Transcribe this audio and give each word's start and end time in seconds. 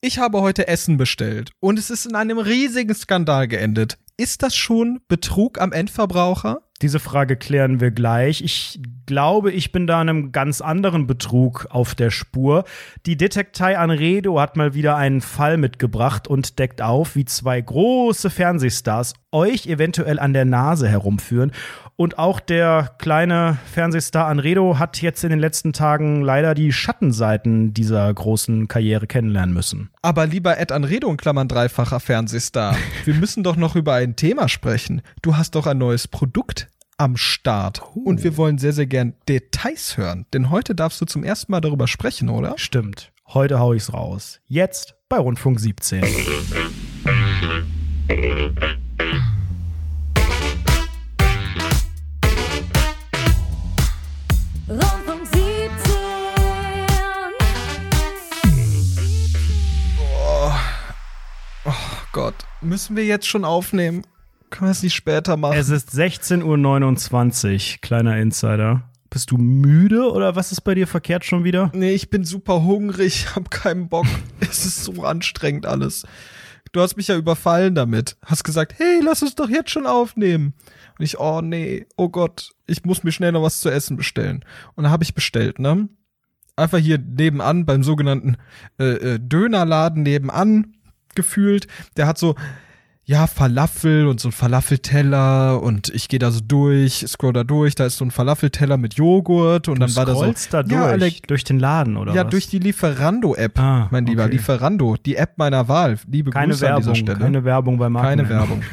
Ich 0.00 0.20
habe 0.20 0.40
heute 0.42 0.68
Essen 0.68 0.96
bestellt 0.96 1.50
und 1.58 1.76
es 1.76 1.90
ist 1.90 2.06
in 2.06 2.14
einem 2.14 2.38
riesigen 2.38 2.94
Skandal 2.94 3.48
geendet. 3.48 3.98
Ist 4.16 4.44
das 4.44 4.54
schon 4.54 5.00
Betrug 5.08 5.60
am 5.60 5.72
Endverbraucher? 5.72 6.60
Diese 6.82 7.00
Frage 7.00 7.36
klären 7.36 7.80
wir 7.80 7.90
gleich. 7.90 8.40
Ich 8.40 8.80
glaube, 9.06 9.50
ich 9.50 9.72
bin 9.72 9.88
da 9.88 10.00
einem 10.00 10.30
ganz 10.30 10.60
anderen 10.60 11.08
Betrug 11.08 11.66
auf 11.70 11.96
der 11.96 12.12
Spur. 12.12 12.62
Die 13.06 13.16
Detektei 13.16 13.76
Anredo 13.76 14.40
hat 14.40 14.56
mal 14.56 14.72
wieder 14.74 14.94
einen 14.94 15.20
Fall 15.20 15.56
mitgebracht 15.56 16.28
und 16.28 16.60
deckt 16.60 16.80
auf, 16.80 17.16
wie 17.16 17.24
zwei 17.24 17.60
große 17.60 18.30
Fernsehstars 18.30 19.14
euch 19.32 19.66
eventuell 19.66 20.20
an 20.20 20.32
der 20.32 20.44
Nase 20.44 20.86
herumführen. 20.86 21.50
Und 22.00 22.16
auch 22.16 22.38
der 22.38 22.92
kleine 22.98 23.58
Fernsehstar 23.72 24.28
Anredo 24.28 24.78
hat 24.78 25.02
jetzt 25.02 25.24
in 25.24 25.30
den 25.30 25.40
letzten 25.40 25.72
Tagen 25.72 26.22
leider 26.22 26.54
die 26.54 26.72
Schattenseiten 26.72 27.74
dieser 27.74 28.14
großen 28.14 28.68
Karriere 28.68 29.08
kennenlernen 29.08 29.52
müssen. 29.52 29.90
Aber 30.00 30.28
lieber 30.28 30.58
Ed 30.58 30.70
Anredo 30.70 31.10
in 31.10 31.16
Klammern 31.16 31.48
dreifacher 31.48 31.98
Fernsehstar, 31.98 32.76
wir 33.04 33.14
müssen 33.14 33.42
doch 33.42 33.56
noch 33.56 33.74
über 33.74 33.94
ein 33.94 34.14
Thema 34.14 34.48
sprechen. 34.48 35.02
Du 35.22 35.36
hast 35.36 35.56
doch 35.56 35.66
ein 35.66 35.78
neues 35.78 36.06
Produkt 36.06 36.68
am 36.98 37.16
Start. 37.16 37.82
Oh. 37.96 38.02
Und 38.04 38.22
wir 38.22 38.36
wollen 38.36 38.58
sehr, 38.58 38.72
sehr 38.72 38.86
gern 38.86 39.14
Details 39.28 39.96
hören. 39.96 40.24
Denn 40.32 40.50
heute 40.50 40.76
darfst 40.76 41.00
du 41.00 41.04
zum 41.04 41.24
ersten 41.24 41.50
Mal 41.50 41.60
darüber 41.60 41.88
sprechen, 41.88 42.28
oder? 42.28 42.54
Stimmt. 42.58 43.10
Heute 43.26 43.58
hau 43.58 43.72
ich's 43.72 43.92
raus. 43.92 44.38
Jetzt 44.46 44.94
bei 45.08 45.16
Rundfunk 45.16 45.58
17. 45.58 46.04
Gott, 62.12 62.34
müssen 62.62 62.96
wir 62.96 63.04
jetzt 63.04 63.26
schon 63.26 63.44
aufnehmen? 63.44 64.02
Können 64.50 64.68
wir 64.68 64.72
es 64.72 64.82
nicht 64.82 64.94
später 64.94 65.36
machen? 65.36 65.58
Es 65.58 65.68
ist 65.68 65.90
16.29 65.90 67.74
Uhr, 67.74 67.78
kleiner 67.82 68.16
Insider. 68.16 68.88
Bist 69.10 69.30
du 69.30 69.36
müde 69.36 70.10
oder 70.10 70.34
was 70.34 70.52
ist 70.52 70.62
bei 70.62 70.74
dir 70.74 70.86
verkehrt 70.86 71.24
schon 71.24 71.44
wieder? 71.44 71.70
nee, 71.74 71.92
ich 71.92 72.10
bin 72.10 72.24
super 72.24 72.62
hungrig, 72.62 73.26
hab 73.34 73.50
keinen 73.50 73.88
Bock. 73.88 74.06
es 74.40 74.64
ist 74.64 74.84
so 74.84 75.04
anstrengend 75.04 75.66
alles. 75.66 76.04
Du 76.72 76.80
hast 76.80 76.96
mich 76.96 77.08
ja 77.08 77.16
überfallen 77.16 77.74
damit. 77.74 78.16
Hast 78.24 78.44
gesagt, 78.44 78.74
hey, 78.78 79.00
lass 79.02 79.22
uns 79.22 79.34
doch 79.34 79.48
jetzt 79.48 79.70
schon 79.70 79.86
aufnehmen. 79.86 80.54
Und 80.98 81.04
ich, 81.04 81.18
oh 81.18 81.40
nee, 81.40 81.86
oh 81.96 82.08
Gott, 82.08 82.50
ich 82.66 82.84
muss 82.84 83.04
mir 83.04 83.12
schnell 83.12 83.32
noch 83.32 83.42
was 83.42 83.60
zu 83.60 83.70
essen 83.70 83.96
bestellen. 83.96 84.44
Und 84.74 84.84
dann 84.84 84.92
habe 84.92 85.04
ich 85.04 85.14
bestellt, 85.14 85.58
ne? 85.58 85.88
Einfach 86.56 86.78
hier 86.78 86.98
nebenan 86.98 87.64
beim 87.66 87.82
sogenannten 87.84 88.36
äh, 88.78 88.84
äh, 88.84 89.18
Dönerladen 89.20 90.02
nebenan 90.02 90.74
gefühlt. 91.18 91.66
Der 91.98 92.06
hat 92.06 92.16
so, 92.16 92.34
ja, 93.04 93.26
Falafel 93.26 94.06
und 94.06 94.20
so 94.20 94.28
ein 94.28 94.32
Falafelteller 94.32 95.62
und 95.62 95.88
ich 95.90 96.08
gehe 96.08 96.18
da 96.18 96.30
so 96.30 96.40
durch, 96.40 97.04
scroll 97.08 97.32
da 97.32 97.42
durch, 97.44 97.74
da 97.74 97.86
ist 97.86 97.96
so 97.96 98.04
ein 98.04 98.10
Falafelteller 98.10 98.76
mit 98.76 98.94
Joghurt 98.94 99.68
und 99.68 99.80
dann 99.80 99.94
war 99.96 100.04
da 100.06 100.14
so. 100.14 100.32
da 100.50 100.62
durch, 100.62 100.72
Ja, 100.72 100.84
Alec, 100.84 101.26
durch 101.26 101.42
den 101.44 101.58
Laden 101.58 101.96
oder 101.96 102.14
ja, 102.14 102.24
was? 102.24 102.30
durch 102.30 102.48
die 102.48 102.58
Lieferando-App, 102.58 103.58
Ah, 103.58 103.88
mein 103.90 104.04
Lieber. 104.06 104.24
okay. 104.24 104.32
Lieferando, 104.32 104.96
die 105.04 105.16
App 105.16 105.38
meiner 105.38 105.68
Wahl. 105.68 105.98
Liebe 106.06 106.30
keine 106.30 106.52
Grüße 106.52 106.66
an 106.66 106.70
Werbung, 106.74 106.82
dieser 106.82 106.94
Stelle. 106.96 107.18
keine 107.18 107.44
Werbung 107.44 107.78
bei 107.78 107.88
Marken. 107.88 108.08
Keine 108.08 108.28
Werbung. 108.28 108.62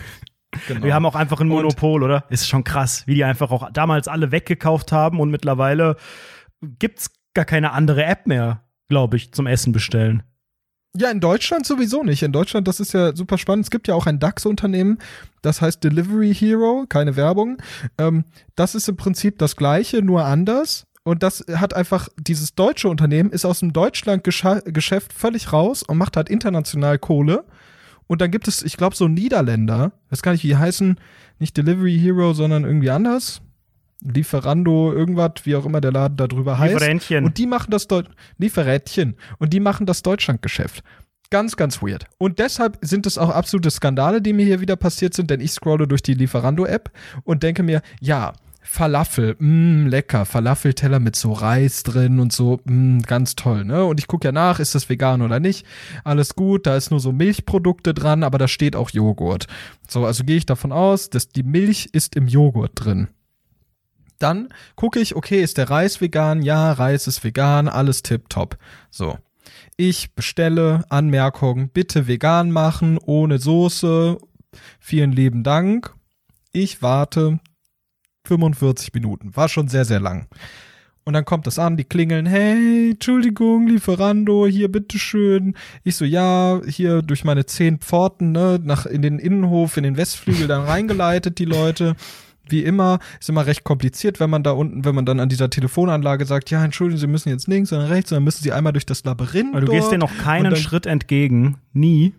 Genau. 0.69 0.85
Wir 0.85 0.93
haben 0.93 1.05
auch 1.05 1.16
einfach 1.16 1.41
ein 1.41 1.49
Und- 1.51 1.57
Monopol, 1.57 2.01
oder? 2.01 2.23
Ist 2.29 2.47
schon 2.47 2.63
krass, 2.63 3.03
wie 3.07 3.16
die 3.16 3.25
einfach 3.25 3.51
auch 3.51 3.69
damals 3.73 4.07
alle 4.07 4.31
weggekauft 4.31 4.93
haben 4.93 5.19
und 5.19 5.29
mittlerweile 5.29 5.97
gibt's 6.79 7.11
gar 7.33 7.43
keine 7.43 7.73
andere 7.73 8.05
App 8.05 8.25
mehr, 8.25 8.61
glaube 8.88 9.17
ich, 9.17 9.33
zum 9.33 9.47
Essen 9.47 9.73
bestellen. 9.73 10.23
Ja, 10.97 11.11
in 11.11 11.19
Deutschland 11.19 11.65
sowieso 11.65 12.03
nicht. 12.03 12.23
In 12.23 12.31
Deutschland, 12.31 12.67
das 12.67 12.79
ist 12.79 12.93
ja 12.93 13.15
super 13.15 13.38
spannend. 13.38 13.65
Es 13.65 13.71
gibt 13.71 13.88
ja 13.88 13.95
auch 13.95 14.05
ein 14.05 14.19
DAX-Unternehmen, 14.19 14.99
das 15.41 15.61
heißt 15.61 15.83
Delivery 15.83 16.33
Hero, 16.33 16.85
keine 16.88 17.15
Werbung. 17.15 17.57
Ähm, 17.97 18.23
das 18.56 18.75
ist 18.75 18.88
im 18.88 18.95
Prinzip 18.95 19.38
das 19.38 19.56
gleiche, 19.56 20.01
nur 20.01 20.23
anders. 20.23 20.85
Und 21.03 21.22
das 21.22 21.45
hat 21.53 21.75
einfach, 21.75 22.07
dieses 22.17 22.56
deutsche 22.56 22.89
Unternehmen 22.89 23.29
ist 23.29 23.45
aus 23.45 23.59
dem 23.59 23.73
Deutschland-Geschäft 23.73 25.13
völlig 25.13 25.53
raus 25.53 25.83
und 25.83 25.97
macht 25.97 26.17
halt 26.17 26.29
international 26.29 26.97
Kohle. 26.97 27.44
Und 28.07 28.22
dann 28.22 28.31
gibt 28.31 28.47
es, 28.47 28.63
ich 28.63 28.77
glaube, 28.77 28.95
so 28.95 29.07
Niederländer, 29.07 29.91
weiß 30.09 30.22
gar 30.22 30.31
nicht, 30.31 30.44
wie 30.44 30.56
heißen, 30.56 31.00
nicht 31.39 31.57
Delivery 31.57 32.00
Hero, 32.00 32.33
sondern 32.33 32.63
irgendwie 32.63 32.89
anders. 32.89 33.41
Lieferando, 34.05 34.93
irgendwas, 34.93 35.31
wie 35.43 35.55
auch 35.55 35.66
immer 35.66 35.81
der 35.81 35.91
Laden 35.91 36.17
da 36.17 36.27
drüber 36.27 36.57
heißt. 36.57 36.73
Lieferändchen. 36.73 37.25
Und 37.25 37.38
die 37.38 37.47
machen 37.47 37.71
das 37.71 37.88
Deu 37.88 38.03
Lieferädchen. 38.38 39.16
Und 39.38 39.53
die 39.53 39.59
machen 39.59 39.85
das 39.85 40.03
Deutschlandgeschäft. 40.03 40.83
Ganz, 41.31 41.55
ganz 41.55 41.81
weird. 41.81 42.05
Und 42.17 42.39
deshalb 42.39 42.77
sind 42.81 43.05
es 43.07 43.17
auch 43.17 43.29
absolute 43.29 43.71
Skandale, 43.71 44.21
die 44.21 44.33
mir 44.33 44.45
hier 44.45 44.61
wieder 44.61 44.75
passiert 44.75 45.13
sind, 45.13 45.31
denn 45.31 45.41
ich 45.41 45.51
scrolle 45.51 45.88
durch 45.88 46.03
die 46.03 46.13
Lieferando-App 46.13 46.91
und 47.23 47.44
denke 47.44 47.63
mir, 47.63 47.81
ja, 47.99 48.33
Falafel, 48.61 49.35
mh, 49.38 49.89
lecker, 49.89 50.25
Falafelteller 50.25 50.99
mit 50.99 51.15
so 51.15 51.31
Reis 51.33 51.83
drin 51.83 52.19
und 52.19 52.33
so, 52.33 52.59
mh, 52.65 53.03
ganz 53.05 53.35
toll, 53.35 53.63
ne? 53.63 53.85
Und 53.85 53.99
ich 53.99 54.07
gucke 54.07 54.27
ja 54.27 54.31
nach, 54.31 54.59
ist 54.59 54.75
das 54.75 54.89
vegan 54.89 55.21
oder 55.21 55.39
nicht? 55.39 55.65
Alles 56.03 56.35
gut, 56.35 56.65
da 56.65 56.75
ist 56.75 56.89
nur 56.89 56.99
so 56.99 57.11
Milchprodukte 57.11 57.94
dran, 57.94 58.23
aber 58.23 58.38
da 58.38 58.47
steht 58.47 58.75
auch 58.75 58.89
Joghurt. 58.89 59.45
So, 59.88 60.05
also 60.05 60.23
gehe 60.23 60.38
ich 60.38 60.47
davon 60.47 60.71
aus, 60.71 61.09
dass 61.09 61.29
die 61.29 61.44
Milch 61.44 61.89
ist 61.91 62.15
im 62.15 62.27
Joghurt 62.27 62.71
drin. 62.75 63.07
Dann 64.19 64.49
gucke 64.75 64.99
ich, 64.99 65.15
okay, 65.15 65.41
ist 65.41 65.57
der 65.57 65.69
Reis 65.69 66.01
vegan? 66.01 66.41
Ja, 66.41 66.71
Reis 66.71 67.07
ist 67.07 67.23
vegan, 67.23 67.67
alles 67.67 68.03
tipptopp. 68.03 68.57
So. 68.89 69.17
Ich 69.77 70.13
bestelle 70.15 70.85
Anmerkung, 70.89 71.69
bitte 71.69 72.07
vegan 72.07 72.51
machen, 72.51 72.97
ohne 72.97 73.39
Soße. 73.39 74.17
Vielen 74.79 75.11
lieben 75.11 75.43
Dank. 75.43 75.93
Ich 76.53 76.81
warte 76.81 77.39
45 78.25 78.93
Minuten. 78.93 79.35
War 79.35 79.49
schon 79.49 79.67
sehr, 79.67 79.85
sehr 79.85 79.99
lang. 79.99 80.27
Und 81.07 81.13
dann 81.13 81.23
kommt 81.23 81.45
das 81.45 81.59
an, 81.59 81.77
die 81.77 81.83
klingeln, 81.83 82.25
hey, 82.25 82.91
Entschuldigung, 82.91 83.67
Lieferando, 83.67 84.47
hier, 84.47 84.71
bitteschön. 84.71 85.55
Ich 85.83 85.97
so, 85.97 86.05
ja, 86.05 86.61
hier 86.67 87.03
durch 87.03 87.23
meine 87.23 87.45
zehn 87.45 87.77
Pforten, 87.77 88.31
ne, 88.31 88.59
nach, 88.63 88.87
in 88.87 89.03
den 89.03 89.19
Innenhof, 89.19 89.77
in 89.77 89.83
den 89.83 89.97
Westflügel 89.97 90.47
dann 90.47 90.63
reingeleitet, 90.63 91.37
die 91.37 91.45
Leute. 91.45 91.95
Wie 92.50 92.63
immer, 92.63 93.00
ist 93.19 93.29
immer 93.29 93.45
recht 93.45 93.63
kompliziert, 93.63 94.19
wenn 94.19 94.29
man 94.29 94.44
da 94.44 94.51
unten, 94.51 94.85
wenn 94.85 94.94
man 94.95 95.06
dann 95.06 95.19
an 95.19 95.29
dieser 95.29 95.50
Telefonanlage 95.50 96.25
sagt, 96.25 96.50
ja, 96.51 96.63
Entschuldigung, 96.63 97.00
Sie 97.00 97.07
müssen 97.07 97.29
jetzt 97.29 97.47
links 97.47 97.73
oder 97.73 97.89
rechts, 97.89 98.11
und 98.11 98.17
dann 98.17 98.23
müssen 98.23 98.44
Sie 98.44 98.51
einmal 98.51 98.73
durch 98.73 98.85
das 98.85 99.03
Labyrinth. 99.03 99.56
Aber 99.56 99.66
du 99.66 99.72
gehst 99.72 99.83
dort. 99.85 99.94
dir 99.94 99.97
noch 99.97 100.16
keinen 100.17 100.51
dann- 100.51 100.56
Schritt 100.57 100.85
entgegen. 100.85 101.57
Nie. 101.73 102.13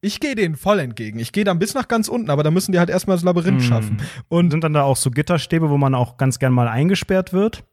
Ich 0.00 0.20
gehe 0.20 0.34
denen 0.34 0.54
voll 0.56 0.80
entgegen. 0.80 1.18
Ich 1.18 1.32
gehe 1.32 1.44
dann 1.44 1.58
bis 1.58 1.72
nach 1.72 1.88
ganz 1.88 2.08
unten, 2.08 2.28
aber 2.28 2.42
da 2.42 2.50
müssen 2.50 2.72
die 2.72 2.78
halt 2.78 2.90
erstmal 2.90 3.16
das 3.16 3.24
Labyrinth 3.24 3.60
Mm. 3.62 3.64
schaffen. 3.64 3.96
Und 4.28 4.50
sind 4.50 4.62
dann 4.62 4.74
da 4.74 4.82
auch 4.82 4.96
so 4.98 5.10
Gitterstäbe, 5.10 5.70
wo 5.70 5.78
man 5.78 5.94
auch 5.94 6.18
ganz 6.18 6.38
gern 6.38 6.52
mal 6.52 6.68
eingesperrt 6.68 7.32
wird? 7.32 7.64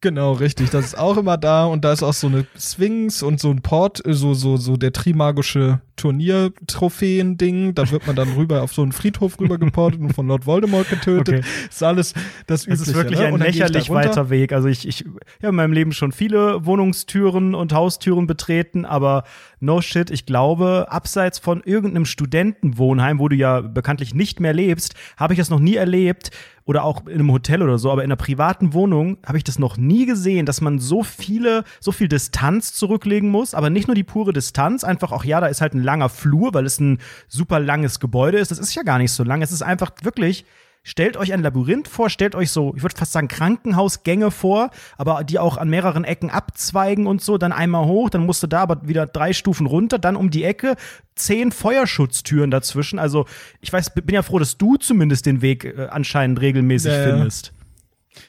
Genau, 0.00 0.32
richtig. 0.32 0.70
Das 0.70 0.84
ist 0.86 0.98
auch 0.98 1.16
immer 1.16 1.36
da 1.38 1.64
und 1.66 1.84
da 1.84 1.92
ist 1.92 2.02
auch 2.02 2.12
so 2.12 2.26
eine 2.26 2.44
Sphinx 2.58 3.22
und 3.22 3.38
so 3.40 3.50
ein 3.50 3.62
Port, 3.62 4.04
äh, 4.04 4.12
so, 4.14 4.34
so, 4.34 4.56
so 4.56 4.76
der 4.76 4.92
Trimagische 4.92 5.80
Turnier-Trophäen-Ding. 5.96 7.74
Da 7.74 7.90
wird 7.90 8.06
man 8.06 8.16
dann 8.16 8.32
rüber 8.34 8.62
auf 8.62 8.72
so 8.72 8.82
einen 8.82 8.92
Friedhof 8.92 9.38
rüber 9.40 9.58
geportet 9.58 10.00
und 10.00 10.12
von 10.12 10.26
Lord 10.26 10.46
Voldemort 10.46 10.88
getötet. 10.88 11.44
Okay. 11.44 11.66
Ist 11.68 11.82
alles 11.82 12.14
das 12.46 12.64
Übliche. 12.64 12.82
Es 12.82 12.88
ist 12.88 12.94
wirklich 12.94 13.18
ne? 13.18 13.26
ein 13.26 13.36
lächerlich 13.38 13.90
weiter 13.90 14.30
Weg. 14.30 14.52
Also 14.52 14.68
ich, 14.68 14.86
ich, 14.86 15.04
ich 15.04 15.42
habe 15.42 15.48
in 15.48 15.54
meinem 15.56 15.72
Leben 15.72 15.92
schon 15.92 16.12
viele 16.12 16.64
Wohnungstüren 16.66 17.54
und 17.54 17.72
Haustüren 17.72 18.26
betreten, 18.26 18.84
aber 18.84 19.24
no 19.60 19.80
shit, 19.80 20.10
ich 20.10 20.26
glaube, 20.26 20.86
abseits 20.90 21.38
von 21.38 21.62
irgendeinem 21.64 22.04
Studentenwohnheim, 22.04 23.18
wo 23.18 23.28
du 23.28 23.36
ja 23.36 23.60
bekanntlich 23.60 24.14
nicht 24.14 24.40
mehr 24.40 24.52
lebst, 24.52 24.94
habe 25.16 25.32
ich 25.32 25.38
das 25.38 25.50
noch 25.50 25.60
nie 25.60 25.76
erlebt 25.76 26.30
oder 26.66 26.84
auch 26.84 27.06
in 27.06 27.14
einem 27.14 27.32
Hotel 27.32 27.62
oder 27.62 27.78
so, 27.78 27.90
aber 27.90 28.02
in 28.02 28.08
einer 28.08 28.16
privaten 28.16 28.72
Wohnung 28.72 29.18
habe 29.26 29.36
ich 29.36 29.44
das 29.44 29.58
noch 29.58 29.76
nie 29.76 30.06
gesehen, 30.06 30.46
dass 30.46 30.60
man 30.60 30.78
so 30.78 31.02
viele, 31.02 31.64
so 31.80 31.92
viel 31.92 32.08
Distanz 32.08 32.72
zurücklegen 32.72 33.28
muss, 33.28 33.54
aber 33.54 33.68
nicht 33.68 33.86
nur 33.86 33.94
die 33.94 34.04
pure 34.04 34.32
Distanz, 34.32 34.82
einfach 34.82 35.12
auch, 35.12 35.24
ja, 35.24 35.40
da 35.40 35.46
ist 35.46 35.60
halt 35.60 35.74
ein 35.74 35.82
langer 35.84 36.08
Flur, 36.08 36.54
weil 36.54 36.66
es 36.66 36.80
ein 36.80 36.98
super 37.28 37.60
langes 37.60 38.00
Gebäude 38.00 38.38
ist. 38.38 38.50
Das 38.50 38.58
ist 38.58 38.74
ja 38.74 38.82
gar 38.82 38.98
nicht 38.98 39.12
so 39.12 39.22
lang. 39.22 39.42
Es 39.42 39.52
ist 39.52 39.62
einfach 39.62 39.92
wirklich 40.02 40.44
Stellt 40.86 41.16
euch 41.16 41.32
ein 41.32 41.40
Labyrinth 41.40 41.88
vor, 41.88 42.10
stellt 42.10 42.34
euch 42.34 42.50
so, 42.50 42.74
ich 42.76 42.82
würde 42.82 42.94
fast 42.94 43.12
sagen, 43.12 43.26
Krankenhausgänge 43.26 44.30
vor, 44.30 44.68
aber 44.98 45.24
die 45.24 45.38
auch 45.38 45.56
an 45.56 45.70
mehreren 45.70 46.04
Ecken 46.04 46.28
abzweigen 46.28 47.06
und 47.06 47.22
so, 47.22 47.38
dann 47.38 47.52
einmal 47.52 47.86
hoch, 47.86 48.10
dann 48.10 48.26
musst 48.26 48.42
du 48.42 48.46
da 48.46 48.60
aber 48.60 48.86
wieder 48.86 49.06
drei 49.06 49.32
Stufen 49.32 49.66
runter, 49.66 49.98
dann 49.98 50.14
um 50.14 50.28
die 50.28 50.44
Ecke, 50.44 50.76
zehn 51.14 51.52
Feuerschutztüren 51.52 52.50
dazwischen. 52.50 52.98
Also 52.98 53.24
ich 53.62 53.72
weiß, 53.72 53.94
bin 53.94 54.14
ja 54.14 54.20
froh, 54.20 54.38
dass 54.38 54.58
du 54.58 54.76
zumindest 54.76 55.24
den 55.24 55.40
Weg 55.40 55.64
äh, 55.64 55.86
anscheinend 55.90 56.42
regelmäßig 56.42 56.92
Ja, 56.92 57.02
findest. 57.04 57.53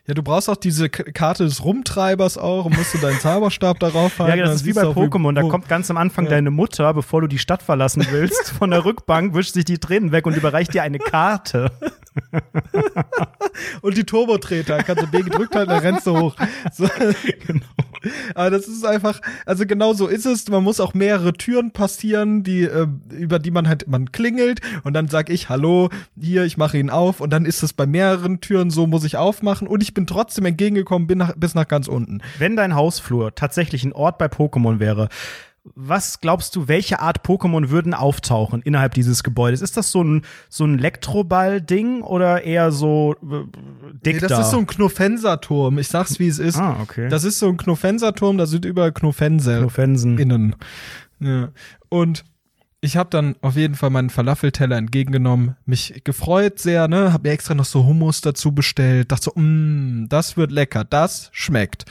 Ja, 0.08 0.14
du 0.14 0.24
brauchst 0.24 0.50
auch 0.50 0.56
diese 0.56 0.90
Karte 0.90 1.44
des 1.44 1.64
Rumtreibers 1.64 2.38
auch 2.38 2.66
und 2.66 2.76
musst 2.78 2.94
du 2.94 2.98
deinen 2.98 3.20
Zauberstab 3.20 3.80
darauf 3.80 4.18
Ja, 4.20 4.26
halten. 4.26 4.40
das 4.40 4.56
ist 4.56 4.66
wie 4.66 4.74
bei 4.74 4.82
Pokémon. 4.84 5.34
Da 5.34 5.44
wo- 5.44 5.50
kommt 5.50 5.68
ganz 5.70 5.90
am 5.92 5.98
Anfang 5.98 6.26
Ja. 6.26 6.32
deine 6.32 6.52
Mutter, 6.52 6.94
bevor 6.94 7.22
du 7.22 7.28
die 7.28 7.38
Stadt 7.40 7.62
verlassen 7.62 8.06
willst, 8.10 8.50
von 8.52 8.72
der 8.72 8.84
Rückbank, 8.86 9.34
wischt 9.36 9.54
sich 9.54 9.66
die 9.66 9.78
Tränen 9.78 10.12
weg 10.12 10.26
und 10.26 10.36
überreicht 10.36 10.74
dir 10.74 10.84
eine 10.84 11.00
Karte. 11.00 11.72
Und 13.82 13.98
die 13.98 14.04
Turbotreter, 14.04 14.84
kannst 14.84 15.04
du 15.04 15.08
B 15.08 15.22
gedrückt 15.22 15.56
halten, 15.56 15.70
dann 15.70 15.82
rennst 15.82 16.08
du 16.08 16.18
hoch. 16.18 16.36
So. 16.74 16.88
genau. 17.48 17.66
Aber 18.36 18.50
das 18.52 18.68
ist 18.68 18.86
einfach, 18.86 19.20
also 19.46 19.66
genau 19.66 19.94
so 19.94 20.08
ist 20.08 20.26
es. 20.26 20.48
Man 20.50 20.64
muss 20.64 20.80
auch 20.80 20.94
mehrere 20.94 21.34
Türen 21.34 21.72
passieren, 21.72 22.44
die, 22.44 22.64
äh, 22.64 22.88
über 23.10 23.40
die 23.40 23.52
man 23.52 23.68
halt, 23.68 23.88
man 23.88 24.12
klingelt 24.12 24.62
und 24.84 24.94
dann 24.94 25.08
sag 25.08 25.30
ich, 25.30 25.50
hallo, 25.50 25.90
hier, 26.20 26.44
ich 26.44 26.58
mache 26.58 26.78
ihn 26.78 26.90
auf 26.90 27.22
und 27.22 27.32
dann 27.32 27.46
ist 27.46 27.64
es 27.64 27.74
bei 27.74 27.86
mehreren 27.86 28.42
Türen 28.42 28.70
so, 28.70 28.88
muss 28.88 29.04
ich 29.04 29.18
aufmachen 29.18 29.68
und 29.68 29.82
ich 29.82 29.94
bin 29.94 30.08
trotzdem 30.08 30.46
entgegengekommen, 30.46 31.08
bin 31.08 31.18
nach, 31.18 31.34
bis 31.36 31.56
nach 31.56 31.68
ganz 31.68 31.88
unten. 31.88 32.22
Wenn 32.38 32.56
dein 32.56 32.76
Hausflur 32.76 33.34
tatsächlich 33.34 33.84
ein 33.84 33.94
Ort 33.94 34.18
bei 34.18 34.28
Pokémon 34.28 34.80
wäre, 34.80 35.10
was 35.74 36.22
glaubst 36.22 36.56
du, 36.56 36.68
welche 36.68 37.00
Art 37.00 37.26
Pokémon 37.26 37.70
würden 37.70 37.94
auftauchen 37.94 38.62
innerhalb 38.62 38.94
dieses 38.94 39.24
Gebäudes? 39.24 39.62
Ist 39.62 39.78
das 39.78 39.92
so 39.92 40.04
ein, 40.04 40.22
so 40.50 40.64
ein 40.66 40.78
Elektroball-Ding 40.78 42.02
oder 42.02 42.44
eher 42.44 42.72
so 42.72 43.16
äh, 43.24 43.46
dick 44.06 44.16
Nee, 44.16 44.20
das 44.20 44.30
da? 44.30 44.42
ist 44.42 44.52
so 44.52 44.58
ein 44.60 44.68
Knofenserturm. 44.68 45.80
Ich 45.80 45.88
sag's, 45.88 46.20
wie 46.20 46.28
es 46.28 46.40
ist. 46.40 46.58
Ah, 46.58 46.78
okay. 46.82 47.10
Das 47.10 47.24
ist 47.24 47.40
so 47.40 47.48
ein 47.50 47.58
Knofenserturm, 47.58 48.38
da 48.38 48.46
sind 48.46 48.66
überall 48.66 48.92
Knofensel 48.92 49.60
Knofensen. 49.62 50.18
innen. 50.20 50.56
Ja. 51.20 51.50
Und 51.90 52.24
ich 52.82 52.98
habe 52.98 53.10
dann 53.10 53.36
auf 53.42 53.56
jeden 53.56 53.74
Fall 53.76 53.90
meinen 53.90 54.12
Falafelteller 54.12 54.78
entgegengenommen, 54.78 55.56
mich 55.66 56.02
gefreut 56.04 56.60
sehr, 56.60 56.88
ne, 56.88 57.12
hab 57.12 57.24
mir 57.24 57.32
extra 57.32 57.56
noch 57.56 57.66
so 57.66 57.86
Hummus 57.86 58.22
dazu 58.22 58.52
bestellt, 58.52 59.12
dachte 59.12 59.24
so, 59.26 59.32
mmm, 59.36 60.06
das 60.10 60.38
wird 60.38 60.52
lecker, 60.52 60.84
das 60.84 61.30
schmeckt. 61.32 61.86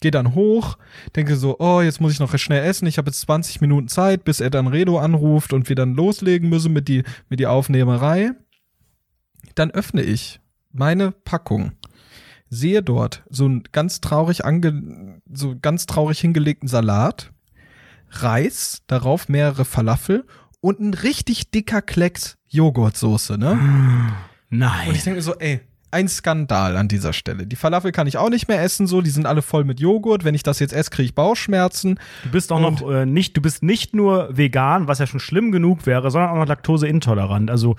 Geh 0.00 0.10
dann 0.10 0.34
hoch, 0.34 0.78
denke 1.14 1.36
so, 1.36 1.58
oh, 1.58 1.80
jetzt 1.80 2.00
muss 2.00 2.12
ich 2.12 2.20
noch 2.20 2.36
schnell 2.38 2.64
essen, 2.64 2.86
ich 2.86 2.98
habe 2.98 3.10
jetzt 3.10 3.20
20 3.20 3.60
Minuten 3.60 3.88
Zeit, 3.88 4.24
bis 4.24 4.40
er 4.40 4.50
dann 4.50 4.66
Redo 4.66 4.98
anruft 4.98 5.52
und 5.52 5.68
wir 5.68 5.76
dann 5.76 5.94
loslegen 5.94 6.48
müssen 6.48 6.72
mit 6.72 6.88
die, 6.88 7.04
mit 7.28 7.38
die 7.38 7.46
Aufnehmerei. 7.46 8.32
Dann 9.54 9.70
öffne 9.70 10.02
ich 10.02 10.40
meine 10.72 11.10
Packung, 11.10 11.72
sehe 12.48 12.82
dort 12.82 13.24
so 13.28 13.44
einen 13.44 13.64
ganz 13.72 14.00
traurig 14.00 14.44
ange, 14.44 15.20
so 15.30 15.56
ganz 15.60 15.86
traurig 15.86 16.20
hingelegten 16.20 16.68
Salat, 16.68 17.32
Reis, 18.10 18.82
darauf 18.86 19.28
mehrere 19.28 19.64
Falafel 19.64 20.24
und 20.60 20.80
ein 20.80 20.94
richtig 20.94 21.50
dicker 21.50 21.82
Klecks 21.82 22.38
Joghurtsoße, 22.48 23.38
ne? 23.38 23.58
Nein. 24.48 24.88
Und 24.88 24.96
ich 24.96 25.04
denke 25.04 25.22
so, 25.22 25.34
ey, 25.38 25.60
ein 25.92 26.08
Skandal 26.08 26.76
an 26.76 26.88
dieser 26.88 27.12
Stelle. 27.12 27.46
Die 27.46 27.56
Falafel 27.56 27.92
kann 27.92 28.06
ich 28.06 28.16
auch 28.16 28.30
nicht 28.30 28.48
mehr 28.48 28.62
essen, 28.62 28.86
so, 28.86 29.00
die 29.00 29.10
sind 29.10 29.26
alle 29.26 29.42
voll 29.42 29.64
mit 29.64 29.80
Joghurt. 29.80 30.24
Wenn 30.24 30.34
ich 30.34 30.42
das 30.42 30.58
jetzt 30.58 30.72
esse, 30.72 30.90
kriege 30.90 31.06
ich 31.06 31.14
Bauchschmerzen. 31.14 31.98
Du 32.24 32.30
bist 32.30 32.52
auch 32.52 32.60
noch 32.60 32.88
äh, 32.90 33.06
nicht, 33.06 33.36
du 33.36 33.40
bist 33.40 33.62
nicht 33.62 33.94
nur 33.94 34.28
vegan, 34.36 34.88
was 34.88 34.98
ja 34.98 35.06
schon 35.06 35.20
schlimm 35.20 35.50
genug 35.52 35.86
wäre, 35.86 36.10
sondern 36.10 36.30
auch 36.30 36.36
noch 36.36 36.46
laktoseintolerant. 36.46 37.50
Also 37.50 37.76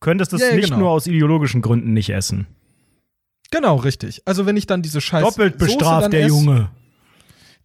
könntest 0.00 0.32
es 0.32 0.40
Ja, 0.40 0.48
ja, 0.48 0.54
nicht 0.56 0.66
genau. 0.66 0.78
nur 0.78 0.90
aus 0.90 1.06
ideologischen 1.06 1.62
Gründen 1.62 1.92
nicht 1.92 2.10
essen. 2.10 2.46
Genau, 3.50 3.76
richtig. 3.76 4.22
Also 4.24 4.46
wenn 4.46 4.56
ich 4.56 4.66
dann 4.66 4.82
diese 4.82 5.00
scheiß 5.00 5.22
Doppelt 5.22 5.58
bestraft 5.58 6.12
der 6.12 6.22
ess, 6.22 6.28
Junge. 6.28 6.70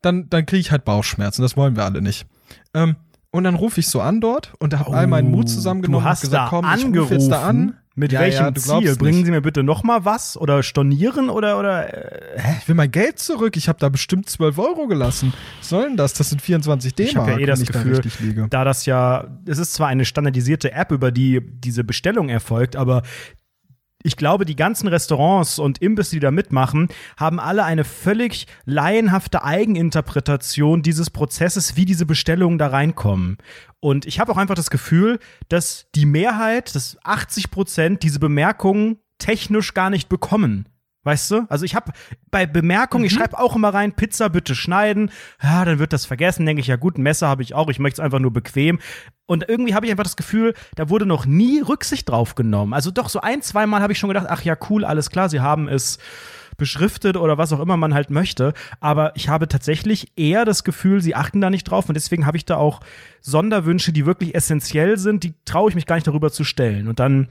dann, 0.02 0.30
dann 0.30 0.46
kriege 0.46 0.60
ich 0.60 0.72
halt 0.72 0.86
Bauchschmerzen. 0.86 1.42
Das 1.42 1.58
wollen 1.58 1.76
wir 1.76 1.86
alle 1.86 2.02
nicht. 2.02 2.26
Ähm, 2.74 2.96
und 3.32 3.44
dann 3.44 3.56
rufe 3.56 3.80
ich 3.80 3.88
so 3.88 4.02
an 4.02 4.22
dort 4.22 4.54
und 4.60 4.78
habe 4.78 4.92
all 4.96 5.08
meinen 5.08 5.30
Mut 5.32 5.50
zusammengenommen 5.50 6.04
Oh, 6.04 6.06
Du 6.06 6.10
hast 6.10 6.24
und 6.24 6.30
gesagt, 6.32 6.46
da 6.46 6.50
komm, 6.50 6.66
ich 6.66 6.72
angerufen. 6.86 7.00
rufe 7.00 7.14
jetzt 7.16 7.32
da 7.32 7.48
an. 7.48 7.76
Mit 8.00 8.14
Ja, 8.14 8.22
welchem 8.22 8.46
ja, 8.46 8.54
Ziel? 8.56 8.96
Bringen. 8.96 9.26
Sie 9.26 9.32
mir 9.32 9.42
bitte 9.42 9.62
noch 9.62 9.84
mal 9.84 10.06
was 10.06 10.38
oder 10.38 10.64
stornieren 10.64 11.30
oder 11.30 11.60
oder 11.60 11.94
äh, 12.38 12.54
Ich 12.62 12.68
will 12.70 12.76
mein 12.76 12.90
Geld 12.90 13.20
zurück. 13.20 13.58
Ich 13.58 13.68
habe 13.68 13.78
da 13.78 13.90
bestimmt 13.90 14.30
12 14.30 14.58
Euro 14.58 14.88
gelassen. 14.88 15.34
Was 15.60 15.68
soll 15.70 15.84
denn 15.84 15.98
das? 15.98 16.14
Das 16.14 16.30
sind 16.30 16.42
24 16.42 16.96
D-Mark, 16.96 17.12
Ich 17.12 17.18
habe 17.18 17.32
ja 17.32 17.38
eh 17.40 17.46
das 17.46 17.62
da 17.62 17.74
Gefühl, 17.84 18.02
liege. 18.22 18.48
da 18.50 18.64
das 18.64 18.86
ja, 18.86 19.28
es 19.46 19.58
ist 19.58 19.74
zwar 19.74 19.90
eine 19.90 20.06
standardisierte 20.06 20.72
App, 20.72 20.94
über 20.94 21.12
die 21.12 21.42
diese 21.42 21.84
Bestellung 21.84 22.30
erfolgt, 22.30 22.78
aber 22.78 23.02
ich 24.02 24.16
glaube, 24.16 24.46
die 24.46 24.56
ganzen 24.56 24.88
Restaurants 24.88 25.60
und 25.60 25.80
Imbisse, 25.80 26.12
die 26.12 26.20
da 26.22 26.32
mitmachen, 26.32 26.88
haben 27.18 27.40
alle 27.40 27.66
eine 27.66 27.84
völlig 27.84 28.48
laienhafte 28.66 29.44
Eigeninterpretation 29.44 30.82
dieses 30.82 31.10
Prozesses, 31.10 31.76
wie 31.76 31.86
diese 31.86 32.06
Bestellungen 32.06 32.58
da 32.58 32.68
reinkommen. 32.68 33.38
Und 33.82 34.06
ich 34.06 34.20
habe 34.20 34.32
auch 34.32 34.38
einfach 34.38 34.56
das 34.56 34.70
Gefühl, 34.70 35.20
dass 35.50 35.88
die 35.96 36.06
Mehrheit, 36.06 36.76
dass 36.76 36.98
80 37.04 37.52
Prozent 37.52 38.04
diese 38.04 38.20
Bemerkungen 38.20 39.00
technisch 39.18 39.74
gar 39.74 39.90
nicht 39.90 40.08
bekommen. 40.08 40.70
Weißt 41.04 41.32
du? 41.32 41.46
Also 41.48 41.64
ich 41.64 41.76
habe 41.76 41.94
bei 42.30 42.46
Bemerkungen, 42.46 43.06
ich 43.06 43.14
schreibe 43.14 43.40
auch 43.40 43.56
immer 43.56 43.74
rein, 43.74 43.94
Pizza 43.94 44.30
bitte 44.30 44.54
schneiden. 44.54 45.12
Ja, 45.42 45.64
dann 45.64 45.80
wird 45.80 45.94
das 45.94 46.06
vergessen. 46.06 46.46
Denke 46.46 46.60
ich, 46.60 46.68
ja 46.68 46.76
gut, 46.76 46.98
ein 46.98 47.04
Messer 47.04 47.28
habe 47.30 47.42
ich 47.42 47.56
auch. 47.56 47.70
Ich 47.70 47.80
möchte 47.80 48.02
es 48.02 48.06
einfach 48.06 48.20
nur 48.20 48.34
bequem. 48.34 48.80
Und 49.26 49.48
irgendwie 49.48 49.74
habe 49.74 49.86
ich 49.86 49.92
einfach 49.92 50.04
das 50.04 50.18
Gefühl, 50.18 50.54
da 50.76 50.90
wurde 50.90 51.06
noch 51.06 51.26
nie 51.26 51.62
Rücksicht 51.62 52.10
drauf 52.10 52.36
genommen. 52.36 52.74
Also 52.74 52.92
doch 52.92 53.08
so 53.08 53.22
ein, 53.22 53.42
zweimal 53.42 53.82
habe 53.82 53.94
ich 53.94 54.00
schon 54.00 54.10
gedacht, 54.10 54.28
ach 54.30 54.42
ja, 54.42 54.58
cool, 54.70 54.84
alles 54.84 55.10
klar, 55.10 55.30
sie 55.30 55.40
haben 55.40 55.70
es 55.70 56.00
beschriftet 56.58 57.16
oder 57.16 57.38
was 57.38 57.54
auch 57.54 57.60
immer 57.60 57.78
man 57.78 57.94
halt 57.94 58.12
möchte. 58.12 58.54
Aber 58.80 59.16
ich 59.16 59.30
habe 59.30 59.48
tatsächlich 59.48 60.12
eher 60.18 60.46
das 60.46 60.64
Gefühl, 60.64 61.02
sie 61.02 61.16
achten 61.16 61.40
da 61.40 61.50
nicht 61.50 61.64
drauf. 61.64 61.88
Und 61.88 61.96
deswegen 61.96 62.26
habe 62.26 62.38
ich 62.38 62.46
da 62.46 62.58
auch 62.58 62.82
Sonderwünsche, 63.22 63.94
die 63.94 64.06
wirklich 64.06 64.36
essentiell 64.36 64.98
sind, 64.98 65.24
die 65.24 65.34
traue 65.46 65.70
ich 65.70 65.76
mich 65.76 65.86
gar 65.86 65.96
nicht 65.96 66.08
darüber 66.08 66.32
zu 66.32 66.44
stellen. 66.44 66.88
Und 66.88 67.00
dann 67.00 67.30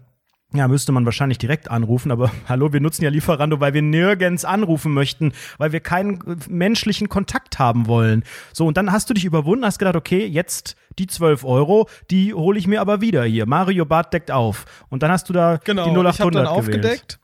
ja, 0.54 0.66
müsste 0.66 0.92
man 0.92 1.04
wahrscheinlich 1.04 1.38
direkt 1.38 1.70
anrufen, 1.70 2.10
aber 2.10 2.30
hallo, 2.48 2.72
wir 2.72 2.80
nutzen 2.80 3.04
ja 3.04 3.10
Lieferando, 3.10 3.60
weil 3.60 3.74
wir 3.74 3.82
nirgends 3.82 4.44
anrufen 4.44 4.92
möchten, 4.92 5.32
weil 5.58 5.72
wir 5.72 5.80
keinen 5.80 6.14
äh, 6.26 6.36
menschlichen 6.48 7.08
Kontakt 7.08 7.58
haben 7.58 7.86
wollen. 7.86 8.24
So, 8.52 8.66
und 8.66 8.76
dann 8.76 8.90
hast 8.92 9.10
du 9.10 9.14
dich 9.14 9.24
überwunden, 9.24 9.64
hast 9.64 9.78
gedacht, 9.78 9.96
okay, 9.96 10.24
jetzt 10.26 10.76
die 10.98 11.06
12 11.06 11.44
Euro, 11.44 11.88
die 12.10 12.32
hole 12.34 12.58
ich 12.58 12.66
mir 12.66 12.80
aber 12.80 13.00
wieder 13.00 13.24
hier. 13.24 13.46
Mario 13.46 13.84
Bart 13.84 14.12
deckt 14.12 14.30
auf. 14.30 14.64
Und 14.88 15.02
dann 15.02 15.10
hast 15.12 15.28
du 15.28 15.32
da 15.32 15.58
Genau, 15.64 15.84
die 15.84 15.90
ich 15.90 15.96
habe 15.96 16.08
0800 16.08 16.34
dann 16.46 16.54
gewählt. 16.56 16.58
aufgedeckt. 16.58 17.18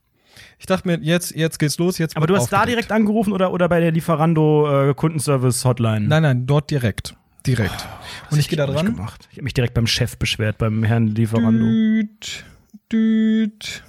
Ich 0.58 0.66
dachte 0.66 0.86
mir, 0.88 0.98
jetzt, 1.00 1.34
jetzt 1.34 1.58
geht's 1.58 1.78
los, 1.78 1.98
jetzt 1.98 2.16
Aber 2.16 2.26
du 2.26 2.36
hast 2.36 2.50
da 2.52 2.58
aufgedeckt. 2.58 2.76
direkt 2.88 2.92
angerufen 2.92 3.32
oder, 3.32 3.52
oder 3.52 3.68
bei 3.68 3.80
der 3.80 3.90
Lieferando 3.90 4.90
äh, 4.90 4.94
Kundenservice 4.94 5.64
Hotline? 5.64 6.06
Nein, 6.06 6.22
nein, 6.22 6.46
dort 6.46 6.70
direkt. 6.70 7.16
Direkt. 7.46 7.86
und 8.30 8.38
ich 8.38 8.48
gehe 8.48 8.56
da 8.56 8.62
hab 8.62 8.70
ich 8.70 8.76
dran. 8.76 8.94
Gemacht. 8.96 9.28
Ich 9.30 9.36
habe 9.38 9.44
mich 9.44 9.52
direkt 9.54 9.74
beim 9.74 9.86
Chef 9.86 10.16
beschwert, 10.16 10.56
beim 10.58 10.82
Herrn 10.84 11.08
Lieferando. 11.08 11.64
Düt, 11.64 12.44
düt. 12.92 13.82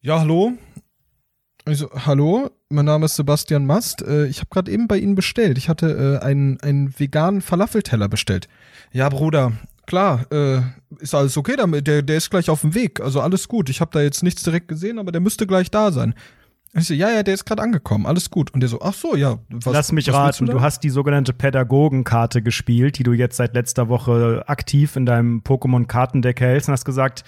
Ja, 0.00 0.20
hallo. 0.20 0.52
Also, 1.64 1.90
hallo, 1.92 2.50
mein 2.70 2.86
Name 2.86 3.04
ist 3.04 3.16
Sebastian 3.16 3.66
Mast. 3.66 4.00
Äh, 4.00 4.26
ich 4.26 4.38
habe 4.38 4.48
gerade 4.50 4.70
eben 4.70 4.88
bei 4.88 4.96
Ihnen 4.96 5.14
bestellt. 5.14 5.58
Ich 5.58 5.68
hatte 5.68 6.20
äh, 6.22 6.24
einen, 6.24 6.58
einen 6.60 6.98
veganen 6.98 7.42
Falafelteller 7.42 8.08
bestellt. 8.08 8.48
Ja, 8.90 9.08
Bruder, 9.10 9.52
klar, 9.86 10.24
äh, 10.32 10.62
ist 11.00 11.14
alles 11.14 11.36
okay 11.36 11.56
damit. 11.56 11.86
Der, 11.86 12.02
der 12.02 12.16
ist 12.16 12.30
gleich 12.30 12.48
auf 12.48 12.62
dem 12.62 12.74
Weg. 12.74 13.00
Also 13.00 13.20
alles 13.20 13.48
gut. 13.48 13.68
Ich 13.68 13.80
habe 13.80 13.90
da 13.92 14.00
jetzt 14.00 14.22
nichts 14.22 14.42
direkt 14.42 14.68
gesehen, 14.68 14.98
aber 14.98 15.12
der 15.12 15.20
müsste 15.20 15.46
gleich 15.46 15.70
da 15.70 15.92
sein. 15.92 16.14
Ich 16.78 16.86
so, 16.86 16.94
ja, 16.94 17.10
ja, 17.10 17.22
der 17.22 17.34
ist 17.34 17.44
gerade 17.44 17.62
angekommen. 17.62 18.06
Alles 18.06 18.30
gut. 18.30 18.52
Und 18.52 18.60
der 18.60 18.68
so, 18.68 18.80
ach 18.80 18.94
so, 18.94 19.16
ja. 19.16 19.38
Was, 19.50 19.72
Lass 19.72 19.92
mich 19.92 20.08
was 20.08 20.14
raten, 20.14 20.46
da? 20.46 20.52
du, 20.54 20.60
hast 20.60 20.80
die 20.84 20.90
sogenannte 20.90 21.32
Pädagogenkarte 21.32 22.42
gespielt, 22.42 22.98
die 22.98 23.02
du 23.02 23.12
jetzt 23.12 23.36
seit 23.36 23.54
letzter 23.54 23.88
Woche 23.88 24.44
aktiv 24.46 24.96
in 24.96 25.06
deinem 25.06 25.42
Pokémon-Kartendeck 25.42 26.40
hältst 26.40 26.68
und 26.68 26.72
hast 26.72 26.84
gesagt, 26.84 27.24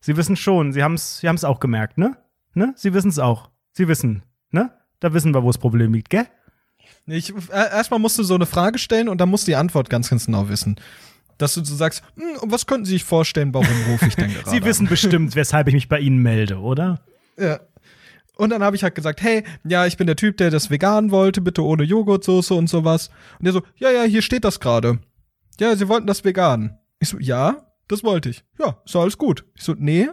sie 0.00 0.16
wissen 0.16 0.36
schon, 0.36 0.72
sie 0.72 0.82
haben 0.82 0.94
es 0.94 1.18
sie 1.18 1.28
haben's 1.28 1.44
auch 1.44 1.60
gemerkt, 1.60 1.98
ne? 1.98 2.16
Ne? 2.54 2.72
Sie 2.76 2.94
wissen 2.94 3.08
es 3.08 3.18
auch. 3.18 3.50
Sie 3.72 3.88
wissen, 3.88 4.22
ne? 4.50 4.70
Da 4.98 5.14
wissen 5.14 5.32
wir, 5.34 5.42
wo 5.42 5.48
das 5.48 5.58
Problem 5.58 5.94
liegt, 5.94 6.10
gell? 6.10 6.26
Ich, 7.06 7.30
äh, 7.30 7.70
erstmal 7.72 8.00
musst 8.00 8.18
du 8.18 8.22
so 8.22 8.34
eine 8.34 8.46
Frage 8.46 8.78
stellen 8.78 9.08
und 9.08 9.20
dann 9.20 9.28
musst 9.28 9.46
du 9.46 9.52
die 9.52 9.56
Antwort 9.56 9.88
ganz, 9.90 10.10
ganz 10.10 10.26
genau 10.26 10.48
wissen. 10.48 10.76
Dass 11.38 11.54
du 11.54 11.64
so 11.64 11.74
sagst, 11.74 12.02
hm, 12.16 12.42
und 12.42 12.52
was 12.52 12.66
könnten 12.66 12.84
Sie 12.84 12.92
sich 12.92 13.04
vorstellen, 13.04 13.54
warum 13.54 13.68
rufe 13.90 14.06
ich 14.06 14.16
denn 14.16 14.30
gerade? 14.34 14.50
Sie 14.50 14.64
wissen 14.64 14.86
bestimmt, 14.86 15.34
weshalb 15.34 15.68
ich 15.68 15.74
mich 15.74 15.88
bei 15.88 15.98
Ihnen 15.98 16.18
melde, 16.18 16.58
oder? 16.58 17.00
Ja. 17.38 17.60
Und 18.40 18.48
dann 18.48 18.62
habe 18.62 18.74
ich 18.74 18.82
halt 18.82 18.94
gesagt, 18.94 19.20
hey, 19.20 19.44
ja, 19.64 19.84
ich 19.84 19.98
bin 19.98 20.06
der 20.06 20.16
Typ, 20.16 20.38
der 20.38 20.50
das 20.50 20.70
vegan 20.70 21.10
wollte, 21.10 21.42
bitte 21.42 21.62
ohne 21.62 21.82
Joghurtsoße 21.82 22.54
und 22.54 22.70
sowas. 22.70 23.10
Und 23.38 23.44
der 23.44 23.52
so, 23.52 23.60
ja, 23.76 23.90
ja, 23.90 24.04
hier 24.04 24.22
steht 24.22 24.44
das 24.44 24.60
gerade. 24.60 24.98
Ja, 25.58 25.76
Sie 25.76 25.88
wollten 25.88 26.06
das 26.06 26.24
vegan. 26.24 26.78
Ich 27.00 27.10
so, 27.10 27.18
ja, 27.18 27.66
das 27.86 28.02
wollte 28.02 28.30
ich. 28.30 28.42
Ja, 28.58 28.80
ist 28.86 28.96
alles 28.96 29.18
gut. 29.18 29.44
Ich 29.56 29.62
so, 29.62 29.74
nee, 29.76 30.08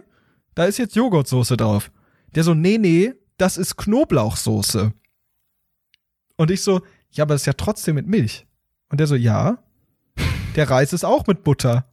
da 0.54 0.66
ist 0.66 0.76
jetzt 0.76 0.94
Joghurtsoße 0.94 1.56
drauf. 1.56 1.90
Der 2.34 2.44
so, 2.44 2.52
nee, 2.52 2.76
nee, 2.76 3.14
das 3.38 3.56
ist 3.56 3.78
Knoblauchsoße. 3.78 4.92
Und 6.36 6.50
ich 6.50 6.62
so, 6.62 6.82
ja, 7.10 7.24
aber 7.24 7.32
das 7.32 7.40
ist 7.40 7.46
ja 7.46 7.54
trotzdem 7.54 7.94
mit 7.94 8.06
Milch. 8.06 8.46
Und 8.90 9.00
der 9.00 9.06
so, 9.06 9.14
ja, 9.14 9.56
der 10.54 10.68
Reis 10.68 10.92
ist 10.92 11.04
auch 11.06 11.26
mit 11.26 11.44
Butter. 11.44 11.90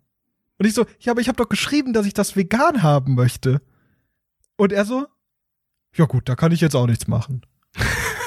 Und 0.57 0.65
ich 0.65 0.73
so, 0.73 0.85
ja, 0.99 1.13
aber 1.13 1.21
ich 1.21 1.29
habe 1.29 1.37
doch 1.37 1.47
geschrieben, 1.47 1.93
dass 1.93 2.05
ich 2.05 2.13
das 2.13 2.35
vegan 2.35 2.83
haben 2.83 3.15
möchte. 3.15 3.61
Und 4.57 4.73
er 4.73 4.83
so, 4.83 5.07
ja 5.95 6.05
gut, 6.05 6.29
da 6.29 6.35
kann 6.35 6.51
ich 6.51 6.61
jetzt 6.61 6.75
auch 6.75 6.87
nichts 6.87 7.07
machen. 7.07 7.41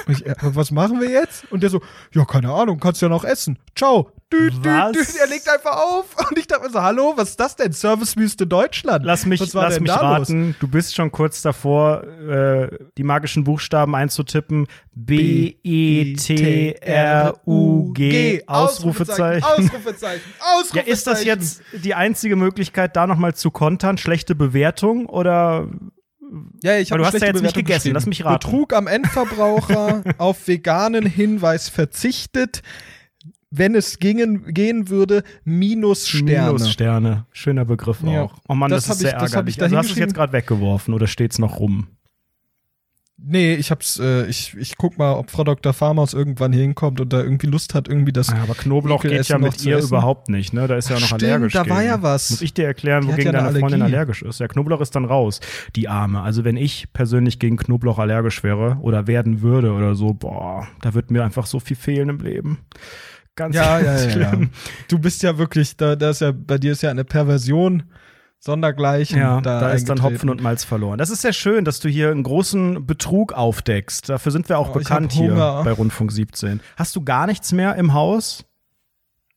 Ich, 0.09 0.25
äh, 0.25 0.35
was 0.41 0.71
machen 0.71 1.01
wir 1.01 1.11
jetzt? 1.11 1.51
Und 1.53 1.63
der 1.63 1.71
so, 1.71 1.83
ja, 2.15 2.25
keine 2.25 2.51
Ahnung, 2.51 2.81
kannst 2.81 3.03
ja 3.03 3.09
noch 3.09 3.25
essen. 3.25 3.59
Ciao. 3.77 4.11
Düt, 4.33 4.55
Was? 4.63 4.93
düt, 4.93 5.09
düt. 5.09 5.17
Er 5.21 5.27
legt 5.27 5.49
einfach 5.49 5.77
auf. 5.77 6.05
Und 6.31 6.39
ich 6.39 6.47
dachte 6.47 6.65
mir 6.65 6.71
so, 6.71 6.83
hallo, 6.83 7.13
was 7.17 7.31
ist 7.31 7.41
das 7.41 7.57
denn? 7.57 7.73
Servicewüste 7.73 8.47
Deutschland. 8.47 9.05
Lass 9.05 9.27
mich, 9.27 9.41
lass 9.53 9.81
mich 9.81 9.91
da 9.91 10.19
los? 10.19 10.29
raten, 10.29 10.55
du 10.61 10.69
bist 10.69 10.95
schon 10.95 11.11
kurz 11.13 11.41
davor, 11.43 12.05
äh, 12.05 12.69
die 12.97 13.05
magischen 13.05 13.45
Buchstaben 13.45 13.95
einzutippen. 13.95 14.67
B, 14.95 15.57
E, 15.63 16.15
T, 16.15 16.73
R, 16.81 17.35
U, 17.47 17.93
G, 17.93 18.43
Ausrufezeichen. 18.47 19.45
Ausrufezeichen. 19.45 20.23
Ausrufezeichen. 20.41 20.75
Ja, 20.75 20.83
ist 20.83 21.07
das 21.07 21.25
jetzt 21.25 21.63
die 21.73 21.95
einzige 21.95 22.37
Möglichkeit, 22.37 22.97
da 22.97 23.07
nochmal 23.07 23.35
zu 23.35 23.51
kontern? 23.51 23.97
Schlechte 23.97 24.35
Bewertung 24.35 25.07
oder 25.07 25.69
Ja, 26.63 26.77
ich 26.79 26.91
habe 26.91 27.01
du 27.01 27.07
hast 27.07 27.15
ja 27.15 27.21
jetzt 27.21 27.35
nicht 27.35 27.41
Bewertung 27.43 27.63
gegessen, 27.65 27.79
geschrieben. 27.79 27.95
lass 27.95 28.07
mich 28.07 28.25
raten. 28.25 28.35
Betrug 28.51 28.73
am 28.75 28.87
Endverbraucher, 28.87 30.03
auf 30.19 30.47
veganen 30.49 31.07
Hinweis 31.07 31.69
verzichtet. 31.69 32.63
Wenn 33.51 33.75
es 33.75 33.99
gingen, 33.99 34.53
gehen 34.53 34.91
würde, 34.91 35.23
minus 35.45 36.07
Sterne. 36.07 36.49
Minussterne. 36.53 37.27
Schöner 37.33 37.65
Begriff 37.65 38.03
Ja. 38.05 38.25
auch. 38.25 38.35
Oh 38.47 38.55
Mann, 38.55 38.71
das, 38.71 38.85
Das 38.85 38.85
ist 38.85 38.91
hab 38.91 38.97
sehr 38.99 39.09
ich- 39.17 39.23
das 39.23 39.33
ärgerlich. 39.33 39.57
ich 39.57 39.63
also 39.63 39.77
hast 39.79 39.89
du 39.89 39.93
es 39.95 39.99
jetzt 39.99 40.15
gerade 40.15 40.33
weggeworfen 40.35 40.93
oder 40.93 41.07
steht's 41.07 41.39
noch 41.39 41.59
rum? 41.59 41.87
Nee, 43.21 43.55
ich 43.57 43.73
hab's, 43.73 43.99
äh, 43.99 44.27
ich, 44.27 44.57
ich 44.57 44.77
guck 44.77 44.97
mal, 44.97 45.15
ob 45.15 45.31
Frau 45.31 45.43
Dr. 45.43 45.73
Farmaus 45.73 46.15
irgendwann 46.15 46.53
hier 46.53 46.63
hinkommt 46.63 47.01
und 47.01 47.13
da 47.13 47.21
irgendwie 47.21 47.49
Lust 47.49 47.75
hat, 47.75 47.89
irgendwie 47.89 48.13
das. 48.13 48.29
Ja, 48.29 48.37
aber 48.45 48.55
Knoblauch 48.55 49.03
geht 49.03 49.27
ja 49.29 49.39
noch 49.39 49.47
mit 49.53 49.65
ihr 49.65 49.79
essen. 49.79 49.89
überhaupt 49.89 50.29
nicht, 50.29 50.53
ne? 50.53 50.69
Da 50.69 50.77
ist 50.77 50.89
ja 50.89 50.95
noch 51.01 51.07
Stimmt, 51.07 51.25
allergisch. 51.25 51.53
da 51.53 51.69
war 51.69 51.79
gegen. 51.79 51.89
ja 51.89 52.03
was. 52.03 52.31
Muss 52.31 52.43
ich 52.43 52.55
dir 52.55 52.67
erklären, 52.67 53.03
Die 53.03 53.09
wogegen 53.09 53.33
ja 53.33 53.39
eine 53.41 53.49
deine 53.49 53.59
Freundin 53.59 53.83
Allergie. 53.83 53.97
allergisch 53.97 54.23
ist? 54.23 54.39
Ja, 54.39 54.47
Knoblauch 54.47 54.81
ist 54.81 54.95
dann 54.95 55.05
raus. 55.05 55.41
Die 55.75 55.89
Arme. 55.89 56.23
Also 56.23 56.45
wenn 56.45 56.57
ich 56.57 56.93
persönlich 56.93 57.41
gegen 57.41 57.57
Knoblauch 57.57 57.99
allergisch 57.99 58.45
wäre 58.45 58.77
oder 58.83 59.09
werden 59.09 59.43
würde 59.43 59.73
oder 59.73 59.97
so, 59.97 60.15
boah, 60.15 60.69
da 60.81 60.95
wird 60.95 61.11
mir 61.11 61.25
einfach 61.25 61.47
so 61.47 61.59
viel 61.59 61.77
fehlen 61.77 62.11
im 62.11 62.19
Leben. 62.21 62.59
Ganz 63.35 63.55
Ja, 63.57 63.81
ja, 63.81 63.97
ja, 63.97 64.05
ja. 64.05 64.11
schlimm. 64.11 64.51
Du 64.87 65.01
bist 65.01 65.25
ja 65.25 65.37
wirklich, 65.39 65.77
da, 65.77 65.97
da 65.97 66.11
ist 66.11 66.21
ja, 66.21 66.33
bei 66.33 66.59
dir 66.59 66.71
ist 66.71 66.83
ja 66.83 66.91
eine 66.91 67.05
Perversion 67.05 67.83
sondergleichen. 68.41 69.19
Ja, 69.19 69.41
da, 69.41 69.71
ist 69.73 69.89
dann. 69.89 70.03
Hopfen 70.03 70.31
und 70.31 70.43
Malz 70.43 70.65
verloren. 70.65 70.99
Das 70.99 71.11
ist 71.11 71.23
sehr 71.23 71.33
schön, 71.33 71.65
dass 71.65 71.81
du 71.81 71.89
hier 71.89 72.11
einen 72.11 72.23
großen 72.23 72.87
Betrug 72.87 73.33
aufdeckst. 73.33 74.09
Dafür 74.09 74.33
sind 74.33 74.49
wir 74.49 74.59
auch 74.59 74.71
Oh, 74.71 74.75
bekannt 74.79 75.13
hier 75.13 75.35
bei 75.35 75.73
Rundfunk 75.73 76.13
17. 76.13 76.61
Hast 76.77 76.95
du 76.97 77.03
gar 77.03 77.27
nichts 77.27 77.53
mehr 77.53 77.75
im 77.77 77.95
Haus? 77.95 78.45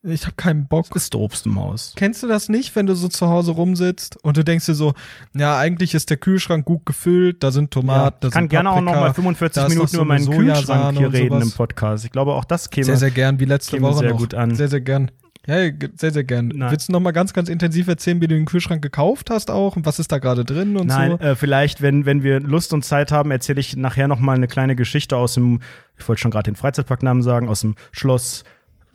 Ich 0.03 0.23
habe 0.25 0.33
keinen 0.35 0.67
Bock. 0.67 0.87
Was 0.89 1.03
ist 1.03 1.15
Obst 1.15 1.45
im 1.45 1.59
Haus? 1.59 1.93
Kennst 1.95 2.23
du 2.23 2.27
das 2.27 2.49
nicht, 2.49 2.75
wenn 2.75 2.87
du 2.87 2.95
so 2.95 3.07
zu 3.07 3.27
Hause 3.27 3.51
rumsitzt 3.51 4.17
und 4.23 4.35
du 4.35 4.43
denkst 4.43 4.65
dir 4.65 4.73
so, 4.73 4.93
ja, 5.35 5.59
eigentlich 5.59 5.93
ist 5.93 6.09
der 6.09 6.17
Kühlschrank 6.17 6.65
gut 6.65 6.87
gefüllt, 6.87 7.43
da 7.43 7.51
sind 7.51 7.69
Tomaten, 7.69 8.17
da 8.21 8.27
ich 8.29 8.33
kann 8.33 8.43
sind 8.45 8.49
gerne 8.49 8.71
auch 8.71 8.81
noch 8.81 8.95
mal 8.95 9.13
45 9.13 9.61
da 9.61 9.67
ist 9.67 9.73
Minuten 9.73 9.87
so 9.89 9.97
über 9.97 10.05
meinen 10.05 10.27
eine 10.27 10.35
Kühlschrank 10.35 10.97
hier 10.97 11.13
reden 11.13 11.41
im 11.41 11.51
Podcast. 11.51 12.03
Ich 12.03 12.11
glaube, 12.11 12.33
auch 12.33 12.45
das 12.45 12.71
käme 12.71 12.85
Sehr, 12.85 12.97
sehr 12.97 13.11
gern, 13.11 13.39
wie 13.39 13.45
letzte 13.45 13.79
Woche 13.79 13.99
sehr 13.99 14.09
noch. 14.09 14.17
gut 14.17 14.33
an. 14.33 14.55
Sehr, 14.55 14.69
sehr 14.69 14.81
gern. 14.81 15.11
Ja, 15.47 15.69
ge- 15.71 15.89
sehr, 15.95 16.11
sehr 16.11 16.23
gern. 16.23 16.49
Nein. 16.49 16.69
Willst 16.71 16.87
du 16.89 16.91
noch 16.93 16.99
mal 16.99 17.11
ganz, 17.11 17.33
ganz 17.33 17.49
intensiv 17.49 17.87
erzählen, 17.87 18.21
wie 18.21 18.27
du 18.27 18.35
den 18.35 18.45
Kühlschrank 18.45 18.81
gekauft 18.81 19.29
hast 19.31 19.49
auch 19.49 19.75
und 19.75 19.85
was 19.87 19.97
ist 19.99 20.11
da 20.11 20.19
gerade 20.19 20.45
drin 20.45 20.77
und 20.77 20.87
Nein, 20.87 21.11
so? 21.11 21.17
äh, 21.25 21.35
vielleicht, 21.35 21.81
wenn, 21.81 22.05
wenn 22.05 22.21
wir 22.21 22.39
Lust 22.39 22.73
und 22.73 22.85
Zeit 22.85 23.11
haben, 23.11 23.31
erzähle 23.31 23.59
ich 23.59 23.75
nachher 23.75 24.07
noch 24.07 24.19
mal 24.19 24.35
eine 24.35 24.47
kleine 24.47 24.75
Geschichte 24.75 25.17
aus 25.17 25.33
dem, 25.33 25.59
ich 25.97 26.07
wollte 26.07 26.21
schon 26.21 26.31
gerade 26.31 26.51
den 26.51 26.55
Freizeitparknamen 26.55 27.23
sagen, 27.23 27.49
aus 27.49 27.61
dem 27.61 27.75
Schloss 27.91 28.43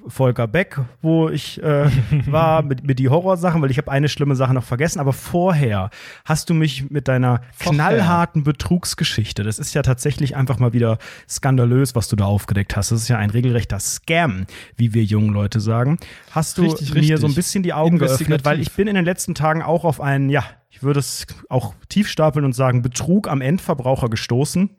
Volker 0.06 0.46
Beck, 0.46 0.78
wo 1.02 1.28
ich 1.28 1.62
äh, 1.62 1.90
war 2.26 2.62
mit, 2.62 2.84
mit 2.84 2.98
die 2.98 3.08
Horrorsachen, 3.08 3.60
weil 3.62 3.70
ich 3.70 3.78
habe 3.78 3.90
eine 3.90 4.08
schlimme 4.08 4.36
Sache 4.36 4.54
noch 4.54 4.64
vergessen. 4.64 5.00
Aber 5.00 5.12
vorher 5.12 5.90
hast 6.24 6.50
du 6.50 6.54
mich 6.54 6.90
mit 6.90 7.08
deiner 7.08 7.42
Vorher. 7.52 7.72
knallharten 7.72 8.44
Betrugsgeschichte, 8.44 9.42
das 9.42 9.58
ist 9.58 9.74
ja 9.74 9.82
tatsächlich 9.82 10.36
einfach 10.36 10.58
mal 10.58 10.72
wieder 10.72 10.98
skandalös, 11.28 11.94
was 11.94 12.08
du 12.08 12.16
da 12.16 12.24
aufgedeckt 12.24 12.76
hast. 12.76 12.92
Das 12.92 13.02
ist 13.02 13.08
ja 13.08 13.18
ein 13.18 13.30
regelrechter 13.30 13.80
Scam, 13.80 14.46
wie 14.76 14.94
wir 14.94 15.04
jungen 15.04 15.32
Leute 15.32 15.60
sagen. 15.60 15.98
Hast 16.30 16.58
du 16.58 16.62
Richtig, 16.62 16.94
mir 16.94 17.00
richtig. 17.00 17.20
so 17.20 17.26
ein 17.26 17.34
bisschen 17.34 17.62
die 17.62 17.72
Augen 17.72 17.98
geöffnet, 17.98 18.44
weil 18.44 18.60
ich 18.60 18.72
bin 18.72 18.88
in 18.88 18.94
den 18.94 19.04
letzten 19.04 19.34
Tagen 19.34 19.62
auch 19.62 19.84
auf 19.84 20.00
einen, 20.00 20.30
ja, 20.30 20.44
ich 20.70 20.82
würde 20.82 21.00
es 21.00 21.26
auch 21.48 21.74
tief 21.88 22.08
stapeln 22.08 22.44
und 22.44 22.52
sagen, 22.52 22.82
Betrug 22.82 23.28
am 23.28 23.40
Endverbraucher 23.40 24.08
gestoßen 24.08 24.70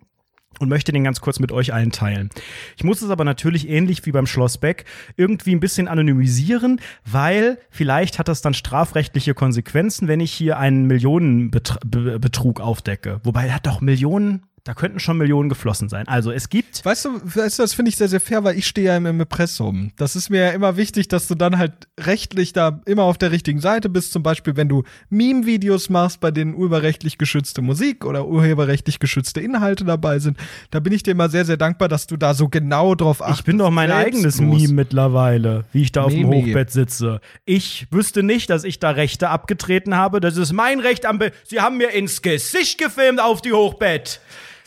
und 0.59 0.69
möchte 0.69 0.91
den 0.91 1.03
ganz 1.03 1.21
kurz 1.21 1.39
mit 1.39 1.51
euch 1.51 1.73
allen 1.73 1.91
teilen. 1.91 2.29
Ich 2.75 2.83
muss 2.83 3.01
es 3.01 3.09
aber 3.09 3.23
natürlich 3.23 3.69
ähnlich 3.69 4.05
wie 4.05 4.11
beim 4.11 4.27
Schloss 4.27 4.57
Beck 4.57 4.85
irgendwie 5.15 5.55
ein 5.55 5.59
bisschen 5.59 5.87
anonymisieren, 5.87 6.79
weil 7.05 7.57
vielleicht 7.69 8.19
hat 8.19 8.27
das 8.27 8.41
dann 8.41 8.53
strafrechtliche 8.53 9.33
Konsequenzen, 9.33 10.07
wenn 10.07 10.19
ich 10.19 10.31
hier 10.31 10.57
einen 10.57 10.85
Millionenbetrug 10.85 12.61
aufdecke. 12.61 13.19
Wobei 13.23 13.47
er 13.47 13.55
hat 13.55 13.67
doch 13.67 13.81
Millionen, 13.81 14.43
da 14.67 14.74
könnten 14.74 15.00
schon 15.00 15.17
Millionen 15.17 15.47
geflossen 15.47 15.88
sein. 15.88 16.05
Also 16.07 16.29
es 16.29 16.50
gibt 16.50 16.83
Weißt 16.83 17.05
du, 17.05 17.21
weißt 17.24 17.57
du, 17.57 17.63
das 17.63 17.74
finde 17.74 17.88
ich 17.88 17.95
sehr, 17.95 18.09
sehr 18.09 18.19
fair, 18.19 18.43
weil 18.43 18.57
ich 18.57 18.67
stehe 18.67 18.88
ja 18.88 18.97
im 18.97 19.05
Impressum. 19.05 19.91
Das 19.95 20.17
ist 20.17 20.29
mir 20.29 20.41
ja 20.41 20.50
immer 20.50 20.75
wichtig, 20.75 21.07
dass 21.07 21.27
du 21.27 21.36
dann 21.36 21.57
halt 21.57 21.88
rechtlich 21.97 22.51
da 22.51 22.81
immer 22.86 23.03
auf 23.03 23.17
der 23.17 23.31
richtigen 23.31 23.62
Seite 23.62 23.88
bist. 23.88 24.12
Zum 24.12 24.24
Beispiel, 24.24 24.57
wenn 24.57 24.67
du 24.67 24.83
Meme-Videos 25.09 25.89
machst, 25.89 26.19
bei 26.19 26.31
denen 26.31 26.53
urheberrechtlich 26.53 27.17
geschützte 27.17 27.62
Musik 27.62 28.03
oder 28.03 28.27
urheberrechtlich 28.27 29.00
geschützte 29.00 29.39
Inhalte 29.39 29.86
dabei 29.86 30.19
sind. 30.19 30.38
Da 30.69 30.81
bin 30.81 30.91
ich 30.91 31.01
dir 31.01 31.12
immer 31.12 31.29
sehr, 31.29 31.45
sehr 31.45 31.57
dankbar, 31.57 31.88
dass 31.88 32.05
du 32.05 32.17
da 32.17 32.33
so 32.33 32.50
genau 32.50 32.93
drauf 32.93 33.21
achtest. 33.21 33.39
Ich 33.39 33.45
bin 33.45 33.57
doch 33.57 33.71
mein 33.71 33.89
eigenes 33.89 34.36
Selbstlos. 34.36 34.62
Meme 34.63 34.74
mittlerweile, 34.74 35.63
wie 35.71 35.83
ich 35.83 35.93
da 35.93 36.03
auf 36.03 36.12
dem 36.12 36.27
Meme. 36.27 36.47
Hochbett 36.50 36.71
sitze. 36.71 37.21
Ich 37.45 37.88
wüsste 37.91 38.21
nicht, 38.21 38.50
dass 38.50 38.65
ich 38.65 38.79
da 38.79 38.89
Rechte 38.89 39.29
abgetreten 39.29 39.95
habe. 39.95 40.19
Das 40.19 40.36
ist 40.36 40.51
mein 40.51 40.81
Recht 40.81 41.05
am 41.05 41.19
Be 41.19 41.31
Sie 41.45 41.62
haben 41.62 41.77
mir 41.77 41.91
ins 41.91 42.21
Gesicht 42.21 42.77
gefilmt 42.77 43.21
auf 43.21 43.41
die 43.41 43.53
Hochbett. 43.53 44.19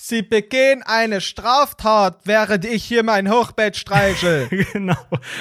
Sie 0.03 0.23
begehen 0.23 0.83
eine 0.83 1.21
Straftat, 1.21 2.21
während 2.25 2.65
ich 2.65 2.85
hier 2.85 3.03
mein 3.03 3.31
Hochbett 3.31 3.77
streiche. 3.77 4.49
genau. 4.73 4.97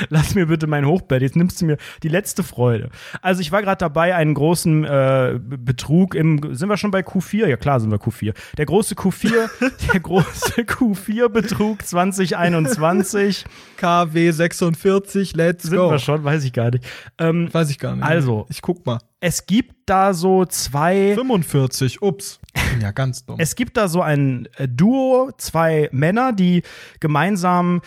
Lass 0.09 0.35
mir 0.35 0.47
bitte 0.47 0.67
mein 0.67 0.85
Hochbett. 0.85 1.21
Jetzt 1.21 1.37
nimmst 1.37 1.61
du 1.61 1.65
mir 1.65 1.77
die 2.03 2.09
letzte 2.09 2.43
Freude. 2.43 2.89
Also 3.21 3.39
ich 3.39 3.53
war 3.53 3.61
gerade 3.61 3.77
dabei, 3.77 4.15
einen 4.15 4.33
großen 4.33 4.83
äh, 4.83 5.39
Betrug 5.39 6.13
im. 6.13 6.53
Sind 6.53 6.67
wir 6.67 6.75
schon 6.75 6.91
bei 6.91 6.99
Q4? 6.99 7.47
Ja 7.47 7.55
klar 7.55 7.79
sind 7.79 7.89
wir 7.89 7.99
Q4. 7.99 8.33
Der 8.57 8.65
große 8.65 8.95
Q4, 8.95 9.49
der 9.93 9.99
große 10.01 10.61
Q4-Betrug 10.61 11.85
2021. 11.85 13.45
KW 13.77 14.31
46, 14.31 15.35
let's 15.35 15.63
Sind 15.63 15.77
go. 15.77 15.89
wir 15.89 15.99
schon? 15.99 16.23
Weiß 16.25 16.43
ich 16.43 16.51
gar 16.51 16.69
nicht. 16.69 16.83
Ähm, 17.17 17.51
Weiß 17.53 17.69
ich 17.69 17.79
gar 17.79 17.95
nicht. 17.95 18.05
Also. 18.05 18.45
ich 18.49 18.61
guck 18.61 18.85
mal. 18.85 18.99
Es 19.21 19.45
gibt 19.45 19.75
da 19.85 20.13
so 20.13 20.45
zwei. 20.45 21.13
45, 21.15 22.01
ups. 22.01 22.39
Ja, 22.81 22.91
ganz 22.91 23.25
dumm. 23.25 23.37
Es 23.39 23.55
gibt 23.55 23.77
da 23.77 23.87
so 23.87 24.01
ein 24.01 24.47
äh, 24.57 24.67
Duo, 24.67 25.31
zwei 25.37 25.89
Männer, 25.91 26.33
die 26.33 26.63
gemeinsam 26.99 27.81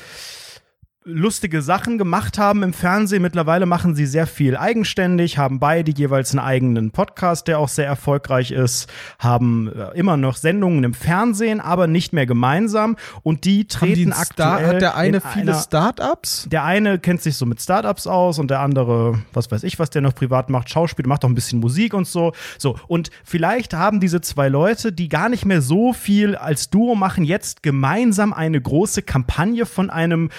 lustige 1.05 1.63
Sachen 1.63 1.99
gemacht 1.99 2.39
haben 2.39 2.63
im 2.63 2.73
Fernsehen. 2.73 3.23
Mittlerweile 3.23 3.67
machen 3.67 3.95
sie 3.95 4.07
sehr 4.07 4.27
viel 4.27 4.57
eigenständig, 4.57 5.37
haben 5.37 5.59
beide 5.59 5.91
jeweils 5.93 6.31
einen 6.31 6.41
eigenen 6.41 6.91
Podcast, 6.93 7.49
der 7.49 7.59
auch 7.59 7.69
sehr 7.69 7.87
erfolgreich 7.87 8.53
ist, 8.53 8.89
haben 9.19 9.73
äh, 9.73 9.99
immer 9.99 10.17
noch 10.17 10.37
Sendungen 10.37 10.85
im 10.85 10.95
Fernsehen, 10.95 11.61
aber 11.61 11.87
nicht 11.87 12.13
mehr 12.13 12.27
gemeinsam. 12.27 12.97
Und 13.23 13.45
die 13.45 13.53
die 13.53 13.67
treten 13.67 14.13
Star, 14.13 14.55
aktuell 14.55 14.75
hat 14.75 14.83
der 14.83 14.97
eine 14.97 15.17
in 15.17 15.23
viele 15.23 15.55
Startups? 15.55 16.49
der 16.51 16.65
eine 16.65 16.99
kennt 16.99 17.23
sich 17.23 17.37
so 17.37 17.47
mit 17.47 17.61
Startups 17.61 18.07
aus 18.07 18.39
und 18.39 18.51
der 18.51 18.61
andere, 18.61 19.21
was 19.33 19.51
weiß 19.51 19.63
ich, 19.65 19.79
was 19.79 19.91
der 19.91 20.03
noch 20.03 20.15
privat 20.15 20.51
macht, 20.51 20.71
Schauspiel, 20.71 21.07
macht 21.07 21.25
auch 21.25 21.29
ein 21.29 21.35
bisschen 21.35 21.61
Musik 21.61 21.95
und 21.95 22.07
so. 22.07 22.33
So, 22.59 22.77
und 22.87 23.11
vielleicht 23.25 23.75
haben 23.75 24.01
diese 24.01 24.21
zwei 24.21 24.49
Leute, 24.49 24.93
die 24.93 25.09
gar 25.09 25.29
nicht 25.29 25.45
mehr 25.45 25.63
so 25.63 25.93
viel 25.93 26.37
als 26.37 26.71
Duo 26.71 26.95
machen, 26.95 27.25
jetzt 27.25 27.63
gemeinsam 27.63 28.33
eine 28.33 28.61
große 28.61 29.03
Kampagne 29.03 29.67
von 29.67 29.91
einem 29.91 30.31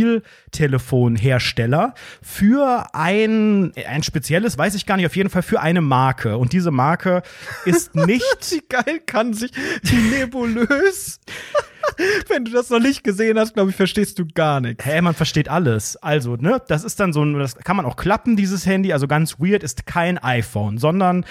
Mobiltelefonhersteller 0.00 1.94
für 2.22 2.86
ein, 2.92 3.72
ein 3.86 4.02
spezielles, 4.02 4.58
weiß 4.58 4.74
ich 4.74 4.86
gar 4.86 4.96
nicht, 4.96 5.06
auf 5.06 5.16
jeden 5.16 5.30
Fall 5.30 5.42
für 5.42 5.60
eine 5.60 5.80
Marke. 5.80 6.38
Und 6.38 6.52
diese 6.52 6.70
Marke 6.70 7.22
ist 7.64 7.94
nicht 8.06 8.24
Wie 8.50 8.62
geil 8.68 9.00
kann 9.04 9.34
sich 9.34 9.52
die 9.82 9.96
nebulös? 9.96 11.20
Wenn 12.28 12.44
du 12.44 12.52
das 12.52 12.70
noch 12.70 12.78
nicht 12.78 13.04
gesehen 13.04 13.38
hast, 13.38 13.54
glaube 13.54 13.70
ich, 13.70 13.76
verstehst 13.76 14.18
du 14.18 14.26
gar 14.26 14.60
nichts. 14.60 14.84
Hä, 14.84 15.00
man 15.00 15.14
versteht 15.14 15.48
alles. 15.48 15.96
Also, 15.96 16.36
ne, 16.36 16.62
das 16.68 16.84
ist 16.84 17.00
dann 17.00 17.12
so 17.12 17.22
ein, 17.24 17.34
das 17.38 17.56
kann 17.56 17.76
man 17.76 17.86
auch 17.86 17.96
klappen, 17.96 18.36
dieses 18.36 18.66
Handy. 18.66 18.92
Also 18.92 19.06
ganz 19.06 19.40
weird 19.40 19.62
ist 19.62 19.86
kein 19.86 20.18
iPhone, 20.18 20.78
sondern 20.78 21.24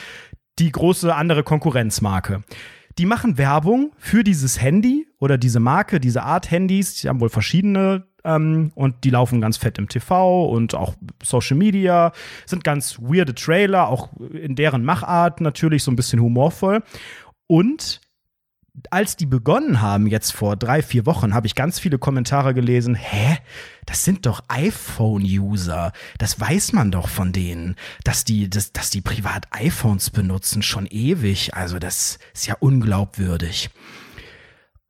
die 0.60 0.72
große 0.72 1.14
andere 1.14 1.44
Konkurrenzmarke. 1.44 2.44
Die 2.98 3.06
machen 3.06 3.38
Werbung 3.38 3.94
für 3.98 4.24
dieses 4.24 4.62
Handy 4.62 5.08
oder 5.20 5.38
diese 5.38 5.62
Marke, 5.62 6.00
diese 6.02 6.24
Art 6.24 6.52
Handys. 6.52 6.96
Die 6.96 7.08
haben 7.08 7.22
wohl 7.22 7.30
verschiedene 7.30 8.09
ähm, 8.24 8.72
und 8.76 9.04
die 9.04 9.10
laufen 9.10 9.42
ganz 9.42 9.58
fett 9.58 9.78
im 9.78 9.88
TV 9.88 10.48
und 10.48 10.76
auch 10.76 10.96
Social 11.24 11.58
Media. 11.58 12.12
Sind 12.46 12.64
ganz 12.64 13.00
weirde 13.00 13.36
Trailer, 13.36 13.88
auch 13.88 14.10
in 14.34 14.56
deren 14.56 14.84
Machart 14.84 15.42
natürlich 15.42 15.84
so 15.84 15.92
ein 15.92 15.96
bisschen 15.96 16.20
humorvoll. 16.20 16.84
Und 17.48 18.02
als 18.92 19.16
die 19.16 19.26
begonnen 19.26 19.82
haben, 19.82 20.08
jetzt 20.08 20.32
vor 20.32 20.56
drei, 20.56 20.82
vier 20.82 21.06
Wochen, 21.06 21.34
habe 21.34 21.48
ich 21.48 21.56
ganz 21.56 21.80
viele 21.80 21.98
Kommentare 21.98 22.54
gelesen. 22.54 22.96
Hä? 22.96 23.38
Das 23.86 24.04
sind 24.06 24.26
doch 24.26 24.44
iPhone-User. 24.48 25.92
Das 26.18 26.40
weiß 26.40 26.74
man 26.74 26.92
doch 26.92 27.08
von 27.08 27.32
denen, 27.32 27.76
dass 28.04 28.24
die, 28.24 28.50
dass, 28.50 28.72
dass 28.72 28.90
die 28.90 29.02
privat 29.02 29.48
iPhones 29.52 30.10
benutzen, 30.10 30.62
schon 30.62 30.86
ewig. 30.86 31.54
Also, 31.56 31.80
das 31.80 32.20
ist 32.34 32.48
ja 32.48 32.56
unglaubwürdig. 32.60 33.70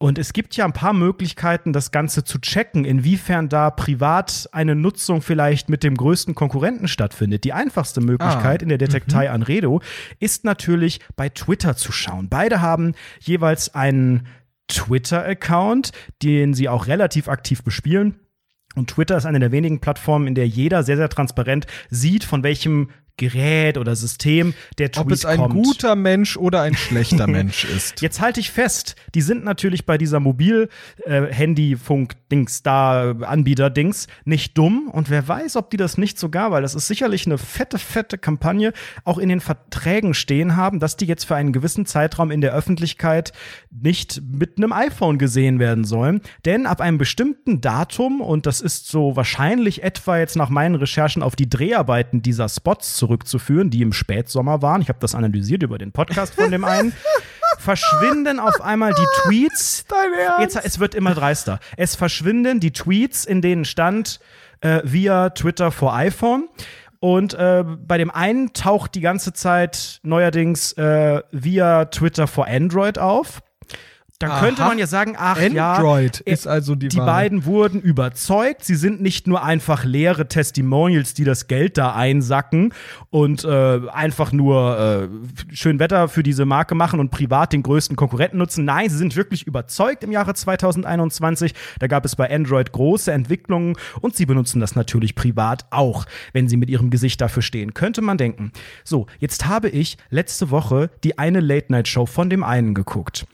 Und 0.02 0.18
es 0.18 0.32
gibt 0.32 0.56
ja 0.56 0.64
ein 0.64 0.72
paar 0.72 0.94
Möglichkeiten, 0.94 1.74
das 1.74 1.92
Ganze 1.92 2.24
zu 2.24 2.40
checken, 2.40 2.86
inwiefern 2.86 3.50
da 3.50 3.70
privat 3.70 4.48
eine 4.54 4.74
Nutzung 4.74 5.22
vielleicht 5.22 5.68
mit 5.68 5.84
dem 5.84 5.98
größten 5.98 6.36
Konkurrenten 6.36 6.88
stattfindet. 6.88 7.44
Die 7.44 7.52
einfachste 7.52 8.00
Möglichkeit 8.00 8.62
Ah, 8.62 8.64
in 8.64 8.70
der 8.70 8.78
Detektei 8.78 9.30
Anredo 9.30 9.82
ist 10.20 10.46
natürlich 10.46 11.02
bei 11.18 11.28
Twitter 11.28 11.76
zu 11.76 11.92
schauen. 11.92 12.30
Beide 12.30 12.62
haben 12.62 12.94
jeweils 13.20 13.76
einen 13.76 14.28
Twitter-Account, 14.70 15.92
den 16.24 16.54
sie 16.54 16.70
auch 16.70 16.88
relativ 16.88 17.28
aktiv 17.28 17.62
bespielen. 17.62 18.22
Und 18.76 18.92
Twitter 18.92 19.18
ist 19.18 19.26
eine 19.26 19.40
der 19.40 19.52
wenigen 19.52 19.82
Plattformen, 19.82 20.28
in 20.28 20.36
der 20.36 20.48
jeder 20.48 20.84
sehr, 20.84 20.96
sehr 20.96 21.10
transparent 21.10 21.68
sieht, 21.90 22.24
von 22.24 22.44
welchem 22.44 22.90
Gerät 23.20 23.78
oder 23.78 23.96
System 23.96 24.56
der 24.80 24.92
Tweet 24.92 25.06
Ob 25.06 25.12
es 25.12 25.26
ein 25.26 25.38
kommt. 25.40 25.54
guter 25.54 25.96
Mensch 25.96 26.36
oder 26.38 26.62
ein 26.62 26.76
schlechter 26.76 27.28
Mensch 27.28 27.66
ist. 27.66 28.02
Jetzt 28.02 28.20
halte 28.22 28.40
ich 28.40 28.50
fest, 28.50 28.96
die 29.14 29.22
sind 29.22 29.44
natürlich 29.44 29.86
bei 29.86 30.00
dieser 30.00 30.20
Mobil-Handy-Funk-Dings 30.20 32.64
da, 32.64 33.12
Anbieter-Dings, 33.12 34.08
nicht 34.26 34.58
dumm. 34.58 34.90
Und 34.90 35.12
wer 35.12 35.28
weiß, 35.28 35.58
ob 35.58 35.70
die 35.70 35.76
das 35.78 35.98
nicht 35.98 36.18
sogar, 36.18 36.52
weil 36.52 36.62
das 36.62 36.76
ist 36.76 36.88
sicherlich 36.88 37.26
eine 37.28 37.38
fette, 37.38 37.78
fette 37.78 38.18
Kampagne, 38.18 38.72
auch 39.04 39.18
in 39.18 39.28
den 39.30 39.42
Verträgen 39.42 40.14
stehen 40.14 40.56
haben, 40.56 40.80
dass 40.80 40.96
die 40.98 41.06
jetzt 41.06 41.26
für 41.26 41.36
einen 41.36 41.54
gewissen 41.54 41.86
Zeitraum 41.86 42.32
in 42.32 42.42
der 42.42 42.54
Öffentlichkeit 42.54 43.34
nicht 43.70 44.22
mit 44.32 44.58
einem 44.58 44.72
iPhone 44.72 45.18
gesehen 45.18 45.60
werden 45.60 45.84
sollen. 45.84 46.22
Denn 46.46 46.66
ab 46.66 46.80
einem 46.80 46.98
bestimmten 46.98 47.60
Datum, 47.60 48.22
und 48.22 48.46
das 48.46 48.62
ist 48.62 48.88
so 48.88 49.18
wahrscheinlich 49.18 49.84
etwa 49.84 50.18
jetzt 50.18 50.38
nach 50.38 50.50
meinen 50.50 50.76
Recherchen 50.76 51.22
auf 51.22 51.36
die 51.36 51.50
Dreharbeiten 51.50 52.22
dieser 52.22 52.48
Spots 52.48 52.96
zurückzuführen, 53.10 53.72
die 53.72 53.82
im 53.82 53.92
Spätsommer 53.92 54.62
waren. 54.62 54.82
Ich 54.82 54.90
habe 54.90 55.00
das 55.00 55.16
analysiert 55.16 55.64
über 55.64 55.80
den 55.80 55.92
Podcast 55.92 56.36
von 56.36 56.52
dem 56.52 56.64
einen. 56.64 56.94
verschwinden 57.58 58.40
auf 58.40 58.62
einmal 58.62 58.94
die 58.94 59.06
Tweets. 59.24 59.84
Jetzt, 60.40 60.56
es 60.64 60.80
wird 60.80 60.96
immer 60.96 61.14
dreister. 61.14 61.60
Es 61.76 61.96
verschwinden 61.96 62.60
die 62.60 62.72
Tweets, 62.72 63.26
in 63.26 63.42
denen 63.42 63.66
stand 63.66 64.20
äh, 64.62 64.82
via 64.84 65.32
Twitter 65.32 65.72
for 65.72 65.94
iPhone. 65.94 66.48
Und 67.00 67.34
äh, 67.34 67.66
bei 67.66 67.98
dem 67.98 68.12
einen 68.12 68.54
taucht 68.54 68.94
die 68.96 69.02
ganze 69.02 69.34
Zeit 69.34 70.00
neuerdings 70.04 70.74
äh, 70.74 71.22
via 71.32 71.86
Twitter 71.86 72.28
for 72.28 72.48
Android 72.48 73.00
auf. 73.00 73.42
Dann 74.20 74.32
Aha. 74.32 74.40
könnte 74.42 74.62
man 74.64 74.78
ja 74.78 74.86
sagen, 74.86 75.16
ach 75.18 75.40
ja, 75.42 75.76
Android 75.76 76.22
äh, 76.26 76.34
ist 76.34 76.46
also 76.46 76.76
die 76.76 76.90
die 76.90 76.98
Wahl. 76.98 77.06
beiden 77.06 77.46
wurden 77.46 77.80
überzeugt. 77.80 78.66
Sie 78.66 78.76
sind 78.76 79.02
nicht 79.02 79.28
nur 79.28 79.44
einfach 79.44 79.86
leere 79.86 80.28
Testimonials, 80.28 81.14
die 81.14 81.24
das 81.24 81.48
Geld 81.48 81.78
da 81.78 81.96
einsacken 81.96 82.74
und 83.12 83.46
äh, 83.46 83.80
einfach 83.94 84.34
nur 84.34 85.10
äh, 85.50 85.56
schön 85.56 85.80
Wetter 85.80 86.10
für 86.10 86.22
diese 86.22 86.44
Marke 86.44 86.76
machen 86.76 87.00
und 87.00 87.12
privat 87.12 87.54
den 87.54 87.64
größten 87.64 87.96
Konkurrenten 87.96 88.38
nutzen. 88.40 88.66
Nein, 88.66 88.90
sie 88.90 88.98
sind 88.98 89.16
wirklich 89.16 89.48
überzeugt 89.48 90.04
im 90.04 90.12
Jahre 90.12 90.34
2021. 90.34 91.54
Da 91.80 91.88
gab 91.88 92.04
es 92.04 92.18
bei 92.18 92.30
Android 92.30 92.74
große 92.74 93.14
Entwicklungen 93.14 93.78
und 94.02 94.18
sie 94.18 94.26
benutzen 94.26 94.60
das 94.60 94.76
natürlich 94.76 95.16
privat 95.16 95.66
auch, 95.70 96.06
wenn 96.34 96.50
sie 96.50 96.58
mit 96.58 96.70
ihrem 96.70 96.90
Gesicht 96.90 97.22
dafür 97.22 97.42
stehen. 97.42 97.74
Könnte 97.74 98.02
man 98.02 98.18
denken. 98.18 98.52
So, 98.84 99.08
jetzt 99.20 99.46
habe 99.48 99.70
ich 99.70 99.98
letzte 100.10 100.52
Woche 100.52 100.90
die 101.06 101.18
eine 101.18 101.40
Late-Night-Show 101.40 102.06
von 102.06 102.30
dem 102.30 102.44
einen 102.44 102.74
geguckt. 102.74 103.26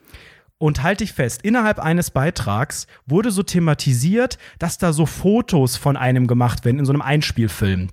Und 0.57 0.83
halte 0.83 1.03
ich 1.03 1.13
fest, 1.13 1.41
innerhalb 1.41 1.79
eines 1.79 2.11
Beitrags 2.11 2.87
wurde 3.05 3.31
so 3.31 3.43
thematisiert, 3.43 4.37
dass 4.57 4.77
da 4.77 4.93
so 4.93 5.05
Fotos 5.05 5.75
von 5.75 5.97
einem 5.97 6.27
gemacht 6.27 6.63
werden 6.63 6.79
in 6.79 6.85
so 6.85 6.93
einem 6.93 7.01
Einspielfilm. 7.01 7.89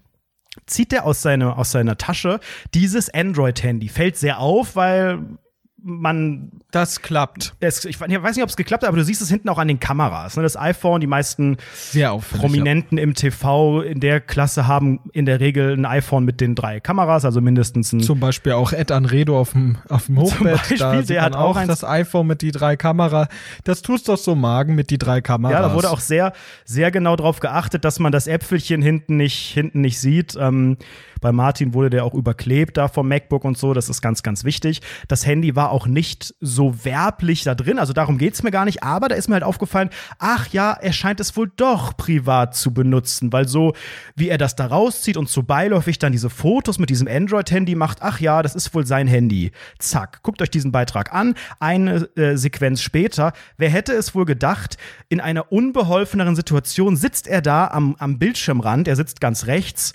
Zieht 0.66 0.92
der 0.92 1.04
aus, 1.04 1.22
seine, 1.22 1.56
aus 1.56 1.72
seiner 1.72 1.98
Tasche 1.98 2.38
dieses 2.74 3.12
Android-Handy. 3.12 3.88
Fällt 3.88 4.16
sehr 4.16 4.38
auf, 4.38 4.76
weil 4.76 5.38
man 5.82 6.50
Das 6.70 7.02
klappt. 7.02 7.54
es, 7.60 7.84
ich 7.84 8.00
weiß 8.00 8.36
nicht, 8.36 8.42
ob 8.42 8.48
es 8.48 8.56
geklappt 8.56 8.82
hat, 8.82 8.88
aber 8.88 8.98
du 8.98 9.04
siehst 9.04 9.20
es 9.20 9.28
hinten 9.28 9.48
auch 9.48 9.58
an 9.58 9.68
den 9.68 9.80
Kameras. 9.80 10.36
Ne? 10.36 10.42
Das 10.42 10.56
iPhone, 10.56 11.00
die 11.00 11.06
meisten 11.06 11.56
Sehr. 11.74 12.16
Prominenten 12.16 12.98
im 12.98 13.14
TV 13.14 13.82
in 13.82 14.00
der 14.00 14.20
Klasse 14.20 14.66
haben 14.66 15.00
in 15.12 15.26
der 15.26 15.40
Regel 15.40 15.72
ein 15.76 15.84
iPhone 15.84 16.24
mit 16.24 16.40
den 16.40 16.54
drei 16.54 16.80
Kameras, 16.80 17.24
also 17.24 17.40
mindestens 17.40 17.92
ein. 17.92 18.00
Zum 18.00 18.20
Beispiel 18.20 18.52
auch 18.52 18.72
Ed 18.72 18.92
Anredo 18.92 19.38
auf 19.38 19.52
dem, 19.52 19.78
auf 19.88 20.06
dem 20.06 20.18
Hochbett. 20.18 20.58
Beispiel, 20.58 20.78
da 20.78 21.02
der 21.02 21.22
hat 21.22 21.36
auch 21.36 21.62
das 21.66 21.84
iPhone 21.84 22.26
mit 22.26 22.42
die 22.42 22.52
drei 22.52 22.76
Kamera. 22.76 23.28
Das 23.64 23.82
tust 23.82 24.08
doch 24.08 24.18
so 24.18 24.34
Magen 24.34 24.74
mit 24.74 24.90
die 24.90 24.98
drei 24.98 25.20
Kameras. 25.20 25.54
Ja, 25.54 25.62
da 25.62 25.74
wurde 25.74 25.90
auch 25.90 26.00
sehr, 26.00 26.32
sehr 26.64 26.90
genau 26.90 27.16
darauf 27.16 27.40
geachtet, 27.40 27.84
dass 27.84 27.98
man 27.98 28.12
das 28.12 28.26
Äpfelchen 28.26 28.82
hinten 28.82 29.16
nicht, 29.16 29.52
hinten 29.52 29.80
nicht 29.80 29.98
sieht. 29.98 30.36
Ähm, 30.38 30.76
bei 31.22 31.32
Martin 31.32 31.72
wurde 31.72 31.88
der 31.88 32.04
auch 32.04 32.12
überklebt 32.12 32.76
da 32.76 32.88
vom 32.88 33.08
MacBook 33.08 33.44
und 33.44 33.56
so. 33.56 33.72
Das 33.72 33.88
ist 33.88 34.02
ganz, 34.02 34.22
ganz 34.22 34.44
wichtig. 34.44 34.82
Das 35.08 35.24
Handy 35.24 35.56
war 35.56 35.70
auch 35.70 35.86
nicht 35.86 36.34
so 36.40 36.84
werblich 36.84 37.44
da 37.44 37.54
drin. 37.54 37.78
Also 37.78 37.94
darum 37.94 38.18
geht's 38.18 38.42
mir 38.42 38.50
gar 38.50 38.66
nicht. 38.66 38.82
Aber 38.82 39.08
da 39.08 39.14
ist 39.14 39.28
mir 39.28 39.34
halt 39.34 39.44
aufgefallen, 39.44 39.88
ach 40.18 40.48
ja, 40.48 40.72
er 40.72 40.92
scheint 40.92 41.20
es 41.20 41.36
wohl 41.36 41.50
doch 41.56 41.96
privat 41.96 42.54
zu 42.54 42.74
benutzen. 42.74 43.32
Weil 43.32 43.48
so, 43.48 43.72
wie 44.16 44.28
er 44.28 44.36
das 44.36 44.56
da 44.56 44.66
rauszieht 44.66 45.16
und 45.16 45.28
so 45.28 45.42
beiläufig 45.42 45.98
dann 45.98 46.12
diese 46.12 46.28
Fotos 46.28 46.78
mit 46.78 46.90
diesem 46.90 47.08
Android-Handy 47.08 47.74
macht, 47.74 48.02
ach 48.02 48.20
ja, 48.20 48.42
das 48.42 48.54
ist 48.54 48.74
wohl 48.74 48.84
sein 48.84 49.06
Handy. 49.06 49.52
Zack. 49.78 50.22
Guckt 50.22 50.42
euch 50.42 50.50
diesen 50.50 50.72
Beitrag 50.72 51.14
an. 51.14 51.34
Eine 51.60 52.08
äh, 52.16 52.36
Sequenz 52.36 52.82
später. 52.82 53.32
Wer 53.56 53.70
hätte 53.70 53.92
es 53.92 54.14
wohl 54.14 54.24
gedacht, 54.24 54.76
in 55.08 55.20
einer 55.20 55.52
unbeholfeneren 55.52 56.34
Situation 56.36 56.96
sitzt 56.96 57.28
er 57.28 57.42
da 57.42 57.68
am, 57.68 57.94
am 58.00 58.18
Bildschirmrand. 58.18 58.88
Er 58.88 58.96
sitzt 58.96 59.20
ganz 59.20 59.46
rechts. 59.46 59.94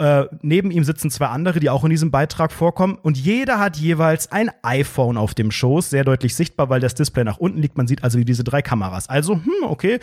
Äh, 0.00 0.26
neben 0.42 0.70
ihm 0.70 0.84
sitzen 0.84 1.10
zwei 1.10 1.26
andere, 1.26 1.58
die 1.58 1.70
auch 1.70 1.82
in 1.82 1.90
diesem 1.90 2.12
Beitrag 2.12 2.52
vorkommen. 2.52 2.96
Und 3.02 3.18
jeder 3.18 3.58
hat 3.58 3.76
jeweils 3.78 4.30
ein 4.30 4.48
iPhone 4.62 5.16
auf 5.16 5.34
dem 5.34 5.50
Schoß, 5.50 5.90
sehr 5.90 6.04
deutlich 6.04 6.36
sichtbar, 6.36 6.70
weil 6.70 6.78
das 6.78 6.94
Display 6.94 7.24
nach 7.24 7.38
unten 7.38 7.58
liegt. 7.58 7.76
Man 7.76 7.88
sieht 7.88 8.04
also 8.04 8.20
diese 8.20 8.44
drei 8.44 8.62
Kameras. 8.62 9.08
Also, 9.08 9.34
hm, 9.34 9.64
okay, 9.64 9.98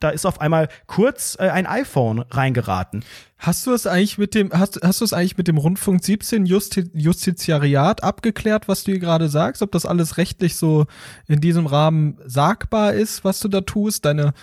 da 0.00 0.10
ist 0.10 0.26
auf 0.26 0.42
einmal 0.42 0.68
kurz 0.86 1.34
äh, 1.40 1.48
ein 1.48 1.64
iPhone 1.64 2.18
reingeraten. 2.30 3.02
Hast 3.38 3.66
du 3.66 3.72
es 3.72 3.86
eigentlich 3.86 4.18
mit 4.18 4.34
dem, 4.34 4.52
hast, 4.52 4.80
hast 4.82 5.00
du 5.00 5.06
es 5.06 5.14
eigentlich 5.14 5.38
mit 5.38 5.48
dem 5.48 5.56
Rundfunk 5.56 6.04
17 6.04 6.44
Justi 6.44 6.90
Justiziariat 6.92 8.02
abgeklärt, 8.02 8.68
was 8.68 8.84
du 8.84 8.90
hier 8.90 9.00
gerade 9.00 9.30
sagst? 9.30 9.62
Ob 9.62 9.72
das 9.72 9.86
alles 9.86 10.18
rechtlich 10.18 10.56
so 10.56 10.84
in 11.26 11.40
diesem 11.40 11.64
Rahmen 11.64 12.18
sagbar 12.26 12.92
ist, 12.92 13.24
was 13.24 13.40
du 13.40 13.48
da 13.48 13.62
tust? 13.62 14.04
Deine 14.04 14.34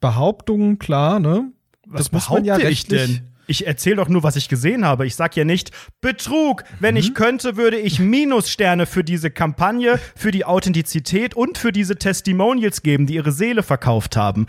Behauptungen, 0.00 0.78
klar, 0.78 1.18
ne? 1.18 1.50
Was 1.84 2.10
behaupte 2.10 2.68
ich 2.68 2.86
denn? 2.86 3.31
Ich 3.46 3.66
erzähle 3.66 3.96
doch 3.96 4.08
nur, 4.08 4.22
was 4.22 4.36
ich 4.36 4.48
gesehen 4.48 4.84
habe. 4.84 5.06
Ich 5.06 5.16
sag 5.16 5.36
ja 5.36 5.44
nicht 5.44 5.70
Betrug. 6.00 6.64
Wenn 6.80 6.94
Mhm. 6.94 7.00
ich 7.00 7.14
könnte, 7.14 7.56
würde 7.56 7.76
ich 7.78 7.98
Minussterne 7.98 8.86
für 8.86 9.02
diese 9.04 9.30
Kampagne, 9.30 9.98
für 10.16 10.30
die 10.30 10.44
Authentizität 10.44 11.34
und 11.34 11.58
für 11.58 11.72
diese 11.72 11.96
Testimonials 11.96 12.82
geben, 12.82 13.06
die 13.06 13.14
ihre 13.14 13.32
Seele 13.32 13.62
verkauft 13.62 14.16
haben. 14.16 14.46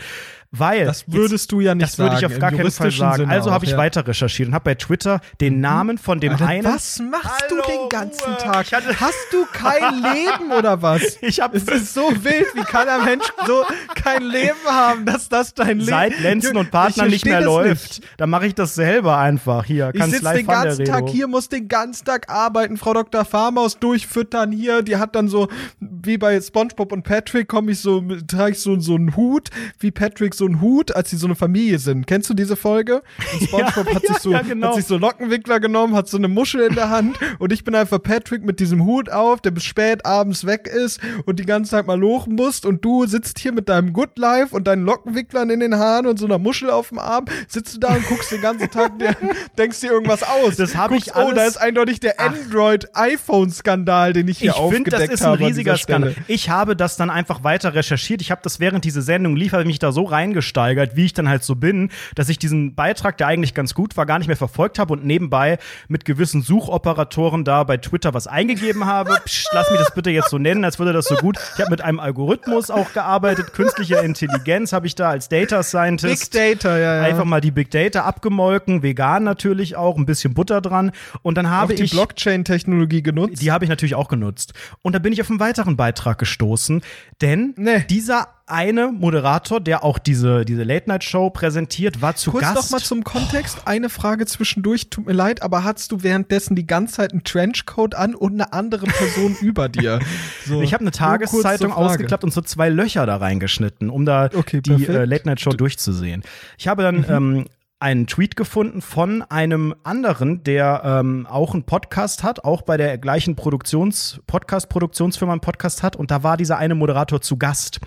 Weil 0.55 0.85
Das 0.85 1.05
würdest 1.11 1.51
du 1.51 1.61
ja 1.61 1.73
nicht 1.73 1.89
das 1.89 1.97
würde 1.97 2.13
ich 2.13 2.21
sagen, 2.21 2.33
auf 2.33 2.39
gar 2.39 2.51
keinen 2.51 2.69
Fall 2.69 2.91
sagen. 2.91 3.17
Sinne 3.23 3.31
also 3.33 3.51
habe 3.51 3.65
ich 3.65 3.71
ja. 3.71 3.77
weiter 3.77 4.07
recherchiert 4.07 4.49
und 4.49 4.53
habe 4.53 4.65
bei 4.65 4.75
Twitter 4.75 5.19
den 5.41 5.59
Namen 5.61 5.97
von 5.97 6.19
dem 6.19 6.33
Alter, 6.33 6.45
einen. 6.45 6.63
was 6.63 6.99
machst 6.99 7.45
Hallo, 7.49 7.61
du 7.65 7.71
den 7.71 7.89
ganzen 7.89 8.23
Ruhe. 8.23 8.37
Tag? 8.37 8.71
Hatte- 8.71 8.99
Hast 8.99 9.27
du 9.31 9.45
kein 9.51 9.95
Leben 9.95 10.51
oder 10.55 10.81
was? 10.83 11.01
Ich 11.21 11.39
hab- 11.41 11.55
es 11.55 11.63
ist 11.63 11.95
so 11.95 12.11
wild, 12.23 12.45
wie 12.53 12.61
kann 12.61 12.87
ein 12.87 13.03
Mensch 13.05 13.25
so 13.47 13.63
kein 13.95 14.21
Leben 14.21 14.53
haben, 14.67 15.05
dass 15.05 15.27
das 15.27 15.55
dein 15.55 15.79
Leben 15.79 15.89
Seit 15.89 16.19
Lenzen 16.19 16.55
und 16.55 16.69
Partner 16.69 17.05
Ich 17.07 17.11
nicht 17.13 17.25
mehr 17.25 17.37
das 17.39 17.45
läuft, 17.45 18.01
dann 18.17 18.29
mache 18.29 18.45
ich 18.45 18.53
das 18.53 18.75
selber 18.75 19.17
einfach 19.17 19.65
hier. 19.65 19.89
Ich 19.91 20.03
sitze 20.03 20.33
den 20.33 20.45
ganzen 20.45 20.85
Tag 20.85 21.09
hier, 21.09 21.27
muss 21.27 21.49
den 21.49 21.67
ganzen 21.67 22.05
Tag 22.05 22.29
arbeiten, 22.29 22.77
Frau 22.77 22.93
Dr. 22.93 23.25
Farmaus 23.25 23.79
durchfüttern 23.79 24.51
hier. 24.51 24.83
Die 24.83 24.97
hat 24.97 25.15
dann 25.15 25.29
so, 25.29 25.47
wie 25.79 26.19
bei 26.19 26.39
SpongeBob 26.39 26.91
und 26.91 27.01
Patrick, 27.03 27.47
komme 27.47 27.71
ich 27.71 27.79
so, 27.79 28.03
trage 28.27 28.51
ich 28.51 28.59
so, 28.59 28.79
so 28.79 28.95
einen 28.95 29.15
Hut, 29.15 29.49
wie 29.79 29.89
Patrick 29.89 30.35
so 30.43 30.47
einen 30.49 30.61
Hut, 30.61 30.93
als 30.95 31.09
sie 31.09 31.15
so 31.17 31.25
eine 31.27 31.35
Familie 31.35 31.79
sind. 31.79 32.05
Kennst 32.07 32.29
du 32.29 32.33
diese 32.33 32.55
Folge? 32.55 33.01
Und 33.33 33.43
SpongeBob 33.47 33.87
Ja, 33.87 33.95
hat, 33.95 34.01
sich 34.01 34.09
ja, 34.09 34.19
so, 34.19 34.31
ja, 34.31 34.41
genau. 34.41 34.67
hat 34.67 34.75
sich 34.75 34.85
so 34.85 34.97
Lockenwickler 34.97 35.59
genommen, 35.59 35.95
hat 35.95 36.07
so 36.09 36.17
eine 36.17 36.27
Muschel 36.27 36.61
in 36.61 36.75
der 36.75 36.89
Hand 36.89 37.17
und 37.39 37.53
ich 37.53 37.63
bin 37.63 37.75
einfach 37.75 38.01
Patrick 38.01 38.43
mit 38.43 38.59
diesem 38.59 38.83
Hut 38.83 39.09
auf, 39.09 39.39
der 39.41 39.51
bis 39.51 39.63
spät 39.63 40.05
abends 40.05 40.45
weg 40.45 40.67
ist 40.67 40.99
und 41.25 41.39
die 41.39 41.45
ganze 41.45 41.71
Zeit 41.71 41.87
mal 41.87 41.97
lochen 41.99 42.35
muss 42.35 42.65
und 42.65 42.83
du 42.83 43.05
sitzt 43.05 43.39
hier 43.39 43.51
mit 43.53 43.69
deinem 43.69 43.93
Good 43.93 44.17
Life 44.17 44.55
und 44.55 44.67
deinen 44.67 44.83
Lockenwicklern 44.83 45.49
in 45.49 45.59
den 45.61 45.75
Haaren 45.77 46.05
und 46.07 46.19
so 46.19 46.25
einer 46.25 46.39
Muschel 46.39 46.69
auf 46.69 46.89
dem 46.89 46.99
Arm, 46.99 47.25
sitzt 47.47 47.75
du 47.75 47.79
da 47.79 47.95
und 47.95 48.05
guckst 48.07 48.31
den 48.31 48.41
ganzen 48.41 48.69
Tag, 48.69 48.99
dir, 48.99 49.15
denkst 49.57 49.79
dir 49.79 49.91
irgendwas 49.91 50.23
aus. 50.23 50.55
Das 50.57 50.75
hab 50.75 50.89
Guckst, 50.89 51.07
ich 51.07 51.13
Oh, 51.15 51.31
da 51.33 51.41
alles- 51.41 51.55
ist 51.55 51.57
eindeutig 51.57 51.99
der 52.01 52.19
Android-iPhone-Skandal, 52.19 54.13
den 54.13 54.27
ich 54.27 54.39
hier 54.39 54.51
Ich 54.51 54.55
finde, 54.55 54.67
aufgedeckt 54.77 55.03
das 55.03 55.09
ist 55.19 55.21
ein 55.21 55.31
habe 55.31 55.45
riesiger. 55.47 55.77
Skandal. 55.77 56.15
Ich 56.27 56.49
habe 56.49 56.75
das 56.75 56.97
dann 56.97 57.09
einfach 57.09 57.43
weiter 57.43 57.73
recherchiert. 57.75 58.21
Ich 58.21 58.31
habe 58.31 58.41
das 58.43 58.59
während 58.59 58.83
diese 58.85 59.01
Sendung 59.01 59.35
lief, 59.35 59.51
habe 59.53 59.63
ich 59.63 59.67
mich 59.67 59.79
da 59.79 59.91
so 59.91 60.03
reingesteigert, 60.33 60.95
wie 60.95 61.05
ich 61.05 61.13
dann 61.13 61.29
halt 61.29 61.43
so 61.43 61.55
bin, 61.55 61.89
dass 62.15 62.29
ich 62.29 62.39
diesen 62.39 62.75
Beitrag, 62.75 63.17
der 63.17 63.27
eigentlich 63.27 63.53
ganz 63.53 63.73
gut 63.73 63.95
war, 63.95 64.05
gar 64.05 64.17
nicht 64.17 64.27
mehr 64.27 64.37
verfolgt 64.37 64.79
habe 64.79 64.93
und 64.93 65.05
nebenbei 65.05 65.57
mit 65.87 66.05
gewissen 66.05 66.41
Suchoperatoren 66.41 67.43
da 67.43 67.63
bei 67.63 67.77
Twitter 67.77 68.13
was 68.13 68.27
eingegeben 68.27 68.85
habe. 68.85 69.17
Psst, 69.25 69.49
lass 69.53 69.69
mich 69.69 69.79
das 69.79 69.93
bitte 69.93 70.09
jetzt 70.09 70.29
so 70.29 70.37
nennen, 70.37 70.65
als 70.65 70.79
würde 70.79 70.93
das 70.93 71.05
so 71.05 71.15
gut. 71.15 71.37
Ich 71.55 71.61
habe 71.61 71.71
mit 71.71 71.81
einem 71.81 71.99
Algorithmus 71.99 72.69
auch 72.71 72.93
gearbeitet, 72.93 73.53
künstliche 73.53 73.97
Intelligenz 73.97 74.73
habe 74.73 74.87
ich 74.87 74.95
da 74.95 75.09
als 75.09 75.29
Data 75.29 75.57
Big 75.57 75.65
Scientist 75.65 76.35
Data, 76.35 76.77
ja, 76.77 76.95
ja. 76.97 77.01
einfach 77.03 77.25
mal 77.25 77.41
die 77.41 77.51
Big 77.51 77.71
Data 77.71 78.01
abgemolken, 78.01 78.81
vegan 78.83 79.23
natürlich 79.23 79.75
auch, 79.75 79.97
ein 79.97 80.05
bisschen 80.05 80.33
Butter 80.33 80.61
dran 80.61 80.91
und 81.21 81.37
dann 81.37 81.49
habe 81.49 81.75
die 81.75 81.83
ich 81.83 81.91
Blockchain-Technologie 81.91 83.03
genutzt. 83.03 83.41
die 83.41 83.51
habe 83.51 83.65
ich 83.65 83.69
natürlich 83.69 83.95
auch 83.95 84.07
genutzt. 84.07 84.53
Und 84.81 84.93
da 84.93 84.99
bin 84.99 85.13
ich 85.13 85.21
auf 85.21 85.29
einen 85.29 85.39
weiteren 85.39 85.77
Beitrag 85.77 86.17
gestoßen, 86.17 86.81
denn 87.21 87.53
Nee. 87.57 87.85
dieser 87.89 88.27
eine 88.45 88.91
Moderator, 88.91 89.61
der 89.61 89.83
auch 89.83 89.97
diese, 89.97 90.43
diese 90.43 90.63
Late-Night-Show 90.63 91.29
präsentiert, 91.29 92.01
war 92.01 92.15
zu 92.15 92.31
Kurz 92.31 92.43
Gast. 92.43 92.55
noch 92.55 92.69
mal 92.71 92.83
zum 92.83 93.03
Kontext. 93.03 93.61
Eine 93.65 93.89
Frage 93.89 94.25
zwischendurch. 94.25 94.89
Tut 94.89 95.05
mir 95.05 95.13
leid, 95.13 95.41
aber 95.41 95.63
hattest 95.63 95.91
du 95.91 96.03
währenddessen 96.03 96.55
die 96.55 96.67
ganze 96.67 96.95
Zeit 96.95 97.11
einen 97.11 97.23
Trenchcoat 97.23 97.95
an 97.95 98.15
und 98.15 98.33
eine 98.33 98.51
andere 98.51 98.85
Person 98.85 99.37
über 99.41 99.69
dir? 99.69 99.99
So, 100.45 100.61
ich 100.61 100.73
habe 100.73 100.81
eine 100.81 100.91
kurz 100.91 100.97
Tageszeitung 100.97 101.71
ausgeklappt 101.71 102.23
und 102.23 102.33
so 102.33 102.41
zwei 102.41 102.69
Löcher 102.69 103.05
da 103.05 103.17
reingeschnitten, 103.17 103.89
um 103.89 104.05
da 104.05 104.29
Okay, 104.33 104.61
die 104.61 104.85
äh, 104.87 105.05
Late-Night-Show 105.05 105.51
durchzusehen. 105.51 106.23
Ich 106.57 106.67
habe 106.67 106.83
dann 106.83 107.05
ähm, 107.07 107.45
einen 107.83 108.07
Tweet 108.07 108.37
gefunden 108.37 108.81
von 108.81 109.23
einem 109.23 109.75
anderen, 109.83 110.41
der 110.45 110.83
ähm, 110.85 111.27
auch 111.29 111.53
einen 111.53 111.63
Podcast 111.63 112.23
hat, 112.23 112.45
auch 112.45 112.61
bei 112.61 112.77
der 112.77 112.97
gleichen 112.97 113.35
Produktions 113.35 114.21
Podcast-Produktionsfirma 114.25 115.33
einen 115.33 115.41
Podcast 115.41 115.83
hat. 115.83 115.97
Und 115.97 116.09
da 116.09 116.23
war 116.23 116.37
dieser 116.37 116.57
eine 116.57 116.75
Moderator 116.75 117.19
zu 117.19 117.35
Gast. 117.35 117.81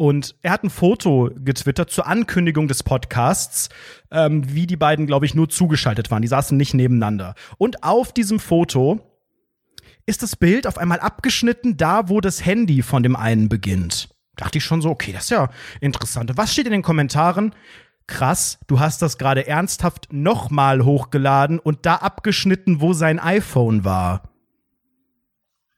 Und 0.00 0.34
er 0.40 0.52
hat 0.52 0.64
ein 0.64 0.70
Foto 0.70 1.28
getwittert 1.44 1.90
zur 1.90 2.06
Ankündigung 2.06 2.68
des 2.68 2.82
Podcasts, 2.82 3.68
ähm, 4.10 4.54
wie 4.54 4.66
die 4.66 4.78
beiden, 4.78 5.06
glaube 5.06 5.26
ich, 5.26 5.34
nur 5.34 5.50
zugeschaltet 5.50 6.10
waren. 6.10 6.22
Die 6.22 6.28
saßen 6.28 6.56
nicht 6.56 6.72
nebeneinander. 6.72 7.34
Und 7.58 7.84
auf 7.84 8.14
diesem 8.14 8.40
Foto 8.40 8.98
ist 10.06 10.22
das 10.22 10.36
Bild 10.36 10.66
auf 10.66 10.78
einmal 10.78 11.00
abgeschnitten, 11.00 11.76
da 11.76 12.08
wo 12.08 12.22
das 12.22 12.46
Handy 12.46 12.80
von 12.80 13.02
dem 13.02 13.14
einen 13.14 13.50
beginnt. 13.50 14.08
Dachte 14.36 14.56
ich 14.56 14.64
schon 14.64 14.80
so, 14.80 14.88
okay, 14.88 15.12
das 15.12 15.24
ist 15.24 15.32
ja 15.32 15.50
interessant. 15.82 16.32
Was 16.34 16.54
steht 16.54 16.64
in 16.64 16.72
den 16.72 16.80
Kommentaren? 16.80 17.54
Krass, 18.06 18.58
du 18.68 18.80
hast 18.80 19.02
das 19.02 19.18
gerade 19.18 19.46
ernsthaft 19.46 20.08
nochmal 20.10 20.82
hochgeladen 20.82 21.58
und 21.58 21.84
da 21.84 21.96
abgeschnitten, 21.96 22.80
wo 22.80 22.94
sein 22.94 23.18
iPhone 23.18 23.84
war. 23.84 24.30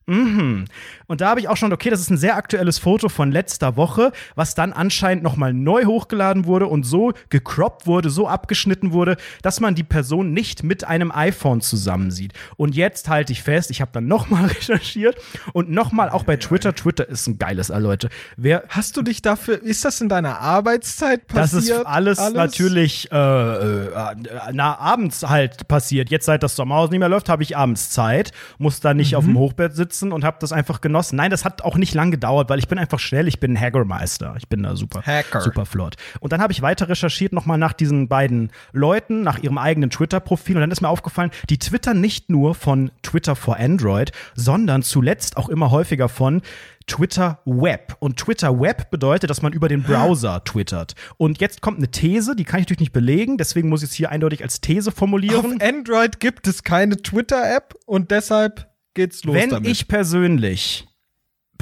Mhm. 0.06 0.66
Und 1.12 1.20
da 1.20 1.29
habe 1.29 1.40
ich 1.40 1.48
auch 1.48 1.59
schon, 1.59 1.75
okay, 1.75 1.90
das 1.90 2.01
ist 2.01 2.09
ein 2.09 2.16
sehr 2.16 2.37
aktuelles 2.37 2.79
Foto 2.79 3.11
von 3.11 3.31
letzter 3.31 3.77
Woche, 3.77 4.12
was 4.35 4.55
dann 4.55 4.72
anscheinend 4.72 5.22
nochmal 5.22 5.53
neu 5.53 5.85
hochgeladen 5.85 6.46
wurde 6.46 6.66
und 6.68 6.85
so 6.85 7.12
gecroppt 7.29 7.87
wurde, 7.87 8.09
so 8.09 8.29
abgeschnitten 8.29 8.92
wurde, 8.92 9.18
dass 9.42 9.61
man 9.61 9.75
die 9.75 9.83
Person 9.83 10.33
nicht 10.33 10.62
mit 10.62 10.85
einem 10.85 11.12
iPhone 11.12 11.61
zusammensieht. 11.61 12.33
Und 12.57 12.75
jetzt 12.75 13.11
halte 13.11 13.31
ich 13.35 13.42
fest, 13.42 13.70
ich 13.70 13.83
habe 13.83 13.90
dann 13.92 14.07
nochmal 14.07 14.46
recherchiert 14.57 15.16
und 15.53 15.70
nochmal 15.70 16.09
auch 16.09 16.25
bei 16.25 16.38
Twitter. 16.38 16.75
Twitter 16.75 17.07
ist 17.07 17.27
ein 17.27 17.37
geiles, 17.37 17.68
äh, 17.68 17.79
Leute. 17.79 18.09
Wer 18.38 18.62
Hast 18.70 18.96
du 18.96 19.03
dich 19.03 19.20
dafür, 19.20 19.62
ist 19.62 19.85
das 19.85 20.01
in 20.01 20.09
deiner 20.09 20.40
Arbeitszeit 20.40 21.25
das 21.29 21.53
passiert? 21.53 21.81
ist 21.81 21.87
alles, 21.87 22.33
natürlich 22.33 23.12
äh, 23.12 23.16
äh, 23.16 24.14
na, 24.55 24.79
abends 24.79 25.29
halt 25.29 25.68
passiert. 25.68 26.11
Jetzt, 26.11 26.25
seit 26.25 26.42
das 26.42 26.57
Sommerhaus 26.57 26.88
nicht 26.88 27.01
mehr 27.01 27.11
läuft, 27.11 27.29
habe 27.29 27.42
ich 27.42 27.55
abends 27.55 27.90
Zeit, 27.90 28.33
muss 28.57 28.81
da 28.81 28.94
nicht 28.94 29.14
auf 29.14 29.27
dem 29.27 29.37
Hochbett 29.37 29.77
sitzen 29.77 30.11
und 30.11 30.25
habe 30.25 30.38
das 30.40 30.53
einfach 30.53 30.81
genossen. 30.81 31.01
Nein, 31.10 31.30
das 31.30 31.44
hat 31.44 31.62
auch 31.62 31.76
nicht 31.76 31.94
lang 31.94 32.12
gedauert, 32.12 32.48
weil 32.48 32.60
ich 32.60 32.68
bin 32.68 32.78
einfach 32.78 33.00
schnell, 33.00 33.26
ich 33.26 33.40
bin 33.40 33.58
Hackermeister. 33.58 34.34
Ich 34.38 34.48
bin 34.48 34.62
da 34.62 34.76
super, 34.76 35.02
Hacker. 35.02 35.40
super 35.40 35.66
flott. 35.66 35.96
Und 36.20 36.32
dann 36.32 36.40
habe 36.40 36.52
ich 36.52 36.62
weiter 36.62 36.88
recherchiert 36.88 37.32
nochmal 37.32 37.58
nach 37.58 37.72
diesen 37.72 38.06
beiden 38.08 38.52
Leuten, 38.72 39.22
nach 39.22 39.38
ihrem 39.38 39.58
eigenen 39.58 39.90
Twitter-Profil. 39.90 40.56
Und 40.56 40.60
dann 40.60 40.70
ist 40.70 40.82
mir 40.82 40.88
aufgefallen, 40.88 41.30
die 41.50 41.58
twittern 41.58 42.00
nicht 42.00 42.30
nur 42.30 42.54
von 42.54 42.92
Twitter 43.02 43.34
for 43.34 43.56
Android, 43.58 44.12
sondern 44.34 44.82
zuletzt 44.82 45.36
auch 45.36 45.48
immer 45.48 45.70
häufiger 45.72 46.08
von 46.08 46.42
Twitter 46.86 47.40
Web. 47.44 47.96
Und 48.00 48.18
Twitter 48.18 48.60
Web 48.60 48.90
bedeutet, 48.90 49.30
dass 49.30 49.42
man 49.42 49.52
über 49.52 49.68
den 49.68 49.82
Browser 49.82 50.42
twittert. 50.44 50.94
Und 51.16 51.40
jetzt 51.40 51.60
kommt 51.60 51.78
eine 51.78 51.90
These, 51.90 52.36
die 52.36 52.44
kann 52.44 52.60
ich 52.60 52.66
natürlich 52.66 52.80
nicht 52.80 52.92
belegen, 52.92 53.38
deswegen 53.38 53.68
muss 53.68 53.82
ich 53.82 53.90
es 53.90 53.94
hier 53.94 54.10
eindeutig 54.10 54.42
als 54.42 54.60
These 54.60 54.90
Auf 54.90 54.96
formulieren. 54.96 55.60
Android 55.62 56.20
gibt 56.20 56.46
es 56.46 56.62
keine 56.62 56.96
Twitter-App 56.96 57.74
und 57.86 58.10
deshalb 58.10 58.68
geht's 58.94 59.24
los 59.24 59.34
Wenn 59.34 59.50
damit. 59.50 59.70
ich 59.70 59.88
persönlich 59.88 60.86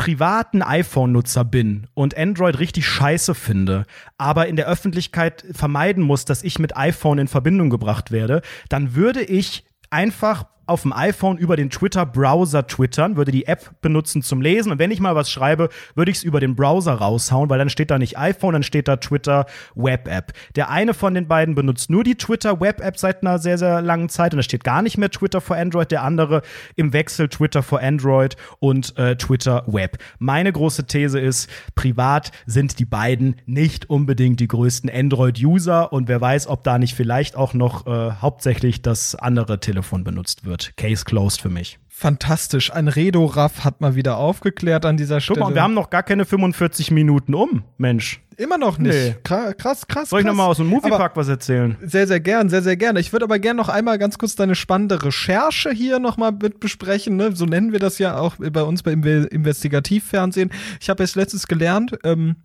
privaten 0.00 0.62
iPhone-Nutzer 0.62 1.44
bin 1.44 1.86
und 1.92 2.16
Android 2.16 2.58
richtig 2.58 2.86
scheiße 2.86 3.34
finde, 3.34 3.84
aber 4.16 4.46
in 4.46 4.56
der 4.56 4.66
Öffentlichkeit 4.66 5.44
vermeiden 5.52 6.02
muss, 6.02 6.24
dass 6.24 6.42
ich 6.42 6.58
mit 6.58 6.74
iPhone 6.74 7.18
in 7.18 7.28
Verbindung 7.28 7.68
gebracht 7.68 8.10
werde, 8.10 8.40
dann 8.70 8.94
würde 8.94 9.20
ich 9.20 9.66
einfach 9.90 10.46
auf 10.70 10.82
dem 10.82 10.92
iPhone 10.92 11.36
über 11.36 11.56
den 11.56 11.68
Twitter-Browser 11.68 12.66
twittern, 12.66 13.16
würde 13.16 13.32
die 13.32 13.46
App 13.46 13.70
benutzen 13.82 14.22
zum 14.22 14.40
Lesen. 14.40 14.72
Und 14.72 14.78
wenn 14.78 14.90
ich 14.90 15.00
mal 15.00 15.14
was 15.14 15.30
schreibe, 15.30 15.68
würde 15.94 16.10
ich 16.10 16.18
es 16.18 16.22
über 16.22 16.40
den 16.40 16.54
Browser 16.54 16.94
raushauen, 16.94 17.50
weil 17.50 17.58
dann 17.58 17.68
steht 17.68 17.90
da 17.90 17.98
nicht 17.98 18.18
iPhone, 18.18 18.52
dann 18.52 18.62
steht 18.62 18.88
da 18.88 18.96
Twitter 18.96 19.46
Web-App. 19.74 20.32
Der 20.56 20.70
eine 20.70 20.94
von 20.94 21.14
den 21.14 21.28
beiden 21.28 21.54
benutzt 21.54 21.90
nur 21.90 22.04
die 22.04 22.14
Twitter 22.14 22.60
Web-App 22.60 22.98
seit 22.98 23.22
einer 23.22 23.38
sehr, 23.38 23.58
sehr 23.58 23.82
langen 23.82 24.08
Zeit 24.08 24.32
und 24.32 24.38
da 24.38 24.42
steht 24.42 24.64
gar 24.64 24.82
nicht 24.82 24.96
mehr 24.96 25.10
Twitter 25.10 25.40
for 25.40 25.56
Android. 25.56 25.90
Der 25.90 26.02
andere 26.02 26.42
im 26.76 26.92
Wechsel 26.92 27.28
Twitter 27.28 27.62
for 27.62 27.80
Android 27.80 28.36
und 28.60 28.96
äh, 28.96 29.16
Twitter 29.16 29.64
Web. 29.66 29.98
Meine 30.18 30.52
große 30.52 30.86
These 30.86 31.18
ist, 31.18 31.50
privat 31.74 32.30
sind 32.46 32.78
die 32.78 32.84
beiden 32.84 33.36
nicht 33.46 33.90
unbedingt 33.90 34.40
die 34.40 34.48
größten 34.48 34.90
Android-User 34.90 35.92
und 35.92 36.08
wer 36.08 36.20
weiß, 36.20 36.46
ob 36.46 36.62
da 36.62 36.78
nicht 36.78 36.94
vielleicht 36.94 37.36
auch 37.36 37.54
noch 37.54 37.86
äh, 37.86 38.12
hauptsächlich 38.20 38.82
das 38.82 39.14
andere 39.14 39.58
Telefon 39.60 40.04
benutzt 40.04 40.44
wird. 40.44 40.59
Case 40.76 41.04
closed 41.04 41.40
für 41.40 41.48
mich. 41.50 41.78
Fantastisch. 41.88 42.72
Ein 42.72 42.88
Redo-Raff 42.88 43.62
hat 43.62 43.82
mal 43.82 43.94
wieder 43.94 44.16
aufgeklärt 44.16 44.86
an 44.86 44.96
dieser 44.96 45.16
Guck 45.16 45.22
Stelle. 45.22 45.40
mal, 45.40 45.54
wir 45.54 45.62
haben 45.62 45.74
noch 45.74 45.90
gar 45.90 46.02
keine 46.02 46.24
45 46.24 46.90
Minuten 46.92 47.34
um, 47.34 47.62
Mensch. 47.76 48.22
immer 48.38 48.56
noch 48.56 48.78
nicht. 48.78 48.94
Nee. 48.94 49.14
Kra- 49.22 49.52
Krass, 49.52 49.86
krass. 49.86 50.08
Soll 50.08 50.20
ich 50.20 50.24
krass. 50.26 50.34
noch 50.34 50.42
mal 50.42 50.46
aus 50.48 50.56
dem 50.56 50.68
Aber- 50.68 50.76
Moviepark 50.76 51.14
was 51.16 51.28
erzählen? 51.28 51.76
Sehr, 51.82 52.06
sehr 52.06 52.20
gern, 52.20 52.48
sehr, 52.48 52.62
sehr 52.62 52.76
gerne. 52.78 53.00
Ich 53.00 53.12
würde 53.12 53.24
aber 53.26 53.38
gerne 53.38 53.58
noch 53.58 53.68
einmal 53.68 53.98
ganz 53.98 54.16
kurz 54.16 54.34
deine 54.34 54.54
spannende 54.54 55.02
Recherche 55.04 55.70
hier 55.72 55.98
nochmal 55.98 56.32
mit 56.32 56.58
besprechen. 56.58 57.16
Ne? 57.16 57.36
So 57.36 57.44
nennen 57.44 57.72
wir 57.72 57.80
das 57.80 57.98
ja 57.98 58.16
auch 58.18 58.36
bei 58.38 58.62
uns 58.62 58.82
beim 58.82 59.02
Investigativfernsehen. 59.04 60.50
Ich 60.80 60.88
habe 60.88 61.02
jetzt 61.02 61.16
letztens 61.16 61.46
gelernt, 61.48 61.98
ähm, 62.04 62.36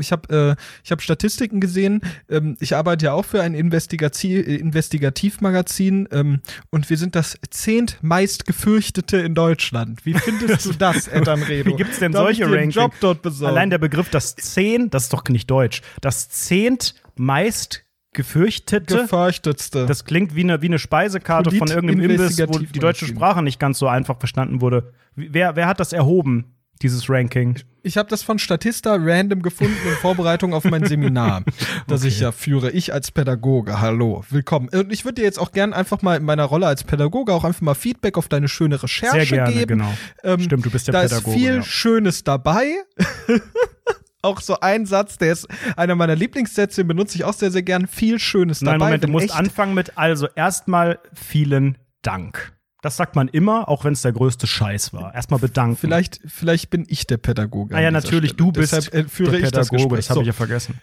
ich 0.00 0.12
habe 0.12 0.56
äh, 0.58 0.62
ich 0.84 0.90
hab 0.90 1.02
Statistiken 1.02 1.60
gesehen. 1.60 2.00
Ähm, 2.28 2.56
ich 2.60 2.74
arbeite 2.74 3.06
ja 3.06 3.12
auch 3.12 3.24
für 3.24 3.42
ein 3.42 3.54
Investigati 3.54 4.36
äh, 4.36 4.56
Investigativmagazin 4.56 6.08
ähm, 6.10 6.40
und 6.70 6.88
wir 6.90 6.96
sind 6.96 7.14
das 7.14 7.38
zehntmeist 7.50 8.46
gefürchtete 8.46 9.18
in 9.18 9.34
Deutschland. 9.34 10.04
Wie 10.04 10.14
findest 10.14 10.66
du 10.66 10.72
das, 10.72 11.08
Edan 11.12 11.42
Redo? 11.42 11.70
Wie 11.70 11.76
gibt's 11.76 11.98
denn 11.98 12.12
Darf 12.12 12.24
solche 12.24 12.50
Rankings? 12.50 12.74
Job 12.74 12.92
dort 13.00 13.22
besorgen? 13.22 13.54
Allein 13.54 13.70
der 13.70 13.78
Begriff 13.78 14.10
das 14.10 14.34
10, 14.36 14.90
das 14.90 15.04
ist 15.04 15.12
doch 15.12 15.24
nicht 15.28 15.50
deutsch. 15.50 15.82
Das 16.00 16.28
zehntmeist 16.28 17.84
gefürchtete. 18.12 19.02
gefürchtetste. 19.02 19.86
das 19.86 20.04
klingt 20.04 20.34
wie 20.34 20.42
eine, 20.42 20.62
wie 20.62 20.66
eine 20.66 20.78
Speisekarte 20.78 21.50
von 21.52 21.68
irgendeinem 21.68 22.10
Imbiss, 22.10 22.38
wo 22.40 22.58
die 22.58 22.78
deutsche 22.78 23.06
Sprache 23.06 23.42
nicht 23.42 23.60
ganz 23.60 23.78
so 23.78 23.86
einfach 23.86 24.18
verstanden 24.18 24.60
wurde. 24.60 24.92
Wer, 25.14 25.56
wer 25.56 25.66
hat 25.66 25.80
das 25.80 25.92
erhoben, 25.92 26.56
dieses 26.82 27.08
Ranking? 27.08 27.58
Ich 27.82 27.96
habe 27.96 28.08
das 28.08 28.22
von 28.22 28.38
Statista 28.38 28.96
random 28.98 29.42
gefunden 29.42 29.76
in 29.86 29.94
Vorbereitung 29.96 30.52
auf 30.52 30.64
mein 30.64 30.84
Seminar, 30.84 31.44
das 31.86 32.04
ich 32.04 32.20
ja 32.20 32.30
führe. 32.30 32.70
Ich 32.70 32.92
als 32.92 33.10
Pädagoge. 33.10 33.80
Hallo, 33.80 34.22
willkommen. 34.28 34.68
Und 34.68 34.92
ich 34.92 35.04
würde 35.04 35.16
dir 35.16 35.24
jetzt 35.24 35.38
auch 35.38 35.52
gern 35.52 35.72
einfach 35.72 36.02
mal 36.02 36.16
in 36.16 36.24
meiner 36.24 36.44
Rolle 36.44 36.66
als 36.66 36.84
Pädagoge 36.84 37.32
auch 37.32 37.44
einfach 37.44 37.62
mal 37.62 37.74
Feedback 37.74 38.18
auf 38.18 38.28
deine 38.28 38.48
schöne 38.48 38.82
Recherche 38.82 39.26
Sehr 39.26 39.38
gerne, 39.38 39.52
geben. 39.54 39.78
genau. 39.78 39.94
Ähm, 40.22 40.40
Stimmt, 40.40 40.66
du 40.66 40.70
bist 40.70 40.88
der 40.88 40.92
da 40.92 41.02
Pädagoge. 41.02 41.30
ist 41.30 41.36
viel 41.36 41.54
ja. 41.56 41.62
Schönes 41.62 42.24
dabei. 42.24 42.66
auch 44.22 44.40
so 44.40 44.60
ein 44.60 44.86
Satz, 44.86 45.16
der 45.16 45.32
ist 45.32 45.48
einer 45.76 45.94
meiner 45.94 46.16
Lieblingssätze, 46.16 46.82
den 46.82 46.88
benutze 46.88 47.16
ich 47.16 47.24
auch 47.24 47.32
sehr, 47.32 47.50
sehr 47.50 47.62
gern. 47.62 47.86
Viel 47.86 48.18
Schönes 48.18 48.60
Nein, 48.60 48.74
dabei. 48.74 48.86
Moment, 48.86 49.04
du 49.04 49.08
musst 49.08 49.34
anfangen 49.34 49.74
mit, 49.74 49.96
also 49.96 50.28
erstmal 50.34 50.98
vielen 51.14 51.78
Dank. 52.02 52.52
Das 52.82 52.96
sagt 52.96 53.14
man 53.16 53.28
immer, 53.28 53.68
auch 53.68 53.84
wenn 53.84 53.92
es 53.92 54.02
der 54.02 54.12
größte 54.12 54.46
Scheiß 54.46 54.92
war. 54.92 55.14
Erstmal 55.14 55.38
bedanken. 55.40 55.76
Vielleicht, 55.76 56.20
vielleicht 56.24 56.70
bin 56.70 56.86
ich 56.88 57.06
der 57.06 57.18
Pädagoge. 57.18 57.74
Ah 57.74 57.80
ja, 57.80 57.90
natürlich, 57.90 58.30
Stelle. 58.30 58.52
du 58.52 58.52
bist 58.52 58.72
Deshalb 58.72 58.94
äh, 58.94 59.08
führe 59.08 59.32
der 59.32 59.40
ich 59.40 59.50
das 59.50 59.68
Pädagoge, 59.68 59.96
das 59.96 60.08
habe 60.10 60.16
So. 60.18 60.20
ich 60.22 60.26
ja 60.28 60.32
vergessen. 60.32 60.80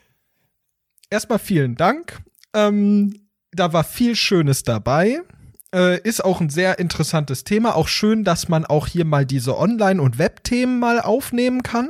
erstmal 1.09 1.39
vielen 1.39 1.75
Dank. 1.75 2.19
Ähm, 2.53 3.27
da 3.51 3.73
war 3.73 3.83
viel 3.83 4.15
Schönes 4.15 4.63
dabei. 4.63 5.21
Äh, 5.73 5.99
ist 6.01 6.23
auch 6.23 6.39
ein 6.39 6.49
sehr 6.49 6.79
interessantes 6.79 7.43
Thema. 7.43 7.75
Auch 7.75 7.87
schön, 7.87 8.23
dass 8.23 8.47
man 8.47 8.65
auch 8.65 8.87
hier 8.87 9.03
mal 9.05 9.25
diese 9.25 9.57
Online- 9.57 10.01
und 10.01 10.17
Web-Themen 10.17 10.79
mal 10.79 11.01
aufnehmen 11.01 11.63
kann. 11.63 11.89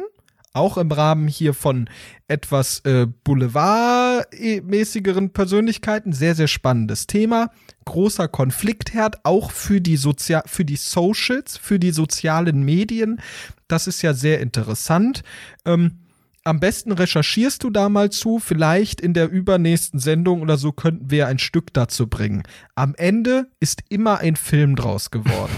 Auch 0.57 0.77
im 0.77 0.91
Rahmen 0.91 1.27
hier 1.27 1.53
von 1.53 1.87
etwas 2.27 2.79
äh, 2.79 3.05
Boulevard-mäßigeren 3.23 5.29
Persönlichkeiten. 5.29 6.13
Sehr, 6.13 6.33
sehr 6.33 6.47
spannendes 6.47 7.05
Thema. 7.05 7.51
Großer 7.85 8.27
Konfliktherd, 8.27 9.23
auch 9.23 9.51
für 9.51 9.81
die, 9.81 9.97
Sozia 9.97 10.41
für 10.47 10.65
die 10.65 10.75
Socials, 10.75 11.57
für 11.57 11.77
die 11.77 11.91
sozialen 11.91 12.63
Medien. 12.63 13.21
Das 13.67 13.85
ist 13.85 14.01
ja 14.01 14.15
sehr 14.15 14.39
interessant. 14.39 15.21
Ähm, 15.63 15.99
am 16.43 16.59
besten 16.59 16.91
recherchierst 16.91 17.63
du 17.63 17.69
da 17.69 17.87
mal 17.87 18.09
zu, 18.09 18.39
vielleicht 18.39 18.99
in 18.99 19.13
der 19.13 19.29
übernächsten 19.29 19.99
Sendung 19.99 20.41
oder 20.41 20.57
so 20.57 20.71
könnten 20.71 21.11
wir 21.11 21.27
ein 21.27 21.37
Stück 21.37 21.71
dazu 21.73 22.07
bringen. 22.07 22.41
Am 22.73 22.95
Ende 22.95 23.45
ist 23.59 23.83
immer 23.89 24.17
ein 24.19 24.35
Film 24.35 24.75
draus 24.75 25.11
geworden. 25.11 25.53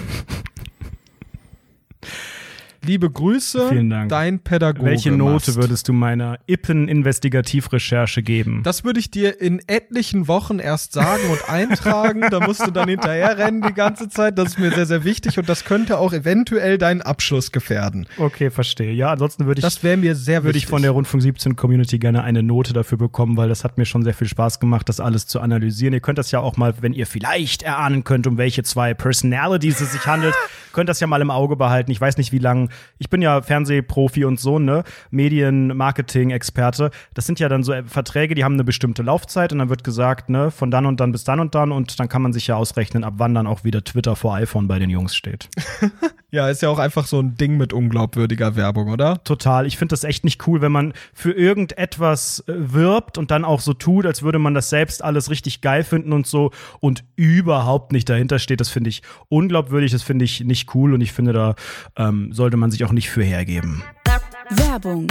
Liebe 2.84 3.10
Grüße, 3.10 3.70
Vielen 3.70 3.90
Dank. 3.90 4.10
dein 4.10 4.40
Pädagoge. 4.40 4.86
Welche 4.86 5.12
Note 5.12 5.34
Mast. 5.52 5.56
würdest 5.56 5.88
du 5.88 5.94
meiner 5.94 6.40
Ippen-Investigativrecherche 6.48 8.24
geben? 8.24 8.62
Das 8.64 8.84
würde 8.84 9.00
ich 9.00 9.12
dir 9.12 9.42
in 9.42 9.62
etlichen 9.68 10.28
Wochen 10.28 10.60
erst 10.60 10.94
sagen 10.94 11.22
und 11.32 11.50
eintragen. 11.50 12.22
da 12.32 12.40
musst 12.40 12.66
du 12.66 12.72
dann 12.72 12.88
hinterher 12.90 13.38
rennen 13.38 13.62
die 13.62 13.74
ganze 13.74 14.10
Zeit. 14.10 14.38
Das 14.38 14.50
ist 14.50 14.60
mir 14.60 14.72
sehr, 14.72 14.86
sehr 14.86 15.04
wichtig 15.04 15.38
und 15.38 15.50
das 15.50 15.66
könnte 15.66 15.98
auch 15.98 16.14
eventuell 16.14 16.78
deinen 16.78 17.02
Abschluss 17.02 17.52
gefährden. 17.52 18.08
okay, 18.18 18.50
verstehe. 18.50 18.94
Ja, 18.94 19.12
ansonsten 19.12 19.46
würde 19.46 19.60
ich, 19.60 19.64
Das 19.64 19.84
wäre 19.84 19.98
mir 19.98 20.16
sehr 20.16 20.44
würde 20.44 20.58
ich 20.58 20.68
von 20.68 20.82
der 20.82 20.92
Rundfunk 20.92 21.22
17 21.24 21.56
Community 21.56 22.00
gerne 22.00 22.24
eine 22.24 22.44
Note 22.44 22.74
dafür 22.74 22.98
bekommen, 22.98 23.38
weil 23.38 23.50
das 23.50 23.64
hat 23.64 23.78
mir 23.78 23.86
schon 23.86 24.04
sehr 24.04 24.14
viel 24.14 24.28
Spaß 24.28 24.60
gemacht, 24.60 24.88
das 24.90 25.00
alles 25.00 25.28
zu 25.28 25.40
analysieren. 25.42 25.94
Ihr 25.94 26.00
könnt 26.02 26.18
das 26.18 26.32
ja 26.32 26.40
auch 26.40 26.58
mal, 26.58 26.74
wenn 26.82 26.94
ihr 26.94 27.08
vielleicht 27.08 27.64
erahnen 27.64 28.04
könnt, 28.04 28.26
um 28.28 28.38
welche 28.38 28.64
zwei 28.64 28.94
Personalities 28.94 29.82
es 29.82 29.92
sich 29.92 30.06
handelt, 30.06 30.34
könnt 30.74 30.90
das 30.90 31.00
ja 31.00 31.08
mal 31.08 31.22
im 31.22 31.32
Auge 31.32 31.56
behalten. 31.56 31.92
Ich 31.92 32.00
weiß 32.00 32.18
nicht, 32.18 32.32
wie 32.32 32.38
lang 32.40 32.69
ich 32.98 33.10
bin 33.10 33.22
ja 33.22 33.42
Fernsehprofi 33.42 34.26
und 34.26 34.40
so, 34.40 34.60
ne, 34.60 34.84
Medien-Marketing-Experte. 35.12 36.92
Das 37.14 37.26
sind 37.26 37.40
ja 37.40 37.50
dann 37.50 37.64
so 37.64 37.74
Verträge, 37.86 38.36
die 38.36 38.44
haben 38.44 38.54
eine 38.54 38.64
bestimmte 38.64 39.04
Laufzeit 39.04 39.52
und 39.52 39.60
dann 39.60 39.70
wird 39.70 39.84
gesagt, 39.84 40.30
ne, 40.30 40.52
von 40.52 40.72
dann 40.72 40.86
und 40.86 41.00
dann 41.00 41.12
bis 41.12 41.24
dann 41.24 41.40
und 41.40 41.56
dann 41.56 41.72
und 41.72 42.00
dann 42.00 42.10
kann 42.10 42.22
man 42.22 42.34
sich 42.34 42.48
ja 42.48 42.56
ausrechnen, 42.56 43.04
ab 43.04 43.16
wann 43.18 43.34
dann 43.34 43.48
auch 43.48 43.64
wieder 43.64 43.84
Twitter 43.84 44.16
vor 44.16 44.36
iPhone 44.36 44.68
bei 44.68 44.80
den 44.80 44.90
Jungs 44.90 45.16
steht. 45.16 45.50
ja, 46.32 46.50
ist 46.50 46.62
ja 46.62 46.70
auch 46.70 46.80
einfach 46.80 47.08
so 47.08 47.20
ein 47.20 47.36
Ding 47.36 47.58
mit 47.58 47.74
unglaubwürdiger 47.74 48.56
Werbung, 48.56 48.90
oder? 48.90 49.24
Total. 49.24 49.66
Ich 49.66 49.78
finde 49.78 49.94
das 49.94 50.04
echt 50.04 50.24
nicht 50.24 50.48
cool, 50.48 50.62
wenn 50.62 50.72
man 50.72 50.94
für 51.14 51.32
irgendetwas 51.32 52.44
äh, 52.48 52.54
wirbt 52.56 53.18
und 53.18 53.32
dann 53.32 53.46
auch 53.46 53.60
so 53.60 53.74
tut, 53.74 54.06
als 54.06 54.22
würde 54.22 54.40
man 54.40 54.54
das 54.54 54.70
selbst 54.70 55.04
alles 55.04 55.30
richtig 55.30 55.62
geil 55.62 55.84
finden 55.84 56.14
und 56.14 56.28
so 56.28 56.52
und 56.80 57.04
überhaupt 57.16 57.92
nicht 57.92 58.10
dahinter 58.10 58.40
steht. 58.40 58.60
Das 58.60 58.70
finde 58.70 58.90
ich 58.90 59.02
unglaubwürdig, 59.30 59.92
das 59.92 60.04
finde 60.04 60.26
ich 60.26 60.42
nicht 60.42 60.74
cool 60.76 60.94
und 60.94 61.02
ich 61.02 61.12
finde, 61.12 61.34
da 61.34 61.56
ähm, 61.96 62.32
sollte 62.32 62.58
man 62.58 62.72
sich 62.72 62.86
auch 62.86 62.92
nicht 62.92 63.10
für 63.10 63.24
hergeben. 63.24 63.84
Werbung. 64.52 65.08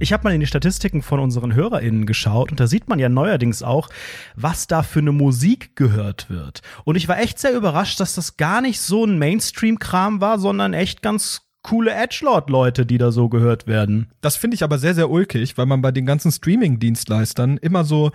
Ich 0.00 0.12
habe 0.12 0.24
mal 0.24 0.34
in 0.34 0.40
die 0.40 0.46
Statistiken 0.46 1.02
von 1.02 1.18
unseren 1.18 1.54
HörerInnen 1.54 2.06
geschaut 2.06 2.52
und 2.52 2.60
da 2.60 2.68
sieht 2.68 2.88
man 2.88 3.00
ja 3.00 3.08
neuerdings 3.08 3.64
auch, 3.64 3.88
was 4.36 4.68
da 4.68 4.84
für 4.84 5.00
eine 5.00 5.10
Musik 5.10 5.74
gehört 5.74 6.30
wird. 6.30 6.62
Und 6.84 6.94
ich 6.94 7.08
war 7.08 7.18
echt 7.18 7.40
sehr 7.40 7.52
überrascht, 7.52 7.98
dass 7.98 8.14
das 8.14 8.36
gar 8.36 8.60
nicht 8.60 8.80
so 8.80 9.04
ein 9.04 9.18
Mainstream-Kram 9.18 10.20
war, 10.20 10.38
sondern 10.38 10.72
echt 10.72 11.02
ganz 11.02 11.42
coole 11.62 11.92
Edgelord-Leute, 11.92 12.86
die 12.86 12.98
da 12.98 13.10
so 13.10 13.28
gehört 13.28 13.66
werden. 13.66 14.06
Das 14.20 14.36
finde 14.36 14.54
ich 14.54 14.62
aber 14.62 14.78
sehr, 14.78 14.94
sehr 14.94 15.10
ulkig, 15.10 15.58
weil 15.58 15.66
man 15.66 15.82
bei 15.82 15.90
den 15.90 16.06
ganzen 16.06 16.30
Streaming-Dienstleistern 16.30 17.56
immer 17.56 17.84
so 17.84 18.12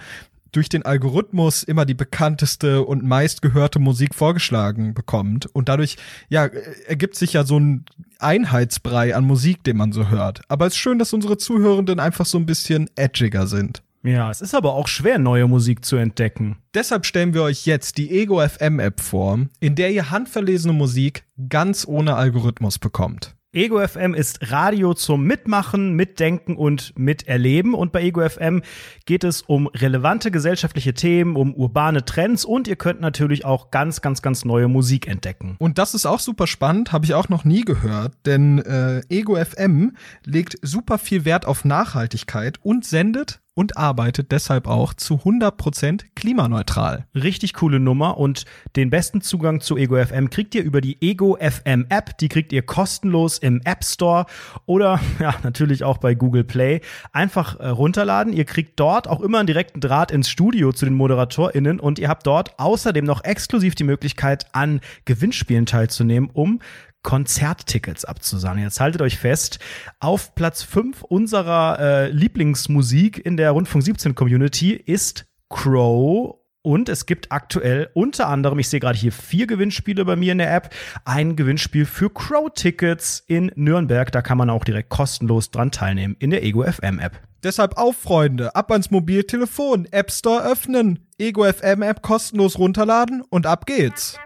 durch 0.53 0.69
den 0.69 0.83
Algorithmus 0.83 1.63
immer 1.63 1.85
die 1.85 1.93
bekannteste 1.93 2.83
und 2.83 3.03
meistgehörte 3.03 3.79
Musik 3.79 4.15
vorgeschlagen 4.15 4.93
bekommt. 4.93 5.47
Und 5.47 5.67
dadurch, 5.69 5.97
ja, 6.29 6.45
ergibt 6.87 7.15
sich 7.15 7.33
ja 7.33 7.43
so 7.43 7.59
ein 7.59 7.85
Einheitsbrei 8.19 9.15
an 9.15 9.25
Musik, 9.25 9.63
den 9.63 9.77
man 9.77 9.91
so 9.91 10.09
hört. 10.09 10.41
Aber 10.47 10.65
es 10.65 10.73
ist 10.73 10.79
schön, 10.79 10.99
dass 10.99 11.13
unsere 11.13 11.37
Zuhörenden 11.37 11.99
einfach 11.99 12.25
so 12.25 12.37
ein 12.37 12.45
bisschen 12.45 12.89
edgiger 12.95 13.47
sind. 13.47 13.83
Ja, 14.03 14.29
es 14.29 14.41
ist 14.41 14.53
aber 14.53 14.73
auch 14.73 14.89
schwer, 14.89 15.17
neue 15.17 15.47
Musik 15.47 15.85
zu 15.85 15.95
entdecken. 15.95 16.57
Deshalb 16.73 17.05
stellen 17.05 17.33
wir 17.33 17.43
euch 17.43 17.65
jetzt 17.65 17.97
die 17.97 18.11
Ego 18.11 18.45
FM 18.45 18.79
App 18.79 18.99
vor, 18.99 19.39
in 19.61 19.75
der 19.75 19.91
ihr 19.91 20.11
handverlesene 20.11 20.73
Musik 20.73 21.23
ganz 21.47 21.87
ohne 21.87 22.15
Algorithmus 22.15 22.79
bekommt. 22.79 23.33
Ego 23.55 23.87
FM 23.87 24.15
ist 24.15 24.51
Radio 24.51 24.95
zum 24.95 25.25
Mitmachen, 25.25 25.93
Mitdenken 25.93 26.55
und 26.55 26.97
Miterleben. 26.97 27.75
Und 27.75 27.91
bei 27.91 28.01
Ego 28.01 28.27
FM 28.27 28.63
geht 29.05 29.23
es 29.23 29.43
um 29.43 29.67
relevante 29.67 30.31
gesellschaftliche 30.31 30.95
Themen, 30.95 31.35
um 31.35 31.53
urbane 31.53 32.03
Trends 32.03 32.45
und 32.45 32.67
ihr 32.67 32.77
könnt 32.77 32.99
natürlich 32.99 33.45
auch 33.45 33.69
ganz, 33.69 34.01
ganz, 34.01 34.23
ganz 34.23 34.43
neue 34.43 34.67
Musik 34.67 35.07
entdecken. 35.07 35.55
Und 35.59 35.77
das 35.77 35.93
ist 35.93 36.07
auch 36.07 36.19
super 36.19 36.47
spannend, 36.47 36.91
habe 36.91 37.05
ich 37.05 37.13
auch 37.13 37.29
noch 37.29 37.45
nie 37.45 37.61
gehört, 37.61 38.15
denn 38.25 38.57
äh, 38.57 39.01
Ego 39.09 39.35
FM 39.35 39.91
legt 40.25 40.57
super 40.63 40.97
viel 40.97 41.23
Wert 41.23 41.45
auf 41.45 41.63
Nachhaltigkeit 41.63 42.57
und 42.63 42.85
sendet 42.85 43.42
und 43.55 43.77
arbeitet 43.77 44.31
deshalb 44.31 44.67
auch 44.67 44.93
zu 44.93 45.15
100% 45.15 46.03
klimaneutral. 46.15 47.05
Richtig 47.13 47.53
coole 47.53 47.79
Nummer 47.79 48.17
und 48.17 48.45
den 48.75 48.89
besten 48.89 49.21
Zugang 49.21 49.61
zu 49.61 49.77
Ego 49.77 50.03
FM 50.03 50.29
kriegt 50.29 50.55
ihr 50.55 50.63
über 50.63 50.81
die 50.81 50.97
Ego 51.01 51.37
FM 51.39 51.85
App. 51.89 52.17
Die 52.17 52.29
kriegt 52.29 52.51
ihr 52.51 52.63
kostenlos 52.63 53.37
im 53.37 53.61
App 53.63 53.83
Store 53.83 54.25
oder 54.65 54.99
ja, 55.19 55.35
natürlich 55.43 55.83
auch 55.83 55.97
bei 55.97 56.15
Google 56.15 56.43
Play. 56.43 56.81
Einfach 57.11 57.59
äh, 57.59 57.67
runterladen. 57.67 58.33
Ihr 58.33 58.45
kriegt 58.45 58.79
dort 58.79 59.07
auch 59.07 59.21
immer 59.21 59.39
einen 59.39 59.47
direkten 59.47 59.81
Draht 59.81 60.11
ins 60.11 60.29
Studio 60.29 60.71
zu 60.71 60.85
den 60.85 60.95
ModeratorInnen 60.95 61.79
und 61.79 61.99
ihr 61.99 62.09
habt 62.09 62.25
dort 62.25 62.59
außerdem 62.59 63.05
noch 63.05 63.23
exklusiv 63.23 63.75
die 63.75 63.83
Möglichkeit, 63.83 64.47
an 64.53 64.81
Gewinnspielen 65.05 65.65
teilzunehmen, 65.65 66.29
um 66.33 66.59
Konzerttickets 67.03 68.05
abzusahnen. 68.05 68.63
Jetzt 68.63 68.79
haltet 68.79 69.01
euch 69.01 69.17
fest, 69.17 69.59
auf 69.99 70.33
Platz 70.35 70.63
5 70.63 71.03
unserer 71.03 71.79
äh, 71.79 72.09
Lieblingsmusik 72.09 73.23
in 73.23 73.37
der 73.37 73.51
Rundfunk 73.51 73.83
17 73.83 74.15
Community 74.15 74.71
ist 74.73 75.25
Crow 75.49 76.39
und 76.65 76.87
es 76.87 77.05
gibt 77.05 77.31
aktuell 77.31 77.89
unter 77.93 78.29
anderem, 78.29 78.57
ich 78.57 78.69
sehe 78.69 78.79
gerade 78.79 78.97
hier 78.97 79.11
vier 79.11 79.47
Gewinnspiele 79.47 80.05
bei 80.05 80.15
mir 80.15 80.31
in 80.31 80.37
der 80.37 80.55
App, 80.55 80.73
ein 81.03 81.35
Gewinnspiel 81.35 81.85
für 81.85 82.09
Crow-Tickets 82.09 83.25
in 83.27 83.51
Nürnberg. 83.55 84.09
Da 84.13 84.21
kann 84.21 84.37
man 84.37 84.49
auch 84.49 84.63
direkt 84.63 84.87
kostenlos 84.87 85.51
dran 85.51 85.71
teilnehmen 85.71 86.15
in 86.19 86.31
der 86.31 86.41
Ego 86.41 86.63
FM 86.63 86.99
App. 86.99 87.19
Deshalb 87.43 87.77
auf, 87.77 87.97
Freunde, 87.97 88.55
ab 88.55 88.71
ans 88.71 88.89
Mobiltelefon, 88.89 89.89
App 89.91 90.09
Store 90.09 90.41
öffnen, 90.49 91.05
Ego 91.17 91.43
FM 91.43 91.81
App 91.81 92.01
kostenlos 92.01 92.57
runterladen 92.57 93.21
und 93.29 93.45
ab 93.45 93.65
geht's. 93.65 94.17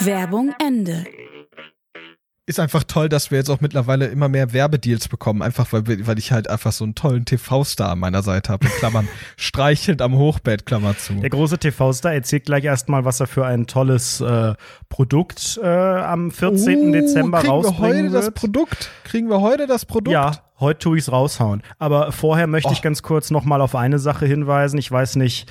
Werbung 0.00 0.54
Ende 0.58 1.04
ist 2.44 2.58
einfach 2.58 2.82
toll, 2.82 3.08
dass 3.08 3.30
wir 3.30 3.38
jetzt 3.38 3.50
auch 3.50 3.60
mittlerweile 3.60 4.06
immer 4.06 4.28
mehr 4.28 4.52
Werbedeals 4.52 5.06
bekommen, 5.06 5.42
einfach 5.42 5.72
weil, 5.72 5.84
weil 6.06 6.18
ich 6.18 6.32
halt 6.32 6.50
einfach 6.50 6.72
so 6.72 6.82
einen 6.82 6.96
tollen 6.96 7.24
TV-Star 7.24 7.90
an 7.90 8.00
meiner 8.00 8.22
Seite 8.22 8.50
habe. 8.52 8.66
Klammern, 8.66 9.08
streichelnd 9.36 10.02
am 10.02 10.16
Hochbett, 10.16 10.66
Klammer 10.66 10.96
zu. 10.98 11.14
Der 11.14 11.30
große 11.30 11.58
TV-Star 11.58 12.12
erzählt 12.12 12.46
gleich 12.46 12.64
erstmal, 12.64 13.04
was 13.04 13.20
er 13.20 13.28
für 13.28 13.46
ein 13.46 13.68
tolles 13.68 14.20
äh, 14.20 14.54
Produkt 14.88 15.60
äh, 15.62 15.68
am 15.68 16.32
14. 16.32 16.88
Uh, 16.88 16.92
Dezember 16.92 17.38
kriegen 17.38 17.52
rausbringen 17.52 17.80
wir 17.80 17.88
heute 17.88 18.12
wird. 18.12 18.14
das 18.14 18.30
Produkt? 18.32 18.90
Kriegen 19.04 19.28
wir 19.28 19.40
heute 19.40 19.66
das 19.68 19.84
Produkt? 19.84 20.12
Ja, 20.12 20.32
heute 20.58 20.80
tue 20.80 20.98
ich 20.98 21.04
es 21.04 21.12
raushauen. 21.12 21.62
Aber 21.78 22.10
vorher 22.10 22.48
möchte 22.48 22.70
oh. 22.70 22.72
ich 22.72 22.82
ganz 22.82 23.04
kurz 23.04 23.30
noch 23.30 23.44
mal 23.44 23.60
auf 23.60 23.76
eine 23.76 24.00
Sache 24.00 24.26
hinweisen. 24.26 24.78
Ich 24.78 24.90
weiß 24.90 25.14
nicht, 25.14 25.48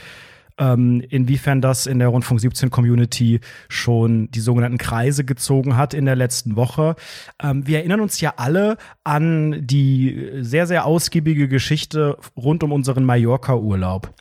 ähm, 0.62 1.02
inwiefern 1.10 1.60
das 1.60 1.88
in 1.88 1.98
der 1.98 2.10
Rundfunk 2.10 2.40
17 2.40 2.70
Community 2.70 3.40
schon 3.68 4.30
die 4.30 4.40
sogenannten 4.40 4.78
Kreise 4.78 5.26
gezogen 5.26 5.76
hat 5.76 5.96
in 5.96 6.06
der 6.06 6.16
letzten 6.16 6.56
Woche. 6.56 6.96
Ähm, 7.42 7.66
wir 7.66 7.80
erinnern 7.80 8.00
uns 8.00 8.22
ja 8.22 8.36
alle 8.38 8.78
an 9.04 9.66
die 9.66 10.30
sehr, 10.42 10.68
sehr 10.68 10.86
ausgiebige 10.86 11.48
Geschichte 11.48 12.18
rund 12.38 12.64
um 12.64 12.72
unseren 12.72 13.04
Mallorca-Urlaub 13.06 14.14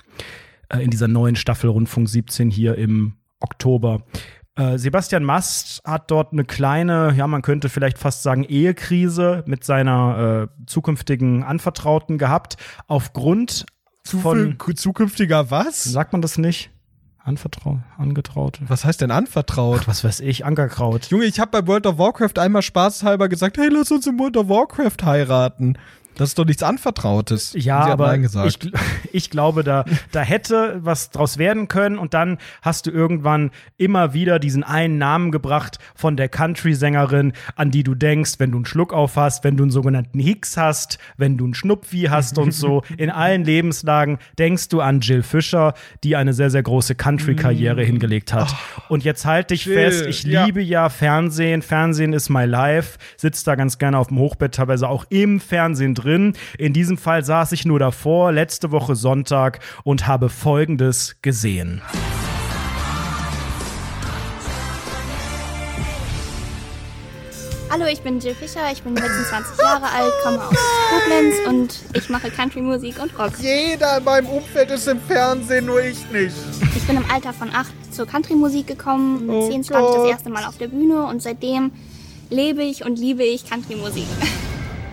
äh, 0.71 0.83
in 0.83 0.91
dieser 0.91 1.09
neuen 1.09 1.37
Staffel 1.37 1.69
Rundfunk 1.69 2.09
17 2.09 2.51
hier 2.51 2.77
im 2.77 3.17
Oktober. 3.41 4.03
Äh, 4.57 4.79
Sebastian 4.79 5.25
Mast 5.25 5.83
hat 5.85 6.11
dort 6.11 6.33
eine 6.33 6.45
kleine, 6.45 7.13
ja, 7.17 7.27
man 7.27 7.43
könnte 7.43 7.69
vielleicht 7.69 7.99
fast 7.99 8.23
sagen, 8.23 8.45
Ehekrise 8.45 9.45
mit 9.47 9.63
seiner 9.65 10.49
äh, 10.49 10.65
zukünftigen 10.67 11.43
Anvertrauten 11.43 12.17
gehabt, 12.17 12.57
aufgrund 12.87 13.67
von 14.05 14.57
zukünftiger 14.75 15.51
was? 15.51 15.85
Sagt 15.85 16.13
man 16.13 16.23
das 16.23 16.39
nicht? 16.39 16.71
Anvertraut, 17.23 17.81
angetraut. 17.99 18.61
Was 18.67 18.85
heißt 18.85 19.03
denn 19.03 19.11
anvertraut? 19.11 19.81
Ach, 19.83 19.89
was 19.89 20.05
weiß 20.05 20.21
ich, 20.21 20.45
Ankerkraut. 20.47 21.07
Junge, 21.11 21.27
ich 21.27 21.39
habe 21.39 21.51
bei 21.51 21.67
World 21.67 21.87
of 21.87 21.99
Warcraft 21.99 22.39
einmal 22.39 22.63
spaßhalber 22.63 23.29
gesagt, 23.29 23.59
hey, 23.59 23.69
lass 23.69 23.91
uns 23.91 24.07
in 24.07 24.19
World 24.19 24.39
of 24.39 24.49
Warcraft 24.49 25.05
heiraten. 25.05 25.77
Das 26.17 26.31
ist 26.31 26.39
doch 26.39 26.45
nichts 26.45 26.63
Anvertrautes. 26.63 27.55
Ja, 27.57 27.81
aber 27.81 28.15
ich, 28.19 28.59
ich 29.13 29.31
glaube, 29.31 29.65
da, 29.65 29.85
da 30.13 30.21
hätte 30.21 30.79
was 30.83 31.11
draus 31.11 31.39
werden 31.39 31.67
können 31.69 31.99
und 31.99 32.13
dann 32.13 32.37
hast 32.61 32.87
du 32.87 32.91
irgendwann 32.91 33.51
immer 33.79 34.13
wieder 34.13 34.39
diesen 34.39 34.63
einen 34.63 34.99
Namen 34.99 35.31
gebracht 35.31 35.79
von 35.95 36.17
der 36.17 36.29
Country-Sängerin, 36.29 37.33
an 37.57 37.71
die 37.71 37.85
du 37.85 37.95
denkst, 37.95 38.35
wenn 38.39 38.51
du 38.51 38.59
einen 38.59 38.67
Schluck 38.67 38.93
auf 38.93 39.17
hast, 39.17 39.45
wenn 39.45 39.57
du 39.57 39.65
einen 39.65 39.71
sogenannten 39.71 40.19
Hicks 40.19 40.57
hast, 40.57 40.99
wenn 41.17 41.39
du 41.39 41.45
einen 41.45 41.55
Schnupfi 41.55 42.09
hast 42.11 42.39
und 42.39 42.53
so. 42.53 42.83
In 42.99 43.09
allen 43.09 43.45
Lebenslagen 43.45 44.19
denkst 44.39 44.69
du 44.69 44.81
an 44.81 45.01
Jill 45.01 45.23
Fischer, 45.23 45.75
die 46.05 46.17
eine 46.17 46.35
sehr, 46.35 46.51
sehr 46.51 46.63
große 46.63 46.97
Country-Karriere 46.97 47.83
mm. 47.83 47.87
hingelegt 47.87 48.33
hat. 48.35 48.55
Oh, 48.79 48.95
und 48.95 49.05
jetzt 49.05 49.25
halt 49.25 49.51
dich 49.51 49.65
Jill, 49.65 49.75
fest, 49.75 50.07
ich 50.07 50.25
ja. 50.25 50.45
liebe 50.45 50.61
ja 50.61 50.89
Fernsehen. 50.89 51.63
Fernsehen 51.63 52.13
ist 52.13 52.29
my 52.29 52.45
life. 52.45 52.99
Sitzt 53.17 53.47
da 53.47 53.55
ganz 53.55 53.79
gerne 53.79 53.97
auf 53.97 54.09
dem 54.09 54.19
Hochbett, 54.19 54.55
teilweise 54.55 54.89
auch 54.89 55.07
im 55.09 55.41
Fernsehen 55.41 55.95
drin 55.95 56.00
drin. 56.03 56.35
In 56.59 56.73
diesem 56.73 56.99
Fall 56.99 57.25
saß 57.25 57.53
ich 57.53 57.65
nur 57.65 57.79
davor, 57.79 58.33
letzte 58.33 58.71
Woche 58.71 58.97
Sonntag, 58.97 59.61
und 59.85 60.07
habe 60.07 60.29
Folgendes 60.29 61.17
gesehen. 61.23 61.83
Hallo, 67.73 67.85
ich 67.87 68.01
bin 68.01 68.19
Jill 68.19 68.35
Fischer, 68.35 68.73
ich 68.73 68.83
bin 68.83 68.97
26 68.97 69.57
Jahre 69.59 69.85
alt, 69.85 70.13
komme 70.25 70.45
aus 70.45 70.57
Koblenz 70.91 71.37
und 71.49 71.97
ich 71.97 72.11
mache 72.11 72.29
Country-Musik 72.29 73.01
und 73.01 73.17
Rock. 73.17 73.31
Jeder 73.39 73.99
in 73.99 74.05
meinem 74.05 74.27
Umfeld 74.27 74.73
ist 74.73 74.89
im 74.89 75.01
Fernsehen, 75.01 75.67
nur 75.67 75.81
ich 75.81 76.11
nicht. 76.11 76.35
Ich 76.75 76.85
bin 76.89 76.97
im 76.97 77.09
Alter 77.09 77.33
von 77.33 77.49
8 77.55 77.95
zur 77.95 78.07
Country-Musik 78.07 78.67
gekommen. 78.67 79.25
Mit 79.25 79.37
oh 79.37 79.49
10 79.49 79.63
stand 79.63 79.89
ich 79.89 79.95
das 79.95 80.11
erste 80.11 80.31
Mal 80.31 80.47
auf 80.47 80.59
der 80.59 80.67
Bühne 80.67 81.05
und 81.07 81.23
seitdem 81.23 81.71
lebe 82.29 82.65
ich 82.65 82.85
und 82.85 82.99
liebe 82.99 83.23
ich 83.23 83.49
Country-Musik. 83.49 84.09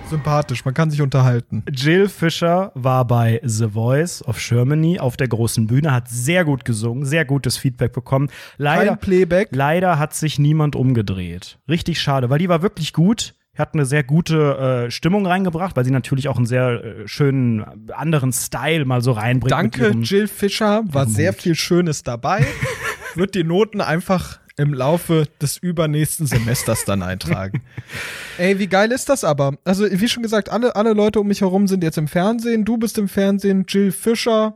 Sympathisch, 0.09 0.63
man 0.65 0.73
kann 0.73 0.89
sich 0.89 1.01
unterhalten. 1.01 1.63
Jill 1.71 2.07
Fischer 2.09 2.71
war 2.75 3.05
bei 3.05 3.39
The 3.43 3.69
Voice 3.69 4.23
of 4.23 4.37
Germany 4.39 4.99
auf 4.99 5.17
der 5.17 5.27
großen 5.27 5.67
Bühne, 5.67 5.91
hat 5.91 6.09
sehr 6.09 6.45
gut 6.45 6.65
gesungen, 6.65 7.05
sehr 7.05 7.25
gutes 7.25 7.57
Feedback 7.57 7.93
bekommen. 7.93 8.29
Leider, 8.57 8.91
Kein 8.91 8.99
Playback. 8.99 9.49
Leider 9.51 9.99
hat 9.99 10.13
sich 10.13 10.39
niemand 10.39 10.75
umgedreht. 10.75 11.59
Richtig 11.69 11.99
schade, 11.99 12.29
weil 12.29 12.39
die 12.39 12.49
war 12.49 12.61
wirklich 12.61 12.93
gut 12.93 13.33
hat 13.57 13.73
eine 13.73 13.87
sehr 13.87 14.03
gute 14.03 14.85
äh, 14.85 14.91
Stimmung 14.91 15.25
reingebracht, 15.25 15.75
weil 15.75 15.83
sie 15.83 15.89
natürlich 15.89 16.27
auch 16.27 16.37
einen 16.37 16.45
sehr 16.45 16.83
äh, 16.83 17.07
schönen 17.07 17.65
anderen 17.91 18.31
Style 18.31 18.85
mal 18.85 19.01
so 19.01 19.13
reinbringt. 19.13 19.51
Danke, 19.51 19.97
Jill 20.01 20.27
Fischer, 20.27 20.83
war 20.85 21.07
sehr 21.07 21.33
viel 21.33 21.55
Schönes 21.55 22.03
dabei. 22.03 22.45
Wird 23.15 23.33
die 23.33 23.43
Noten 23.43 23.81
einfach 23.81 24.37
im 24.57 24.73
Laufe 24.73 25.27
des 25.39 25.57
übernächsten 25.57 26.25
Semesters 26.25 26.83
dann 26.83 27.03
eintragen. 27.03 27.61
Ey, 28.39 28.57
wie 28.57 28.67
geil 28.67 28.91
ist 28.91 29.07
das 29.07 29.23
aber? 29.23 29.53
Also, 29.63 29.85
wie 29.89 30.09
schon 30.09 30.23
gesagt, 30.23 30.49
alle, 30.49 30.75
alle 30.75 30.93
Leute 30.93 31.19
um 31.19 31.27
mich 31.27 31.41
herum 31.41 31.67
sind 31.67 31.83
jetzt 31.83 31.97
im 31.97 32.07
Fernsehen. 32.07 32.65
Du 32.65 32.77
bist 32.77 32.97
im 32.97 33.07
Fernsehen, 33.07 33.65
Jill 33.67 33.91
Fischer, 33.91 34.55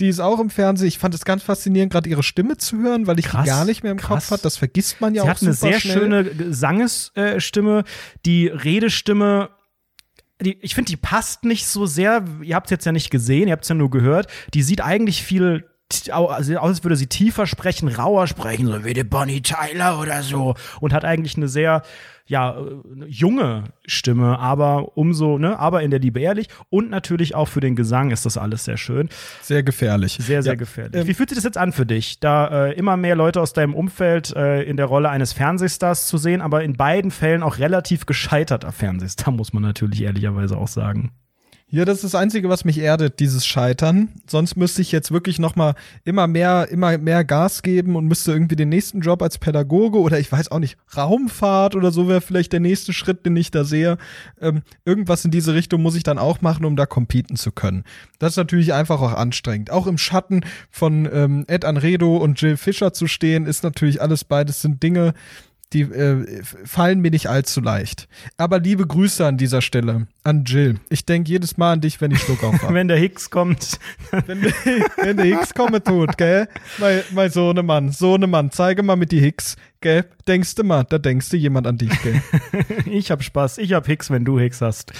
die 0.00 0.08
ist 0.08 0.20
auch 0.20 0.40
im 0.40 0.48
Fernsehen. 0.48 0.88
Ich 0.88 0.98
fand 0.98 1.14
es 1.14 1.26
ganz 1.26 1.42
faszinierend, 1.42 1.92
gerade 1.92 2.08
ihre 2.08 2.22
Stimme 2.22 2.56
zu 2.56 2.78
hören, 2.78 3.06
weil 3.06 3.18
ich 3.18 3.26
Krass, 3.26 3.44
die 3.44 3.50
gar 3.50 3.66
nicht 3.66 3.82
mehr 3.82 3.92
im 3.92 3.98
krass. 3.98 4.24
Kopf 4.24 4.30
hatte. 4.30 4.42
Das 4.44 4.56
vergisst 4.56 5.02
man 5.02 5.14
ja 5.14 5.22
Sie 5.22 5.28
auch 5.28 5.34
hat 5.34 5.42
eine 5.42 5.52
super 5.52 5.72
sehr 5.72 5.80
schöne 5.80 6.24
Gesangsstimme. 6.24 7.84
Die 8.24 8.46
Redestimme, 8.46 9.50
die, 10.40 10.58
ich 10.62 10.74
finde, 10.74 10.90
die 10.90 10.96
passt 10.96 11.44
nicht 11.44 11.66
so 11.66 11.84
sehr. 11.84 12.24
Ihr 12.42 12.56
habt 12.56 12.68
es 12.68 12.70
jetzt 12.70 12.86
ja 12.86 12.92
nicht 12.92 13.10
gesehen, 13.10 13.48
ihr 13.48 13.52
habt 13.52 13.64
es 13.64 13.68
ja 13.68 13.74
nur 13.74 13.90
gehört. 13.90 14.28
Die 14.54 14.62
sieht 14.62 14.80
eigentlich 14.80 15.22
viel 15.22 15.68
also 16.12 16.56
aus, 16.56 16.68
als 16.68 16.84
würde 16.84 16.96
sie 16.96 17.06
tiefer 17.06 17.46
sprechen, 17.46 17.88
rauer 17.88 18.26
sprechen, 18.26 18.66
so 18.66 18.84
wie 18.84 18.94
die 18.94 19.04
Bonnie 19.04 19.42
Tyler 19.42 19.98
oder 20.00 20.22
so. 20.22 20.54
Und 20.80 20.92
hat 20.92 21.04
eigentlich 21.04 21.36
eine 21.36 21.48
sehr, 21.48 21.82
ja, 22.26 22.56
junge 23.06 23.64
Stimme, 23.84 24.38
aber 24.38 24.96
umso, 24.96 25.38
ne, 25.38 25.58
aber 25.58 25.82
in 25.82 25.90
der 25.90 26.00
Liebe 26.00 26.20
ehrlich. 26.20 26.48
Und 26.70 26.88
natürlich 26.88 27.34
auch 27.34 27.48
für 27.48 27.60
den 27.60 27.76
Gesang 27.76 28.10
ist 28.10 28.24
das 28.24 28.38
alles 28.38 28.64
sehr 28.64 28.76
schön. 28.76 29.08
Sehr 29.42 29.62
gefährlich. 29.62 30.18
Sehr, 30.20 30.42
sehr 30.42 30.52
Ja. 30.54 30.58
gefährlich. 30.58 31.00
Ähm, 31.02 31.06
Wie 31.08 31.14
fühlt 31.14 31.28
sich 31.28 31.36
das 31.36 31.44
jetzt 31.44 31.58
an 31.58 31.72
für 31.72 31.84
dich, 31.84 32.20
da 32.20 32.66
äh, 32.68 32.72
immer 32.74 32.96
mehr 32.96 33.16
Leute 33.16 33.40
aus 33.40 33.52
deinem 33.52 33.74
Umfeld 33.74 34.34
äh, 34.34 34.62
in 34.62 34.76
der 34.76 34.86
Rolle 34.86 35.10
eines 35.10 35.32
Fernsehstars 35.32 36.06
zu 36.06 36.16
sehen, 36.16 36.40
aber 36.40 36.62
in 36.62 36.74
beiden 36.74 37.10
Fällen 37.10 37.42
auch 37.42 37.58
relativ 37.58 38.06
gescheiterter 38.06 38.72
Fernsehstar, 38.72 39.32
muss 39.32 39.52
man 39.52 39.62
natürlich 39.62 40.02
ehrlicherweise 40.02 40.56
auch 40.56 40.68
sagen. 40.68 41.12
Ja, 41.74 41.86
das 41.86 42.04
ist 42.04 42.12
das 42.12 42.14
Einzige, 42.14 42.50
was 42.50 42.66
mich 42.66 42.76
erdet, 42.76 43.18
dieses 43.18 43.46
Scheitern. 43.46 44.10
Sonst 44.26 44.56
müsste 44.56 44.82
ich 44.82 44.92
jetzt 44.92 45.10
wirklich 45.10 45.38
noch 45.38 45.56
mal 45.56 45.74
immer 46.04 46.26
mehr, 46.26 46.68
immer 46.70 46.98
mehr 46.98 47.24
Gas 47.24 47.62
geben 47.62 47.96
und 47.96 48.06
müsste 48.06 48.30
irgendwie 48.30 48.56
den 48.56 48.68
nächsten 48.68 49.00
Job 49.00 49.22
als 49.22 49.38
Pädagoge 49.38 49.98
oder 49.98 50.18
ich 50.18 50.30
weiß 50.30 50.50
auch 50.50 50.58
nicht, 50.58 50.76
Raumfahrt 50.94 51.74
oder 51.74 51.90
so 51.90 52.08
wäre 52.08 52.20
vielleicht 52.20 52.52
der 52.52 52.60
nächste 52.60 52.92
Schritt, 52.92 53.24
den 53.24 53.34
ich 53.36 53.52
da 53.52 53.64
sehe. 53.64 53.96
Ähm, 54.38 54.60
irgendwas 54.84 55.24
in 55.24 55.30
diese 55.30 55.54
Richtung 55.54 55.80
muss 55.80 55.94
ich 55.94 56.02
dann 56.02 56.18
auch 56.18 56.42
machen, 56.42 56.66
um 56.66 56.76
da 56.76 56.84
competen 56.84 57.36
zu 57.36 57.52
können. 57.52 57.84
Das 58.18 58.34
ist 58.34 58.36
natürlich 58.36 58.74
einfach 58.74 59.00
auch 59.00 59.14
anstrengend. 59.14 59.70
Auch 59.70 59.86
im 59.86 59.96
Schatten 59.96 60.42
von 60.68 61.08
ähm, 61.10 61.46
Ed 61.48 61.64
Anredo 61.64 62.18
und 62.18 62.38
Jill 62.38 62.58
Fischer 62.58 62.92
zu 62.92 63.06
stehen, 63.06 63.46
ist 63.46 63.64
natürlich 63.64 64.02
alles 64.02 64.24
beides 64.24 64.60
sind 64.60 64.82
Dinge, 64.82 65.14
die 65.72 65.82
äh, 65.82 66.42
fallen 66.64 67.00
mir 67.00 67.10
nicht 67.10 67.28
allzu 67.28 67.60
leicht. 67.60 68.08
Aber 68.36 68.58
liebe 68.58 68.86
Grüße 68.86 69.24
an 69.26 69.38
dieser 69.38 69.62
Stelle 69.62 70.06
an 70.24 70.44
Jill. 70.44 70.78
Ich 70.88 71.04
denke 71.04 71.30
jedes 71.30 71.56
Mal 71.56 71.72
an 71.72 71.80
dich, 71.80 72.00
wenn 72.00 72.10
ich 72.10 72.20
Schluck 72.20 72.44
auf 72.44 72.62
habe. 72.62 72.74
Wenn 72.82 72.88
der 72.88 72.96
Hicks 72.98 73.30
kommt, 73.30 73.78
wenn, 74.26 74.42
der- 74.42 74.52
wenn 74.96 75.16
der 75.16 75.26
Hicks 75.26 75.54
komme 75.54 75.82
tut, 75.82 76.16
gell? 76.16 76.48
Mein, 76.78 77.02
mein 77.12 77.30
Sohnemann, 77.30 77.90
Sohnemann, 77.90 78.50
zeige 78.50 78.82
mal 78.82 78.96
mit 78.96 79.10
die 79.12 79.20
Hicks, 79.20 79.56
gell? 79.82 80.04
Denkst 80.26 80.54
du 80.54 80.64
mal, 80.64 80.84
da 80.84 80.98
denkst 80.98 81.28
du 81.30 81.36
jemand 81.36 81.66
an 81.66 81.76
dich, 81.76 81.90
gell? 82.02 82.22
ich 82.86 83.10
hab 83.10 83.22
Spaß, 83.22 83.58
ich 83.58 83.72
hab 83.74 83.86
Hicks, 83.86 84.10
wenn 84.10 84.24
du 84.24 84.38
Hicks 84.38 84.60
hast. 84.60 84.92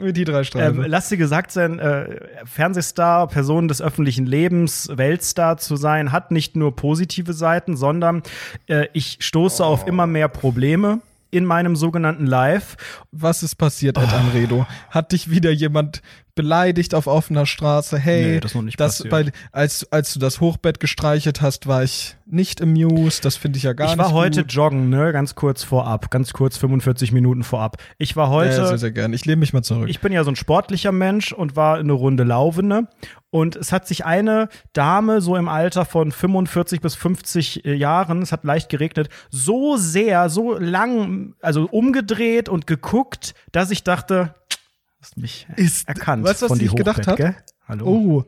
mit 0.00 0.16
die 0.16 0.24
drei 0.24 0.38
Ähm, 0.38 0.44
Streifen. 0.44 0.84
lass 0.86 1.08
dir 1.10 1.16
gesagt 1.18 1.52
sein, 1.52 1.78
äh, 1.78 2.20
Fernsehstar, 2.44 3.28
Person 3.28 3.68
des 3.68 3.80
öffentlichen 3.80 4.26
Lebens, 4.26 4.88
Weltstar 4.92 5.58
zu 5.58 5.76
sein, 5.76 6.10
hat 6.12 6.30
nicht 6.32 6.56
nur 6.56 6.74
positive 6.74 7.32
Seiten, 7.32 7.76
sondern 7.76 8.22
äh, 8.66 8.86
ich 8.92 9.18
stoße 9.20 9.64
auf 9.64 9.86
immer 9.86 10.06
mehr 10.06 10.28
Probleme 10.28 11.00
in 11.30 11.44
meinem 11.44 11.76
sogenannten 11.76 12.26
Live. 12.26 12.76
Was 13.12 13.42
ist 13.42 13.56
passiert, 13.56 13.98
Ed 13.98 14.12
Anredo? 14.12 14.66
Hat 14.90 15.12
dich 15.12 15.30
wieder 15.30 15.50
jemand 15.50 16.00
beleidigt 16.38 16.94
auf 16.94 17.08
offener 17.08 17.46
Straße? 17.46 17.98
Hey, 17.98 18.34
Nee, 18.34 18.40
das 18.40 18.52
ist 18.52 18.54
noch 18.54 18.62
nicht 18.62 18.78
das 18.78 19.02
bei, 19.10 19.32
als, 19.50 19.90
als 19.92 20.14
du 20.14 20.20
das 20.20 20.40
Hochbett 20.40 20.78
gestreichelt 20.78 21.42
hast, 21.42 21.66
war 21.66 21.82
ich 21.82 22.16
nicht 22.26 22.62
amused. 22.62 23.24
Das 23.24 23.36
finde 23.36 23.56
ich 23.56 23.64
ja 23.64 23.72
gar 23.72 23.88
ich 23.88 23.96
nicht 23.96 24.04
war 24.04 24.12
heute 24.12 24.42
gut. 24.42 24.52
joggen, 24.52 24.88
ne, 24.88 25.12
ganz 25.12 25.34
kurz 25.34 25.64
vorab, 25.64 26.10
ganz 26.10 26.32
kurz 26.32 26.56
45 26.58 27.10
Minuten 27.10 27.42
vorab. 27.42 27.78
Ich 27.98 28.14
war 28.14 28.30
heute 28.30 28.56
ja, 28.56 28.66
sehr, 28.68 28.78
sehr 28.78 28.92
gern. 28.92 29.12
Ich 29.12 29.24
lehne 29.24 29.40
mich 29.40 29.52
mal 29.52 29.62
zurück. 29.62 29.88
Ich 29.88 29.98
bin 29.98 30.12
ja 30.12 30.22
so 30.22 30.30
ein 30.30 30.36
sportlicher 30.36 30.92
Mensch 30.92 31.32
und 31.32 31.56
war 31.56 31.78
eine 31.78 31.92
Runde 31.92 32.22
Laufende. 32.22 32.86
Und 33.30 33.56
es 33.56 33.72
hat 33.72 33.86
sich 33.86 34.06
eine 34.06 34.48
Dame 34.72 35.20
so 35.20 35.36
im 35.36 35.48
Alter 35.48 35.84
von 35.84 36.12
45 36.12 36.80
bis 36.80 36.94
50 36.94 37.62
Jahren, 37.64 38.22
es 38.22 38.32
hat 38.32 38.44
leicht 38.44 38.70
geregnet, 38.70 39.10
so 39.28 39.76
sehr, 39.76 40.30
so 40.30 40.56
lang, 40.56 41.34
also 41.42 41.68
umgedreht 41.70 42.48
und 42.48 42.66
geguckt, 42.66 43.34
dass 43.52 43.70
ich 43.70 43.84
dachte, 43.84 44.34
hast 45.00 45.16
mich 45.16 45.46
Ist- 45.56 45.88
erkannt 45.88 46.24
weißt 46.24 46.42
du, 46.42 46.44
was 46.44 46.50
von 46.50 46.58
sich 46.58 46.74
gedacht 46.74 47.16
gell? 47.16 47.36
Hallo. 47.66 47.86
oh, 47.86 48.24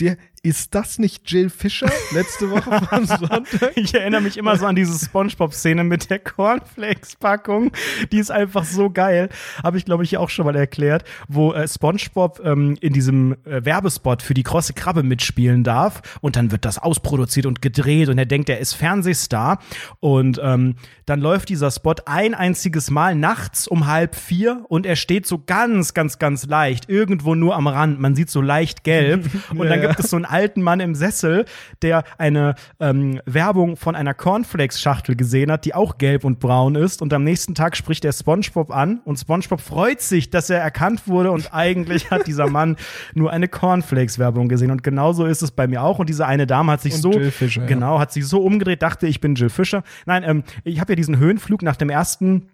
der, 0.00 0.16
ist 0.46 0.74
das 0.74 0.98
nicht 0.98 1.30
Jill 1.30 1.50
Fischer 1.50 1.90
letzte 2.12 2.50
Woche 2.50 2.80
von 2.88 3.06
Sonntag? 3.06 3.72
Ich 3.76 3.94
erinnere 3.94 4.20
mich 4.20 4.36
immer 4.36 4.56
so 4.56 4.66
an 4.66 4.76
diese 4.76 4.96
Spongebob-Szene 5.04 5.82
mit 5.84 6.08
der 6.10 6.20
Cornflakes-Packung. 6.20 7.72
Die 8.12 8.18
ist 8.18 8.30
einfach 8.30 8.64
so 8.64 8.90
geil. 8.90 9.28
Habe 9.62 9.78
ich, 9.78 9.84
glaube 9.84 10.04
ich, 10.04 10.16
auch 10.16 10.30
schon 10.30 10.44
mal 10.46 10.56
erklärt, 10.56 11.04
wo 11.28 11.52
äh, 11.52 11.66
Spongebob 11.66 12.40
ähm, 12.44 12.76
in 12.80 12.92
diesem 12.92 13.32
äh, 13.44 13.64
Werbespot 13.64 14.22
für 14.22 14.34
die 14.34 14.42
krosse 14.42 14.72
Krabbe 14.72 15.02
mitspielen 15.02 15.64
darf. 15.64 16.02
Und 16.20 16.36
dann 16.36 16.50
wird 16.52 16.64
das 16.64 16.78
ausproduziert 16.78 17.46
und 17.46 17.62
gedreht 17.62 18.08
und 18.08 18.18
er 18.18 18.26
denkt, 18.26 18.48
er 18.48 18.58
ist 18.58 18.74
Fernsehstar. 18.74 19.60
Und 20.00 20.40
ähm, 20.42 20.76
dann 21.06 21.20
läuft 21.20 21.48
dieser 21.48 21.70
Spot 21.70 21.94
ein 22.06 22.34
einziges 22.34 22.90
Mal 22.90 23.14
nachts 23.14 23.66
um 23.68 23.86
halb 23.86 24.14
vier 24.14 24.64
und 24.68 24.86
er 24.86 24.96
steht 24.96 25.26
so 25.26 25.42
ganz, 25.44 25.94
ganz, 25.94 26.18
ganz 26.18 26.46
leicht 26.46 26.88
irgendwo 26.88 27.34
nur 27.34 27.56
am 27.56 27.66
Rand. 27.66 28.00
Man 28.00 28.14
sieht 28.14 28.30
so 28.30 28.40
leicht 28.40 28.84
gelb. 28.84 29.28
Und 29.50 29.68
dann 29.68 29.80
Ja. 29.80 29.88
gibt 29.88 30.00
es 30.00 30.10
so 30.10 30.16
einen 30.16 30.24
alten 30.36 30.60
Mann 30.60 30.80
im 30.80 30.94
Sessel, 30.94 31.46
der 31.80 32.04
eine 32.18 32.56
ähm, 32.78 33.22
Werbung 33.24 33.76
von 33.76 33.96
einer 33.96 34.12
Cornflakes-Schachtel 34.12 35.16
gesehen 35.16 35.50
hat, 35.50 35.64
die 35.64 35.74
auch 35.74 35.96
gelb 35.96 36.24
und 36.24 36.40
braun 36.40 36.74
ist. 36.74 37.00
Und 37.00 37.14
am 37.14 37.24
nächsten 37.24 37.54
Tag 37.54 37.74
spricht 37.74 38.04
er 38.04 38.12
SpongeBob 38.12 38.70
an 38.70 39.00
und 39.06 39.18
SpongeBob 39.18 39.62
freut 39.62 40.02
sich, 40.02 40.28
dass 40.28 40.50
er 40.50 40.60
erkannt 40.60 41.08
wurde. 41.08 41.30
Und 41.32 41.54
eigentlich 41.54 42.10
hat 42.10 42.26
dieser 42.26 42.48
Mann 42.50 42.76
nur 43.14 43.32
eine 43.32 43.48
Cornflakes-Werbung 43.48 44.48
gesehen. 44.48 44.70
Und 44.70 44.82
genauso 44.82 45.24
ist 45.24 45.42
es 45.42 45.52
bei 45.52 45.66
mir 45.66 45.82
auch. 45.82 45.98
Und 45.98 46.10
diese 46.10 46.26
eine 46.26 46.46
Dame 46.46 46.72
hat 46.72 46.82
sich 46.82 46.94
Und 46.94 47.00
so 47.00 47.12
Jill 47.12 47.30
Fischer, 47.30 47.64
genau 47.64 47.98
hat 47.98 48.12
sich 48.12 48.26
so 48.26 48.42
umgedreht, 48.42 48.82
dachte 48.82 49.06
ich 49.06 49.22
bin 49.22 49.36
Jill 49.36 49.48
Fischer. 49.48 49.82
Nein, 50.04 50.22
ähm, 50.22 50.44
ich 50.64 50.80
habe 50.80 50.92
ja 50.92 50.96
diesen 50.96 51.16
Höhenflug 51.18 51.62
nach 51.62 51.76
dem 51.76 51.88
ersten 51.88 52.50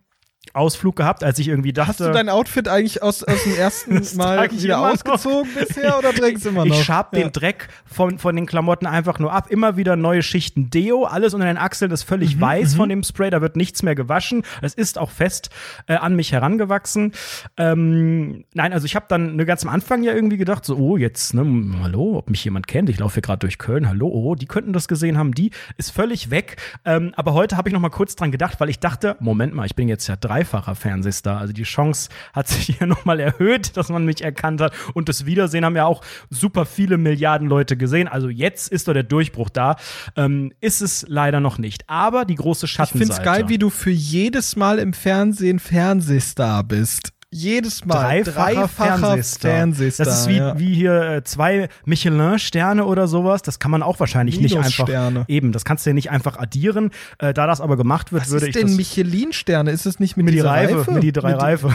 Ausflug 0.55 0.97
gehabt, 0.97 1.25
als 1.25 1.39
ich 1.39 1.49
irgendwie 1.49 1.73
dachte. 1.73 1.89
Hast 1.89 2.01
du 2.01 2.11
dein 2.13 2.29
Outfit 2.29 2.69
eigentlich 2.69 3.03
aus, 3.03 3.23
aus 3.25 3.45
dem 3.45 3.55
ersten 3.57 4.01
Mal 4.17 4.51
wieder 4.51 4.75
immer 4.75 4.87
noch. 4.89 4.93
ausgezogen 4.93 5.49
bisher 5.55 5.97
oder 5.99 6.13
trägst 6.13 6.45
du 6.45 6.51
immer 6.51 6.67
noch? 6.67 6.75
Ich 6.77 6.85
schab 6.85 7.17
Ja. 7.17 7.23
den 7.23 7.33
Dreck 7.33 7.69
von, 7.87 8.19
von 8.19 8.37
den 8.37 8.45
Klamotten 8.47 8.87
einfach 8.87 9.19
nur 9.19 9.33
ab. 9.33 9.47
Immer 9.51 9.77
wieder 9.77 9.97
neue 9.97 10.23
Schichten 10.23 10.69
Deo. 10.69 11.05
Alles 11.05 11.33
unter 11.33 11.47
den 11.47 11.57
Achseln 11.57 11.91
ist 11.91 12.05
Mhm, 12.05 12.09
völlig 12.09 12.41
weiß 12.41 12.75
von 12.75 12.89
dem 12.89 13.03
Spray. 13.03 13.31
Da 13.31 13.41
wird 13.41 13.57
nichts 13.57 13.83
mehr 13.83 13.95
gewaschen. 13.95 14.43
Es 14.61 14.75
ist 14.75 14.99
auch 14.99 15.11
fest 15.11 15.49
äh, 15.87 15.95
an 15.95 16.17
mich 16.17 16.33
herangewachsen. 16.33 17.13
Ähm, 17.57 18.45
nein, 18.53 18.73
also 18.73 18.85
ich 18.85 18.95
habe 18.97 19.07
dann 19.09 19.37
ne, 19.37 19.47
ganz 19.47 19.65
am 19.65 19.71
Anfang 19.71 20.03
ja 20.03 20.13
irgendwie 20.13 20.37
gedacht, 20.37 20.65
so, 20.65 20.77
oh, 20.77 20.97
jetzt, 20.97 21.35
ne, 21.35 21.45
hallo, 21.83 22.19
ob 22.19 22.29
mich 22.31 22.45
jemand 22.45 22.67
kennt. 22.67 22.91
Ich 22.91 22.99
laufe 22.99 23.15
hier 23.15 23.23
gerade 23.23 23.39
durch 23.39 23.59
Köln. 23.59 23.89
Hallo, 23.89 24.09
oh, 24.09 24.35
die 24.35 24.47
könnten 24.47 24.73
das 24.73 24.89
gesehen 24.89 25.17
haben. 25.17 25.33
Die 25.33 25.51
ist 25.79 25.91
völlig 25.93 26.31
weg. 26.31 26.57
Ähm, 26.85 27.13
aber 27.17 27.33
heute 27.33 27.57
habe 27.57 27.69
ich 27.69 27.73
noch 27.73 27.81
mal 27.81 27.91
kurz 27.91 28.17
dran 28.17 28.33
gedacht, 28.33 28.59
weil 28.61 28.69
ich 28.69 28.81
dachte, 28.81 29.17
Moment 29.21 29.55
mal, 29.55 29.65
ich 29.67 29.77
bin 29.77 29.89
jetzt 29.89 30.07
ja 30.09 30.17
dreifacher 30.33 30.75
Fernsehstar. 30.75 31.39
Also 31.39 31.53
die 31.53 31.65
Chance 31.65 32.09
hat 32.33 32.49
sich 32.49 32.77
hier 32.77 32.87
noch 32.93 33.05
mal 33.05 33.21
erhöht, 33.21 33.77
dass 33.77 33.89
man 33.89 34.05
mich 34.05 34.23
erkannt 34.23 34.61
hat. 34.61 34.73
Und 34.95 35.09
das 35.09 35.27
Wiedersehen 35.27 35.65
haben 35.65 35.77
ja 35.77 35.85
auch 35.85 36.03
super 36.31 36.65
viele 36.65 36.97
Milliarden 36.99 37.49
Leute 37.49 37.77
gesehen. 37.77 38.09
Also 38.09 38.29
jetzt 38.29 38.73
ist 38.73 38.89
doch 38.89 38.95
der 38.95 39.03
Durchbruch 39.03 39.51
da. 39.51 39.77
Ähm, 40.17 40.53
ist 40.61 40.81
es 40.81 41.05
leider 41.09 41.41
noch 41.41 41.59
nicht. 41.59 41.85
Aber 41.89 42.25
die 42.25 42.35
große 42.35 42.67
Ich 42.67 42.73
Schattenseite. 42.73 43.13
find's 43.13 43.23
geil, 43.23 43.49
wie 43.49 43.59
du 43.59 43.71
für 43.71 43.91
jedes 43.91 44.57
Mal 44.57 44.79
im 44.79 44.93
Fernsehen 44.93 45.59
Fernsehstar 45.59 46.65
bist. 46.65 47.12
Jedes 47.35 47.87
Mal. 47.87 48.23
Dreifacher, 48.25 48.69
Fernsehstar. 48.69 49.51
Fernsehstar. 49.51 50.05
Das 50.05 50.21
ist 50.21 50.29
wie, 50.29 50.37
ja. 50.37 50.59
wie 50.59 50.75
hier 50.75 51.01
äh, 51.01 51.25
zwei 51.25 51.71
Michelin-Sterne 51.87 52.85
oder 52.85 53.09
sowas. 53.09 53.41
Das 53.41 53.59
kann 53.59 53.71
man 53.71 53.83
auch 53.83 53.99
wahrscheinlich 54.01 54.39
nicht 54.39 54.59
einfach. 54.59 54.87
Eben, 55.29 55.51
das 55.51 55.65
kannst 55.65 55.87
du 55.87 55.91
ja 55.91 55.95
nicht 55.95 56.11
einfach 56.11 56.39
addieren. 56.39 56.91
Äh, 57.19 57.33
da 57.33 57.47
das 57.47 57.63
aber 57.63 57.79
gemacht 57.79 58.13
wird, 58.13 58.25
Was 58.25 58.31
würde 58.33 58.49
ist 58.49 58.57
ich 58.57 58.61
denn 58.61 58.69
das. 58.69 58.77
Michelin-Sterne? 58.77 59.71
Ist 59.71 59.87
es 59.87 59.99
nicht 59.99 60.19
mit, 60.19 60.27
mit 60.27 60.35
die 60.35 60.41
Reife, 60.41 60.81
Reife? 60.81 60.91
mit 60.93 61.03
die 61.03 61.13
drei 61.13 61.33
Mit 61.33 61.41
Reife. 61.41 61.75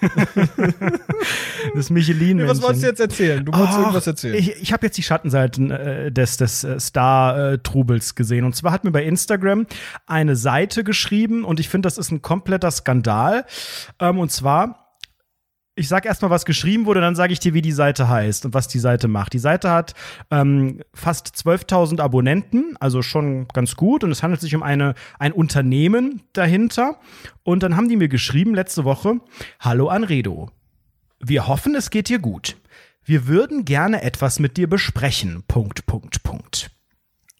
das 1.74 1.90
michelin 1.90 2.38
Nee, 2.38 2.48
was 2.48 2.62
wolltest 2.62 2.84
du 2.84 2.86
jetzt 2.86 3.00
erzählen? 3.00 3.44
Du 3.44 3.52
wolltest 3.52 3.74
Ach, 3.74 3.80
irgendwas 3.80 4.06
erzählen. 4.06 4.36
Ich, 4.36 4.56
ich 4.56 4.72
habe 4.72 4.86
jetzt 4.86 4.96
die 4.96 5.02
Schattenseiten 5.02 5.70
äh, 5.70 6.12
des, 6.12 6.38
des 6.38 6.64
äh, 6.64 6.80
Star-Trubels 6.80 8.14
gesehen. 8.14 8.46
Und 8.46 8.56
zwar 8.56 8.72
hat 8.72 8.84
mir 8.84 8.90
bei 8.90 9.04
Instagram 9.04 9.66
eine 10.06 10.34
Seite 10.34 10.82
geschrieben 10.82 11.44
und 11.44 11.60
ich 11.60 11.68
finde, 11.68 11.86
das 11.88 11.98
ist 11.98 12.10
ein 12.10 12.22
kompletter 12.22 12.70
Skandal. 12.70 13.44
Ähm, 14.00 14.18
und 14.18 14.32
zwar 14.32 14.83
ich 15.76 15.88
sag 15.88 16.06
erstmal, 16.06 16.30
was 16.30 16.44
geschrieben 16.44 16.86
wurde, 16.86 17.00
dann 17.00 17.16
sage 17.16 17.32
ich 17.32 17.40
dir, 17.40 17.52
wie 17.52 17.62
die 17.62 17.72
Seite 17.72 18.08
heißt 18.08 18.46
und 18.46 18.54
was 18.54 18.68
die 18.68 18.78
Seite 18.78 19.08
macht. 19.08 19.32
Die 19.32 19.38
Seite 19.38 19.70
hat 19.70 19.94
ähm, 20.30 20.82
fast 20.94 21.28
12.000 21.28 22.00
Abonnenten, 22.00 22.76
also 22.78 23.02
schon 23.02 23.48
ganz 23.48 23.74
gut. 23.74 24.04
Und 24.04 24.12
es 24.12 24.22
handelt 24.22 24.40
sich 24.40 24.54
um 24.54 24.62
eine, 24.62 24.94
ein 25.18 25.32
Unternehmen 25.32 26.22
dahinter. 26.32 27.00
Und 27.42 27.62
dann 27.64 27.76
haben 27.76 27.88
die 27.88 27.96
mir 27.96 28.08
geschrieben 28.08 28.54
letzte 28.54 28.84
Woche, 28.84 29.20
Hallo 29.58 29.88
Anredo. 29.88 30.50
Wir 31.18 31.48
hoffen, 31.48 31.74
es 31.74 31.90
geht 31.90 32.08
dir 32.08 32.20
gut. 32.20 32.56
Wir 33.04 33.26
würden 33.26 33.64
gerne 33.64 34.02
etwas 34.02 34.38
mit 34.38 34.56
dir 34.56 34.68
besprechen. 34.68 35.42
Punkt, 35.48 35.86
Punkt, 35.86 36.22
Punkt. 36.22 36.70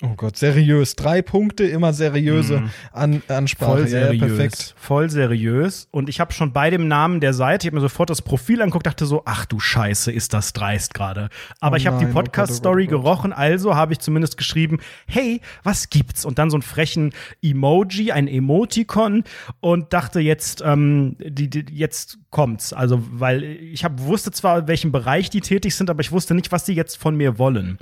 Oh 0.04 0.14
Gott, 0.16 0.36
seriös. 0.36 0.96
Drei 0.96 1.22
Punkte, 1.22 1.64
immer 1.64 1.92
seriöse 1.92 2.64
An 2.92 3.22
Ansprache. 3.28 3.70
Voll 3.70 3.88
Ja, 3.88 3.98
ja, 3.98 4.06
seriös. 4.06 4.20
perfekt. 4.20 4.74
Voll 4.76 5.08
seriös. 5.10 5.88
Und 5.90 6.08
ich 6.08 6.20
habe 6.20 6.32
schon 6.32 6.52
bei 6.52 6.68
dem 6.70 6.88
Namen 6.88 7.20
der 7.20 7.32
Seite, 7.32 7.64
ich 7.64 7.68
habe 7.68 7.76
mir 7.76 7.80
sofort 7.80 8.10
das 8.10 8.20
Profil 8.20 8.60
angeguckt, 8.60 8.86
dachte 8.86 9.06
so, 9.06 9.22
ach 9.24 9.46
du 9.46 9.60
Scheiße, 9.60 10.12
ist 10.12 10.34
das 10.34 10.52
dreist 10.52 10.92
gerade. 10.92 11.30
Aber 11.60 11.76
Oh 11.76 11.78
ich 11.78 11.86
habe 11.86 11.98
die 11.98 12.04
nein, 12.04 12.12
oh 12.12 12.16
Gott, 12.16 12.24
Podcast-Story 12.24 12.84
oh 12.84 12.86
oh 12.86 12.90
gerochen, 12.98 13.32
also 13.32 13.74
habe 13.74 13.92
ich 13.92 14.00
zumindest 14.00 14.36
geschrieben, 14.36 14.78
hey, 15.06 15.40
was 15.62 15.88
gibt's? 15.88 16.24
Und 16.24 16.38
dann 16.38 16.50
so 16.50 16.56
einen 16.56 16.62
frechen 16.62 17.12
Emoji, 17.42 18.12
ein 18.12 18.28
Emoticon 18.28 19.24
und 19.60 19.92
dachte 19.92 20.20
jetzt, 20.20 20.62
ähm, 20.64 21.16
die, 21.18 21.48
die, 21.48 21.64
jetzt 21.72 22.18
kommt's. 22.30 22.72
Also, 22.72 23.02
weil 23.10 23.42
ich 23.42 23.84
hab, 23.84 24.00
wusste 24.00 24.32
zwar, 24.32 24.58
in 24.60 24.68
welchem 24.68 24.92
Bereich 24.92 25.30
die 25.30 25.40
tätig 25.40 25.74
sind, 25.74 25.88
aber 25.88 26.00
ich 26.00 26.12
wusste 26.12 26.34
nicht, 26.34 26.52
was 26.52 26.64
die 26.64 26.74
jetzt 26.74 26.98
von 26.98 27.16
mir 27.16 27.38
wollen. 27.38 27.78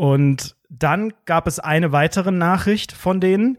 Und 0.00 0.56
dann 0.70 1.12
gab 1.26 1.46
es 1.46 1.58
eine 1.58 1.92
weitere 1.92 2.30
Nachricht 2.30 2.92
von 2.92 3.20
denen. 3.20 3.58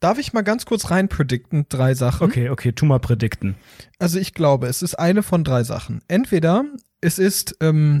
Darf 0.00 0.16
ich 0.16 0.32
mal 0.32 0.40
ganz 0.40 0.64
kurz 0.64 0.90
rein 0.90 1.10
predikten? 1.10 1.66
Drei 1.68 1.92
Sachen. 1.92 2.24
Okay, 2.24 2.48
okay, 2.48 2.72
tu 2.72 2.86
mal 2.86 2.98
predikten. 2.98 3.56
Also 3.98 4.18
ich 4.18 4.32
glaube, 4.32 4.68
es 4.68 4.80
ist 4.80 4.94
eine 4.94 5.22
von 5.22 5.44
drei 5.44 5.62
Sachen. 5.62 6.00
Entweder 6.08 6.64
es 7.02 7.18
ist, 7.18 7.58
ähm, 7.60 8.00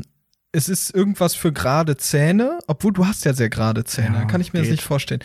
es 0.52 0.70
ist 0.70 0.94
irgendwas 0.94 1.34
für 1.34 1.52
gerade 1.52 1.98
Zähne, 1.98 2.60
obwohl 2.66 2.94
du 2.94 3.06
hast 3.06 3.26
ja 3.26 3.34
sehr 3.34 3.50
gerade 3.50 3.84
Zähne, 3.84 4.20
Ja, 4.20 4.24
kann 4.24 4.40
ich 4.40 4.54
mir 4.54 4.60
das 4.60 4.68
geht. 4.68 4.76
nicht 4.78 4.84
vorstellen. 4.84 5.20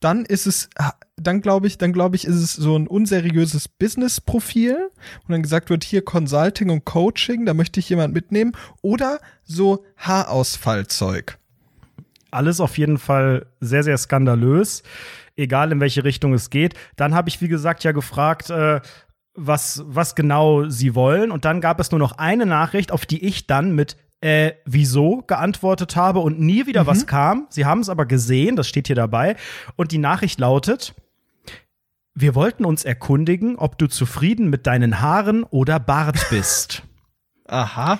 Dann 0.00 0.24
ist 0.24 0.48
es, 0.48 0.68
dann 1.14 1.40
glaube 1.40 1.68
ich, 1.68 1.78
dann 1.78 1.92
glaube 1.92 2.16
ich, 2.16 2.24
ist 2.24 2.34
es 2.34 2.52
so 2.54 2.76
ein 2.76 2.88
unseriöses 2.88 3.68
Business-Profil, 3.68 4.90
wo 5.24 5.32
dann 5.32 5.42
gesagt 5.44 5.70
wird, 5.70 5.84
hier 5.84 6.04
Consulting 6.04 6.68
und 6.70 6.84
Coaching, 6.84 7.46
da 7.46 7.54
möchte 7.54 7.78
ich 7.78 7.88
jemand 7.88 8.12
mitnehmen. 8.12 8.54
Oder 8.82 9.20
so 9.44 9.84
Haarausfallzeug. 9.98 11.38
Alles 12.36 12.60
auf 12.60 12.78
jeden 12.78 12.98
Fall 12.98 13.46
sehr, 13.60 13.82
sehr 13.82 13.98
skandalös, 13.98 14.82
egal 15.36 15.72
in 15.72 15.80
welche 15.80 16.04
Richtung 16.04 16.34
es 16.34 16.50
geht. 16.50 16.74
Dann 16.96 17.14
habe 17.14 17.28
ich, 17.28 17.40
wie 17.40 17.48
gesagt, 17.48 17.82
ja 17.82 17.92
gefragt, 17.92 18.50
äh, 18.50 18.80
was, 19.34 19.82
was 19.86 20.14
genau 20.14 20.68
sie 20.68 20.94
wollen. 20.94 21.30
Und 21.30 21.44
dann 21.44 21.60
gab 21.60 21.80
es 21.80 21.90
nur 21.90 21.98
noch 21.98 22.12
eine 22.12 22.46
Nachricht, 22.46 22.92
auf 22.92 23.06
die 23.06 23.24
ich 23.24 23.46
dann 23.46 23.74
mit 23.74 23.96
äh, 24.20 24.52
wieso 24.64 25.22
geantwortet 25.26 25.94
habe 25.94 26.20
und 26.20 26.40
nie 26.40 26.66
wieder 26.66 26.86
was 26.86 27.06
kam. 27.06 27.46
Sie 27.50 27.66
haben 27.66 27.80
es 27.80 27.88
aber 27.88 28.06
gesehen, 28.06 28.56
das 28.56 28.66
steht 28.66 28.86
hier 28.86 28.96
dabei. 28.96 29.36
Und 29.76 29.92
die 29.92 29.98
Nachricht 29.98 30.40
lautet: 30.40 30.94
Wir 32.14 32.34
wollten 32.34 32.64
uns 32.64 32.84
erkundigen, 32.84 33.56
ob 33.56 33.78
du 33.78 33.86
zufrieden 33.88 34.48
mit 34.48 34.66
deinen 34.66 35.00
Haaren 35.00 35.44
oder 35.44 35.78
Bart 35.78 36.26
bist. 36.30 36.82
Aha. 37.46 37.98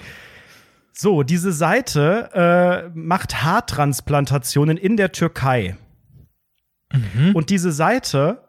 So, 0.98 1.22
diese 1.22 1.52
Seite 1.52 2.30
äh, 2.32 2.88
macht 2.94 3.42
Haartransplantationen 3.42 4.78
in 4.78 4.96
der 4.96 5.12
Türkei. 5.12 5.76
Und 7.34 7.50
diese 7.50 7.70
Seite 7.70 8.48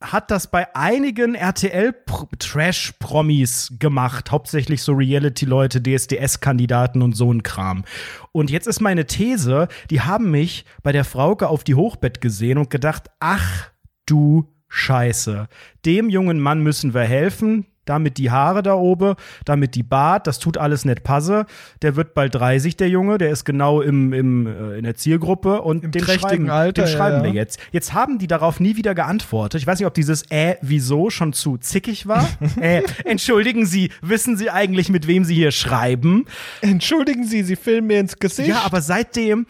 hat 0.00 0.30
das 0.30 0.48
bei 0.48 0.72
einigen 0.76 1.34
RTL-Trash-Promis 1.34 3.78
gemacht, 3.80 4.30
hauptsächlich 4.30 4.84
so 4.84 4.92
Reality-Leute, 4.92 5.82
DSDS-Kandidaten 5.82 7.02
und 7.02 7.16
so 7.16 7.32
ein 7.32 7.42
Kram. 7.42 7.84
Und 8.30 8.50
jetzt 8.50 8.68
ist 8.68 8.80
meine 8.80 9.06
These, 9.06 9.66
die 9.90 10.02
haben 10.02 10.30
mich 10.30 10.66
bei 10.84 10.92
der 10.92 11.04
Frauke 11.04 11.48
auf 11.48 11.64
die 11.64 11.74
Hochbett 11.74 12.20
gesehen 12.20 12.58
und 12.58 12.70
gedacht, 12.70 13.10
ach 13.18 13.70
du 14.06 14.54
Scheiße, 14.68 15.48
dem 15.84 16.10
jungen 16.10 16.38
Mann 16.38 16.62
müssen 16.62 16.94
wir 16.94 17.02
helfen, 17.02 17.66
damit 17.88 18.18
die 18.18 18.30
Haare 18.30 18.62
da 18.62 18.74
oben, 18.74 19.14
damit 19.44 19.74
die 19.74 19.82
Bart, 19.82 20.26
das 20.26 20.38
tut 20.38 20.58
alles 20.58 20.84
nicht 20.84 21.02
passe. 21.02 21.46
Der 21.82 21.96
wird 21.96 22.14
bald 22.14 22.34
30, 22.34 22.76
der 22.76 22.88
Junge, 22.88 23.18
der 23.18 23.30
ist 23.30 23.44
genau 23.44 23.80
im, 23.80 24.12
im, 24.12 24.46
äh, 24.46 24.78
in 24.78 24.84
der 24.84 24.94
Zielgruppe 24.94 25.62
und 25.62 25.84
Im 25.84 25.90
den 25.90 26.02
trächtigen 26.02 26.46
schreiben, 26.46 26.50
Alter, 26.50 26.82
ja, 26.82 26.88
schreiben 26.88 27.18
ja. 27.18 27.24
wir 27.24 27.32
jetzt. 27.32 27.58
Jetzt 27.72 27.94
haben 27.94 28.18
die 28.18 28.26
darauf 28.26 28.60
nie 28.60 28.76
wieder 28.76 28.94
geantwortet. 28.94 29.60
Ich 29.60 29.66
weiß 29.66 29.78
nicht, 29.78 29.86
ob 29.86 29.94
dieses 29.94 30.22
äh, 30.30 30.56
wieso 30.60 31.10
schon 31.10 31.32
zu 31.32 31.56
zickig 31.56 32.06
war. 32.06 32.28
äh, 32.60 32.82
entschuldigen 33.04 33.66
Sie, 33.66 33.90
wissen 34.02 34.36
Sie 34.36 34.50
eigentlich, 34.50 34.88
mit 34.88 35.06
wem 35.06 35.24
Sie 35.24 35.34
hier 35.34 35.52
schreiben? 35.52 36.26
Entschuldigen 36.60 37.24
Sie, 37.24 37.42
Sie 37.42 37.56
filmen 37.56 37.86
mir 37.86 38.00
ins 38.00 38.18
Gesicht. 38.18 38.48
Ja, 38.48 38.62
aber 38.64 38.80
seitdem, 38.80 39.46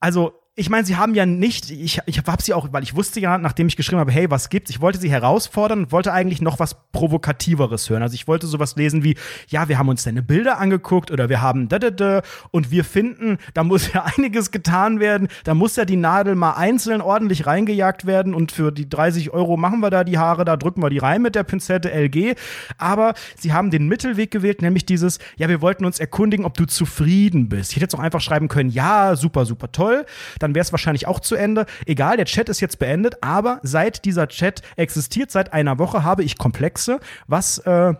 also 0.00 0.32
ich 0.58 0.70
meine, 0.70 0.84
sie 0.84 0.96
haben 0.96 1.14
ja 1.14 1.24
nicht, 1.24 1.70
ich, 1.70 2.00
ich 2.06 2.18
habe 2.26 2.42
sie 2.42 2.52
auch, 2.52 2.72
weil 2.72 2.82
ich 2.82 2.96
wusste 2.96 3.20
ja, 3.20 3.38
nachdem 3.38 3.68
ich 3.68 3.76
geschrieben 3.76 4.00
habe, 4.00 4.10
hey, 4.10 4.28
was 4.28 4.48
gibt's? 4.48 4.70
Ich 4.70 4.80
wollte 4.80 4.98
sie 4.98 5.08
herausfordern 5.08 5.84
und 5.84 5.92
wollte 5.92 6.12
eigentlich 6.12 6.42
noch 6.42 6.58
was 6.58 6.90
Provokativeres 6.90 7.88
hören. 7.88 8.02
Also 8.02 8.16
ich 8.16 8.26
wollte 8.26 8.48
sowas 8.48 8.74
lesen 8.74 9.04
wie, 9.04 9.16
ja, 9.46 9.68
wir 9.68 9.78
haben 9.78 9.88
uns 9.88 10.02
deine 10.02 10.20
Bilder 10.20 10.58
angeguckt 10.58 11.12
oder 11.12 11.28
wir 11.28 11.40
haben 11.42 11.68
da, 11.68 11.78
da, 11.78 11.90
da 11.90 12.22
und 12.50 12.72
wir 12.72 12.82
finden, 12.82 13.38
da 13.54 13.62
muss 13.62 13.92
ja 13.92 14.04
einiges 14.16 14.50
getan 14.50 14.98
werden. 14.98 15.28
Da 15.44 15.54
muss 15.54 15.76
ja 15.76 15.84
die 15.84 15.94
Nadel 15.94 16.34
mal 16.34 16.54
einzeln 16.54 17.02
ordentlich 17.02 17.46
reingejagt 17.46 18.06
werden 18.06 18.34
und 18.34 18.50
für 18.50 18.72
die 18.72 18.88
30 18.88 19.30
Euro 19.30 19.56
machen 19.56 19.78
wir 19.78 19.90
da 19.90 20.02
die 20.02 20.18
Haare, 20.18 20.44
da 20.44 20.56
drücken 20.56 20.82
wir 20.82 20.90
die 20.90 20.98
rein 20.98 21.22
mit 21.22 21.36
der 21.36 21.44
Pinzette 21.44 21.92
LG. 21.92 22.34
Aber 22.78 23.14
sie 23.36 23.52
haben 23.52 23.70
den 23.70 23.86
Mittelweg 23.86 24.32
gewählt, 24.32 24.60
nämlich 24.60 24.84
dieses, 24.84 25.20
ja, 25.36 25.48
wir 25.48 25.60
wollten 25.60 25.84
uns 25.84 26.00
erkundigen, 26.00 26.44
ob 26.44 26.56
du 26.56 26.66
zufrieden 26.66 27.48
bist. 27.48 27.70
Ich 27.70 27.76
hätte 27.76 27.84
jetzt 27.84 27.94
auch 27.94 28.00
einfach 28.00 28.20
schreiben 28.20 28.48
können, 28.48 28.70
ja, 28.70 29.14
super, 29.14 29.46
super 29.46 29.70
toll. 29.70 30.04
Dann 30.40 30.47
wäre 30.54 30.62
es 30.62 30.72
wahrscheinlich 30.72 31.06
auch 31.06 31.20
zu 31.20 31.34
Ende. 31.34 31.66
Egal, 31.86 32.16
der 32.16 32.26
Chat 32.26 32.48
ist 32.48 32.60
jetzt 32.60 32.78
beendet, 32.78 33.22
aber 33.22 33.60
seit 33.62 34.04
dieser 34.04 34.28
Chat 34.28 34.62
existiert, 34.76 35.30
seit 35.30 35.52
einer 35.52 35.78
Woche, 35.78 36.04
habe 36.04 36.22
ich 36.22 36.38
Komplexe, 36.38 37.00
was 37.26 37.58
äh, 37.58 37.94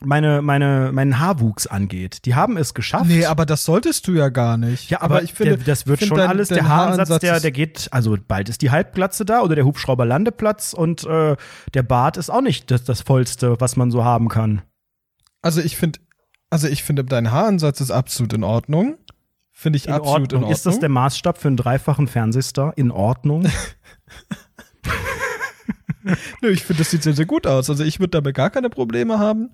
meine, 0.00 0.42
meine, 0.42 0.90
meinen 0.92 1.18
Haarwuchs 1.18 1.66
angeht. 1.66 2.24
Die 2.24 2.34
haben 2.34 2.56
es 2.56 2.74
geschafft. 2.74 3.06
Nee, 3.06 3.26
aber 3.26 3.46
das 3.46 3.64
solltest 3.64 4.06
du 4.08 4.12
ja 4.12 4.28
gar 4.28 4.56
nicht. 4.56 4.90
Ja, 4.90 5.00
aber, 5.02 5.22
ich 5.22 5.34
finde, 5.34 5.56
der, 5.56 5.66
das 5.66 5.86
wird 5.86 6.02
ich 6.02 6.08
schon 6.08 6.18
dein- 6.18 6.28
alles. 6.28 6.48
dein 6.48 6.56
der 6.56 6.68
Haaransatz, 6.68 7.08
Haaransatz 7.08 7.20
der, 7.20 7.40
der 7.40 7.52
geht, 7.52 7.88
also 7.90 8.16
bald 8.26 8.48
ist 8.48 8.62
die 8.62 8.70
Halbglatze 8.70 9.24
da 9.24 9.40
oder 9.40 9.54
der 9.54 9.64
Hubschrauberlandeplatz 9.64 10.72
und 10.72 11.04
äh, 11.04 11.36
der 11.74 11.82
Bart 11.82 12.16
ist 12.16 12.30
auch 12.30 12.40
nicht 12.40 12.70
das, 12.70 12.84
das 12.84 13.02
Vollste, 13.02 13.60
was 13.60 13.76
man 13.76 13.90
so 13.90 14.04
haben 14.04 14.28
kann. 14.28 14.62
Also 15.42 15.60
ich 15.60 15.76
finde, 15.76 16.00
also 16.50 16.68
ich 16.68 16.82
finde, 16.84 17.04
dein 17.04 17.30
Haaransatz 17.30 17.80
ist 17.80 17.90
absolut 17.90 18.32
in 18.32 18.44
Ordnung. 18.44 18.96
Finde 19.64 19.78
ich 19.78 19.86
In 19.86 19.94
absolut 19.94 20.12
Ordnung. 20.12 20.28
in 20.28 20.36
Ordnung. 20.36 20.52
Ist 20.52 20.66
das 20.66 20.78
der 20.78 20.90
Maßstab 20.90 21.38
für 21.38 21.48
einen 21.48 21.56
dreifachen 21.56 22.06
Fernsehstar? 22.06 22.76
In 22.76 22.90
Ordnung? 22.90 23.44
Nö, 26.42 26.50
ich 26.50 26.62
finde, 26.64 26.82
das 26.82 26.90
sieht 26.90 27.02
sehr, 27.02 27.14
sehr 27.14 27.24
gut 27.24 27.46
aus. 27.46 27.70
Also 27.70 27.82
ich 27.82 27.98
würde 27.98 28.10
damit 28.10 28.36
gar 28.36 28.50
keine 28.50 28.68
Probleme 28.68 29.18
haben. 29.18 29.52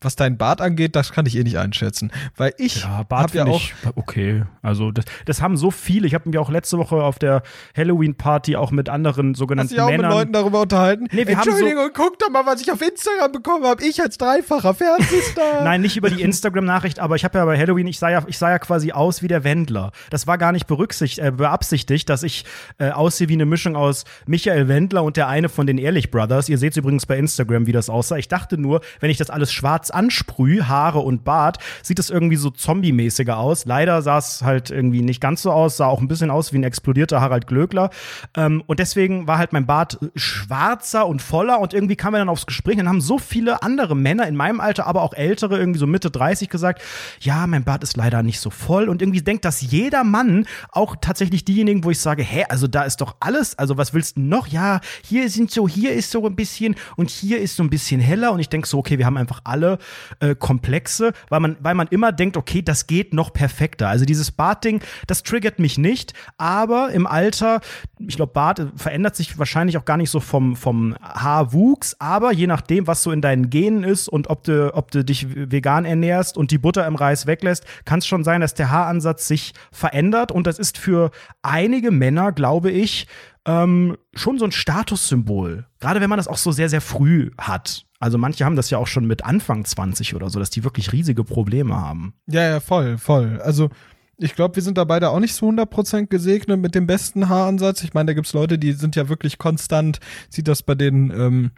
Was 0.00 0.16
deinen 0.16 0.38
Bart 0.38 0.60
angeht, 0.60 0.96
das 0.96 1.12
kann 1.12 1.26
ich 1.26 1.36
eh 1.36 1.42
nicht 1.42 1.58
einschätzen. 1.58 2.10
Weil 2.36 2.54
ich 2.58 2.82
Ja, 2.82 3.02
Bart 3.02 3.24
habe 3.24 3.38
ja 3.38 3.44
auch. 3.44 3.56
ich 3.60 3.74
okay. 3.96 4.44
Also 4.62 4.90
das, 4.90 5.04
das 5.26 5.42
haben 5.42 5.56
so 5.56 5.70
viele. 5.70 6.06
Ich 6.06 6.14
habe 6.14 6.28
mich 6.28 6.38
auch 6.38 6.50
letzte 6.50 6.78
Woche 6.78 6.96
auf 6.96 7.18
der 7.18 7.42
Halloween-Party 7.76 8.56
auch 8.56 8.70
mit 8.70 8.88
anderen 8.88 9.30
Hast 9.30 9.38
sogenannten 9.38 9.70
dich 9.74 9.80
auch 9.80 9.88
mit 9.88 9.96
Männern. 9.98 10.12
Leuten 10.12 10.32
darüber 10.32 10.62
unterhalten? 10.62 11.06
Nee, 11.12 11.26
wir 11.26 11.36
haben 11.38 11.48
Entschuldigung, 11.48 11.90
guck 11.92 12.18
doch 12.18 12.30
mal, 12.30 12.46
was 12.46 12.60
ich 12.60 12.70
auf 12.72 12.80
Instagram 12.80 13.32
bekommen 13.32 13.64
habe. 13.64 13.84
Ich 13.84 14.00
als 14.00 14.18
dreifacher 14.18 14.74
Fernsehstar. 14.74 15.62
Nein, 15.64 15.80
nicht 15.82 15.96
über 15.96 16.10
die 16.10 16.22
Instagram-Nachricht, 16.22 16.98
aber 17.00 17.16
ich 17.16 17.24
habe 17.24 17.38
ja 17.38 17.44
bei 17.44 17.58
Halloween, 17.58 17.86
ich 17.86 17.98
sah 17.98 18.10
ja, 18.10 18.24
ich 18.26 18.38
sah 18.38 18.50
ja 18.50 18.58
quasi 18.58 18.92
aus 18.92 19.22
wie 19.22 19.28
der 19.28 19.44
Wendler. 19.44 19.92
Das 20.10 20.26
war 20.26 20.38
gar 20.38 20.52
nicht 20.52 20.66
berücksichtigt, 20.66 21.24
äh, 21.26 21.30
beabsichtigt, 21.32 22.08
dass 22.08 22.22
ich 22.22 22.44
äh, 22.78 22.90
aussehe 22.90 23.28
wie 23.28 23.34
eine 23.34 23.46
Mischung 23.46 23.76
aus 23.76 24.04
Michael 24.26 24.68
Wendler 24.68 25.02
und 25.02 25.16
der 25.16 25.28
eine 25.28 25.48
von 25.48 25.66
den 25.66 25.78
Ehrlich 25.78 26.10
Brothers. 26.10 26.48
Ihr 26.48 26.58
seht 26.58 26.76
übrigens 26.76 27.06
bei 27.06 27.18
Instagram, 27.18 27.66
wie 27.66 27.72
das 27.72 27.90
aussah. 27.90 28.16
Ich 28.16 28.28
dachte 28.28 28.56
nur, 28.58 28.80
wenn 29.00 29.10
ich 29.10 29.18
das 29.18 29.30
alles 29.30 29.41
schwarz 29.50 29.90
ansprühe, 29.90 30.68
Haare 30.68 30.98
und 30.98 31.24
Bart, 31.24 31.58
sieht 31.82 31.98
es 31.98 32.10
irgendwie 32.10 32.36
so 32.36 32.50
zombie-mäßiger 32.50 33.38
aus. 33.38 33.64
Leider 33.64 34.02
sah 34.02 34.18
es 34.18 34.42
halt 34.42 34.70
irgendwie 34.70 35.02
nicht 35.02 35.20
ganz 35.20 35.42
so 35.42 35.50
aus, 35.50 35.78
sah 35.78 35.86
auch 35.86 36.00
ein 36.00 36.08
bisschen 36.08 36.30
aus 36.30 36.52
wie 36.52 36.58
ein 36.58 36.64
explodierter 36.64 37.20
Harald 37.20 37.46
Glöckler. 37.46 37.90
Ähm, 38.36 38.62
und 38.66 38.78
deswegen 38.78 39.26
war 39.26 39.38
halt 39.38 39.52
mein 39.52 39.66
Bart 39.66 39.98
schwarzer 40.14 41.06
und 41.06 41.22
voller 41.22 41.60
und 41.60 41.72
irgendwie 41.72 41.96
kam 41.96 42.14
er 42.14 42.20
dann 42.20 42.28
aufs 42.28 42.46
Gespräch. 42.46 42.76
Dann 42.76 42.88
haben 42.88 43.00
so 43.00 43.18
viele 43.18 43.62
andere 43.62 43.96
Männer 43.96 44.26
in 44.28 44.36
meinem 44.36 44.60
Alter, 44.60 44.86
aber 44.86 45.02
auch 45.02 45.14
ältere, 45.14 45.58
irgendwie 45.58 45.78
so 45.78 45.86
Mitte 45.86 46.10
30 46.10 46.48
gesagt, 46.48 46.82
ja, 47.20 47.46
mein 47.46 47.64
Bart 47.64 47.82
ist 47.82 47.96
leider 47.96 48.22
nicht 48.22 48.40
so 48.40 48.50
voll. 48.50 48.88
Und 48.88 49.02
irgendwie 49.02 49.22
denkt 49.22 49.44
das 49.44 49.60
jeder 49.62 50.04
Mann, 50.04 50.46
auch 50.70 50.96
tatsächlich 51.00 51.44
diejenigen, 51.44 51.84
wo 51.84 51.90
ich 51.90 51.98
sage, 51.98 52.22
hä, 52.22 52.44
also 52.48 52.66
da 52.66 52.82
ist 52.82 53.00
doch 53.00 53.16
alles, 53.20 53.58
also 53.58 53.76
was 53.76 53.94
willst 53.94 54.16
du 54.16 54.20
noch? 54.20 54.46
Ja, 54.46 54.80
hier 55.02 55.28
sind 55.30 55.50
so, 55.50 55.68
hier 55.68 55.92
ist 55.92 56.10
so 56.10 56.26
ein 56.26 56.36
bisschen 56.36 56.74
und 56.96 57.10
hier 57.10 57.40
ist 57.40 57.56
so 57.56 57.62
ein 57.62 57.70
bisschen 57.70 58.00
heller. 58.00 58.32
Und 58.32 58.40
ich 58.40 58.48
denke 58.48 58.68
so, 58.68 58.78
okay, 58.78 58.98
wir 58.98 59.06
haben 59.06 59.16
einfach 59.22 59.40
alle 59.44 59.78
äh, 60.20 60.34
Komplexe, 60.34 61.12
weil 61.28 61.40
man, 61.40 61.56
weil 61.60 61.74
man 61.74 61.88
immer 61.88 62.12
denkt, 62.12 62.36
okay, 62.36 62.62
das 62.62 62.86
geht 62.86 63.14
noch 63.14 63.32
perfekter. 63.32 63.88
Also 63.88 64.04
dieses 64.04 64.30
Bartding, 64.30 64.80
das 65.06 65.22
triggert 65.22 65.58
mich 65.58 65.78
nicht, 65.78 66.12
aber 66.36 66.90
im 66.90 67.06
Alter, 67.06 67.60
ich 67.98 68.16
glaube, 68.16 68.32
Bart 68.32 68.66
verändert 68.76 69.16
sich 69.16 69.38
wahrscheinlich 69.38 69.78
auch 69.78 69.84
gar 69.84 69.96
nicht 69.96 70.10
so 70.10 70.20
vom, 70.20 70.56
vom 70.56 70.94
Haarwuchs, 71.00 71.96
aber 71.98 72.32
je 72.32 72.46
nachdem, 72.46 72.86
was 72.86 73.02
so 73.02 73.10
in 73.10 73.20
deinen 73.22 73.50
Genen 73.50 73.84
ist 73.84 74.08
und 74.08 74.28
ob 74.28 74.44
du, 74.44 74.74
ob 74.74 74.90
du 74.90 75.04
dich 75.04 75.34
vegan 75.34 75.84
ernährst 75.84 76.36
und 76.36 76.50
die 76.50 76.58
Butter 76.58 76.86
im 76.86 76.96
Reis 76.96 77.26
weglässt, 77.26 77.64
kann 77.84 78.00
es 78.00 78.06
schon 78.06 78.24
sein, 78.24 78.40
dass 78.40 78.54
der 78.54 78.70
Haaransatz 78.70 79.26
sich 79.26 79.52
verändert 79.70 80.32
und 80.32 80.46
das 80.46 80.58
ist 80.58 80.78
für 80.78 81.10
einige 81.42 81.90
Männer, 81.90 82.32
glaube 82.32 82.70
ich, 82.70 83.06
ähm, 83.46 83.96
schon 84.14 84.38
so 84.38 84.44
ein 84.44 84.52
Statussymbol. 84.52 85.66
Gerade 85.80 86.00
wenn 86.00 86.10
man 86.10 86.18
das 86.18 86.28
auch 86.28 86.36
so 86.36 86.52
sehr, 86.52 86.68
sehr 86.68 86.80
früh 86.80 87.30
hat. 87.38 87.86
Also 88.02 88.18
manche 88.18 88.44
haben 88.44 88.56
das 88.56 88.68
ja 88.68 88.78
auch 88.78 88.88
schon 88.88 89.06
mit 89.06 89.24
Anfang 89.24 89.64
20 89.64 90.16
oder 90.16 90.28
so, 90.28 90.40
dass 90.40 90.50
die 90.50 90.64
wirklich 90.64 90.90
riesige 90.90 91.22
Probleme 91.22 91.76
haben. 91.76 92.14
Ja, 92.26 92.42
ja, 92.42 92.58
voll, 92.58 92.98
voll. 92.98 93.40
Also 93.40 93.70
Ich 94.18 94.34
glaube, 94.34 94.56
wir 94.56 94.62
sind 94.64 94.76
da 94.76 94.82
beide 94.82 95.10
auch 95.10 95.20
nicht 95.20 95.36
zu 95.36 95.48
100% 95.48 96.08
gesegnet 96.08 96.60
mit 96.60 96.74
dem 96.74 96.88
besten 96.88 97.28
Haaransatz. 97.28 97.84
Ich 97.84 97.94
meine, 97.94 98.08
da 98.08 98.14
gibt's 98.14 98.32
Leute, 98.32 98.58
die 98.58 98.72
sind 98.72 98.96
ja 98.96 99.08
wirklich 99.08 99.38
konstant, 99.38 100.00
sieht 100.28 100.48
das 100.48 100.64
bei 100.64 100.74
denen, 100.74 101.12
ähm, 101.12 101.50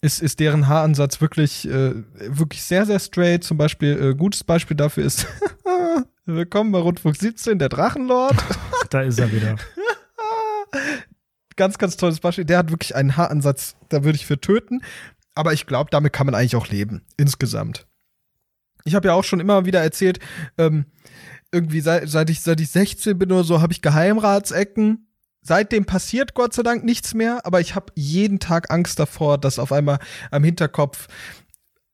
ist, 0.00 0.22
ist 0.22 0.38
deren 0.38 0.68
Haaransatz 0.68 1.20
wirklich, 1.20 1.68
äh, 1.68 1.94
wirklich 2.14 2.62
sehr, 2.62 2.86
sehr 2.86 3.00
straight. 3.00 3.42
Zum 3.42 3.58
Beispiel, 3.58 4.00
äh, 4.00 4.14
gutes 4.14 4.44
Beispiel 4.44 4.76
dafür 4.76 5.04
ist, 5.04 5.26
willkommen 6.24 6.70
bei 6.70 6.78
Rundfunk 6.78 7.16
17, 7.16 7.58
der 7.58 7.68
Drachenlord. 7.68 8.36
Da 8.90 9.00
ist 9.00 9.18
er 9.18 9.32
wieder. 9.32 9.56
ganz, 11.56 11.78
ganz 11.78 11.96
tolles 11.96 12.20
Beispiel. 12.20 12.44
Der 12.44 12.58
hat 12.58 12.70
wirklich 12.70 12.94
einen 12.94 13.16
Haaransatz, 13.16 13.74
da 13.88 14.04
würde 14.04 14.16
ich 14.16 14.26
für 14.26 14.40
töten. 14.40 14.82
Aber 15.34 15.52
ich 15.52 15.66
glaube, 15.66 15.90
damit 15.90 16.12
kann 16.12 16.26
man 16.26 16.34
eigentlich 16.34 16.56
auch 16.56 16.68
leben, 16.68 17.02
insgesamt. 17.16 17.86
Ich 18.84 18.94
habe 18.94 19.08
ja 19.08 19.14
auch 19.14 19.24
schon 19.24 19.40
immer 19.40 19.66
wieder 19.66 19.80
erzählt, 19.80 20.18
ähm, 20.58 20.86
irgendwie 21.52 21.80
seit, 21.80 22.08
seit, 22.08 22.30
ich, 22.30 22.40
seit 22.40 22.60
ich 22.60 22.70
16 22.70 23.18
bin 23.18 23.32
oder 23.32 23.44
so, 23.44 23.60
habe 23.60 23.72
ich 23.72 23.82
Geheimratsecken. 23.82 25.06
Seitdem 25.42 25.86
passiert 25.86 26.34
Gott 26.34 26.52
sei 26.52 26.62
Dank 26.62 26.84
nichts 26.84 27.14
mehr, 27.14 27.40
aber 27.44 27.60
ich 27.60 27.74
habe 27.74 27.92
jeden 27.94 28.40
Tag 28.40 28.70
Angst 28.70 28.98
davor, 28.98 29.38
dass 29.38 29.58
auf 29.58 29.72
einmal 29.72 29.98
am 30.30 30.44
Hinterkopf 30.44 31.08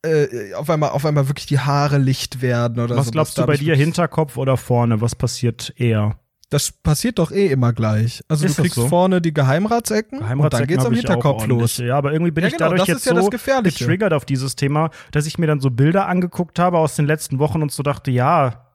äh, 0.05 0.55
auf 0.55 0.68
einmal 0.68 0.91
auf 0.91 1.05
einmal 1.05 1.28
wirklich 1.28 1.47
die 1.47 1.61
Haare 1.61 1.99
licht 1.99 2.43
werden 2.43 2.82
oder 2.82 2.97
Was 2.97 3.07
so. 3.07 3.12
glaubst 3.12 3.39
du 3.39 3.47
bei 3.47 3.57
dir, 3.57 3.76
Hinterkopf 3.76 4.37
oder 4.37 4.57
vorne? 4.57 5.01
Was 5.01 5.14
passiert 5.14 5.72
eher? 5.76 6.18
Das 6.49 6.70
passiert 6.70 7.18
doch 7.18 7.32
eh 7.32 7.49
immer 7.49 7.72
gleich. 7.72 8.22
Also 8.28 8.47
Ist 8.47 8.57
du 8.59 8.62
kriegst 8.62 8.76
so? 8.76 8.86
vorne 8.86 9.20
die 9.20 9.34
Geheimratsecken 9.34 10.18
und 10.18 10.22
dann 10.22 10.28
Geheimratsecken 10.28 10.66
geht's 10.68 10.86
am 10.86 10.94
Hinterkopf 10.94 11.47
los. 11.47 11.78
Ja, 11.78 11.97
aber 11.99 12.12
irgendwie 12.12 12.30
bin 12.30 12.42
Ja, 12.42 12.49
ich 12.49 12.55
genau, 12.55 12.66
dadurch 12.66 12.82
das 12.82 12.88
jetzt 12.88 13.07
ist 13.07 13.12
ja 13.12 13.20
so 13.20 13.28
getriggert 13.62 14.12
auf 14.12 14.24
dieses 14.24 14.55
Thema, 14.55 14.90
dass 15.11 15.26
ich 15.26 15.38
mir 15.38 15.47
dann 15.49 15.61
so 15.61 15.70
Bilder 15.70 16.07
angeguckt 16.07 16.61
habe 16.61 16.78
aus 16.78 16.94
den 16.94 17.07
letzten 17.07 17.40
Wochen 17.40 17.62
und 17.62 17.72
so 17.72 17.82
dachte, 17.82 18.12
ja, 18.12 18.66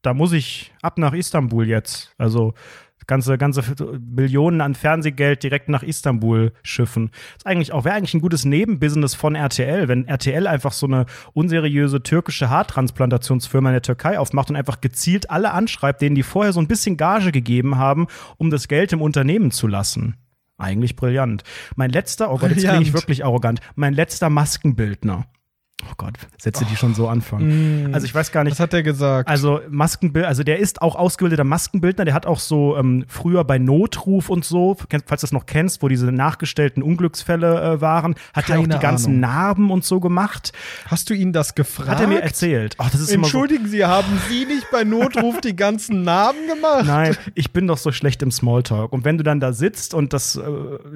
da 0.00 0.14
muss 0.14 0.32
ich 0.32 0.72
ab 0.80 0.96
nach 0.96 1.12
Istanbul 1.12 1.68
jetzt. 1.68 2.14
Also 2.16 2.54
ganze, 3.10 3.36
ganze 3.36 3.62
Millionen 4.00 4.62
an 4.62 4.74
Fernsehgeld 4.74 5.42
direkt 5.42 5.68
nach 5.68 5.82
Istanbul 5.82 6.52
schiffen. 6.62 7.10
Ist 7.36 7.46
eigentlich 7.46 7.72
auch, 7.72 7.84
wäre 7.84 7.96
eigentlich 7.96 8.14
ein 8.14 8.20
gutes 8.20 8.44
Nebenbusiness 8.44 9.14
von 9.14 9.34
RTL, 9.34 9.88
wenn 9.88 10.06
RTL 10.06 10.46
einfach 10.46 10.72
so 10.72 10.86
eine 10.86 11.06
unseriöse 11.34 12.02
türkische 12.02 12.48
Haartransplantationsfirma 12.48 13.70
in 13.70 13.74
der 13.74 13.82
Türkei 13.82 14.18
aufmacht 14.18 14.48
und 14.48 14.56
einfach 14.56 14.80
gezielt 14.80 15.28
alle 15.28 15.50
anschreibt, 15.50 16.00
denen 16.00 16.14
die 16.14 16.22
vorher 16.22 16.52
so 16.52 16.60
ein 16.60 16.68
bisschen 16.68 16.96
Gage 16.96 17.32
gegeben 17.32 17.76
haben, 17.76 18.06
um 18.38 18.50
das 18.50 18.68
Geld 18.68 18.92
im 18.92 19.02
Unternehmen 19.02 19.50
zu 19.50 19.66
lassen. 19.66 20.14
Eigentlich 20.56 20.94
brillant. 20.94 21.42
Mein 21.74 21.90
letzter, 21.90 22.30
oh 22.30 22.38
Gott, 22.38 22.50
jetzt 22.50 22.64
klinge 22.64 22.82
ich 22.82 22.92
wirklich 22.92 23.24
arrogant. 23.24 23.60
Mein 23.74 23.94
letzter 23.94 24.30
Maskenbildner. 24.30 25.26
Oh 25.88 25.92
Gott, 25.96 26.14
Sätze, 26.38 26.64
die 26.64 26.76
schon 26.76 26.94
so 26.94 27.08
anfangen. 27.08 27.90
Also 27.92 28.04
ich 28.04 28.14
weiß 28.14 28.32
gar 28.32 28.44
nicht. 28.44 28.52
Was 28.52 28.60
hat 28.60 28.72
der 28.72 28.82
gesagt? 28.82 29.28
Also 29.28 29.60
Maskenbild, 29.68 30.26
also 30.26 30.42
der 30.42 30.58
ist 30.58 30.82
auch 30.82 30.96
ausgebildeter 30.96 31.44
Maskenbildner, 31.44 32.04
der 32.04 32.14
hat 32.14 32.26
auch 32.26 32.38
so 32.38 32.76
ähm, 32.76 33.04
früher 33.08 33.44
bei 33.44 33.58
Notruf 33.58 34.28
und 34.28 34.44
so, 34.44 34.76
falls 35.06 35.20
du 35.20 35.24
das 35.24 35.32
noch 35.32 35.46
kennst, 35.46 35.82
wo 35.82 35.88
diese 35.88 36.12
nachgestellten 36.12 36.82
Unglücksfälle 36.82 37.60
äh, 37.74 37.80
waren, 37.80 38.14
hat 38.34 38.50
er 38.50 38.58
auch 38.60 38.66
die 38.66 38.78
ganzen 38.78 39.10
Ahnung. 39.10 39.20
Narben 39.20 39.70
und 39.70 39.84
so 39.84 40.00
gemacht. 40.00 40.52
Hast 40.86 41.08
du 41.10 41.14
ihn 41.14 41.32
das 41.32 41.54
gefragt? 41.54 41.88
Hat 41.88 42.00
er 42.00 42.06
mir 42.06 42.22
erzählt. 42.22 42.74
Ach, 42.78 42.90
das 42.90 43.00
ist 43.00 43.10
immer 43.10 43.26
so, 43.26 43.38
Entschuldigen 43.38 43.68
Sie, 43.68 43.84
haben 43.84 44.20
Sie 44.28 44.44
nicht 44.44 44.70
bei 44.70 44.84
Notruf 44.84 45.40
die 45.40 45.56
ganzen 45.56 46.02
Narben 46.02 46.46
gemacht? 46.46 46.84
Nein, 46.86 47.16
ich 47.34 47.52
bin 47.52 47.66
doch 47.66 47.78
so 47.78 47.92
schlecht 47.92 48.22
im 48.22 48.30
Smalltalk. 48.30 48.92
Und 48.92 49.04
wenn 49.04 49.18
du 49.18 49.24
dann 49.24 49.40
da 49.40 49.52
sitzt 49.52 49.94
und 49.94 50.12
das, 50.12 50.36
äh, 50.36 50.42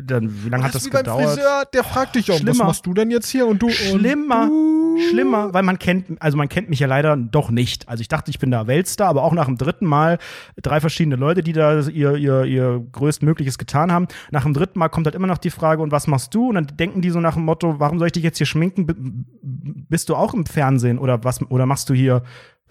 dann, 0.03 0.45
wie 0.45 0.49
lange 0.49 0.65
hat 0.65 0.75
Das 0.75 0.85
wie 0.87 0.91
beim 0.91 1.05
gedauert? 1.05 1.25
Friseur, 1.35 1.65
der 1.73 1.85
fragt 1.85 2.17
dich, 2.17 2.31
oh, 2.31 2.39
was 2.45 2.59
machst 2.59 2.87
du 2.87 2.95
denn 2.95 3.11
jetzt 3.11 3.29
hier? 3.29 3.47
Und 3.47 3.63
du 3.63 3.71
Schlimmer, 3.71 4.43
Und 4.45 4.49
du? 4.49 4.74
Schlimmer, 5.11 5.53
weil 5.53 5.63
man 5.63 5.79
kennt, 5.79 6.21
also 6.23 6.37
man 6.37 6.49
kennt 6.49 6.69
mich 6.69 6.81
ja 6.81 6.87
leider 6.87 7.17
doch 7.17 7.51
nicht. 7.51 7.89
Also 7.89 8.01
ich 8.01 8.09
dachte, 8.09 8.31
ich 8.31 8.39
bin 8.39 8.51
da 8.51 8.67
Weltstar, 8.67 9.09
aber 9.09 9.23
auch 9.23 9.33
nach 9.33 9.47
dem 9.47 9.57
dritten 9.57 9.87
Mal 9.87 10.19
drei 10.63 10.81
verschiedene 10.81 11.17
Leute, 11.17 11.43
die 11.43 11.53
da 11.53 11.81
ihr, 11.81 12.17
ihr, 12.17 12.45
ihr 12.45 12.87
größtmögliches 12.93 13.59
getan 13.59 13.93
haben. 13.93 14.09
Nach 14.31 14.45
dem 14.45 14.55
dritten 14.55 14.79
Mal 14.79 14.89
kommt 14.89 15.07
halt 15.07 15.15
immer 15.15 15.27
noch 15.27 15.39
die 15.39 15.51
Frage, 15.51 15.83
und 15.83 15.93
was 15.93 16.07
machst 16.07 16.35
du? 16.35 16.49
Und 16.49 16.55
dann 16.55 16.67
denken 16.77 17.01
die 17.01 17.11
so 17.11 17.21
nach 17.21 17.35
dem 17.35 17.45
Motto, 17.45 17.79
warum 17.79 17.99
soll 17.99 18.07
ich 18.07 18.13
dich 18.13 18.25
jetzt 18.25 18.39
hier 18.39 18.47
schminken? 18.47 19.27
Bist 19.43 20.09
du 20.09 20.17
auch 20.17 20.35
im 20.35 20.47
Fernsehen 20.47 20.99
oder 20.99 21.25
was, 21.25 21.43
oder 21.51 21.67
machst 21.67 21.91
du 21.91 21.95
hier 21.95 22.23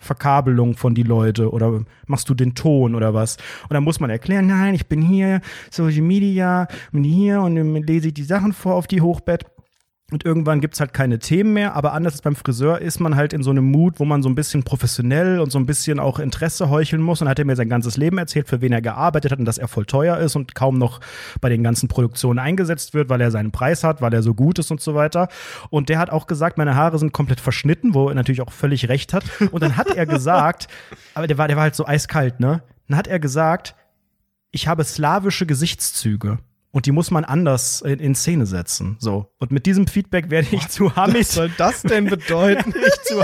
Verkabelung 0.03 0.75
von 0.75 0.93
die 0.93 1.03
Leute 1.03 1.51
oder 1.51 1.83
machst 2.05 2.29
du 2.29 2.33
den 2.33 2.55
Ton 2.55 2.93
oder 2.93 3.13
was? 3.13 3.37
Und 3.63 3.73
dann 3.73 3.83
muss 3.83 3.99
man 3.99 4.09
erklären, 4.09 4.47
nein, 4.47 4.73
ich 4.75 4.87
bin 4.87 5.01
hier, 5.01 5.41
Social 5.71 6.01
Media, 6.01 6.67
bin 6.91 7.03
hier 7.03 7.41
und 7.41 7.55
dann 7.55 7.73
lese 7.75 8.09
ich 8.09 8.13
die 8.13 8.23
Sachen 8.23 8.53
vor 8.53 8.75
auf 8.75 8.87
die 8.87 9.01
Hochbett. 9.01 9.45
Und 10.13 10.25
irgendwann 10.25 10.61
gibt's 10.61 10.79
halt 10.79 10.93
keine 10.93 11.17
Themen 11.17 11.53
mehr, 11.53 11.73
aber 11.73 11.93
anders 11.93 12.13
als 12.13 12.21
beim 12.21 12.35
Friseur 12.35 12.79
ist 12.79 12.99
man 12.99 13.15
halt 13.15 13.33
in 13.33 13.41
so 13.41 13.49
einem 13.49 13.65
Mut, 13.65 13.99
wo 13.99 14.05
man 14.05 14.21
so 14.21 14.29
ein 14.29 14.35
bisschen 14.35 14.61
professionell 14.61 15.39
und 15.39 15.51
so 15.51 15.57
ein 15.57 15.65
bisschen 15.65 15.99
auch 15.99 16.19
Interesse 16.19 16.69
heucheln 16.69 17.01
muss. 17.01 17.23
Und 17.23 17.27
hat 17.27 17.39
er 17.39 17.45
mir 17.45 17.55
sein 17.55 17.67
ganzes 17.67 17.97
Leben 17.97 18.19
erzählt, 18.19 18.47
für 18.47 18.61
wen 18.61 18.71
er 18.71 18.83
gearbeitet 18.83 19.31
hat 19.31 19.39
und 19.39 19.45
dass 19.45 19.57
er 19.57 19.67
voll 19.67 19.87
teuer 19.87 20.17
ist 20.17 20.35
und 20.35 20.53
kaum 20.53 20.77
noch 20.77 20.99
bei 21.41 21.49
den 21.49 21.63
ganzen 21.63 21.87
Produktionen 21.87 22.37
eingesetzt 22.37 22.93
wird, 22.93 23.09
weil 23.09 23.21
er 23.21 23.31
seinen 23.31 23.49
Preis 23.49 23.83
hat, 23.83 24.03
weil 24.03 24.13
er 24.13 24.21
so 24.21 24.35
gut 24.35 24.59
ist 24.59 24.69
und 24.69 24.81
so 24.81 24.93
weiter. 24.93 25.29
Und 25.71 25.89
der 25.89 25.97
hat 25.97 26.11
auch 26.11 26.27
gesagt, 26.27 26.59
meine 26.59 26.75
Haare 26.75 26.99
sind 26.99 27.11
komplett 27.11 27.39
verschnitten, 27.39 27.95
wo 27.95 28.07
er 28.07 28.13
natürlich 28.13 28.41
auch 28.41 28.51
völlig 28.51 28.89
recht 28.89 29.13
hat. 29.13 29.23
Und 29.51 29.63
dann 29.63 29.77
hat 29.77 29.87
er 29.95 30.05
gesagt, 30.05 30.67
aber 31.15 31.25
der 31.25 31.39
war, 31.39 31.47
der 31.47 31.57
war 31.57 31.63
halt 31.63 31.75
so 31.75 31.87
eiskalt, 31.87 32.39
ne? 32.39 32.61
Dann 32.87 32.99
hat 32.99 33.07
er 33.07 33.17
gesagt, 33.17 33.73
ich 34.51 34.67
habe 34.67 34.83
slawische 34.83 35.47
Gesichtszüge. 35.47 36.37
Und 36.73 36.87
die 36.87 36.91
muss 36.91 37.11
man 37.11 37.23
anders 37.23 37.81
in, 37.81 37.99
in 37.99 38.15
Szene 38.15 38.47
setzen. 38.47 38.97
So. 38.99 39.31
Und 39.37 39.51
mit 39.51 39.67
diesem 39.67 39.85
Feedback 39.85 40.31
werde 40.31 40.47
ich 40.51 40.67
zu 40.69 40.95
Hamid. 40.95 41.19
Was 41.19 41.31
soll 41.33 41.51
das 41.55 41.83
denn 41.83 42.05
bedeuten? 42.09 42.73
ich 42.75 43.01
zu, 43.03 43.15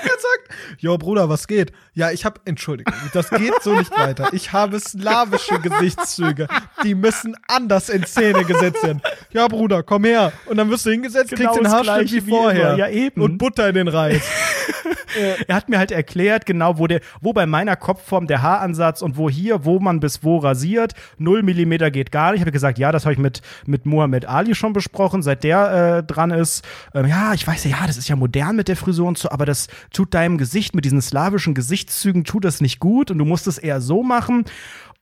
jo 0.78 0.98
Bruder, 0.98 1.28
was 1.28 1.46
geht? 1.46 1.72
Ja, 1.94 2.10
ich 2.10 2.24
habe, 2.24 2.40
Entschuldigung, 2.44 2.94
das 3.12 3.30
geht 3.30 3.54
so 3.62 3.74
nicht 3.74 3.96
weiter. 3.96 4.28
Ich 4.32 4.52
habe 4.52 4.78
slawische 4.78 5.58
Gesichtszüge. 5.60 6.48
Die 6.84 6.94
müssen 6.94 7.36
anders 7.48 7.88
in 7.88 8.04
Szene 8.04 8.44
gesetzt 8.44 8.82
werden. 8.82 9.02
Ja, 9.32 9.48
Bruder, 9.48 9.82
komm 9.82 10.04
her. 10.04 10.32
Und 10.46 10.56
dann 10.56 10.70
wirst 10.70 10.86
du 10.86 10.90
hingesetzt, 10.90 11.30
Genau 11.30 11.52
kriegst 11.52 11.66
den 11.66 11.72
Haarschnitt 11.72 12.12
wie 12.12 12.20
vorher. 12.20 12.74
immer. 12.74 12.78
Ja, 12.78 12.88
eben. 12.88 13.20
Und 13.20 13.38
Butter 13.38 13.68
in 13.68 13.74
den 13.74 13.88
Reis. 13.88 14.22
er 15.46 15.56
hat 15.56 15.68
mir 15.68 15.78
halt 15.78 15.90
erklärt, 15.90 16.46
genau, 16.46 16.78
wo 16.78 16.86
der, 16.86 17.00
wo 17.20 17.32
bei 17.32 17.46
meiner 17.46 17.76
Kopfform 17.76 18.26
der 18.26 18.42
Haaransatz 18.42 19.02
und 19.02 19.16
wo 19.16 19.28
hier, 19.28 19.64
wo 19.64 19.78
man 19.78 20.00
bis 20.00 20.22
wo 20.22 20.38
rasiert, 20.38 20.94
0 21.18 21.42
Millimeter 21.42 21.90
geht 21.90 22.12
gar 22.12 22.32
nicht. 22.32 22.40
Ich 22.40 22.42
habe 22.42 22.52
gesagt, 22.52 22.78
ja, 22.78 22.92
das 22.92 23.04
habe 23.04 23.12
ich 23.12 23.18
mit, 23.18 23.42
mit 23.66 23.86
Muhammad 23.86 24.26
Ali 24.26 24.54
schon 24.54 24.72
besprochen, 24.72 25.22
seit 25.22 25.44
der 25.44 25.98
äh, 25.98 26.02
dran 26.02 26.30
ist. 26.30 26.64
Ähm, 26.94 27.06
ja, 27.06 27.32
ich 27.34 27.46
weiß 27.46 27.64
ja, 27.64 27.70
ja, 27.70 27.86
das 27.86 27.96
ist 27.96 28.08
ja 28.08 28.16
modern 28.16 28.56
mit 28.56 28.68
der 28.68 28.76
Frisur 28.76 29.08
und 29.08 29.18
so, 29.18 29.30
aber 29.30 29.46
das 29.46 29.68
tut 29.92 30.14
deinem 30.14 30.29
Gesicht 30.38 30.74
mit 30.74 30.84
diesen 30.84 31.00
slawischen 31.00 31.54
Gesichtszügen, 31.54 32.24
tut 32.24 32.44
das 32.44 32.60
nicht 32.60 32.80
gut 32.80 33.10
und 33.10 33.18
du 33.18 33.24
musst 33.24 33.46
es 33.46 33.58
eher 33.58 33.80
so 33.80 34.02
machen. 34.02 34.44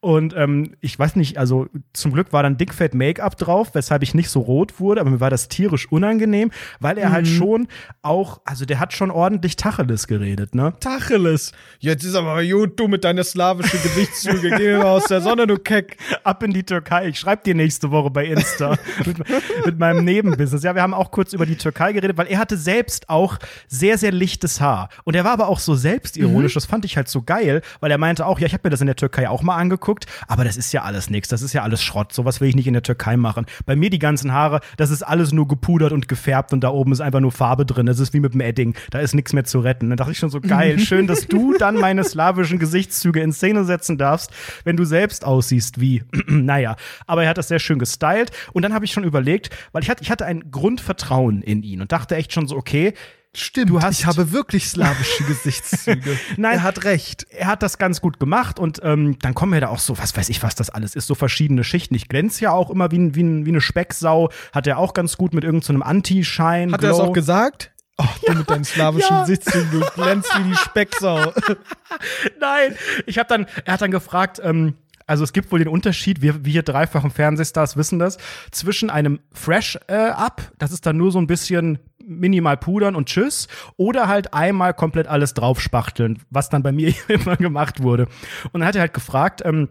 Und 0.00 0.32
ähm, 0.36 0.76
ich 0.80 0.96
weiß 0.96 1.16
nicht, 1.16 1.38
also 1.38 1.66
zum 1.92 2.12
Glück 2.12 2.32
war 2.32 2.44
dann 2.44 2.56
dickfett 2.56 2.94
Make-up 2.94 3.36
drauf, 3.36 3.70
weshalb 3.74 4.04
ich 4.04 4.14
nicht 4.14 4.30
so 4.30 4.38
rot 4.38 4.78
wurde, 4.78 5.00
aber 5.00 5.10
mir 5.10 5.20
war 5.20 5.30
das 5.30 5.48
tierisch 5.48 5.90
unangenehm, 5.90 6.52
weil 6.78 6.98
er 6.98 7.10
halt 7.10 7.26
schon 7.26 7.66
auch, 8.02 8.40
also 8.44 8.64
der 8.64 8.78
hat 8.78 8.92
schon 8.92 9.10
ordentlich 9.10 9.56
Tacheles 9.56 10.06
geredet, 10.06 10.54
ne? 10.54 10.72
Tacheles. 10.78 11.50
Jetzt 11.80 12.04
ist 12.04 12.14
aber 12.14 12.44
gut, 12.44 12.78
du 12.78 12.86
mit 12.86 13.02
deiner 13.02 13.24
slawischen 13.24 13.82
Gesichtszüge. 13.82 14.50
Geh 14.56 14.76
aus 14.76 15.06
der 15.06 15.20
Sonne, 15.20 15.48
du 15.48 15.56
Keck. 15.56 15.96
Ab 16.22 16.44
in 16.44 16.52
die 16.52 16.62
Türkei. 16.62 17.08
Ich 17.08 17.18
schreib 17.18 17.42
dir 17.42 17.56
nächste 17.56 17.90
Woche 17.90 18.10
bei 18.10 18.26
Insta 18.26 18.76
mit, 19.04 19.18
mit 19.66 19.78
meinem 19.80 20.04
Nebenbusiness. 20.04 20.62
Ja, 20.62 20.76
wir 20.76 20.82
haben 20.82 20.94
auch 20.94 21.10
kurz 21.10 21.32
über 21.32 21.44
die 21.44 21.56
Türkei 21.56 21.92
geredet, 21.92 22.16
weil 22.16 22.28
er 22.28 22.38
hatte 22.38 22.56
selbst 22.56 23.08
auch 23.08 23.38
sehr, 23.66 23.98
sehr 23.98 24.12
lichtes 24.12 24.60
Haar. 24.60 24.90
Und 25.02 25.16
er 25.16 25.24
war 25.24 25.32
aber 25.32 25.48
auch 25.48 25.58
so 25.58 25.74
selbstironisch, 25.74 26.54
das 26.54 26.66
fand 26.66 26.84
ich 26.84 26.96
halt 26.96 27.08
so 27.08 27.22
geil, 27.22 27.62
weil 27.80 27.90
er 27.90 27.98
meinte 27.98 28.26
auch, 28.26 28.38
ja, 28.38 28.46
ich 28.46 28.52
habe 28.52 28.62
mir 28.64 28.70
das 28.70 28.80
in 28.80 28.86
der 28.86 28.96
Türkei 28.96 29.28
auch 29.28 29.42
mal 29.42 29.56
angeguckt, 29.56 29.87
aber 30.26 30.44
das 30.44 30.56
ist 30.56 30.72
ja 30.72 30.82
alles 30.82 31.10
nichts, 31.10 31.28
das 31.28 31.42
ist 31.42 31.52
ja 31.52 31.62
alles 31.62 31.82
Schrott, 31.82 32.12
sowas 32.12 32.40
will 32.40 32.48
ich 32.48 32.56
nicht 32.56 32.66
in 32.66 32.72
der 32.72 32.82
Türkei 32.82 33.16
machen. 33.16 33.46
Bei 33.66 33.76
mir 33.76 33.90
die 33.90 33.98
ganzen 33.98 34.32
Haare, 34.32 34.60
das 34.76 34.90
ist 34.90 35.02
alles 35.02 35.32
nur 35.32 35.48
gepudert 35.48 35.92
und 35.92 36.08
gefärbt 36.08 36.52
und 36.52 36.62
da 36.62 36.70
oben 36.70 36.92
ist 36.92 37.00
einfach 37.00 37.20
nur 37.20 37.32
Farbe 37.32 37.64
drin, 37.64 37.86
das 37.86 37.98
ist 37.98 38.12
wie 38.14 38.20
mit 38.20 38.34
dem 38.34 38.40
Edding, 38.40 38.74
da 38.90 38.98
ist 39.00 39.14
nichts 39.14 39.32
mehr 39.32 39.44
zu 39.44 39.60
retten. 39.60 39.88
Dann 39.88 39.96
dachte 39.96 40.12
ich 40.12 40.18
schon 40.18 40.30
so, 40.30 40.40
geil, 40.40 40.78
schön, 40.78 41.06
dass 41.06 41.26
du 41.26 41.56
dann 41.58 41.76
meine 41.76 42.04
slawischen 42.04 42.58
Gesichtszüge 42.58 43.20
in 43.20 43.32
Szene 43.32 43.64
setzen 43.64 43.98
darfst, 43.98 44.30
wenn 44.64 44.76
du 44.76 44.84
selbst 44.84 45.24
aussiehst 45.24 45.80
wie, 45.80 46.02
naja, 46.26 46.76
aber 47.06 47.24
er 47.24 47.30
hat 47.30 47.38
das 47.38 47.48
sehr 47.48 47.58
schön 47.58 47.78
gestylt. 47.78 48.30
Und 48.52 48.62
dann 48.62 48.74
habe 48.74 48.84
ich 48.84 48.92
schon 48.92 49.04
überlegt, 49.04 49.50
weil 49.72 49.82
ich 49.82 49.90
hatte, 49.90 50.02
ich 50.02 50.10
hatte 50.10 50.26
ein 50.26 50.50
Grundvertrauen 50.50 51.42
in 51.42 51.62
ihn 51.62 51.80
und 51.80 51.92
dachte 51.92 52.16
echt 52.16 52.32
schon 52.32 52.46
so, 52.46 52.56
okay, 52.56 52.94
Stimmt, 53.34 53.70
Du 53.70 53.82
hast- 53.82 54.00
ich 54.00 54.06
habe 54.06 54.32
wirklich 54.32 54.68
slawische 54.68 55.22
Gesichtszüge. 55.24 56.18
Nein. 56.36 56.54
Er 56.58 56.62
hat 56.62 56.84
recht. 56.84 57.26
er 57.30 57.46
hat 57.46 57.62
das 57.62 57.78
ganz 57.78 58.00
gut 58.00 58.18
gemacht 58.18 58.58
und 58.58 58.80
ähm, 58.82 59.18
dann 59.20 59.34
kommen 59.34 59.52
wir 59.52 59.60
da 59.60 59.68
auch 59.68 59.78
so, 59.78 59.98
was 59.98 60.16
weiß 60.16 60.28
ich, 60.30 60.42
was 60.42 60.54
das 60.54 60.70
alles 60.70 60.94
ist, 60.96 61.06
so 61.06 61.14
verschiedene 61.14 61.62
Schichten. 61.62 61.94
Ich 61.94 62.08
glänze 62.08 62.44
ja 62.44 62.52
auch 62.52 62.70
immer 62.70 62.90
wie, 62.90 63.14
wie, 63.14 63.44
wie 63.44 63.50
eine 63.50 63.60
Specksau, 63.60 64.30
hat 64.52 64.66
er 64.66 64.78
auch 64.78 64.94
ganz 64.94 65.16
gut 65.16 65.34
mit 65.34 65.44
irgendeinem 65.44 65.82
Anti-Schein. 65.82 66.72
Hat 66.72 66.82
er 66.82 66.90
das 66.90 67.00
auch 67.00 67.12
gesagt? 67.12 67.72
Oh, 68.00 68.04
du 68.28 68.32
mit 68.34 68.48
deinen 68.48 68.62
slawischen 68.62 69.10
Ja. 69.10 69.20
Gesichtszügen, 69.22 69.72
du 69.72 69.80
glänzt 70.00 70.30
wie 70.38 70.44
die 70.50 70.54
Specksau. 70.54 71.32
Nein, 72.40 72.76
ich 73.06 73.18
habe 73.18 73.28
dann, 73.28 73.46
er 73.64 73.72
hat 73.72 73.82
dann 73.82 73.90
gefragt, 73.90 74.40
ähm, 74.40 74.74
also 75.08 75.24
es 75.24 75.32
gibt 75.32 75.50
wohl 75.50 75.58
den 75.58 75.66
Unterschied, 75.66 76.22
wir, 76.22 76.44
wir 76.44 76.62
dreifachen 76.62 77.10
Fernsehstars 77.10 77.76
wissen 77.76 77.98
das, 77.98 78.18
zwischen 78.52 78.88
einem 78.90 79.18
Fresh-Up, 79.32 80.52
das 80.58 80.70
ist 80.70 80.86
dann 80.86 80.96
nur 80.96 81.10
so 81.10 81.18
ein 81.18 81.26
bisschen 81.26 81.80
minimal 82.08 82.56
pudern 82.56 82.96
und 82.96 83.08
tschüss. 83.08 83.48
Oder 83.76 84.08
halt 84.08 84.34
einmal 84.34 84.74
komplett 84.74 85.06
alles 85.06 85.34
draufspachteln, 85.34 86.20
was 86.30 86.48
dann 86.48 86.62
bei 86.62 86.72
mir 86.72 86.92
immer 87.08 87.36
gemacht 87.36 87.82
wurde. 87.82 88.06
Und 88.52 88.60
dann 88.60 88.66
hat 88.66 88.74
er 88.74 88.80
halt 88.80 88.94
gefragt, 88.94 89.42
ähm, 89.44 89.68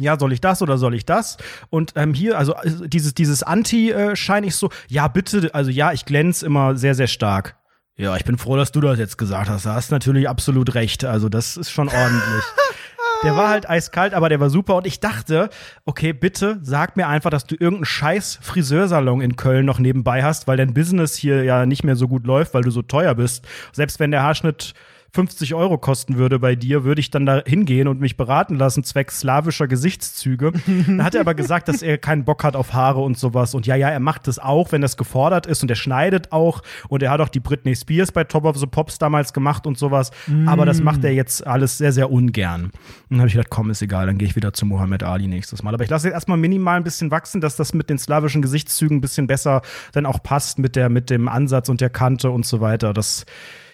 ja, 0.00 0.18
soll 0.18 0.32
ich 0.32 0.40
das 0.40 0.62
oder 0.62 0.78
soll 0.78 0.94
ich 0.94 1.06
das? 1.06 1.38
Und 1.70 1.92
ähm, 1.96 2.14
hier, 2.14 2.38
also 2.38 2.54
äh, 2.54 2.88
dieses, 2.88 3.14
dieses 3.14 3.42
Anti-Schein, 3.42 4.44
ich 4.44 4.54
so, 4.54 4.70
ja, 4.88 5.08
bitte, 5.08 5.54
also 5.54 5.70
ja, 5.70 5.92
ich 5.92 6.04
glänze 6.04 6.46
immer 6.46 6.76
sehr, 6.76 6.94
sehr 6.94 7.08
stark. 7.08 7.56
Ja, 7.96 8.14
ich 8.14 8.24
bin 8.24 8.38
froh, 8.38 8.56
dass 8.56 8.70
du 8.70 8.80
das 8.80 8.96
jetzt 8.98 9.18
gesagt 9.18 9.50
hast. 9.50 9.66
Da 9.66 9.74
hast 9.74 9.90
natürlich 9.90 10.28
absolut 10.28 10.74
recht. 10.76 11.04
Also, 11.04 11.28
das 11.28 11.56
ist 11.56 11.70
schon 11.70 11.88
ordentlich. 11.88 12.44
Der 13.24 13.36
war 13.36 13.48
halt 13.48 13.68
eiskalt, 13.68 14.14
aber 14.14 14.28
der 14.28 14.40
war 14.40 14.50
super. 14.50 14.76
Und 14.76 14.86
ich 14.86 15.00
dachte, 15.00 15.50
okay, 15.84 16.12
bitte 16.12 16.58
sag 16.62 16.96
mir 16.96 17.08
einfach, 17.08 17.30
dass 17.30 17.46
du 17.46 17.54
irgendeinen 17.54 17.84
scheiß 17.84 18.38
Friseursalon 18.42 19.20
in 19.20 19.36
Köln 19.36 19.66
noch 19.66 19.78
nebenbei 19.78 20.22
hast, 20.22 20.46
weil 20.46 20.56
dein 20.56 20.74
Business 20.74 21.16
hier 21.16 21.42
ja 21.44 21.66
nicht 21.66 21.84
mehr 21.84 21.96
so 21.96 22.06
gut 22.06 22.26
läuft, 22.26 22.54
weil 22.54 22.62
du 22.62 22.70
so 22.70 22.82
teuer 22.82 23.14
bist. 23.14 23.46
Selbst 23.72 23.98
wenn 23.98 24.10
der 24.10 24.22
Haarschnitt 24.22 24.74
50 25.14 25.54
Euro 25.54 25.78
kosten 25.78 26.16
würde 26.16 26.38
bei 26.38 26.54
dir, 26.54 26.84
würde 26.84 27.00
ich 27.00 27.10
dann 27.10 27.26
da 27.26 27.42
hingehen 27.44 27.88
und 27.88 28.00
mich 28.00 28.16
beraten 28.16 28.56
lassen, 28.56 28.84
zwecks 28.84 29.20
slawischer 29.20 29.66
Gesichtszüge. 29.66 30.52
Dann 30.86 31.02
hat 31.02 31.14
er 31.14 31.22
aber 31.22 31.34
gesagt, 31.34 31.68
dass 31.68 31.82
er 31.82 31.98
keinen 31.98 32.24
Bock 32.24 32.44
hat 32.44 32.56
auf 32.56 32.72
Haare 32.72 33.00
und 33.00 33.18
sowas. 33.18 33.54
Und 33.54 33.66
ja, 33.66 33.74
ja, 33.74 33.88
er 33.88 34.00
macht 34.00 34.26
das 34.28 34.38
auch, 34.38 34.72
wenn 34.72 34.82
das 34.82 34.96
gefordert 34.96 35.46
ist 35.46 35.62
und 35.62 35.70
er 35.70 35.76
schneidet 35.76 36.32
auch. 36.32 36.62
Und 36.88 37.02
er 37.02 37.10
hat 37.10 37.20
auch 37.20 37.28
die 37.28 37.40
Britney 37.40 37.74
Spears 37.74 38.12
bei 38.12 38.24
Top 38.24 38.44
of 38.44 38.56
the 38.58 38.66
Pops 38.66 38.98
damals 38.98 39.32
gemacht 39.32 39.66
und 39.66 39.78
sowas. 39.78 40.10
Aber 40.46 40.66
das 40.66 40.82
macht 40.82 41.04
er 41.04 41.12
jetzt 41.12 41.46
alles 41.46 41.78
sehr, 41.78 41.92
sehr 41.92 42.10
ungern. 42.10 42.64
Und 42.64 42.72
dann 43.10 43.18
habe 43.20 43.28
ich 43.28 43.34
gedacht, 43.34 43.50
komm, 43.50 43.70
ist 43.70 43.82
egal, 43.82 44.06
dann 44.06 44.18
gehe 44.18 44.28
ich 44.28 44.36
wieder 44.36 44.52
zu 44.52 44.66
Mohammed 44.66 45.02
Ali 45.02 45.26
nächstes 45.26 45.62
Mal. 45.62 45.74
Aber 45.74 45.84
ich 45.84 45.90
lasse 45.90 46.08
jetzt 46.08 46.14
erstmal 46.14 46.38
minimal 46.38 46.76
ein 46.76 46.84
bisschen 46.84 47.10
wachsen, 47.10 47.40
dass 47.40 47.56
das 47.56 47.72
mit 47.72 47.88
den 47.88 47.98
slawischen 47.98 48.42
Gesichtszügen 48.42 48.98
ein 48.98 49.00
bisschen 49.00 49.26
besser 49.26 49.62
dann 49.92 50.06
auch 50.06 50.22
passt 50.22 50.58
mit, 50.58 50.76
der, 50.76 50.88
mit 50.88 51.10
dem 51.10 51.28
Ansatz 51.28 51.68
und 51.68 51.80
der 51.80 51.90
Kante 51.90 52.30
und 52.30 52.44
so 52.44 52.60
weiter. 52.60 52.92
Das 52.92 53.24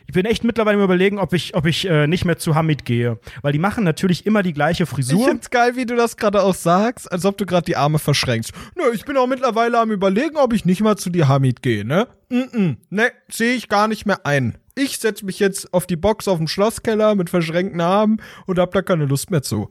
ich 0.07 0.14
bin 0.14 0.26
echt 0.26 0.44
mittlerweile 0.44 0.78
im 0.78 0.84
überlegen, 0.84 1.18
ob 1.18 1.32
ich, 1.32 1.55
ob 1.55 1.66
ich 1.66 1.88
äh, 1.88 2.07
nicht 2.07 2.24
mehr 2.24 2.38
zu 2.38 2.55
Hamid 2.55 2.84
gehe. 2.84 3.18
Weil 3.42 3.52
die 3.52 3.59
machen 3.59 3.84
natürlich 3.84 4.26
immer 4.26 4.42
die 4.42 4.52
gleiche 4.52 4.84
Ich 4.84 4.88
Frisur. 4.88 5.26
find's 5.28 5.50
geil, 5.50 5.76
wie 5.76 5.86
du 5.86 5.96
das 5.96 6.16
gerade 6.16 6.42
auch 6.42 6.55
sagst, 6.55 7.11
als 7.11 7.24
ob 7.24 7.36
du 7.38 7.46
gerade 7.46 7.64
die 7.64 7.76
Arme 7.76 7.98
verschränkst. 7.98 8.52
Nö, 8.76 8.84
ich 8.92 9.05
bin 9.05 9.16
auch 9.16 9.26
mittlerweile 9.26 9.78
am 9.78 9.90
überlegen, 9.90 10.36
ob 10.36 10.52
ich 10.52 10.64
nicht 10.64 10.80
mal 10.80 10.96
zu 10.96 11.11
dir 11.11 11.28
Hamid 11.28 11.62
gehe, 11.62 11.84
ne? 11.84 12.07
Mm 12.30 12.34
-mm, 12.36 12.76
ne, 12.90 13.12
sehe 13.30 13.55
ich 13.55 13.68
gar 13.68 13.88
nicht 13.88 14.07
mehr 14.07 14.24
ein. 14.26 14.59
Ich 14.76 14.98
setz 14.98 15.22
mich 15.22 15.38
jetzt 15.38 15.72
auf 15.72 15.86
die 15.86 15.96
Box 15.96 16.26
auf 16.26 16.38
dem 16.38 16.48
Schlosskeller 16.48 17.14
mit 17.14 17.30
verschränkten 17.30 17.80
Armen 17.80 18.20
und 18.46 18.59
hab 18.59 18.72
da 18.72 18.82
keine 18.82 19.07
Lust 19.07 19.30
mehr 19.30 19.42
zu. 19.42 19.70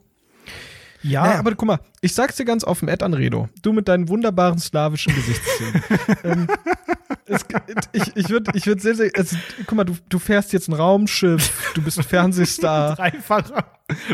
Ja, 1.03 1.23
Naja, 1.23 1.39
aber 1.39 1.55
guck 1.55 1.67
mal, 1.67 1.79
ich 2.01 2.13
sag's 2.13 2.37
dir 2.37 2.45
ganz 2.45 2.63
offen, 2.63 2.87
Ed 2.87 3.03
Anredo, 3.03 3.49
du 3.61 3.73
mit 3.73 3.87
deinen 3.87 4.07
wunderbaren 4.09 4.57
slawischen 4.57 5.13
Gesichtszügen. 5.13 5.81
ähm, 6.23 6.47
es, 7.25 7.45
ich 7.91 8.15
ich 8.15 8.29
würde 8.29 8.51
ich 8.55 8.65
würd 8.65 8.81
sehr, 8.81 8.95
sehr, 8.95 9.11
also, 9.15 9.35
guck 9.65 9.77
mal, 9.77 9.83
du, 9.83 9.95
du 10.09 10.19
fährst 10.19 10.53
jetzt 10.53 10.67
ein 10.67 10.73
Raumschiff, 10.73 11.71
du 11.75 11.81
bist 11.81 11.97
ein 11.97 12.03
Fernsehstar, 12.07 12.95
dreifacher. 12.95 13.65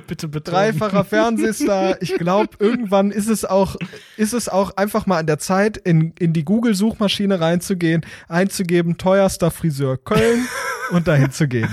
bitte, 0.08 0.28
bitte. 0.28 0.52
dreifacher 0.52 1.06
Fernsehstar. 1.06 2.02
Ich 2.02 2.16
glaube, 2.16 2.50
irgendwann 2.60 3.12
ist 3.12 3.30
es 3.30 3.46
auch, 3.46 3.76
ist 4.18 4.34
es 4.34 4.50
auch 4.50 4.76
einfach 4.78 5.06
mal 5.06 5.20
an 5.20 5.28
der 5.28 5.40
Zeit, 5.40 5.78
in, 5.78 6.14
in 6.20 6.34
die 6.34 6.44
Google-Suchmaschine 6.44 7.40
reinzugehen, 7.40 8.06
einzugeben, 8.28 8.98
teuerster 8.98 9.52
Friseur 9.52 9.98
Köln 9.98 10.48
und 10.92 11.08
dahin 11.08 11.32
zu 11.32 11.48
gehen. 11.48 11.70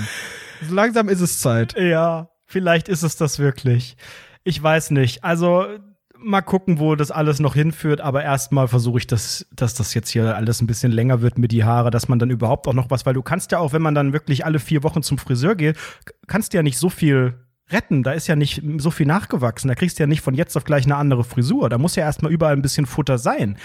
So 0.67 0.73
langsam 0.73 1.09
ist 1.09 1.21
es 1.21 1.39
Zeit. 1.39 1.75
Ja, 1.77 2.29
vielleicht 2.45 2.89
ist 2.89 3.03
es 3.03 3.15
das 3.15 3.39
wirklich. 3.39 3.95
Ich 4.47 4.63
weiß 4.63 4.91
nicht. 4.91 5.25
Also 5.25 5.65
mal 6.17 6.39
gucken, 6.39 6.79
wo 6.79 6.95
das 6.95 7.11
alles 7.11 7.41
noch 7.41 7.53
hinführt, 7.53 7.99
aber 7.99 8.23
erstmal 8.23 8.69
versuche 8.69 8.99
ich, 8.99 9.05
dass, 9.05 9.45
dass 9.53 9.73
das 9.73 9.93
jetzt 9.93 10.09
hier 10.09 10.37
alles 10.37 10.61
ein 10.61 10.67
bisschen 10.67 10.93
länger 10.93 11.21
wird 11.21 11.37
mit 11.37 11.51
die 11.51 11.65
Haare, 11.65 11.91
dass 11.91 12.07
man 12.07 12.17
dann 12.17 12.29
überhaupt 12.29 12.65
auch 12.65 12.73
noch 12.73 12.89
was, 12.89 13.05
weil 13.05 13.13
du 13.13 13.21
kannst 13.21 13.51
ja 13.51 13.59
auch, 13.59 13.73
wenn 13.73 13.81
man 13.81 13.93
dann 13.93 14.13
wirklich 14.13 14.45
alle 14.45 14.59
vier 14.59 14.83
Wochen 14.83 15.03
zum 15.03 15.17
Friseur 15.17 15.55
geht, 15.55 15.75
kannst 16.27 16.53
du 16.53 16.57
ja 16.57 16.63
nicht 16.63 16.77
so 16.77 16.89
viel 16.89 17.33
retten. 17.69 18.03
Da 18.03 18.13
ist 18.13 18.27
ja 18.27 18.37
nicht 18.37 18.63
so 18.77 18.89
viel 18.89 19.05
nachgewachsen. 19.05 19.67
Da 19.67 19.75
kriegst 19.75 19.99
du 19.99 20.03
ja 20.03 20.07
nicht 20.07 20.21
von 20.21 20.33
jetzt 20.33 20.55
auf 20.55 20.63
gleich 20.63 20.85
eine 20.85 20.95
andere 20.95 21.25
Frisur. 21.25 21.67
Da 21.67 21.77
muss 21.77 21.97
ja 21.97 22.03
erstmal 22.03 22.31
überall 22.31 22.53
ein 22.53 22.61
bisschen 22.61 22.85
Futter 22.85 23.17
sein. 23.17 23.57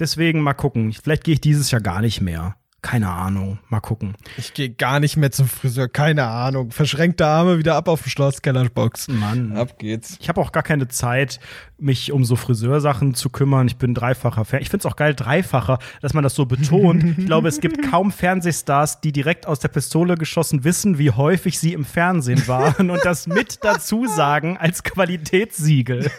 Deswegen 0.00 0.40
mal 0.40 0.54
gucken. 0.54 0.92
Vielleicht 0.92 1.22
gehe 1.22 1.34
ich 1.34 1.40
dieses 1.40 1.70
Jahr 1.70 1.80
gar 1.80 2.00
nicht 2.00 2.20
mehr. 2.20 2.56
Keine 2.84 3.08
Ahnung. 3.08 3.60
Mal 3.70 3.80
gucken. 3.80 4.14
Ich 4.36 4.52
gehe 4.52 4.68
gar 4.68 5.00
nicht 5.00 5.16
mehr 5.16 5.30
zum 5.30 5.48
Friseur, 5.48 5.88
keine 5.88 6.26
Ahnung. 6.26 6.70
Verschränkte 6.70 7.26
Arme 7.26 7.56
wieder 7.56 7.76
ab 7.76 7.88
auf 7.88 8.02
den 8.02 8.10
Schlosskellerbox. 8.10 9.08
Mann. 9.08 9.56
Ab 9.56 9.78
geht's. 9.78 10.18
Ich 10.20 10.28
habe 10.28 10.38
auch 10.38 10.52
gar 10.52 10.62
keine 10.62 10.86
Zeit, 10.88 11.40
mich 11.78 12.12
um 12.12 12.26
so 12.26 12.36
Friseursachen 12.36 13.14
zu 13.14 13.30
kümmern. 13.30 13.68
Ich 13.68 13.78
bin 13.78 13.94
dreifacher 13.94 14.44
Fan. 14.44 14.60
Ich 14.60 14.68
finde 14.68 14.86
es 14.86 14.92
auch 14.92 14.96
geil, 14.96 15.14
dreifacher, 15.14 15.78
dass 16.02 16.12
man 16.12 16.22
das 16.22 16.34
so 16.34 16.44
betont. 16.44 17.16
Ich 17.24 17.26
glaube, 17.26 17.48
es 17.48 17.60
gibt 17.60 17.90
kaum 17.90 18.12
Fernsehstars, 18.12 19.00
die 19.00 19.12
direkt 19.12 19.46
aus 19.46 19.60
der 19.60 19.68
Pistole 19.68 20.16
geschossen 20.16 20.64
wissen, 20.64 20.98
wie 20.98 21.10
häufig 21.10 21.58
sie 21.58 21.72
im 21.72 21.86
Fernsehen 21.86 22.46
waren 22.48 22.90
und 22.90 23.02
das 23.04 23.26
mit 23.26 23.64
dazu 23.64 24.06
sagen 24.06 24.58
als 24.58 24.82
Qualitätssiegel. 24.82 26.10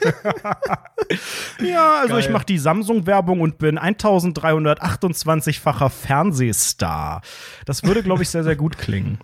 ja, 1.63 1.99
also 2.01 2.17
ich 2.17 2.25
Geil. 2.25 2.33
mache 2.33 2.45
die 2.45 2.57
Samsung-Werbung 2.57 3.41
und 3.41 3.59
bin 3.59 3.77
1328-facher 3.77 5.89
Fernsehstar. 5.89 6.54
Das 7.65 7.83
würde, 7.83 8.03
glaube 8.03 8.23
ich, 8.23 8.29
sehr, 8.29 8.43
sehr 8.43 8.55
gut 8.55 8.77
klingen. 8.77 9.19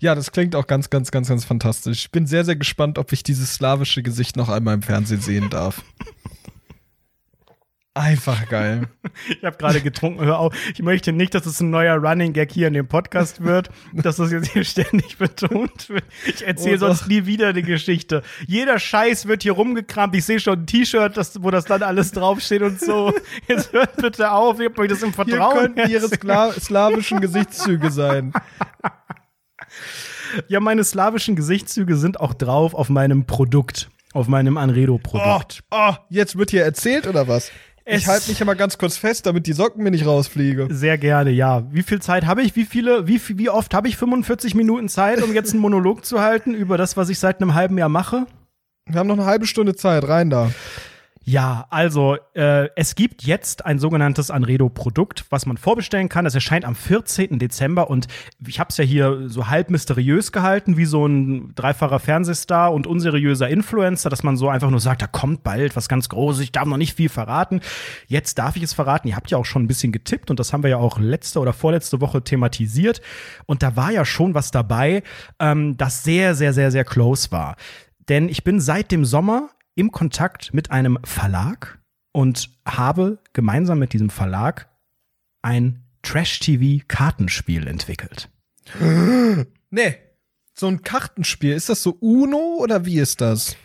Ja, 0.00 0.14
das 0.14 0.32
klingt 0.32 0.56
auch 0.56 0.66
ganz, 0.66 0.88
ganz, 0.90 1.10
ganz, 1.10 1.28
ganz 1.28 1.44
fantastisch. 1.44 2.06
Ich 2.06 2.10
bin 2.10 2.26
sehr, 2.26 2.44
sehr 2.44 2.56
gespannt, 2.56 2.98
ob 2.98 3.12
ich 3.12 3.22
dieses 3.22 3.54
slawische 3.54 4.02
Gesicht 4.02 4.36
noch 4.36 4.48
einmal 4.48 4.74
im 4.74 4.82
Fernsehen 4.82 5.20
sehen 5.20 5.50
darf. 5.50 5.82
Einfach 7.96 8.46
geil. 8.50 8.88
Ich 9.30 9.42
habe 9.42 9.56
gerade 9.56 9.80
getrunken, 9.80 10.22
hör 10.22 10.38
auf. 10.38 10.54
Ich 10.74 10.82
möchte 10.82 11.12
nicht, 11.14 11.32
dass 11.34 11.46
es 11.46 11.60
ein 11.60 11.70
neuer 11.70 11.96
Running 11.96 12.34
Gag 12.34 12.52
hier 12.52 12.68
in 12.68 12.74
dem 12.74 12.86
Podcast 12.86 13.42
wird, 13.42 13.70
dass 13.94 14.16
das 14.16 14.30
jetzt 14.30 14.52
hier 14.52 14.64
ständig 14.64 15.16
betont 15.16 15.88
wird. 15.88 16.04
Ich 16.26 16.46
erzähle 16.46 16.74
Oh 16.76 16.78
sonst 16.80 17.08
nie 17.08 17.24
wieder 17.24 17.54
die 17.54 17.62
Geschichte. 17.62 18.22
Jeder 18.46 18.78
Scheiß 18.78 19.26
wird 19.28 19.44
hier 19.44 19.52
rumgekramt. 19.52 20.14
Ich 20.14 20.26
sehe 20.26 20.38
schon 20.40 20.58
ein 20.60 20.66
T-Shirt, 20.66 21.16
wo 21.40 21.50
das 21.50 21.64
dann 21.64 21.82
alles 21.82 22.12
draufsteht 22.12 22.60
und 22.60 22.78
so. 22.80 23.14
Jetzt 23.48 23.72
hört 23.72 23.96
bitte 23.96 24.30
auf, 24.30 24.60
ich 24.60 24.66
hab 24.66 24.78
euch 24.78 24.88
das 24.90 25.02
im 25.02 25.14
Hier 25.14 25.24
Vertrauen. 25.24 25.54
könnten 25.74 25.90
ihre 25.90 26.06
skla 26.08 26.52
slawischen 26.52 27.22
Gesichtszüge 27.22 27.90
sein. 27.90 28.34
ja, 30.48 30.60
meine 30.60 30.84
slawischen 30.84 31.34
Gesichtszüge 31.34 31.96
sind 31.96 32.20
auch 32.20 32.34
drauf 32.34 32.74
auf 32.74 32.90
meinem 32.90 33.24
Produkt, 33.26 33.88
auf 34.12 34.28
meinem 34.28 34.56
Oh, 34.58 34.60
Anredo-Produkt. 34.60 35.62
oh, 35.70 35.94
jetzt 36.10 36.36
wird 36.36 36.50
hier 36.50 36.62
erzählt 36.62 37.06
oder 37.06 37.26
was? 37.26 37.50
Ich 37.88 38.08
halte 38.08 38.28
mich 38.30 38.42
aber 38.42 38.56
ganz 38.56 38.78
kurz 38.78 38.96
fest, 38.96 39.26
damit 39.26 39.46
die 39.46 39.52
Socken 39.52 39.84
mir 39.84 39.92
nicht 39.92 40.06
rausfliegen. 40.06 40.74
Sehr 40.74 40.98
gerne, 40.98 41.30
ja. 41.30 41.64
Wie 41.70 41.84
viel 41.84 42.02
Zeit 42.02 42.26
habe 42.26 42.42
ich? 42.42 42.56
Wie 42.56 42.64
viele, 42.64 43.06
wie, 43.06 43.20
wie 43.38 43.48
oft 43.48 43.72
habe 43.74 43.86
ich 43.86 43.96
45 43.96 44.56
Minuten 44.56 44.88
Zeit, 44.88 45.22
um 45.22 45.32
jetzt 45.32 45.52
einen 45.52 45.60
Monolog 45.60 46.04
zu 46.04 46.20
halten 46.20 46.52
über 46.52 46.78
das, 46.78 46.96
was 46.96 47.10
ich 47.10 47.20
seit 47.20 47.40
einem 47.40 47.54
halben 47.54 47.78
Jahr 47.78 47.88
mache? 47.88 48.26
Wir 48.88 48.98
haben 48.98 49.06
noch 49.06 49.16
eine 49.16 49.26
halbe 49.26 49.46
Stunde 49.46 49.76
Zeit, 49.76 50.06
rein 50.08 50.30
da. 50.30 50.50
Ja, 51.28 51.66
also 51.70 52.16
äh, 52.34 52.68
es 52.76 52.94
gibt 52.94 53.24
jetzt 53.24 53.66
ein 53.66 53.80
sogenanntes 53.80 54.30
Anredo-Produkt, 54.30 55.24
was 55.28 55.44
man 55.44 55.56
vorbestellen 55.56 56.08
kann. 56.08 56.24
Das 56.24 56.36
erscheint 56.36 56.64
am 56.64 56.76
14. 56.76 57.40
Dezember 57.40 57.90
und 57.90 58.06
ich 58.46 58.60
habe 58.60 58.68
es 58.70 58.76
ja 58.76 58.84
hier 58.84 59.28
so 59.28 59.48
halb 59.48 59.68
mysteriös 59.70 60.30
gehalten, 60.30 60.76
wie 60.76 60.84
so 60.84 61.04
ein 61.04 61.52
dreifacher 61.56 61.98
Fernsehstar 61.98 62.72
und 62.72 62.86
unseriöser 62.86 63.48
Influencer, 63.48 64.08
dass 64.08 64.22
man 64.22 64.36
so 64.36 64.48
einfach 64.48 64.70
nur 64.70 64.78
sagt, 64.78 65.02
da 65.02 65.08
kommt 65.08 65.42
bald 65.42 65.74
was 65.74 65.88
ganz 65.88 66.08
Großes, 66.08 66.44
ich 66.44 66.52
darf 66.52 66.66
noch 66.66 66.76
nicht 66.76 66.94
viel 66.94 67.08
verraten. 67.08 67.60
Jetzt 68.06 68.38
darf 68.38 68.54
ich 68.54 68.62
es 68.62 68.72
verraten. 68.72 69.08
Ihr 69.08 69.16
habt 69.16 69.32
ja 69.32 69.38
auch 69.38 69.46
schon 69.46 69.64
ein 69.64 69.68
bisschen 69.68 69.90
getippt 69.90 70.30
und 70.30 70.38
das 70.38 70.52
haben 70.52 70.62
wir 70.62 70.70
ja 70.70 70.76
auch 70.76 71.00
letzte 71.00 71.40
oder 71.40 71.52
vorletzte 71.52 72.00
Woche 72.00 72.22
thematisiert. 72.22 73.00
Und 73.46 73.64
da 73.64 73.74
war 73.74 73.90
ja 73.90 74.04
schon 74.04 74.34
was 74.34 74.52
dabei, 74.52 75.02
ähm, 75.40 75.76
das 75.76 76.04
sehr, 76.04 76.36
sehr, 76.36 76.52
sehr, 76.52 76.70
sehr 76.70 76.84
close 76.84 77.32
war. 77.32 77.56
Denn 78.08 78.28
ich 78.28 78.44
bin 78.44 78.60
seit 78.60 78.92
dem 78.92 79.04
Sommer 79.04 79.48
im 79.76 79.92
Kontakt 79.92 80.52
mit 80.52 80.72
einem 80.72 80.98
Verlag 81.04 81.78
und 82.12 82.50
habe 82.66 83.22
gemeinsam 83.34 83.78
mit 83.78 83.92
diesem 83.92 84.10
Verlag 84.10 84.68
ein 85.42 85.84
Trash-TV-Kartenspiel 86.02 87.68
entwickelt. 87.68 88.28
Nee. 89.68 89.96
So 90.54 90.68
ein 90.68 90.82
Kartenspiel. 90.82 91.52
Ist 91.52 91.68
das 91.68 91.82
so 91.82 91.98
Uno 92.00 92.56
oder 92.60 92.86
wie 92.86 92.98
ist 92.98 93.20
das? 93.20 93.56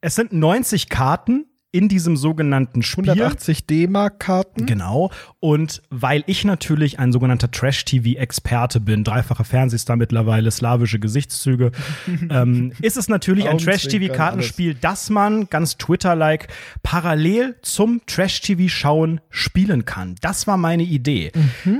Es 0.00 0.16
sind 0.16 0.32
90 0.32 0.88
Karten 0.88 1.46
in 1.72 1.88
diesem 1.88 2.18
sogenannten 2.18 2.82
Spiel. 2.82 3.08
180 3.10 3.66
D-Mark-Karten? 3.66 4.66
Genau. 4.66 5.10
Und 5.40 5.82
weil 5.88 6.22
ich 6.26 6.44
natürlich 6.44 6.98
ein 6.98 7.12
sogenannter 7.12 7.50
Trash-TV-Experte 7.50 8.78
bin, 8.78 9.04
dreifacher 9.04 9.44
Fernsehstar 9.44 9.96
mittlerweile, 9.96 10.50
slawische 10.50 10.98
Gesichtszüge, 10.98 11.72
ähm, 12.30 12.72
ist 12.82 12.98
es 12.98 13.08
natürlich 13.08 13.48
ein 13.48 13.56
Trash-TV-Kartenspiel, 13.56 14.74
das 14.74 15.08
man 15.08 15.48
ganz 15.48 15.78
Twitter-like 15.78 16.48
parallel 16.82 17.56
zum 17.62 18.02
Trash-TV-Schauen 18.06 19.22
spielen 19.30 19.86
kann. 19.86 20.16
Das 20.20 20.46
war 20.46 20.58
meine 20.58 20.82
Idee. 20.82 21.32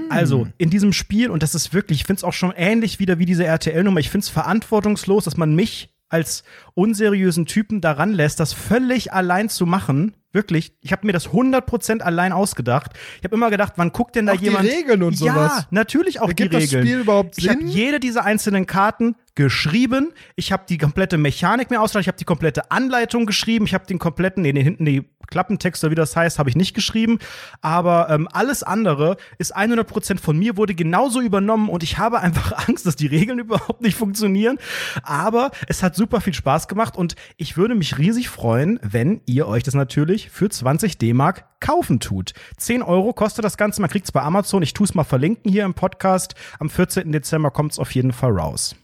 Also 0.09 0.49
in 0.57 0.71
diesem 0.71 0.95
Spiel, 0.95 1.29
und 1.29 1.43
das 1.43 1.55
ist 1.55 1.75
wirklich, 1.75 2.01
ich 2.01 2.07
finde 2.07 2.21
es 2.21 2.25
auch 2.25 2.33
schon 2.33 2.53
ähnlich 2.57 2.99
wieder 2.99 3.19
wie 3.19 3.27
diese 3.27 3.45
RTL-Nummer, 3.45 4.01
ich 4.01 4.09
finde 4.09 4.25
es 4.25 4.31
verantwortungslos, 4.31 5.25
dass 5.25 5.37
man 5.37 5.55
mich 5.55 5.92
als 6.13 6.45
unseriösen 6.75 7.47
Typen 7.47 7.81
daran 7.81 8.13
lässt, 8.13 8.41
das 8.41 8.53
völlig 8.53 9.13
allein 9.13 9.49
zu 9.49 9.67
machen, 9.67 10.15
Wirklich, 10.35 10.73
ich 10.81 10.93
habe 10.93 11.07
mir 11.07 11.13
das 11.13 11.29
100% 11.29 12.01
allein 12.01 12.33
ausgedacht. 12.33 12.93
Ich 13.19 13.25
habe 13.25 13.35
immer 13.35 13.51
gedacht, 13.51 13.75
wann 13.77 13.93
guckt 13.93 14.17
denn 14.17 14.25
da 14.25 14.33
Auch 14.33 14.39
die 14.39 14.45
jemand? 14.47 14.67
Regeln 14.67 15.03
und 15.03 15.21
ja, 15.21 15.35
sowas. 15.35 15.67
natürlich 15.71 16.21
auch 16.21 16.29
Ergibt 16.29 16.55
die 16.55 16.57
das 16.57 16.63
Regeln. 16.65 16.87
Spiel 16.87 17.01
überhaupt 17.01 17.37
Ich 17.37 17.51
habe 17.51 17.59
Sinn? 17.59 17.69
jede 17.69 18.01
dieser 18.01 18.25
einzelnen 18.25 18.65
Karten 18.67 19.15
geschrieben. 19.35 20.13
Ich 20.37 20.53
habe 20.53 20.65
die 20.69 20.79
komplette 20.79 21.17
Mechanik 21.19 21.71
mir 21.71 21.81
ausgedacht. 21.81 22.03
Ich 22.03 22.09
habe 22.09 22.19
die 22.19 22.25
komplette 22.25 22.71
Anleitung 22.71 23.27
geschrieben. 23.27 23.65
Ich 23.65 23.75
habe 23.75 23.87
den 23.87 23.99
kompletten, 23.99 24.43
nee, 24.43 24.53
nee, 24.53 24.63
hinten 24.63 24.85
die 24.85 25.09
Klappentext 25.29 25.83
oder 25.83 25.91
wie 25.93 25.97
das 25.97 26.15
heißt, 26.15 26.39
habe 26.39 26.51
ich 26.51 26.57
nicht 26.57 26.75
geschrieben. 26.75 27.19
Aber 27.61 28.11
ähm, 28.11 28.29
alles 28.31 28.63
andere 28.63 29.17
ist 29.39 29.57
100% 29.57 30.21
von 30.21 30.39
mir, 30.39 30.57
wurde 30.57 30.75
genauso 30.75 31.21
übernommen 31.21 31.69
und 31.69 31.83
ich 31.83 31.99
habe 31.99 32.21
einfach 32.21 32.53
Angst, 32.69 32.87
dass 32.87 32.97
die 32.97 33.07
Regeln 33.07 33.39
überhaupt 33.39 33.81
nicht 33.81 33.97
funktionieren. 33.97 34.59
Aber 35.03 35.51
es 35.67 35.83
hat 35.83 35.97
super 35.97 36.21
viel 36.21 36.35
Spaß 36.35 36.69
gemacht 36.69 36.97
und 36.97 37.17
ich 37.37 37.57
würde 37.57 37.75
mich 37.75 37.99
riesig 37.99 38.29
freuen, 38.29 38.79
wenn 38.83 39.23
ihr 39.27 39.49
euch 39.49 39.63
das 39.63 39.75
natürlich 39.75 40.31
für 40.31 40.51
20 40.51 40.99
D-Mark 40.99 41.47
kaufen 41.61 42.01
tut. 42.01 42.35
10 42.59 42.83
Euro 42.83 43.13
kostet 43.13 43.45
das 43.45 43.57
Ganze, 43.57 43.81
man 43.81 43.89
kriegt 43.89 44.07
es 44.07 44.13
bei 44.13 44.21
Amazon. 44.21 44.63
Ich 44.63 44.75
tue 44.75 44.85
es 44.85 44.95
mal 44.95 45.05
verlinken 45.05 45.51
hier 45.51 45.65
im 45.65 45.75
Podcast. 45.75 46.35
Am 46.59 46.69
14. 46.69 47.11
Dezember 47.13 47.51
kommt 47.51 47.73
es 47.73 47.79
auf 47.79 47.95
jeden 47.95 48.13
Fall 48.13 48.33
raus. 48.33 48.77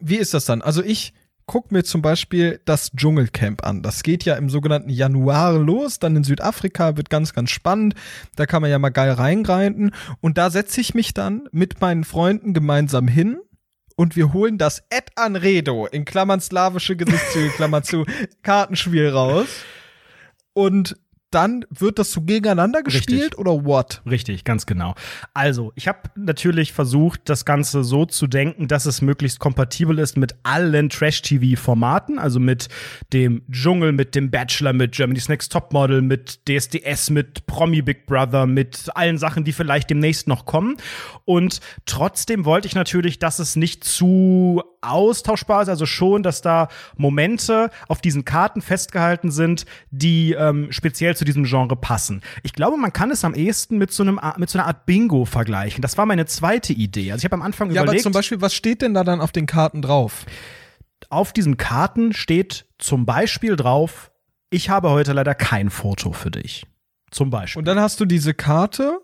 Wie 0.00 0.16
ist 0.16 0.34
das 0.34 0.44
dann? 0.44 0.62
Also 0.62 0.82
ich 0.82 1.12
guck 1.46 1.72
mir 1.72 1.82
zum 1.82 2.00
Beispiel 2.00 2.60
das 2.64 2.92
Dschungelcamp 2.92 3.64
an. 3.64 3.82
Das 3.82 4.04
geht 4.04 4.24
ja 4.24 4.36
im 4.36 4.50
sogenannten 4.50 4.90
Januar 4.90 5.58
los, 5.58 5.98
dann 5.98 6.14
in 6.14 6.22
Südafrika, 6.22 6.96
wird 6.96 7.10
ganz, 7.10 7.32
ganz 7.32 7.50
spannend. 7.50 7.94
Da 8.36 8.46
kann 8.46 8.62
man 8.62 8.70
ja 8.70 8.78
mal 8.78 8.90
geil 8.90 9.10
reingreifen. 9.10 9.92
Und 10.20 10.38
da 10.38 10.50
setze 10.50 10.80
ich 10.80 10.94
mich 10.94 11.12
dann 11.12 11.48
mit 11.50 11.80
meinen 11.80 12.04
Freunden 12.04 12.54
gemeinsam 12.54 13.08
hin 13.08 13.40
und 13.96 14.16
wir 14.16 14.32
holen 14.32 14.56
das 14.56 14.82
Ed 14.90 15.10
Anredo, 15.16 15.86
in 15.86 16.04
Klammern 16.04 16.40
slawische 16.40 16.96
Gesichtszüge, 16.96 17.50
Klammer 17.50 17.82
zu, 17.82 18.06
Kartenspiel 18.42 19.08
raus. 19.08 19.48
Und 20.52 20.96
dann 21.30 21.64
wird 21.70 21.98
das 21.98 22.12
so 22.12 22.22
gegeneinander 22.22 22.82
gespielt 22.82 23.22
Richtig. 23.22 23.38
oder 23.38 23.64
what? 23.64 24.02
Richtig, 24.08 24.44
ganz 24.44 24.66
genau. 24.66 24.94
Also, 25.32 25.72
ich 25.76 25.86
habe 25.86 25.98
natürlich 26.16 26.72
versucht, 26.72 27.28
das 27.28 27.44
Ganze 27.44 27.84
so 27.84 28.04
zu 28.04 28.26
denken, 28.26 28.68
dass 28.68 28.86
es 28.86 29.00
möglichst 29.00 29.38
kompatibel 29.38 29.98
ist 29.98 30.16
mit 30.16 30.34
allen 30.42 30.88
Trash-TV-Formaten, 30.88 32.18
also 32.18 32.40
mit 32.40 32.68
dem 33.12 33.42
Dschungel, 33.50 33.92
mit 33.92 34.14
dem 34.14 34.30
Bachelor, 34.30 34.72
mit 34.72 34.92
Germany's 34.92 35.28
Next 35.28 35.52
Topmodel, 35.52 36.02
mit 36.02 36.40
DSDS, 36.48 37.10
mit 37.10 37.46
Promi 37.46 37.82
Big 37.82 38.06
Brother, 38.06 38.46
mit 38.46 38.88
allen 38.94 39.18
Sachen, 39.18 39.44
die 39.44 39.52
vielleicht 39.52 39.90
demnächst 39.90 40.26
noch 40.26 40.46
kommen. 40.46 40.76
Und 41.24 41.60
trotzdem 41.86 42.44
wollte 42.44 42.66
ich 42.66 42.74
natürlich, 42.74 43.18
dass 43.18 43.38
es 43.38 43.56
nicht 43.56 43.84
zu 43.84 44.62
austauschbar 44.80 45.62
ist, 45.62 45.68
also 45.68 45.86
schon, 45.86 46.22
dass 46.22 46.42
da 46.42 46.68
Momente 46.96 47.70
auf 47.88 48.00
diesen 48.00 48.24
Karten 48.24 48.62
festgehalten 48.62 49.30
sind, 49.30 49.66
die 49.90 50.32
ähm, 50.32 50.68
speziell 50.70 51.16
zu 51.16 51.24
diesem 51.24 51.44
Genre 51.44 51.76
passen. 51.76 52.22
Ich 52.42 52.52
glaube, 52.52 52.76
man 52.76 52.92
kann 52.92 53.10
es 53.10 53.24
am 53.24 53.34
ehesten 53.34 53.78
mit 53.78 53.92
so 53.92 54.02
einem 54.02 54.20
mit 54.38 54.50
so 54.50 54.58
einer 54.58 54.66
Art 54.66 54.86
Bingo 54.86 55.24
vergleichen. 55.24 55.82
Das 55.82 55.98
war 55.98 56.06
meine 56.06 56.26
zweite 56.26 56.72
Idee. 56.72 57.12
Also 57.12 57.20
ich 57.20 57.24
habe 57.24 57.34
am 57.34 57.42
Anfang 57.42 57.70
Ja, 57.70 57.80
aber 57.80 57.88
überlegt, 57.88 58.04
zum 58.04 58.12
Beispiel, 58.12 58.40
was 58.40 58.54
steht 58.54 58.82
denn 58.82 58.94
da 58.94 59.04
dann 59.04 59.20
auf 59.20 59.32
den 59.32 59.46
Karten 59.46 59.82
drauf? 59.82 60.24
auf 61.08 61.32
diesen 61.32 61.56
Karten 61.56 62.12
steht 62.12 62.66
zum 62.78 63.06
Beispiel 63.06 63.56
drauf, 63.56 64.10
ich 64.50 64.68
habe 64.68 64.90
heute 64.90 65.12
leider 65.12 65.34
kein 65.34 65.70
Foto 65.70 66.12
für 66.12 66.30
dich. 66.30 66.66
Zum 67.10 67.30
Beispiel. 67.30 67.58
Und 67.60 67.64
dann 67.64 67.80
hast 67.80 68.00
du 68.00 68.04
diese 68.04 68.34
Karte 68.34 69.00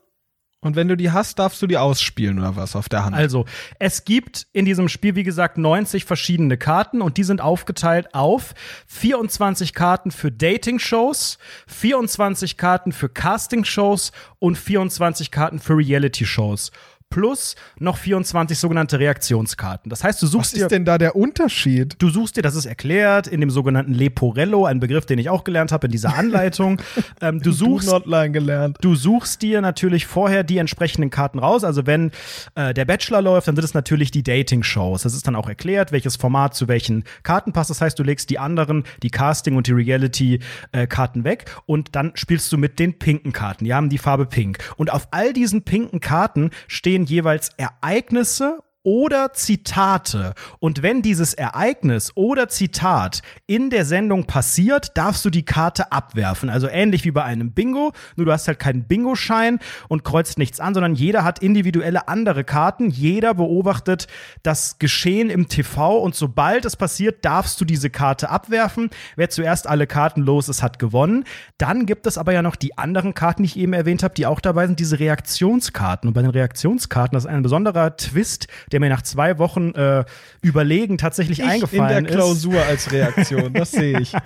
und 0.67 0.77
wenn 0.77 0.89
du 0.89 0.97
die 0.97 1.11
hast, 1.11 1.39
darfst 1.39 1.63
du 1.63 1.67
die 1.67 1.79
ausspielen 1.79 2.39
oder 2.39 2.57
was 2.57 2.77
auf 2.77 2.89
der 2.89 3.05
Hand. 3.05 3.17
Also, 3.17 3.45
es 3.79 4.05
gibt 4.05 4.47
in 4.53 4.65
diesem 4.65 4.89
Spiel, 4.89 5.15
wie 5.15 5.23
gesagt, 5.23 5.59
90 5.59 6.05
verschiedene 6.05 6.59
Karten 6.59 7.01
und 7.01 7.17
die 7.17 7.25
sind 7.25 7.41
aufgeteilt 7.41 8.15
auf 8.15 8.55
24 8.89 9.73
Karten 9.73 10.11
für 10.11 10.31
Dating-Shows, 10.31 11.39
24 11.67 12.57
Karten 12.57 12.93
für 12.93 13.09
Casting-Shows 13.09 14.13
und 14.39 14.59
24 14.59 15.31
Karten 15.31 15.59
für 15.59 15.77
Reality-Shows. 15.77 16.73
Plus 17.09 17.55
noch 17.79 17.97
24 17.97 18.59
sogenannte 18.59 18.99
Reaktionskarten. 18.99 19.89
Das 19.91 20.05
heißt, 20.05 20.21
du 20.21 20.27
was 20.27 20.33
suchst 20.33 20.57
dir 20.57 20.63
ist 20.63 20.71
denn 20.71 20.85
da 20.85 20.99
der 20.99 21.17
Unterschied? 21.17 21.95
Du 21.99 22.11
suchst 22.11 22.37
dir, 22.37 22.43
das 22.43 22.55
ist 22.57 22.67
erklärt, 22.67 23.27
in 23.27 23.41
dem 23.41 23.49
sogenannten 23.51 23.95
Leporello, 23.95 24.67
ein 24.67 24.81
Begriff, 24.81 25.07
den 25.07 25.19
ich 25.19 25.31
auch 25.31 25.45
gelernt 25.45 25.73
habe 25.73 25.87
in 25.87 25.93
dieser 25.93 26.17
Anleitung. 26.17 26.83
ähm, 27.21 27.41
du 27.41 27.53
suchst 27.53 27.89
Nordline 27.89 28.33
gelernt. 28.33 28.79
Du 28.81 28.95
suchst 28.95 29.41
dir 29.43 29.61
natürlich 29.61 30.07
vorher 30.07 30.43
die 30.43 30.59
entsprechenden 30.59 31.11
Karten 31.11 31.39
raus. 31.39 31.65
Also 31.65 31.87
wenn 31.87 32.11
äh, 32.55 32.75
der 32.75 32.85
Bachelor 32.85 33.23
läuft, 33.23 33.49
dann 33.49 33.57
sind 33.57 33.65
es 33.65 33.75
natürlich 33.75 34.11
die 34.11 34.23
Dating-Shows. 34.23 35.03
Das 35.03 35.15
ist 35.15 35.27
dann 35.27 35.37
auch 35.37 35.49
erklärt, 35.49 35.93
welches 35.93 36.17
Format 36.17 36.55
zu 36.55 36.69
welchen 36.69 37.05
Karten 37.23 37.53
passt. 37.53 37.71
Das 37.71 37.81
heißt, 37.81 37.99
du 37.99 38.03
legst 38.03 38.31
die 38.31 38.39
anderen, 38.39 38.85
die 39.03 39.11
Casting- 39.11 39.57
und 39.57 39.69
die 39.69 39.73
Reality-Karten 39.73 41.25
weg 41.25 41.47
und 41.67 41.95
dann 41.95 42.13
spielst 42.15 42.53
du 42.53 42.59
mit 42.59 42.79
den 42.79 42.99
pinken 42.99 43.33
Karten. 43.33 43.65
Die 43.65 43.75
haben 43.75 43.89
die 43.89 43.99
Farbe 43.99 44.27
pink. 44.27 44.59
Und 44.77 44.93
auf 44.93 45.09
all 45.13 45.33
diesen 45.33 45.63
pinken 45.63 46.01
Karten 46.01 46.51
stehen 46.67 46.96
jeweils 47.05 47.51
Ereignisse 47.59 48.61
oder 48.87 49.33
Zitate. 49.33 50.33
Und 50.61 50.81
wenn 50.81 51.03
dieses 51.03 51.35
Ereignis 51.35 52.13
oder 52.15 52.49
Zitat 52.49 53.23
in 53.49 53.69
der 53.69 53.85
Sendung 53.85 54.27
passiert, 54.27 54.97
darfst 54.97 55.25
du 55.25 55.31
die 55.31 55.45
Karte 55.45 55.91
abwerfen. 55.91 56.49
Also 56.49 56.69
ähnlich 56.69 57.05
wie 57.05 57.11
bei 57.11 57.25
einem 57.25 57.51
Bingo, 57.51 57.93
nur 58.15 58.27
du 58.27 58.33
hast 58.33 58.47
halt 58.47 58.61
keinen 58.61 58.85
Bingo-Schein 58.85 59.59
und 59.89 60.05
kreuzt 60.05 60.39
nichts 60.39 60.61
an, 60.61 60.73
sondern 60.73 60.95
jeder 60.95 61.25
hat 61.25 61.41
individuelle 61.41 62.07
andere 62.07 62.45
Karten. 62.45 62.89
Jeder 62.89 63.35
beobachtet 63.35 64.07
das 64.45 64.79
Geschehen 64.79 65.31
im 65.31 65.49
TV 65.49 65.99
und 65.99 66.15
sobald 66.15 66.65
es 66.65 66.77
passiert, 66.77 67.25
darfst 67.25 67.61
du 67.61 67.65
diese 67.65 67.91
Karte 67.91 68.31
abwerfen. 68.31 68.91
Wer 69.17 69.31
zuerst 69.31 69.67
alle 69.67 69.89
Karten 69.89 70.23
los 70.23 70.49
ist, 70.49 70.63
hat 70.63 70.79
gewonnen. 70.79 71.25
Dann 71.59 71.87
gibt 71.87 72.07
es 72.07 72.19
aber 72.19 72.33
ja 72.33 72.43
noch 72.43 72.55
die 72.55 72.79
anderen 72.79 73.15
Karten, 73.15 73.43
die 73.43 73.49
ich 73.49 73.57
eben 73.57 73.73
erwähnt 73.73 74.05
habe, 74.05 74.15
die 74.15 74.27
auch 74.27 74.39
dabei 74.39 74.69
sind, 74.69 74.79
diese 74.79 75.01
Reaktionskarten. 75.01 76.07
Und 76.07 76.15
bei 76.15 76.23
den 76.23 76.31
Reaktionskarten, 76.31 77.17
das 77.17 77.25
ist 77.25 77.31
ein 77.31 77.43
besonderer 77.43 77.97
Twist, 77.97 78.47
der 78.71 78.76
mir 78.81 78.89
nach 78.89 79.03
zwei 79.03 79.39
Wochen 79.39 79.71
äh, 79.73 80.05
Überlegen 80.43 80.99
tatsächlich 80.99 81.39
Ich 81.39 81.45
in 81.45 81.51
eingefallen 81.51 82.05
der 82.05 82.13
ist. 82.13 82.17
Klausur 82.17 82.63
als 82.63 82.93
Reaktion, 82.93 83.53
das 83.53 83.73
sehe 83.73 84.01
ich. 84.01 84.13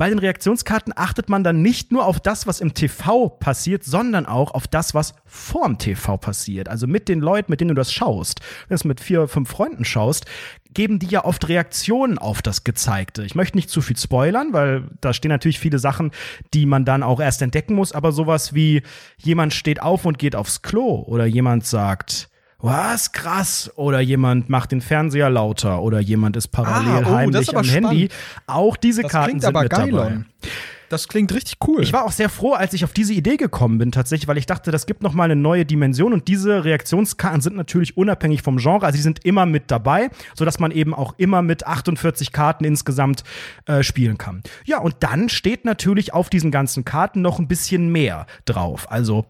Bei 0.00 0.08
den 0.08 0.18
Reaktionskarten 0.18 0.94
achtet 0.96 1.28
man 1.28 1.44
dann 1.44 1.60
nicht 1.60 1.92
nur 1.92 2.06
auf 2.06 2.20
das, 2.20 2.46
was 2.46 2.62
im 2.62 2.72
TV 2.72 3.28
passiert, 3.28 3.84
sondern 3.84 4.24
auch 4.24 4.54
auf 4.54 4.66
das, 4.66 4.94
was 4.94 5.12
vorm 5.26 5.76
TV 5.76 6.16
passiert. 6.16 6.70
Also 6.70 6.86
mit 6.86 7.06
den 7.06 7.20
Leuten, 7.20 7.52
mit 7.52 7.60
denen 7.60 7.68
du 7.68 7.74
das 7.74 7.92
schaust. 7.92 8.40
Wenn 8.40 8.68
du 8.70 8.74
es 8.76 8.84
mit 8.84 9.00
vier, 9.00 9.28
fünf 9.28 9.50
Freunden 9.50 9.84
schaust, 9.84 10.24
geben 10.72 11.00
die 11.00 11.08
ja 11.08 11.26
oft 11.26 11.46
Reaktionen 11.50 12.16
auf 12.16 12.40
das 12.40 12.64
Gezeigte. 12.64 13.24
Ich 13.24 13.34
möchte 13.34 13.58
nicht 13.58 13.68
zu 13.68 13.82
viel 13.82 13.98
spoilern, 13.98 14.54
weil 14.54 14.84
da 15.02 15.12
stehen 15.12 15.28
natürlich 15.28 15.58
viele 15.58 15.78
Sachen, 15.78 16.12
die 16.54 16.64
man 16.64 16.86
dann 16.86 17.02
auch 17.02 17.20
erst 17.20 17.42
entdecken 17.42 17.74
muss, 17.74 17.92
aber 17.92 18.10
sowas 18.12 18.54
wie 18.54 18.82
jemand 19.18 19.52
steht 19.52 19.82
auf 19.82 20.06
und 20.06 20.18
geht 20.18 20.34
aufs 20.34 20.62
Klo 20.62 21.04
oder 21.06 21.26
jemand 21.26 21.66
sagt, 21.66 22.30
was 22.62 23.12
krass 23.12 23.70
oder 23.76 24.00
jemand 24.00 24.48
macht 24.48 24.72
den 24.72 24.80
Fernseher 24.80 25.30
lauter 25.30 25.82
oder 25.82 26.00
jemand 26.00 26.36
ist 26.36 26.48
parallel 26.48 27.04
Ah, 27.04 27.08
oh, 27.08 27.14
heimlich 27.14 27.56
am 27.56 27.64
Handy. 27.64 28.08
Auch 28.46 28.76
diese 28.76 29.02
Das 29.02 29.10
Karten 29.10 29.28
klingt 29.28 29.42
sind 29.42 29.48
aber 29.48 29.62
mit 29.62 29.70
geil, 29.72 29.90
dabei. 29.90 30.24
Das 30.90 31.06
klingt 31.06 31.32
richtig 31.32 31.58
cool. 31.68 31.82
Ich 31.82 31.92
war 31.92 32.04
auch 32.04 32.10
sehr 32.10 32.28
froh, 32.28 32.52
als 32.54 32.74
ich 32.74 32.82
auf 32.82 32.92
diese 32.92 33.12
Idee 33.14 33.36
gekommen 33.36 33.78
bin, 33.78 33.92
tatsächlich, 33.92 34.26
weil 34.26 34.38
ich 34.38 34.46
dachte, 34.46 34.72
das 34.72 34.86
gibt 34.86 35.04
noch 35.04 35.12
mal 35.12 35.22
eine 35.22 35.36
neue 35.36 35.64
Dimension 35.64 36.12
und 36.12 36.26
diese 36.26 36.64
Reaktionskarten 36.64 37.40
sind 37.40 37.54
natürlich 37.54 37.96
unabhängig 37.96 38.42
vom 38.42 38.56
Genre, 38.56 38.84
also 38.84 38.96
sie 38.96 39.02
sind 39.02 39.24
immer 39.24 39.46
mit 39.46 39.70
dabei, 39.70 40.10
so 40.34 40.44
dass 40.44 40.58
man 40.58 40.72
eben 40.72 40.92
auch 40.92 41.14
immer 41.16 41.42
mit 41.42 41.64
48 41.64 42.32
Karten 42.32 42.64
insgesamt 42.64 43.22
äh, 43.66 43.84
spielen 43.84 44.18
kann. 44.18 44.42
Ja, 44.64 44.78
und 44.80 44.96
dann 44.98 45.28
steht 45.28 45.64
natürlich 45.64 46.12
auf 46.12 46.28
diesen 46.28 46.50
ganzen 46.50 46.84
Karten 46.84 47.22
noch 47.22 47.38
ein 47.38 47.46
bisschen 47.46 47.92
mehr 47.92 48.26
drauf. 48.44 48.90
Also 48.90 49.26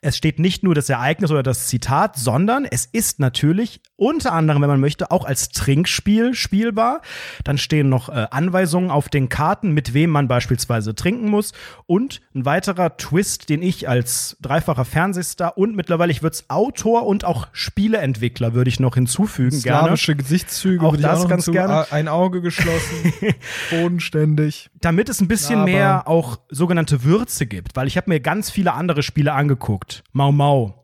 es 0.00 0.16
steht 0.16 0.38
nicht 0.38 0.62
nur 0.62 0.74
das 0.74 0.88
Ereignis 0.88 1.30
oder 1.30 1.42
das 1.42 1.66
Zitat, 1.66 2.16
sondern 2.16 2.64
es 2.64 2.86
ist 2.86 3.18
natürlich 3.20 3.80
unter 3.96 4.32
anderem, 4.32 4.62
wenn 4.62 4.68
man 4.70 4.80
möchte, 4.80 5.10
auch 5.10 5.24
als 5.24 5.48
Trinkspiel 5.48 6.34
spielbar. 6.34 7.00
Dann 7.44 7.58
stehen 7.58 7.88
noch 7.88 8.08
äh, 8.08 8.26
Anweisungen 8.30 8.90
auf 8.90 9.08
den 9.08 9.28
Karten, 9.28 9.72
mit 9.72 9.94
wem 9.94 10.10
man 10.10 10.28
beispielsweise 10.28 10.94
trinken 10.94 11.28
muss. 11.30 11.52
Und 11.86 12.20
ein 12.34 12.44
weiterer 12.44 12.96
Twist, 12.96 13.48
den 13.48 13.60
ich 13.62 13.88
als 13.88 14.36
dreifacher 14.40 14.84
Fernsehstar 14.84 15.58
und 15.58 15.74
mittlerweile, 15.74 16.12
ich 16.12 16.22
würde 16.22 16.34
es 16.34 16.48
Autor 16.48 17.06
und 17.06 17.24
auch 17.24 17.48
Spieleentwickler 17.52 18.54
würde 18.54 18.68
ich 18.68 18.78
noch 18.80 18.94
hinzufügen. 18.94 19.60
gerne. 19.62 19.86
Slawische 19.88 20.14
Gesichtszüge, 20.16 20.84
Auch 20.86 20.96
das 20.96 21.22
noch 21.22 21.28
ganz 21.28 21.44
hinzu- 21.46 21.52
gerne. 21.52 21.86
Ein 21.90 22.06
Auge 22.08 22.40
geschlossen, 22.40 23.12
bodenständig. 23.70 24.70
damit 24.80 25.08
es 25.08 25.20
ein 25.20 25.28
bisschen 25.28 25.56
Aber- 25.60 25.64
mehr 25.70 26.08
auch 26.08 26.38
sogenannte 26.50 27.02
Würze 27.04 27.46
gibt, 27.46 27.76
weil 27.76 27.86
ich 27.88 27.96
habe 27.96 28.10
mir 28.10 28.20
ganz 28.20 28.50
viele 28.50 28.74
andere 28.74 29.02
Spiele 29.02 29.32
angeguckt. 29.32 29.87
Mau 30.12 30.32
Mau. 30.32 30.74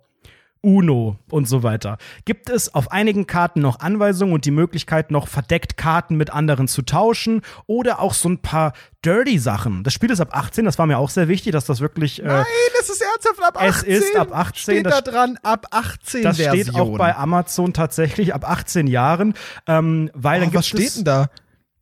Uno 0.65 1.19
und 1.31 1.47
so 1.47 1.63
weiter. 1.63 1.99
Gibt 2.25 2.49
es 2.49 2.75
auf 2.75 2.91
einigen 2.91 3.27
Karten 3.27 3.61
noch 3.61 3.81
Anweisungen 3.81 4.33
und 4.33 4.47
die 4.47 4.51
Möglichkeit, 4.51 5.11
noch 5.11 5.29
verdeckt 5.29 5.77
Karten 5.77 6.17
mit 6.17 6.31
anderen 6.31 6.69
zu 6.69 6.81
tauschen 6.81 7.43
oder 7.67 8.01
auch 8.01 8.15
so 8.15 8.31
ein 8.31 8.39
paar 8.39 8.73
dirty 9.05 9.39
Sachen. 9.39 9.85
Das 9.85 9.93
Spiel 9.93 10.11
ist 10.11 10.21
ab 10.23 10.31
18, 10.35 10.65
das 10.65 10.79
war 10.79 10.87
mir 10.87 10.97
auch 10.97 11.11
sehr 11.11 11.29
wichtig, 11.29 11.53
dass 11.53 11.67
das 11.67 11.81
wirklich. 11.81 12.23
Äh, 12.23 12.29
Nein, 12.29 12.47
es 12.81 12.89
ist 12.89 13.03
ernsthaft 13.03 13.43
ab 13.47 13.63
18. 13.63 13.93
Es 13.93 14.05
ist 14.05 14.17
ab 14.17 14.29
18, 14.35 14.57
Steht 14.77 14.87
das- 14.87 14.95
da 15.05 15.11
dran, 15.11 15.39
ab 15.43 15.67
18 15.71 16.23
das 16.23 16.37
Version. 16.39 16.65
steht 16.65 16.75
auch 16.81 16.97
bei 16.97 17.15
Amazon 17.15 17.75
tatsächlich 17.75 18.33
ab 18.35 18.49
18 18.49 18.87
Jahren, 18.87 19.35
ähm, 19.67 20.11
weil 20.15 20.41
dann 20.41 20.49
oh, 20.49 20.53
gibt 20.53 20.59
Was 20.61 20.67
steht 20.69 20.97
denn 20.97 21.05
da? 21.05 21.29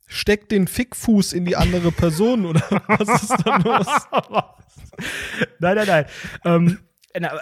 steckt 0.09 0.51
den 0.51 0.67
Fickfuß 0.67 1.35
in 1.35 1.45
die 1.45 1.55
andere 1.55 1.93
Person 1.93 2.47
oder 2.47 2.61
was 2.89 3.23
ist 3.23 3.37
da 3.45 3.57
los? 3.59 3.87
nein, 5.61 5.77
nein, 5.77 5.87
nein. 5.87 6.05
ähm, 6.45 6.79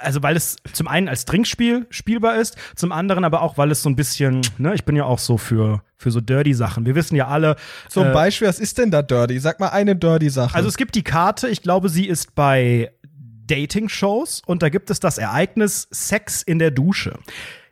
also 0.01 0.23
weil 0.23 0.37
es 0.37 0.57
zum 0.73 0.89
einen 0.89 1.09
als 1.09 1.25
Trinkspiel 1.25 1.87
spielbar 1.91 2.37
ist, 2.37 2.57
zum 2.75 2.93
anderen 2.93 3.25
aber 3.25 3.43
auch, 3.43 3.59
weil 3.59 3.71
es 3.71 3.83
so 3.83 3.89
ein 3.89 3.97
bisschen, 3.97 4.43
ne, 4.59 4.75
ich 4.75 4.85
bin 4.85 4.97
ja 4.97 5.05
auch 5.05 5.19
so 5.19 5.39
für, 5.39 5.83
für 5.97 6.11
so 6.11 6.21
dirty 6.21 6.55
Sachen. 6.55 6.87
Wir 6.87 6.95
wissen 6.95 7.17
ja 7.17 7.29
alle. 7.29 7.57
Zum 7.89 8.09
äh, 8.09 8.13
Beispiel, 8.13 8.49
was 8.49 8.59
ist 8.59 8.79
denn 8.79 8.91
da 8.91 9.03
dirty? 9.03 9.39
Sag 9.39 9.61
mal 9.61 9.69
eine 9.69 9.97
dirty 9.97 10.31
Sache. 10.31 10.55
Also 10.55 10.69
es 10.69 10.77
gibt 10.77 10.95
die 10.95 11.05
Karte, 11.05 11.49
ich 11.49 11.63
glaube, 11.63 11.89
sie 11.89 12.07
ist 12.07 12.35
bei 12.35 12.93
Dating-Shows 13.47 14.43
und 14.47 14.63
da 14.63 14.69
gibt 14.69 14.91
es 14.91 15.01
das 15.01 15.19
Ereignis 15.19 15.89
Sex 15.91 16.43
in 16.43 16.59
der 16.59 16.71
Dusche. 16.71 17.19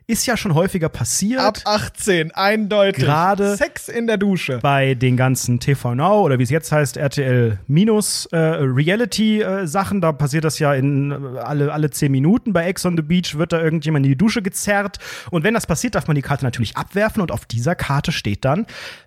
Ist 0.09 0.25
ja 0.25 0.35
schon 0.37 0.55
häufiger 0.55 0.89
passiert. 0.89 1.39
Ab 1.39 1.59
18, 1.65 2.31
eindeutig. 2.31 3.03
Gerade- 3.03 3.55
Sex 3.55 3.87
in 3.89 4.07
der 4.07 4.17
Dusche. 4.17 4.57
bei 4.57 4.95
den 4.95 5.15
ganzen 5.15 5.59
TV 5.59 5.93
Now 5.93 6.21
oder 6.23 6.39
wie 6.39 6.43
es 6.43 6.49
jetzt 6.49 6.71
heißt, 6.71 6.97
RTL 6.97 7.59
Minus 7.67 8.25
äh, 8.31 8.35
Reality 8.37 9.43
äh, 9.43 9.67
Sachen, 9.67 10.01
da 10.01 10.11
passiert 10.11 10.45
das 10.45 10.57
ja 10.57 10.73
in 10.73 11.11
äh, 11.11 11.37
alle, 11.41 11.71
alle 11.71 11.91
zehn 11.91 12.11
Minuten. 12.11 12.53
Bei 12.53 12.65
Ex 12.65 12.87
on 12.87 12.97
the 12.97 13.03
Beach 13.03 13.35
wird 13.37 13.53
da 13.53 13.61
irgendjemand 13.61 14.03
in 14.03 14.11
die 14.13 14.17
Dusche 14.17 14.41
gezerrt. 14.41 14.97
Und 15.29 15.43
wenn 15.43 15.53
das 15.53 15.67
passiert, 15.67 15.93
darf 15.93 16.07
man 16.07 16.15
die 16.15 16.23
Karte 16.23 16.43
natürlich 16.43 16.75
abwerfen 16.75 17.21
und 17.21 17.31
auf 17.31 17.45
dieser 17.45 17.75
Karte 17.75 18.11
steht 18.11 18.45
dann, 18.45 18.65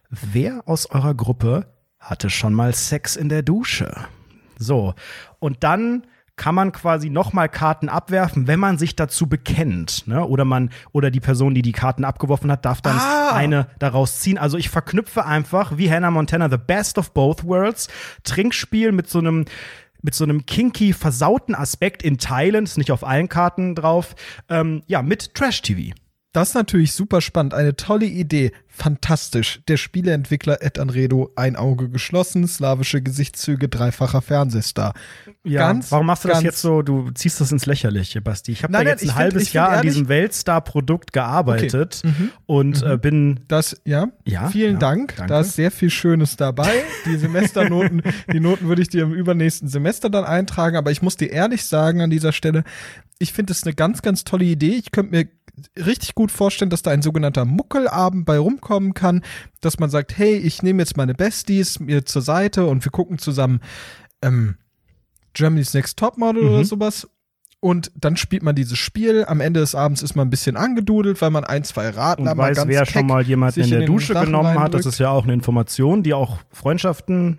wer 0.09 0.63
aus 0.67 0.89
eurer 0.89 1.15
Gruppe 1.15 1.67
hatte 1.99 2.31
schon 2.31 2.55
mal 2.55 2.75
Sex 2.75 3.17
in 3.17 3.29
der 3.29 3.43
Dusche? 3.43 3.93
So. 4.57 4.95
Und 5.41 5.65
dann 5.65 6.05
kann 6.37 6.55
man 6.55 6.73
quasi 6.73 7.11
nochmal 7.11 7.49
Karten 7.49 7.89
abwerfen, 7.89 8.47
wenn 8.47 8.59
man 8.59 8.79
sich 8.79 8.97
dazu 8.97 9.29
bekennt, 9.29 10.07
ne? 10.09 10.25
Oder 10.27 10.45
man 10.45 10.71
oder 10.93 11.11
die 11.11 11.21
Person, 11.21 11.55
die 11.55 11.63
die 11.63 11.73
Karten 11.73 12.05
abgeworfen 12.05 12.51
hat, 12.51 12.65
darf 12.65 12.81
dann 12.81 12.97
Ah. 12.99 13.33
eine 13.35 13.67
daraus 13.79 14.21
ziehen. 14.21 14.39
Also 14.39 14.57
ich 14.57 14.71
verknüpfe 14.71 15.27
einfach 15.27 15.77
wie 15.77 15.91
Hannah 15.91 16.11
Montana 16.11 16.49
the 16.51 16.57
best 16.57 16.99
of 16.99 17.13
both 17.13 17.45
worlds 17.45 17.89
Trinkspiel 18.25 18.93
mit 18.93 19.09
so 19.09 19.19
einem 19.19 19.45
mit 20.05 20.17
so 20.17 20.25
einem 20.25 20.47
kinky 20.47 20.93
versauten 20.95 21.55
Aspekt 21.55 22.03
in 22.03 22.19
Teilen, 22.19 22.65
ist 22.65 22.77
nicht 22.77 22.91
auf 22.91 23.07
allen 23.07 23.29
Karten 23.29 23.77
drauf, 23.77 24.17
ähm, 24.49 24.83
ja 24.89 25.01
mit 25.01 25.35
Trash 25.35 25.63
TV. 25.63 25.95
Das 26.33 26.49
ist 26.51 26.55
natürlich 26.55 26.93
super 26.95 27.21
spannend. 27.21 27.53
Eine 27.53 27.77
tolle 27.77 28.07
Idee. 28.07 28.53
Fantastisch. 28.67 29.61
Der 29.69 29.77
Spieleentwickler 29.77 30.63
Ed 30.63 30.79
Anredo, 30.79 31.31
ein 31.37 31.57
Auge 31.57 31.91
geschlossen, 31.91 32.49
slawische 32.49 33.03
Gesichtszüge, 33.03 33.69
dreifacher 33.69 34.23
Fernsehstar. 34.23 34.95
Ganz, 35.45 35.93
Warum 35.93 36.07
machst 36.07 36.25
du 36.25 36.29
das 36.29 36.43
jetzt 36.43 36.63
so? 36.63 36.81
Du 36.81 37.11
ziehst 37.11 37.39
das 37.43 37.53
ins 37.53 37.67
Lächerliche, 37.67 38.23
Basti. 38.23 38.53
Ich 38.53 38.63
habe 38.63 38.73
da 38.73 38.79
Nein, 38.79 38.87
nein, 38.87 38.93
jetzt 38.95 39.03
ein 39.03 39.09
find- 39.09 39.19
halbes 39.19 39.43
find 39.43 39.53
Jahr 39.53 39.69
an 39.69 39.75
ehrlich- 39.77 39.93
diesem 39.93 40.09
Weltstar-Produkt 40.09 41.13
gearbeitet 41.13 42.01
und 42.47 42.83
äh, 42.83 42.97
bin 42.97 43.41
Das, 43.49 43.79
ja, 43.85 44.09
Ja, 44.25 44.49
vielen 44.49 44.75
ja, 44.75 44.79
Dank. 44.79 45.15
danke. 45.17 45.31
Da 45.35 45.41
ist 45.41 45.55
sehr 45.55 45.71
viel 45.71 45.91
Schönes 45.91 46.37
dabei. 46.37 46.73
Die 47.05 47.17
Semesternoten, 47.17 48.03
die 48.33 48.41
Noten 48.41 48.69
würde 48.69 48.81
ich 48.81 48.89
dir 48.89 49.03
im 49.03 49.13
übernächsten 49.13 49.69
Semester 49.69 50.09
dann 50.09 50.25
eintragen. 50.25 50.77
Aber 50.79 50.91
ich 50.91 51.03
muss 51.03 51.19
dir 51.19 51.31
ehrlich 51.31 51.67
sagen 51.67 52.01
an 52.01 52.09
dieser 52.09 52.33
Stelle, 52.33 52.65
ich 53.19 53.35
finde 53.35 53.53
es 53.53 53.65
eine 53.65 53.75
ganz, 53.75 54.01
ganz 54.01 54.25
tolle 54.25 54.45
Idee. 54.47 54.77
Ich 54.77 54.93
könnte 54.93 55.11
mir 55.15 55.29
richtig 55.77 56.15
gut 56.15 56.31
vorstellen, 56.31 56.71
dass 56.71 56.83
da 56.83 56.91
ein 56.91 57.03
sogenannter 57.03 57.45
Muckelabend 57.45 58.25
bei 58.25 58.39
rumkommen 58.39 58.95
kann, 58.95 59.23
dass 59.61 59.79
man 59.79 59.91
sagt, 59.91 60.17
hey, 60.17 60.37
ich 60.37 60.63
nehme 60.63 60.83
jetzt 60.83 60.97
meine 60.97 61.15
Besties 61.15 61.81
mir 61.81 62.05
zur 62.05 62.23
Seite 62.23 62.67
und 62.67 62.85
wir 62.85 62.93
gucken 62.93 63.19
zusammen 63.19 63.61
ähm, 64.23 64.57
Germany's 65.35 65.75
Next 65.75 65.99
Topmodel 65.99 66.45
oder 66.45 66.65
sowas. 66.65 67.09
Und 67.65 67.93
dann 67.95 68.17
spielt 68.17 68.43
man 68.43 68.57
dieses 68.57 68.77
Spiel. 68.77 69.25
Am 69.25 69.41
Ende 69.41 69.61
des 69.61 69.77
Abends 69.77 70.03
ist 70.03 70.17
man 70.17 70.27
ein 70.27 70.31
bisschen 70.31 70.57
angedudelt, 70.57 71.23
weil 71.23 71.31
man 71.31 71.45
ein, 71.45 71.63
zwei 71.63 71.91
Raten 71.91 72.27
und 72.27 72.37
weiß, 72.37 72.67
wer 72.67 72.85
schon 72.87 73.07
mal 73.07 73.23
jemanden 73.23 73.61
in 73.61 73.71
der 73.71 73.83
Dusche 73.83 74.15
genommen 74.15 74.59
hat. 74.59 74.75
Das 74.75 74.85
ist 74.85 74.99
ja 74.99 75.11
auch 75.11 75.23
eine 75.23 75.33
Information, 75.33 76.03
die 76.03 76.13
auch 76.13 76.39
Freundschaften 76.51 77.39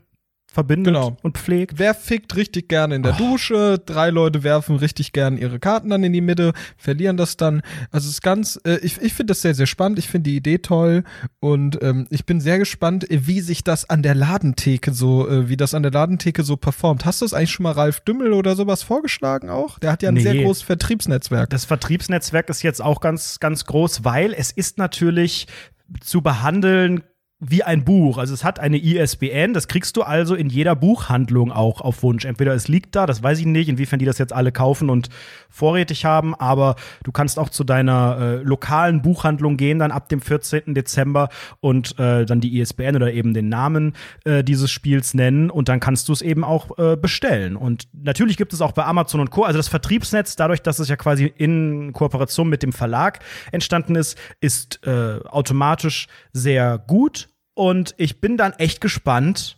verbindet 0.53 0.93
Genau. 0.93 1.17
und 1.23 1.37
pflegt. 1.37 1.79
Wer 1.79 1.95
fickt 1.95 2.35
richtig 2.35 2.69
gerne 2.69 2.95
in 2.95 3.03
der 3.03 3.13
Dusche? 3.13 3.79
Drei 3.83 4.11
Leute 4.11 4.43
werfen 4.43 4.75
richtig 4.75 5.11
gerne 5.11 5.39
ihre 5.39 5.57
Karten 5.59 5.89
dann 5.89 6.03
in 6.03 6.13
die 6.13 6.21
Mitte, 6.21 6.53
verlieren 6.77 7.17
das 7.17 7.37
dann. 7.37 7.61
Also 7.91 8.07
es 8.07 8.13
ist 8.15 8.21
ganz, 8.21 8.59
äh, 8.63 8.77
ich, 8.83 9.01
ich 9.01 9.13
finde 9.13 9.31
das 9.31 9.41
sehr, 9.41 9.55
sehr 9.55 9.65
spannend. 9.65 9.97
Ich 9.97 10.07
finde 10.07 10.29
die 10.29 10.35
Idee 10.37 10.59
toll 10.59 11.03
und 11.39 11.81
ähm, 11.81 12.05
ich 12.11 12.25
bin 12.25 12.39
sehr 12.39 12.59
gespannt, 12.59 13.09
äh, 13.09 13.25
wie 13.27 13.41
sich 13.41 13.63
das 13.63 13.89
an 13.89 14.03
der 14.03 14.13
Ladentheke 14.13 14.93
so, 14.93 15.27
äh, 15.27 15.49
wie 15.49 15.57
das 15.57 15.73
an 15.73 15.81
der 15.81 15.91
Ladentheke 15.91 16.43
so 16.43 16.55
performt. 16.55 17.03
Hast 17.05 17.21
du 17.21 17.25
es 17.25 17.33
eigentlich 17.33 17.51
schon 17.51 17.63
mal 17.63 17.71
Ralf 17.71 18.01
Dümmel 18.01 18.33
oder 18.33 18.55
sowas 18.55 18.83
vorgeschlagen 18.83 19.49
auch? 19.49 19.79
Der 19.79 19.91
hat 19.91 20.03
ja 20.03 20.09
ein 20.09 20.13
Nee. 20.13 20.21
sehr 20.21 20.35
großes 20.35 20.61
Vertriebsnetzwerk. 20.63 21.49
Das 21.49 21.65
Vertriebsnetzwerk 21.65 22.47
ist 22.49 22.61
jetzt 22.61 22.81
auch 22.81 23.01
ganz, 23.01 23.39
ganz 23.39 23.65
groß, 23.65 24.03
weil 24.03 24.33
es 24.33 24.51
ist 24.51 24.77
natürlich 24.77 25.47
zu 26.01 26.21
behandeln 26.21 27.03
wie 27.45 27.63
ein 27.63 27.83
Buch. 27.83 28.17
Also 28.17 28.33
es 28.33 28.43
hat 28.43 28.59
eine 28.59 28.77
ISBN, 28.77 29.53
das 29.53 29.67
kriegst 29.67 29.97
du 29.97 30.03
also 30.03 30.35
in 30.35 30.49
jeder 30.49 30.75
Buchhandlung 30.75 31.51
auch 31.51 31.81
auf 31.81 32.03
Wunsch. 32.03 32.25
Entweder 32.25 32.53
es 32.53 32.67
liegt 32.67 32.95
da, 32.95 33.05
das 33.05 33.21
weiß 33.21 33.39
ich 33.39 33.45
nicht, 33.45 33.69
inwiefern 33.69 33.99
die 33.99 34.05
das 34.05 34.17
jetzt 34.17 34.33
alle 34.33 34.51
kaufen 34.51 34.89
und 34.89 35.09
vorrätig 35.49 36.05
haben, 36.05 36.33
aber 36.35 36.75
du 37.03 37.11
kannst 37.11 37.37
auch 37.37 37.49
zu 37.49 37.63
deiner 37.63 38.17
äh, 38.19 38.35
lokalen 38.43 39.01
Buchhandlung 39.01 39.57
gehen, 39.57 39.79
dann 39.79 39.91
ab 39.91 40.09
dem 40.09 40.21
14. 40.21 40.73
Dezember 40.73 41.29
und 41.59 41.99
äh, 41.99 42.25
dann 42.25 42.39
die 42.39 42.59
ISBN 42.59 42.95
oder 42.95 43.13
eben 43.13 43.33
den 43.33 43.49
Namen 43.49 43.93
äh, 44.23 44.43
dieses 44.43 44.71
Spiels 44.71 45.13
nennen 45.13 45.49
und 45.49 45.69
dann 45.69 45.79
kannst 45.79 46.07
du 46.09 46.13
es 46.13 46.21
eben 46.21 46.43
auch 46.43 46.77
äh, 46.77 46.95
bestellen. 46.95 47.55
Und 47.55 47.87
natürlich 47.91 48.37
gibt 48.37 48.53
es 48.53 48.61
auch 48.61 48.71
bei 48.71 48.85
Amazon 48.85 49.19
und 49.19 49.31
Co. 49.31 49.43
Also 49.43 49.59
das 49.59 49.67
Vertriebsnetz, 49.67 50.35
dadurch, 50.35 50.61
dass 50.61 50.79
es 50.79 50.87
ja 50.87 50.95
quasi 50.95 51.31
in 51.37 51.93
Kooperation 51.93 52.47
mit 52.47 52.63
dem 52.63 52.71
Verlag 52.71 53.19
entstanden 53.51 53.95
ist, 53.95 54.17
ist 54.39 54.79
äh, 54.87 55.19
automatisch 55.25 56.07
sehr 56.31 56.77
gut. 56.77 57.27
Und 57.53 57.93
ich 57.97 58.19
bin 58.19 58.37
dann 58.37 58.53
echt 58.53 58.81
gespannt, 58.81 59.57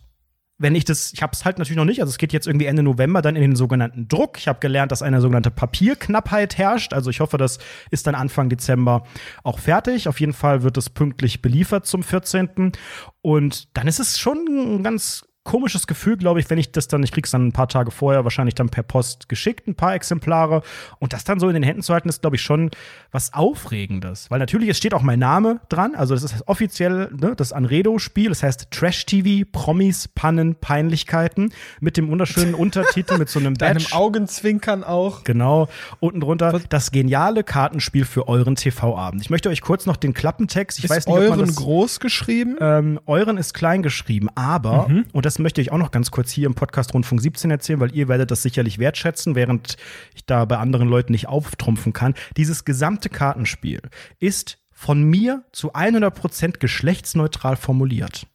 wenn 0.58 0.74
ich 0.74 0.84
das, 0.84 1.12
ich 1.12 1.22
habe 1.22 1.32
es 1.34 1.44
halt 1.44 1.58
natürlich 1.58 1.76
noch 1.76 1.84
nicht, 1.84 2.00
also 2.00 2.10
es 2.10 2.18
geht 2.18 2.32
jetzt 2.32 2.46
irgendwie 2.46 2.66
Ende 2.66 2.82
November 2.82 3.20
dann 3.20 3.36
in 3.36 3.42
den 3.42 3.56
sogenannten 3.56 4.08
Druck. 4.08 4.38
Ich 4.38 4.48
habe 4.48 4.58
gelernt, 4.58 4.90
dass 4.90 5.02
eine 5.02 5.20
sogenannte 5.20 5.50
Papierknappheit 5.50 6.56
herrscht. 6.56 6.94
Also 6.94 7.10
ich 7.10 7.20
hoffe, 7.20 7.36
das 7.36 7.58
ist 7.90 8.06
dann 8.06 8.14
Anfang 8.14 8.48
Dezember 8.48 9.04
auch 9.42 9.58
fertig. 9.58 10.08
Auf 10.08 10.18
jeden 10.18 10.32
Fall 10.32 10.62
wird 10.62 10.78
es 10.78 10.88
pünktlich 10.88 11.42
beliefert 11.42 11.84
zum 11.86 12.02
14. 12.02 12.72
Und 13.20 13.76
dann 13.76 13.86
ist 13.86 13.98
es 13.98 14.18
schon 14.18 14.46
ein 14.46 14.82
ganz 14.82 15.25
komisches 15.46 15.86
Gefühl, 15.86 16.18
glaube 16.18 16.40
ich, 16.40 16.50
wenn 16.50 16.58
ich 16.58 16.72
das 16.72 16.88
dann, 16.88 17.02
ich 17.02 17.12
krieg's 17.12 17.30
dann 17.30 17.46
ein 17.46 17.52
paar 17.52 17.68
Tage 17.68 17.90
vorher 17.90 18.24
wahrscheinlich 18.24 18.54
dann 18.54 18.68
per 18.68 18.82
Post 18.82 19.30
geschickt, 19.30 19.66
ein 19.66 19.74
paar 19.74 19.94
Exemplare. 19.94 20.62
Und 20.98 21.14
das 21.14 21.24
dann 21.24 21.40
so 21.40 21.48
in 21.48 21.54
den 21.54 21.62
Händen 21.62 21.82
zu 21.82 21.94
halten, 21.94 22.10
ist, 22.10 22.20
glaube 22.20 22.36
ich, 22.36 22.42
schon 22.42 22.70
was 23.12 23.32
Aufregendes. 23.32 24.30
Weil 24.30 24.40
natürlich, 24.40 24.68
es 24.68 24.76
steht 24.76 24.92
auch 24.92 25.02
mein 25.02 25.20
Name 25.20 25.60
dran. 25.70 25.94
Also 25.94 26.14
das 26.14 26.24
ist 26.24 26.46
offiziell 26.46 27.10
ne, 27.18 27.34
das 27.36 27.52
Anredo-Spiel. 27.52 28.28
Das 28.28 28.42
heißt 28.42 28.70
Trash-TV, 28.70 29.48
Promis, 29.50 30.08
Pannen, 30.08 30.56
Peinlichkeiten 30.56 31.52
mit 31.80 31.96
dem 31.96 32.10
wunderschönen 32.10 32.54
Untertitel 32.66 33.16
mit 33.16 33.28
so 33.28 33.38
einem 33.38 33.54
Deinem 33.54 33.82
Badge. 33.82 33.94
Augenzwinkern 33.94 34.84
auch. 34.84 35.24
Genau, 35.24 35.68
unten 36.00 36.20
drunter 36.20 36.60
das 36.68 36.90
geniale 36.90 37.44
Kartenspiel 37.44 38.04
für 38.04 38.28
euren 38.28 38.56
TV-Abend. 38.56 39.22
Ich 39.22 39.30
möchte 39.30 39.48
euch 39.48 39.60
kurz 39.60 39.86
noch 39.86 39.96
den 39.96 40.12
Klappentext, 40.12 40.78
ich 40.78 40.84
Ist 40.84 40.90
weiß 40.90 41.06
nicht, 41.06 41.14
ob 41.14 41.20
man 41.20 41.30
euren 41.30 41.46
das 41.46 41.56
groß 41.56 42.00
geschrieben? 42.00 42.56
ähm, 42.60 43.00
euren 43.06 43.38
ist 43.38 43.54
klein 43.54 43.82
geschrieben, 43.82 44.28
aber, 44.34 44.90
und 45.12 45.24
das 45.26 45.35
möchte 45.38 45.60
ich 45.60 45.72
auch 45.72 45.78
noch 45.78 45.90
ganz 45.90 46.10
kurz 46.10 46.30
hier 46.30 46.46
im 46.46 46.54
Podcast 46.54 46.94
Rundfunk 46.94 47.20
17 47.20 47.50
erzählen, 47.50 47.80
weil 47.80 47.94
ihr 47.94 48.08
werdet 48.08 48.30
das 48.30 48.42
sicherlich 48.42 48.78
wertschätzen, 48.78 49.34
während 49.34 49.76
ich 50.14 50.24
da 50.26 50.44
bei 50.44 50.58
anderen 50.58 50.88
Leuten 50.88 51.12
nicht 51.12 51.28
auftrumpfen 51.28 51.92
kann. 51.92 52.14
Dieses 52.36 52.64
gesamte 52.64 53.08
Kartenspiel 53.08 53.80
ist 54.18 54.58
von 54.70 55.02
mir 55.02 55.44
zu 55.52 55.74
100% 55.74 56.58
geschlechtsneutral 56.58 57.56
formuliert. 57.56 58.26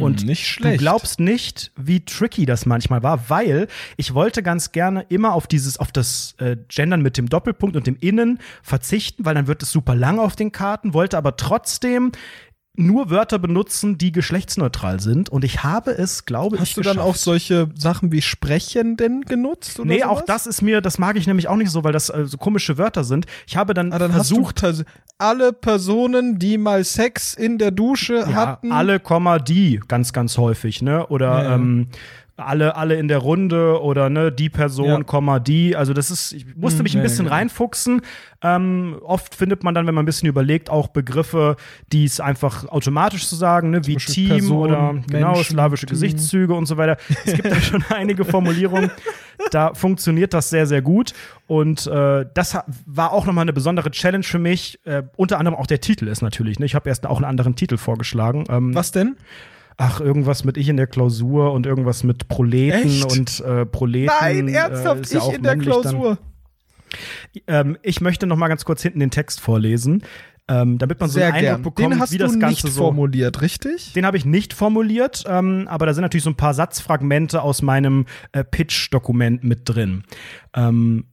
Und 0.00 0.24
nicht 0.24 0.46
schlecht. 0.46 0.80
Du 0.80 0.84
glaubst 0.84 1.20
nicht, 1.20 1.72
wie 1.76 2.04
tricky 2.04 2.46
das 2.46 2.64
manchmal 2.64 3.02
war, 3.02 3.28
weil 3.28 3.68
ich 3.98 4.14
wollte 4.14 4.42
ganz 4.42 4.72
gerne 4.72 5.04
immer 5.10 5.34
auf 5.34 5.46
dieses, 5.46 5.78
auf 5.78 5.92
das 5.92 6.34
äh, 6.38 6.56
Gendern 6.68 7.02
mit 7.02 7.18
dem 7.18 7.28
Doppelpunkt 7.28 7.76
und 7.76 7.86
dem 7.86 7.96
Innen 8.00 8.38
verzichten, 8.62 9.26
weil 9.26 9.34
dann 9.34 9.46
wird 9.46 9.62
es 9.62 9.70
super 9.70 9.94
lang 9.94 10.18
auf 10.18 10.36
den 10.36 10.52
Karten, 10.52 10.94
wollte 10.94 11.18
aber 11.18 11.36
trotzdem 11.36 12.12
nur 12.76 13.10
Wörter 13.10 13.38
benutzen, 13.38 13.98
die 13.98 14.12
geschlechtsneutral 14.12 15.00
sind. 15.00 15.28
Und 15.28 15.44
ich 15.44 15.64
habe 15.64 15.90
es, 15.90 16.24
glaube 16.24 16.56
ich, 16.56 16.62
Hast 16.62 16.76
du 16.76 16.82
dann 16.82 16.98
auch 16.98 17.08
geschafft. 17.12 17.24
solche 17.24 17.68
Sachen 17.74 18.12
wie 18.12 18.22
Sprechenden 18.22 19.22
genutzt? 19.22 19.80
Oder 19.80 19.88
Nee, 19.88 19.98
sowas? 20.00 20.08
auch 20.10 20.20
das 20.24 20.46
ist 20.46 20.62
mir, 20.62 20.80
das 20.80 20.98
mag 20.98 21.16
ich 21.16 21.26
nämlich 21.26 21.48
auch 21.48 21.56
nicht 21.56 21.70
so, 21.70 21.82
weil 21.84 21.92
das 21.92 22.08
äh, 22.10 22.26
so 22.26 22.38
komische 22.38 22.78
Wörter 22.78 23.04
sind. 23.04 23.26
Ich 23.46 23.56
habe 23.56 23.74
dann, 23.74 23.92
Ah, 23.92 23.98
dann 23.98 24.12
versucht, 24.12 24.62
hast 24.62 24.80
du 24.80 24.84
alle 25.18 25.52
Personen, 25.52 26.38
die 26.38 26.56
mal 26.58 26.84
Sex 26.84 27.34
in 27.34 27.58
der 27.58 27.72
Dusche 27.72 28.14
ja, 28.20 28.32
hatten. 28.32 28.72
alle, 28.72 29.00
Komma, 29.00 29.38
die, 29.40 29.80
ganz, 29.88 30.12
ganz 30.12 30.38
häufig, 30.38 30.80
ne? 30.80 31.06
Oder 31.08 31.42
Ja. 31.42 31.54
ähm, 31.56 31.88
alle, 32.40 32.76
alle 32.76 32.96
in 32.96 33.08
der 33.08 33.18
Runde 33.18 33.80
oder 33.82 34.10
ne, 34.10 34.32
die 34.32 34.48
Person, 34.50 34.86
Ja. 34.86 35.02
Komma, 35.02 35.38
die. 35.38 35.76
Also 35.76 35.92
das 35.92 36.10
ist, 36.10 36.32
ich 36.32 36.56
musste 36.56 36.78
Hm, 36.78 36.82
mich 36.84 36.94
ein 36.94 36.98
ja, 36.98 37.02
bisschen 37.04 37.24
genau. 37.26 37.36
reinfuchsen. 37.36 38.02
Ähm, 38.42 38.96
oft 39.02 39.34
findet 39.34 39.62
man 39.64 39.74
dann, 39.74 39.86
wenn 39.86 39.94
man 39.94 40.02
ein 40.04 40.06
bisschen 40.06 40.28
überlegt, 40.28 40.70
auch 40.70 40.88
Begriffe, 40.88 41.56
die 41.92 42.04
es 42.04 42.20
einfach 42.20 42.66
automatisch 42.68 43.28
zu 43.28 43.36
sagen, 43.36 43.70
ne, 43.70 43.86
wie 43.86 43.94
Beispiel 43.94 44.14
Team 44.14 44.28
Person, 44.28 44.58
oder 44.58 44.94
genau, 45.08 45.34
Menschen, 45.34 45.52
slawische 45.54 45.86
Team. 45.86 45.94
Gesichtszüge 45.94 46.54
und 46.54 46.66
so 46.66 46.76
weiter. 46.76 46.96
Es 47.26 47.34
gibt 47.34 47.50
da 47.50 47.60
schon 47.60 47.84
einige 47.90 48.24
Formulierungen, 48.24 48.90
da 49.50 49.74
funktioniert 49.74 50.32
das 50.32 50.48
sehr, 50.50 50.66
sehr 50.66 50.80
gut. 50.82 51.12
Und 51.46 51.86
äh, 51.86 52.24
das 52.32 52.56
war 52.86 53.12
auch 53.12 53.26
nochmal 53.26 53.42
eine 53.42 53.52
besondere 53.52 53.90
Challenge 53.90 54.24
für 54.24 54.38
mich. 54.38 54.78
Äh, 54.84 55.02
unter 55.16 55.38
anderem 55.38 55.58
auch 55.58 55.66
der 55.66 55.80
Titel 55.80 56.08
ist 56.08 56.22
natürlich. 56.22 56.58
Ne? 56.58 56.66
Ich 56.66 56.74
habe 56.74 56.88
erst 56.88 57.06
auch 57.06 57.16
einen 57.16 57.24
anderen 57.26 57.56
Titel 57.56 57.76
vorgeschlagen. 57.76 58.44
Ähm, 58.48 58.74
Was 58.74 58.92
denn? 58.92 59.16
Ach, 59.82 60.00
irgendwas 60.00 60.44
mit 60.44 60.58
ich 60.58 60.68
in 60.68 60.76
der 60.76 60.86
Klausur 60.86 61.52
und 61.52 61.64
irgendwas 61.64 62.04
mit 62.04 62.28
Proleten 62.28 62.82
Echt? 62.90 63.10
und 63.10 63.40
äh, 63.40 63.64
Proleten. 63.64 64.14
Nein, 64.20 64.48
äh, 64.48 64.52
ernsthaft, 64.52 65.00
ist 65.00 65.14
ja 65.14 65.20
ich 65.26 65.34
in 65.34 65.42
der. 65.42 65.56
Klausur. 65.56 66.18
Ähm, 67.46 67.78
ich 67.82 68.00
möchte 68.00 68.26
noch 68.26 68.36
mal 68.36 68.48
ganz 68.48 68.64
kurz 68.64 68.82
hinten 68.82 69.00
den 69.00 69.10
Text 69.10 69.40
vorlesen, 69.40 70.02
ähm, 70.48 70.76
damit 70.78 71.00
man 71.00 71.08
so 71.08 71.14
Sehr 71.14 71.32
einen 71.32 71.46
Eindruck 71.46 71.76
gern. 71.76 71.88
bekommt, 71.88 71.94
Den 71.94 72.00
hast 72.00 72.12
wie 72.12 72.18
du 72.18 72.24
das 72.24 72.38
Ganze 72.38 72.66
nicht 72.66 72.74
so 72.74 72.82
formuliert, 72.82 73.40
richtig? 73.40 73.92
Den 73.92 74.04
habe 74.04 74.16
ich 74.16 74.24
nicht 74.24 74.52
formuliert, 74.52 75.24
ähm, 75.26 75.66
aber 75.68 75.86
da 75.86 75.94
sind 75.94 76.02
natürlich 76.02 76.24
so 76.24 76.30
ein 76.30 76.36
paar 76.36 76.54
Satzfragmente 76.54 77.40
aus 77.40 77.62
meinem 77.62 78.06
äh, 78.32 78.44
Pitch-Dokument 78.44 79.44
mit 79.44 79.60
drin. 79.64 80.02
Ähm, 80.54 81.06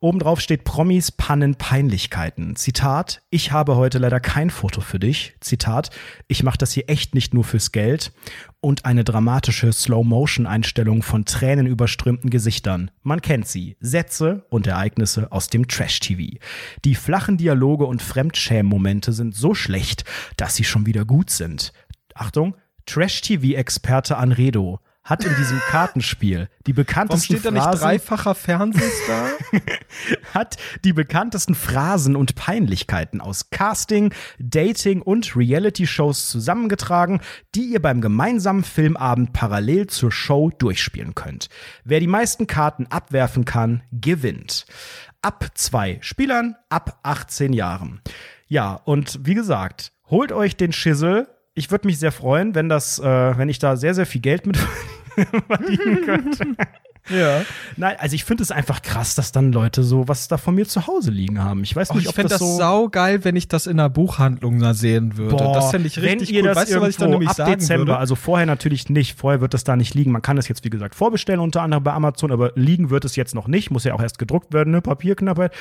Obendrauf 0.00 0.40
steht 0.40 0.62
Promis, 0.62 1.10
Pannen, 1.10 1.56
Peinlichkeiten. 1.56 2.54
Zitat, 2.54 3.20
ich 3.30 3.50
habe 3.50 3.74
heute 3.74 3.98
leider 3.98 4.20
kein 4.20 4.48
Foto 4.48 4.80
für 4.80 5.00
dich. 5.00 5.34
Zitat, 5.40 5.90
ich 6.28 6.44
mache 6.44 6.56
das 6.56 6.70
hier 6.70 6.88
echt 6.88 7.16
nicht 7.16 7.34
nur 7.34 7.42
fürs 7.42 7.72
Geld. 7.72 8.12
Und 8.60 8.84
eine 8.84 9.02
dramatische 9.02 9.72
Slow-Motion-Einstellung 9.72 11.02
von 11.02 11.24
tränenüberströmten 11.24 12.30
Gesichtern. 12.30 12.92
Man 13.02 13.22
kennt 13.22 13.48
sie. 13.48 13.76
Sätze 13.80 14.46
und 14.50 14.68
Ereignisse 14.68 15.32
aus 15.32 15.48
dem 15.48 15.66
Trash-TV. 15.66 16.38
Die 16.84 16.94
flachen 16.94 17.36
Dialoge 17.36 17.86
und 17.86 18.00
Fremdschämen-Momente 18.00 19.12
sind 19.12 19.34
so 19.34 19.52
schlecht, 19.52 20.04
dass 20.36 20.54
sie 20.54 20.64
schon 20.64 20.86
wieder 20.86 21.04
gut 21.04 21.30
sind. 21.30 21.72
Achtung, 22.14 22.54
Trash-TV-Experte 22.86 24.16
Anredo 24.16 24.78
hat 25.08 25.24
in 25.24 25.34
diesem 25.36 25.58
Kartenspiel 25.60 26.50
die 26.66 26.76
Warum 26.76 26.84
bekanntesten 26.84 27.38
steht 27.38 27.44
da 27.46 27.50
nicht 27.50 27.64
dreifacher 27.64 28.34
Fernsehstar? 28.34 29.30
hat 30.34 30.58
die 30.84 30.92
bekanntesten 30.92 31.54
Phrasen 31.54 32.14
und 32.14 32.34
Peinlichkeiten 32.34 33.22
aus 33.22 33.48
Casting, 33.48 34.12
Dating 34.38 35.00
und 35.00 35.34
Reality-Shows 35.34 36.28
zusammengetragen, 36.28 37.20
die 37.54 37.64
ihr 37.72 37.80
beim 37.80 38.02
gemeinsamen 38.02 38.64
Filmabend 38.64 39.32
parallel 39.32 39.86
zur 39.86 40.12
Show 40.12 40.50
durchspielen 40.50 41.14
könnt. 41.14 41.48
Wer 41.84 42.00
die 42.00 42.06
meisten 42.06 42.46
Karten 42.46 42.86
abwerfen 42.86 43.46
kann, 43.46 43.82
gewinnt. 43.90 44.66
Ab 45.22 45.46
zwei 45.54 45.98
Spielern, 46.02 46.54
ab 46.68 46.98
18 47.02 47.54
Jahren. 47.54 48.02
Ja, 48.46 48.74
und 48.74 49.20
wie 49.24 49.34
gesagt, 49.34 49.92
holt 50.10 50.32
euch 50.32 50.56
den 50.56 50.72
Schissel. 50.72 51.28
Ich 51.54 51.70
würde 51.70 51.86
mich 51.86 51.98
sehr 51.98 52.12
freuen, 52.12 52.54
wenn 52.54 52.68
das, 52.68 52.98
äh, 52.98 53.38
wenn 53.38 53.48
ich 53.48 53.58
da 53.58 53.76
sehr, 53.76 53.94
sehr 53.94 54.06
viel 54.06 54.20
Geld 54.20 54.46
mit 54.46 54.58
verdienen 55.48 56.04
könnte. 56.04 56.56
ja. 57.10 57.42
Nein, 57.76 57.96
also 57.98 58.14
ich 58.14 58.24
finde 58.24 58.42
es 58.42 58.50
einfach 58.50 58.82
krass, 58.82 59.14
dass 59.14 59.32
dann 59.32 59.52
Leute 59.52 59.82
so 59.82 60.08
was 60.08 60.28
da 60.28 60.36
von 60.36 60.54
mir 60.54 60.66
zu 60.66 60.86
Hause 60.86 61.10
liegen 61.10 61.42
haben. 61.42 61.62
Ich 61.62 61.74
weiß 61.76 61.90
Oh, 61.90 61.94
nicht, 61.94 62.04
ich 62.04 62.08
ob 62.08 62.14
fände 62.14 62.30
das, 62.30 62.40
das 62.40 62.48
so 62.48 62.56
saugeil, 62.58 63.24
wenn 63.24 63.36
ich 63.36 63.48
das 63.48 63.66
in 63.66 63.78
einer 63.78 63.88
Buchhandlung 63.88 64.58
da 64.58 64.74
sehen 64.74 65.16
würde. 65.16 65.36
Boah, 65.36 65.54
das 65.54 65.70
fände 65.70 65.86
ich 65.88 65.96
wenn 65.96 66.04
richtig 66.18 66.32
ihr 66.32 66.40
cool. 66.42 66.48
das 66.48 66.56
Weißt 66.56 66.74
du, 66.74 66.80
was 66.80 66.88
ich 66.90 66.96
dann 66.96 67.04
irgendwo 67.12 67.18
nämlich 67.20 67.28
ab 67.30 67.36
sagen 67.36 67.52
Dezember, 67.52 67.86
würde? 67.88 67.98
also 67.98 68.14
vorher 68.14 68.46
natürlich 68.46 68.88
nicht, 68.90 69.18
vorher 69.18 69.40
wird 69.40 69.54
das 69.54 69.64
da 69.64 69.76
nicht 69.76 69.94
liegen. 69.94 70.10
Man 70.12 70.22
kann 70.22 70.38
es 70.38 70.48
jetzt, 70.48 70.64
wie 70.64 70.70
gesagt, 70.70 70.94
vorbestellen, 70.94 71.40
unter 71.40 71.62
anderem 71.62 71.84
bei 71.84 71.92
Amazon, 71.92 72.32
aber 72.32 72.52
liegen 72.56 72.90
wird 72.90 73.04
es 73.04 73.16
jetzt 73.16 73.34
noch 73.34 73.48
nicht, 73.48 73.70
muss 73.70 73.84
ja 73.84 73.94
auch 73.94 74.02
erst 74.02 74.18
gedruckt 74.18 74.52
werden, 74.52 74.70
ne, 74.72 74.80
Papierknappheit. 74.82 75.52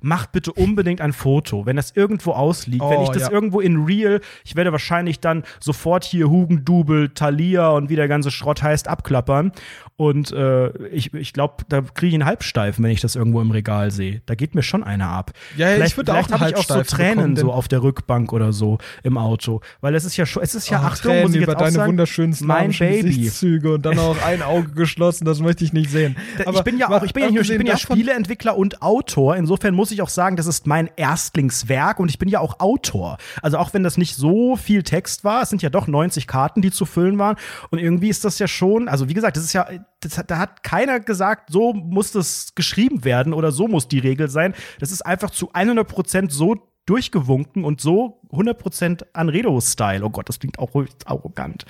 Macht 0.00 0.32
bitte 0.32 0.52
unbedingt 0.52 1.00
ein 1.00 1.12
Foto, 1.12 1.66
wenn 1.66 1.76
das 1.76 1.92
irgendwo 1.94 2.32
ausliegt, 2.32 2.82
wenn 2.82 2.98
Oh, 2.98 3.02
ich 3.04 3.10
das 3.10 3.22
ja. 3.24 3.30
irgendwo 3.30 3.60
in 3.60 3.84
Real, 3.84 4.20
ich 4.44 4.56
werde 4.56 4.72
wahrscheinlich 4.72 5.20
dann 5.20 5.44
sofort 5.60 6.04
hier 6.04 6.28
Hugendubel, 6.30 7.10
Thalia 7.10 7.68
und 7.70 7.88
wie 7.90 7.96
der 7.96 8.08
ganze 8.08 8.30
Schrott 8.30 8.62
heißt, 8.62 8.88
abklappern. 8.88 9.52
Und 9.96 10.30
äh, 10.32 10.70
ich, 10.96 11.14
ich 11.14 11.32
glaube, 11.32 11.64
da 11.68 11.82
kriege 11.82 12.08
ich 12.08 12.14
einen 12.14 12.24
Halbsteifen, 12.24 12.84
wenn 12.84 12.90
ich 12.90 13.00
das 13.00 13.14
irgendwo 13.14 13.40
im 13.40 13.50
Regal 13.50 13.90
sehe. 13.90 14.22
Da 14.26 14.34
geht 14.34 14.54
mir 14.54 14.62
schon 14.62 14.82
einer 14.82 15.08
ab. 15.08 15.32
Ja, 15.56 15.66
ja, 15.66 15.72
ich 15.72 15.76
vielleicht 15.76 15.96
würde 15.96 16.12
auch 16.14 16.26
vielleicht 16.26 16.40
habe 16.40 16.50
ich 16.50 16.56
auch 16.56 16.64
so 16.64 16.82
Tränen 16.82 17.16
bekommen, 17.16 17.36
so 17.36 17.52
auf 17.52 17.68
der 17.68 17.82
Rückbank 17.82 18.32
oder 18.32 18.52
so 18.52 18.78
im 19.02 19.18
Auto. 19.18 19.60
Weil 19.80 19.94
es 19.94 20.04
ist 20.04 20.16
ja 20.16 20.26
schon, 20.26 20.42
es 20.42 20.54
ist 20.54 20.68
ja, 20.70 20.80
Oh, 20.80 20.86
Achtung, 20.86 21.10
Tränen 21.12 21.22
muss 21.22 21.30
ich 21.34 21.40
jetzt 21.40 21.44
über 21.44 21.54
deine 21.54 21.72
sagen, 21.72 21.88
wunderschönen 21.90 22.36
mein 22.40 22.70
Baby. 22.72 23.08
Gesichtszüge 23.08 23.74
und 23.74 23.86
dann 23.86 23.98
auch 23.98 24.20
ein 24.24 24.42
Auge 24.42 24.70
geschlossen, 24.70 25.24
das 25.24 25.40
möchte 25.40 25.64
ich 25.64 25.72
nicht 25.72 25.90
sehen. 25.90 26.16
ich 26.38 26.62
bin 26.62 26.78
ja 26.78 26.88
auch, 26.88 27.02
ich 27.02 27.12
bin 27.12 27.34
ja, 27.34 27.40
ich 27.40 27.48
bin 27.48 27.66
ja 27.66 27.76
Spieleentwickler 27.76 28.56
und 28.56 28.82
Autor. 28.82 29.36
Insofern 29.36 29.74
muss 29.74 29.90
ich 29.90 30.02
auch 30.02 30.08
sagen, 30.08 30.36
das 30.36 30.46
ist 30.46 30.66
mein 30.66 30.90
Erstlingswerk 30.96 32.00
und 32.00 32.08
ich 32.08 32.18
bin 32.18 32.28
ja 32.28 32.40
auch 32.40 32.60
Autor. 32.60 33.18
Also 33.42 33.58
auch 33.58 33.74
wenn 33.74 33.82
das 33.82 33.98
nicht 33.98 34.16
so 34.16 34.56
viel 34.56 34.82
Text 34.82 35.24
war, 35.24 35.42
es 35.42 35.50
sind 35.50 35.62
ja 35.62 35.70
doch 35.70 35.86
90 35.86 36.26
Karten, 36.26 36.62
die 36.62 36.70
zu 36.70 36.86
füllen 36.86 37.18
waren. 37.18 37.36
Und 37.70 37.78
irgendwie 37.78 38.08
ist 38.08 38.24
das 38.24 38.38
ja 38.38 38.48
schon, 38.48 38.88
also 38.88 39.08
wie 39.08 39.14
gesagt, 39.14 39.36
das 39.36 39.44
ist 39.44 39.52
ja, 39.52 39.66
das 40.00 40.18
hat, 40.18 40.30
da 40.30 40.38
hat 40.38 40.62
keiner 40.76 41.00
gesagt, 41.00 41.50
so 41.50 41.72
muss 41.72 42.12
das 42.12 42.54
geschrieben 42.54 43.04
werden 43.04 43.32
oder 43.32 43.50
so 43.50 43.66
muss 43.66 43.88
die 43.88 43.98
Regel 43.98 44.28
sein. 44.28 44.54
Das 44.78 44.92
ist 44.92 45.04
einfach 45.04 45.30
zu 45.30 45.50
100 45.52 45.88
Prozent 45.88 46.32
so 46.32 46.56
durchgewunken 46.84 47.64
und 47.64 47.80
so 47.80 48.20
100% 48.30 49.06
Anredo-Style. 49.14 50.04
Oh 50.04 50.10
Gott, 50.10 50.28
das 50.28 50.38
klingt 50.38 50.58
auch 50.58 50.74
höchst 50.74 51.06
arrogant. 51.08 51.64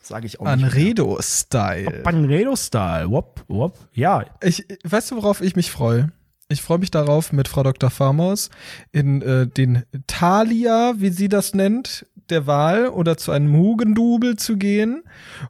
Sage 0.00 0.26
ich 0.26 0.38
auch 0.38 0.44
nicht. 0.44 0.64
Anredo-Style. 0.64 2.02
Anredo-Style. 2.04 3.10
Wop, 3.10 3.44
wop. 3.48 3.76
Ja, 3.92 4.24
Ich, 4.40 4.64
weißt 4.84 5.10
du, 5.10 5.16
worauf 5.16 5.40
ich 5.40 5.56
mich 5.56 5.72
freue? 5.72 6.12
Ich 6.48 6.62
freue 6.62 6.78
mich 6.78 6.92
darauf, 6.92 7.32
mit 7.32 7.48
Frau 7.48 7.64
Dr. 7.64 7.90
Farmers 7.90 8.50
in 8.92 9.20
äh, 9.22 9.48
den 9.48 9.82
Thalia, 10.06 10.94
wie 10.98 11.10
sie 11.10 11.28
das 11.28 11.54
nennt, 11.54 12.06
der 12.30 12.46
Wahl 12.46 12.86
oder 12.88 13.16
zu 13.16 13.32
einem 13.32 13.52
Hugendubel 13.56 14.36
zu 14.36 14.56
gehen 14.56 15.02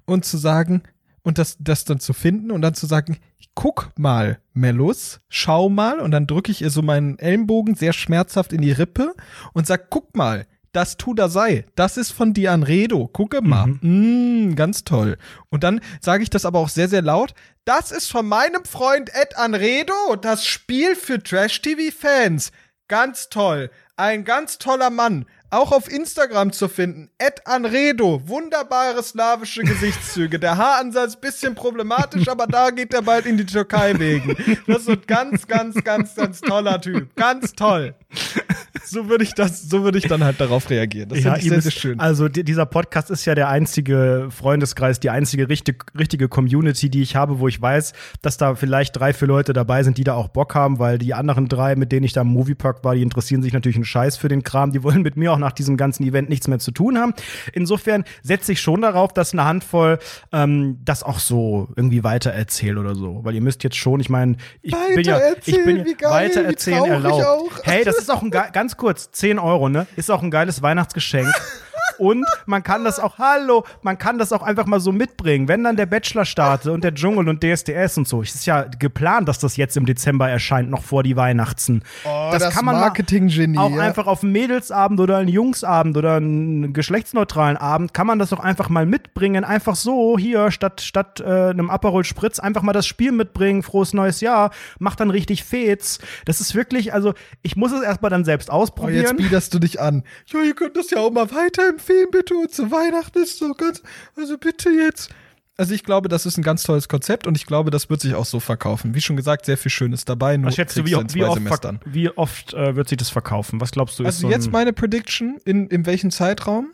und 0.06 0.24
zu 0.24 0.38
sagen, 0.38 0.82
und 1.26 1.38
das, 1.38 1.56
das 1.58 1.84
dann 1.84 1.98
zu 1.98 2.12
finden 2.12 2.52
und 2.52 2.62
dann 2.62 2.74
zu 2.74 2.86
sagen, 2.86 3.18
guck 3.56 3.90
mal, 3.96 4.38
Mellus, 4.52 5.18
schau 5.28 5.68
mal, 5.68 5.98
und 5.98 6.12
dann 6.12 6.28
drücke 6.28 6.52
ich 6.52 6.62
ihr 6.62 6.70
so 6.70 6.82
meinen 6.82 7.18
Ellenbogen 7.18 7.74
sehr 7.74 7.92
schmerzhaft 7.92 8.52
in 8.52 8.62
die 8.62 8.70
Rippe 8.70 9.12
und 9.52 9.66
sag, 9.66 9.90
guck 9.90 10.16
mal, 10.16 10.46
das 10.70 10.96
tu 10.98 11.14
da 11.14 11.28
sei, 11.28 11.64
das 11.74 11.96
ist 11.96 12.12
von 12.12 12.32
dir 12.32 12.52
Anredo, 12.52 13.08
gucke 13.08 13.42
mal, 13.42 13.66
mm, 13.66 14.54
ganz 14.54 14.84
toll. 14.84 15.18
Und 15.48 15.64
dann 15.64 15.80
sage 16.00 16.22
ich 16.22 16.30
das 16.30 16.44
aber 16.44 16.60
auch 16.60 16.68
sehr, 16.68 16.88
sehr 16.88 17.02
laut, 17.02 17.34
das 17.64 17.90
ist 17.90 18.08
von 18.08 18.28
meinem 18.28 18.64
Freund 18.64 19.10
Ed 19.12 19.36
Anredo, 19.36 20.14
das 20.20 20.46
Spiel 20.46 20.94
für 20.94 21.20
Trash-TV-Fans. 21.20 22.52
Ganz 22.86 23.30
toll. 23.30 23.70
Ein 23.96 24.22
ganz 24.24 24.58
toller 24.58 24.90
Mann. 24.90 25.24
Auch 25.50 25.70
auf 25.70 25.90
Instagram 25.90 26.52
zu 26.52 26.68
finden. 26.68 27.08
Ed 27.18 27.46
Anredo. 27.46 28.20
Wunderbare 28.26 29.02
slawische 29.02 29.62
Gesichtszüge. 29.62 30.38
Der 30.38 30.56
Haaransatz 30.56 31.16
bisschen 31.16 31.54
problematisch, 31.54 32.28
aber 32.28 32.46
da 32.46 32.70
geht 32.70 32.92
er 32.92 33.02
bald 33.02 33.26
in 33.26 33.36
die 33.36 33.46
Türkei 33.46 33.98
wegen. 33.98 34.36
Das 34.66 34.82
ist 34.82 34.88
ein 34.88 35.02
ganz, 35.06 35.46
ganz, 35.46 35.82
ganz, 35.84 36.14
ganz 36.14 36.40
toller 36.40 36.80
Typ. 36.80 37.14
Ganz 37.14 37.52
toll. 37.52 37.94
So 38.88 39.08
würde 39.08 39.24
ich 39.24 39.34
das, 39.34 39.68
so 39.68 39.82
würde 39.82 39.98
ich 39.98 40.06
dann 40.06 40.22
halt 40.22 40.40
darauf 40.40 40.70
reagieren. 40.70 41.08
Das 41.08 41.18
ja, 41.24 41.36
ich 41.36 41.48
sehr, 41.48 41.60
sehr 41.60 41.72
schön. 41.72 41.98
Also 41.98 42.28
di- 42.28 42.44
dieser 42.44 42.66
Podcast 42.66 43.10
ist 43.10 43.24
ja 43.24 43.34
der 43.34 43.48
einzige 43.48 44.28
Freundeskreis, 44.30 45.00
die 45.00 45.10
einzige 45.10 45.48
richtig, 45.48 45.86
richtige 45.98 46.28
Community, 46.28 46.88
die 46.88 47.02
ich 47.02 47.16
habe, 47.16 47.40
wo 47.40 47.48
ich 47.48 47.60
weiß, 47.60 47.94
dass 48.22 48.36
da 48.36 48.54
vielleicht 48.54 48.96
drei, 48.96 49.12
vier 49.12 49.26
Leute 49.26 49.52
dabei 49.54 49.82
sind, 49.82 49.98
die 49.98 50.04
da 50.04 50.14
auch 50.14 50.28
Bock 50.28 50.54
haben, 50.54 50.78
weil 50.78 50.98
die 50.98 51.14
anderen 51.14 51.48
drei, 51.48 51.74
mit 51.74 51.90
denen 51.90 52.04
ich 52.04 52.12
da 52.12 52.20
im 52.20 52.28
Moviepark 52.28 52.84
war, 52.84 52.94
die 52.94 53.02
interessieren 53.02 53.42
sich 53.42 53.52
natürlich 53.52 53.74
einen 53.74 53.84
Scheiß 53.84 54.18
für 54.18 54.28
den 54.28 54.44
Kram. 54.44 54.70
Die 54.70 54.84
wollen 54.84 55.02
mit 55.02 55.16
mir 55.16 55.32
auch 55.32 55.38
nach 55.38 55.52
diesem 55.52 55.76
ganzen 55.76 56.04
Event 56.06 56.28
nichts 56.28 56.46
mehr 56.46 56.60
zu 56.60 56.70
tun 56.70 56.96
haben. 56.96 57.12
Insofern 57.52 58.04
setze 58.22 58.52
ich 58.52 58.60
schon 58.60 58.82
darauf, 58.82 59.12
dass 59.12 59.32
eine 59.32 59.44
Handvoll 59.46 59.98
ähm, 60.32 60.78
das 60.84 61.02
auch 61.02 61.18
so 61.18 61.68
irgendwie 61.74 62.04
weitererzählt 62.04 62.78
oder 62.78 62.94
so. 62.94 63.24
Weil 63.24 63.34
ihr 63.34 63.42
müsst 63.42 63.64
jetzt 63.64 63.76
schon, 63.76 63.98
ich 63.98 64.10
meine, 64.10 64.36
ich 64.62 64.72
bin 64.94 65.04
ja, 65.04 65.18
ich 65.44 65.64
bin 65.64 65.78
ja 65.78 65.82
Weitererzählen, 65.82 65.84
wie 65.86 65.94
geil, 65.94 66.10
weitererzählen 66.12 66.84
wie 66.84 66.88
traurig 66.88 67.04
erlaubt. 67.04 67.24
auch. 67.24 67.64
Hey, 67.64 67.84
das 67.84 67.98
ist 67.98 68.05
auch 68.10 68.22
ein 68.22 68.30
ganz 68.30 68.76
kurz, 68.76 69.10
10 69.10 69.38
Euro, 69.38 69.68
ne? 69.68 69.86
Ist 69.96 70.10
auch 70.10 70.22
ein 70.22 70.30
geiles 70.30 70.62
Weihnachtsgeschenk. 70.62 71.32
Und 71.98 72.24
man 72.46 72.62
kann 72.62 72.84
das 72.84 72.98
auch, 72.98 73.18
hallo, 73.18 73.64
man 73.82 73.98
kann 73.98 74.18
das 74.18 74.32
auch 74.32 74.42
einfach 74.42 74.66
mal 74.66 74.80
so 74.80 74.92
mitbringen. 74.92 75.48
Wenn 75.48 75.64
dann 75.64 75.76
der 75.76 75.86
Bachelor 75.86 76.24
startet 76.24 76.70
und 76.72 76.82
der 76.84 76.94
Dschungel 76.94 77.28
und 77.28 77.42
DSDS 77.42 77.98
und 77.98 78.08
so. 78.08 78.22
Es 78.22 78.34
ist 78.34 78.46
ja 78.46 78.62
geplant, 78.62 79.28
dass 79.28 79.38
das 79.38 79.56
jetzt 79.56 79.76
im 79.76 79.86
Dezember 79.86 80.28
erscheint, 80.28 80.70
noch 80.70 80.82
vor 80.82 81.02
die 81.02 81.16
Weihnachten. 81.16 81.82
Oh, 82.04 82.30
das 82.32 82.54
mal 82.62 82.72
Marketinggenie, 82.72 83.58
Auch 83.58 83.70
ja. 83.70 83.82
einfach 83.82 84.06
auf 84.06 84.22
einen 84.22 84.32
Mädelsabend 84.32 85.00
oder 85.00 85.18
einen 85.18 85.28
Jungsabend 85.28 85.96
oder 85.96 86.14
einen 86.16 86.72
geschlechtsneutralen 86.72 87.56
Abend 87.56 87.94
kann 87.94 88.06
man 88.06 88.18
das 88.18 88.30
doch 88.30 88.40
einfach 88.40 88.68
mal 88.68 88.86
mitbringen. 88.86 89.44
Einfach 89.44 89.76
so 89.76 90.18
hier 90.18 90.50
statt, 90.50 90.80
statt 90.80 91.20
äh, 91.20 91.50
einem 91.50 91.70
Aperol 91.70 92.04
Spritz 92.04 92.38
einfach 92.38 92.62
mal 92.62 92.72
das 92.72 92.86
Spiel 92.86 93.12
mitbringen. 93.12 93.62
Frohes 93.62 93.92
neues 93.92 94.20
Jahr. 94.20 94.50
Macht 94.78 95.00
dann 95.00 95.10
richtig 95.10 95.44
Fets. 95.44 95.98
Das 96.24 96.40
ist 96.40 96.54
wirklich, 96.54 96.92
also 96.92 97.14
ich 97.42 97.56
muss 97.56 97.72
es 97.72 97.82
erstmal 97.82 98.10
dann 98.10 98.24
selbst 98.24 98.48
Oh, 98.50 98.52
jetzt 98.58 98.62
ausprobieren. 98.62 99.16
biederst 99.16 99.52
du 99.54 99.58
dich 99.58 99.80
an. 99.80 100.02
Ja, 100.26 100.40
ihr 100.42 100.54
könnt 100.54 100.76
das 100.76 100.90
ja 100.90 100.98
auch 100.98 101.10
mal 101.10 101.28
weiterempfehlen, 101.30 101.85
bitte. 102.10 102.34
Und 102.34 102.52
zu 102.52 102.70
Weihnachten 102.70 103.18
ist 103.22 103.38
so 103.38 103.52
ganz, 103.52 103.82
also 104.16 104.38
bitte 104.38 104.70
jetzt. 104.70 105.10
Also 105.58 105.72
ich 105.72 105.84
glaube, 105.84 106.08
das 106.08 106.26
ist 106.26 106.36
ein 106.36 106.42
ganz 106.42 106.64
tolles 106.64 106.86
Konzept 106.86 107.26
und 107.26 107.34
ich 107.34 107.46
glaube, 107.46 107.70
das 107.70 107.88
wird 107.88 108.02
sich 108.02 108.14
auch 108.14 108.26
so 108.26 108.40
verkaufen. 108.40 108.94
Wie 108.94 109.00
schon 109.00 109.16
gesagt, 109.16 109.46
sehr 109.46 109.56
viel 109.56 109.70
Schönes 109.70 110.04
dabei. 110.04 110.36
Nur 110.36 110.48
Was 110.48 110.54
schätzt 110.54 110.76
du, 110.76 110.84
wie, 110.84 110.92
in 110.92 111.14
wie 111.14 111.24
oft, 111.24 111.80
wie 111.86 112.10
oft 112.10 112.52
äh, 112.52 112.76
wird 112.76 112.88
sich 112.88 112.98
das 112.98 113.08
verkaufen? 113.08 113.60
Was 113.60 113.70
glaubst 113.70 113.98
du? 113.98 114.02
ist 114.02 114.08
Also 114.08 114.28
so 114.28 114.30
jetzt 114.30 114.48
ein, 114.48 114.52
meine 114.52 114.74
Prediction, 114.74 115.38
in, 115.44 115.66
in 115.68 115.86
welchem 115.86 116.10
Zeitraum? 116.10 116.72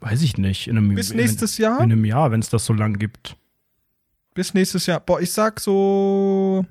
weiß 0.00 0.22
ich 0.22 0.38
nicht. 0.38 0.68
In 0.68 0.76
einem, 0.76 0.94
Bis 0.94 1.10
in, 1.10 1.16
nächstes 1.16 1.58
Jahr? 1.58 1.78
In 1.78 1.92
einem 1.92 2.04
Jahr, 2.04 2.30
wenn 2.30 2.40
es 2.40 2.50
das 2.50 2.64
so 2.64 2.72
lang 2.72 2.98
gibt. 2.98 3.36
Bis 4.34 4.54
nächstes 4.54 4.86
Jahr. 4.86 5.00
Boah, 5.00 5.20
ich 5.20 5.32
sag 5.32 5.58
so 5.58 6.64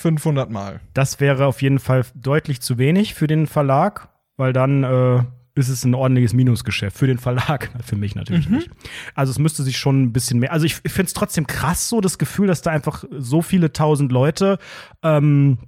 2500 0.00 0.50
Mal. 0.50 0.80
Das 0.94 1.20
wäre 1.20 1.46
auf 1.46 1.62
jeden 1.62 1.78
Fall 1.78 2.04
deutlich 2.14 2.60
zu 2.60 2.78
wenig 2.78 3.14
für 3.14 3.26
den 3.26 3.46
Verlag, 3.46 4.08
weil 4.36 4.52
dann 4.52 4.84
äh, 4.84 5.22
ist 5.54 5.68
es 5.68 5.84
ein 5.84 5.94
ordentliches 5.94 6.32
Minusgeschäft. 6.32 6.96
Für 6.96 7.06
den 7.06 7.18
Verlag, 7.18 7.70
für 7.84 7.96
mich 7.96 8.14
natürlich 8.14 8.48
Mhm. 8.48 8.56
nicht. 8.56 8.70
Also 9.14 9.30
es 9.30 9.38
müsste 9.38 9.62
sich 9.62 9.78
schon 9.78 10.02
ein 10.04 10.12
bisschen 10.12 10.38
mehr. 10.38 10.52
Also 10.52 10.66
ich, 10.66 10.78
ich 10.82 10.92
finde 10.92 11.08
es 11.08 11.14
trotzdem 11.14 11.46
krass 11.46 11.88
so, 11.88 12.00
das 12.00 12.18
Gefühl, 12.18 12.46
dass 12.46 12.62
da 12.62 12.70
einfach 12.70 13.04
so 13.18 13.42
viele 13.42 13.72
tausend 13.72 14.12
Leute 14.12 14.58
ähm, 15.02 15.58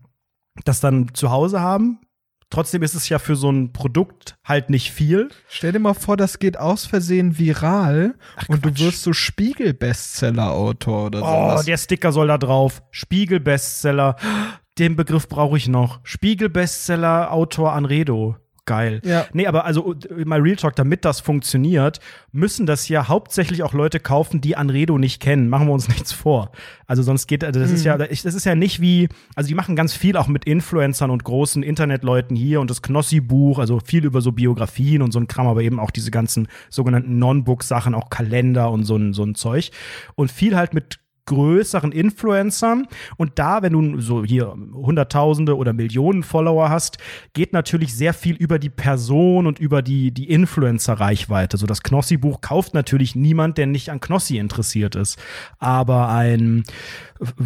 das 0.64 0.80
dann 0.80 1.14
zu 1.14 1.30
Hause 1.30 1.60
haben. 1.60 1.98
Trotzdem 2.52 2.82
ist 2.82 2.94
es 2.94 3.08
ja 3.08 3.18
für 3.18 3.34
so 3.34 3.50
ein 3.50 3.72
Produkt 3.72 4.36
halt 4.44 4.68
nicht 4.68 4.92
viel. 4.92 5.30
Stell 5.48 5.72
dir 5.72 5.78
mal 5.78 5.94
vor, 5.94 6.18
das 6.18 6.38
geht 6.38 6.58
aus 6.58 6.84
Versehen 6.84 7.38
viral 7.38 8.14
und 8.48 8.60
Quatsch. 8.62 8.78
du 8.78 8.84
wirst 8.84 9.02
so 9.02 9.14
Spiegel-Bestseller-Autor 9.14 11.06
oder 11.06 11.22
Oh, 11.22 11.50
sowas. 11.50 11.64
der 11.64 11.78
Sticker 11.78 12.12
soll 12.12 12.28
da 12.28 12.36
drauf. 12.38 12.82
Spiegel-Bestseller. 12.90 14.16
Den 14.78 14.96
Begriff 14.96 15.28
brauche 15.28 15.56
ich 15.56 15.68
noch. 15.68 16.00
Spiegel-Bestseller, 16.04 17.32
Autor 17.32 17.72
Geil. 18.64 19.00
Ja. 19.04 19.26
Nee, 19.32 19.48
aber 19.48 19.64
also 19.64 19.92
äh, 20.08 20.24
mal 20.24 20.40
Real 20.40 20.54
Talk, 20.54 20.76
damit 20.76 21.04
das 21.04 21.18
funktioniert, 21.18 21.98
müssen 22.30 22.64
das 22.64 22.88
ja 22.88 23.08
hauptsächlich 23.08 23.64
auch 23.64 23.72
Leute 23.72 23.98
kaufen, 23.98 24.40
die 24.40 24.56
Anredo 24.56 24.98
nicht 24.98 25.20
kennen. 25.20 25.48
Machen 25.48 25.66
wir 25.66 25.72
uns 25.72 25.88
nichts 25.88 26.12
vor. 26.12 26.52
Also 26.86 27.02
sonst 27.02 27.26
geht, 27.26 27.42
also 27.42 27.58
das 27.58 27.72
ist 27.72 27.84
ja, 27.84 27.98
das 27.98 28.24
ist 28.24 28.44
ja 28.44 28.54
nicht 28.54 28.80
wie, 28.80 29.08
also 29.34 29.48
die 29.48 29.56
machen 29.56 29.74
ganz 29.74 29.94
viel 29.94 30.16
auch 30.16 30.28
mit 30.28 30.44
Influencern 30.44 31.10
und 31.10 31.24
großen 31.24 31.64
Internetleuten 31.64 32.36
hier 32.36 32.60
und 32.60 32.70
das 32.70 32.82
Knossi-Buch, 32.82 33.58
also 33.58 33.80
viel 33.84 34.04
über 34.04 34.20
so 34.20 34.30
Biografien 34.30 35.02
und 35.02 35.10
so 35.10 35.18
ein 35.18 35.26
Kram, 35.26 35.48
aber 35.48 35.62
eben 35.62 35.80
auch 35.80 35.90
diese 35.90 36.12
ganzen 36.12 36.46
sogenannten 36.70 37.18
Non-Book-Sachen, 37.18 37.96
auch 37.96 38.10
Kalender 38.10 38.70
und 38.70 38.84
so 38.84 38.94
ein, 38.94 39.12
so 39.12 39.24
ein 39.24 39.34
Zeug. 39.34 39.72
Und 40.14 40.30
viel 40.30 40.54
halt 40.56 40.72
mit 40.72 41.01
größeren 41.26 41.92
Influencern. 41.92 42.86
Und 43.16 43.38
da, 43.38 43.62
wenn 43.62 43.72
du 43.72 44.00
so 44.00 44.24
hier 44.24 44.54
Hunderttausende 44.74 45.56
oder 45.56 45.72
Millionen 45.72 46.22
Follower 46.22 46.68
hast, 46.68 46.98
geht 47.32 47.52
natürlich 47.52 47.94
sehr 47.94 48.14
viel 48.14 48.36
über 48.36 48.58
die 48.58 48.70
Person 48.70 49.46
und 49.46 49.58
über 49.58 49.82
die, 49.82 50.12
die 50.12 50.30
Influencer-Reichweite. 50.30 51.56
So 51.56 51.66
das 51.66 51.82
Knossi-Buch 51.82 52.40
kauft 52.40 52.74
natürlich 52.74 53.14
niemand, 53.14 53.58
der 53.58 53.66
nicht 53.66 53.90
an 53.90 54.00
Knossi 54.00 54.38
interessiert 54.38 54.96
ist. 54.96 55.18
Aber 55.58 56.08
ein 56.08 56.64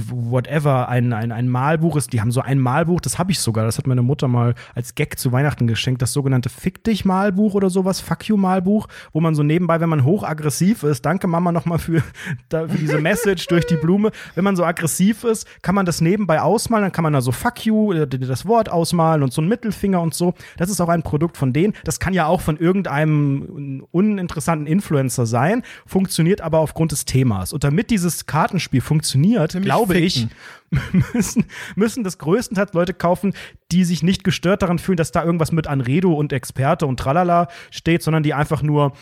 whatever, 0.01 0.89
ein, 0.89 1.13
ein, 1.13 1.33
ein 1.33 1.49
Malbuch 1.49 1.97
ist, 1.97 2.13
die 2.13 2.21
haben 2.21 2.31
so 2.31 2.41
ein 2.41 2.59
Malbuch, 2.59 3.01
das 3.01 3.19
habe 3.19 3.33
ich 3.33 3.41
sogar, 3.41 3.65
das 3.65 3.79
hat 3.79 3.87
meine 3.87 4.03
Mutter 4.03 4.29
mal 4.29 4.55
als 4.75 4.95
Gag 4.95 5.19
zu 5.19 5.33
Weihnachten 5.33 5.67
geschenkt, 5.67 6.03
das 6.03 6.13
sogenannte 6.13 6.49
Fick 6.49 6.83
dich 6.85 7.05
Malbuch 7.05 7.55
oder 7.55 7.71
sowas, 7.71 8.01
Fuck 8.01 8.29
you 8.29 8.37
Malbuch, 8.37 8.89
wo 9.13 9.21
man 9.21 9.35
so 9.35 9.43
nebenbei, 9.43 9.81
wenn 9.81 9.89
man 9.89 10.05
hochaggressiv 10.05 10.83
ist, 10.83 11.05
danke 11.05 11.27
Mama 11.27 11.53
nochmal 11.53 11.79
für, 11.79 12.03
für 12.51 12.79
diese 12.79 12.99
Message 12.99 13.47
durch 13.49 13.67
die 13.67 13.76
Blume, 13.77 14.11
wenn 14.35 14.45
man 14.45 14.57
so 14.57 14.65
aggressiv 14.65 15.25
ist, 15.25 15.47
kann 15.63 15.75
man 15.75 15.87
das 15.87 16.01
nebenbei 16.01 16.41
ausmalen, 16.41 16.85
dann 16.85 16.93
kann 16.93 17.03
man 17.03 17.13
da 17.13 17.21
so 17.21 17.33
Fuck 17.33 17.67
you, 17.67 17.93
äh, 17.93 18.07
das 18.07 18.47
Wort 18.47 18.69
ausmalen 18.69 19.23
und 19.23 19.33
so 19.33 19.43
ein 19.43 19.49
Mittelfinger 19.49 20.01
und 20.01 20.15
so. 20.15 20.35
Das 20.57 20.71
ist 20.71 20.81
auch 20.81 20.89
ein 20.89 21.03
Produkt 21.03 21.37
von 21.37 21.53
denen. 21.53 21.75
Das 21.85 22.01
kann 22.01 22.15
ja 22.15 22.27
auch 22.27 22.41
von 22.41 22.57
irgendeinem 22.57 23.87
uninteressanten 23.91 24.67
Influencer 24.67 25.27
sein, 25.27 25.63
funktioniert 25.87 26.41
aber 26.41 26.59
aufgrund 26.61 26.93
des 26.93 27.05
Themas. 27.05 27.53
Und 27.53 27.65
damit 27.65 27.91
dieses 27.91 28.27
Kartenspiel 28.27 28.81
funktioniert, 28.81 29.55
Nämlich 29.55 29.69
glaube 29.69 29.97
ich, 29.99 30.29
ficken. 30.71 31.05
müssen, 31.15 31.45
müssen 31.75 32.05
das 32.05 32.19
größtenteils 32.19 32.73
Leute 32.73 32.95
kaufen, 32.95 33.35
die 33.73 33.85
sich 33.85 34.03
nicht 34.03 34.25
gestört 34.25 34.63
daran 34.63 34.79
fühlen, 34.79 34.97
dass 34.97 35.13
da 35.13 35.25
irgendwas 35.25 35.53
mit 35.53 35.67
Anredo 35.67 36.13
und 36.13 36.33
Experte 36.33 36.87
und 36.87 36.99
Tralala 36.99 37.49
steht, 37.71 38.03
sondern 38.03 38.23
die 38.23 38.35
einfach 38.35 38.63
nur 38.63 38.93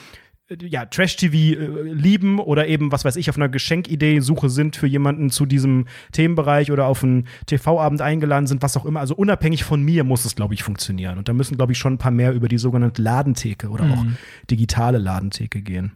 ja, 0.60 0.84
Trash-TV 0.84 1.34
äh, 1.34 1.82
lieben 1.92 2.38
oder 2.38 2.66
eben, 2.66 2.92
was 2.92 3.04
weiß 3.04 3.16
ich, 3.16 3.30
auf 3.30 3.36
einer 3.36 3.48
Geschenkidee 3.48 4.20
Suche 4.20 4.50
sind 4.50 4.76
für 4.76 4.86
jemanden 4.86 5.30
zu 5.30 5.46
diesem 5.46 5.86
Themenbereich 6.12 6.70
oder 6.70 6.86
auf 6.86 7.02
einen 7.02 7.26
TV-Abend 7.46 8.02
eingeladen 8.02 8.46
sind, 8.46 8.62
was 8.62 8.76
auch 8.76 8.84
immer. 8.84 9.00
Also 9.00 9.14
unabhängig 9.14 9.64
von 9.64 9.82
mir 9.82 10.04
muss 10.04 10.24
es, 10.24 10.36
glaube 10.36 10.54
ich, 10.54 10.62
funktionieren. 10.62 11.18
Und 11.18 11.28
da 11.28 11.32
müssen, 11.32 11.56
glaube 11.56 11.72
ich, 11.72 11.78
schon 11.78 11.94
ein 11.94 11.98
paar 11.98 12.10
mehr 12.10 12.32
über 12.32 12.48
die 12.48 12.58
sogenannte 12.58 13.00
Ladentheke 13.00 13.68
oder 13.68 13.84
auch 13.84 14.04
digitale 14.50 14.98
Ladentheke 14.98 15.62
gehen. 15.62 15.92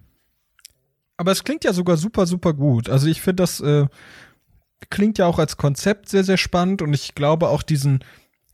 Aber 1.19 1.33
es 1.33 1.45
klingt 1.45 1.65
ja 1.65 1.73
sogar 1.73 1.97
super, 1.97 2.27
super 2.27 2.55
gut. 2.55 2.89
Also 2.89 3.09
ich 3.09 3.21
finde, 3.21 3.43
das 3.43 3.61
äh, 3.61 3.87
klingt 4.89 5.19
ja 5.19 5.27
auch 5.27 5.39
als 5.39 5.57
Konzept 5.57 6.09
sehr, 6.09 6.25
sehr 6.25 6.37
spannend 6.37 6.81
und 6.81 6.95
ich 6.95 7.15
glaube 7.15 7.49
auch 7.49 7.63
diesen 7.63 8.05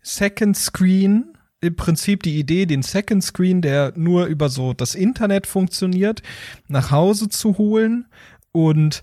Second 0.01 0.57
Screen, 0.57 1.34
im 1.65 1.77
Prinzip 1.77 2.23
die 2.23 2.39
Idee, 2.39 2.67
den 2.67 2.83
Second 2.83 3.25
Screen, 3.25 3.63
der 3.63 3.93
nur 3.97 4.27
über 4.27 4.49
so 4.49 4.75
das 4.75 4.95
Internet 4.95 5.47
funktioniert, 5.47 6.23
nach 6.69 6.91
Hause 6.91 7.29
zu 7.29 7.59
holen 7.59 8.07
und 8.53 9.03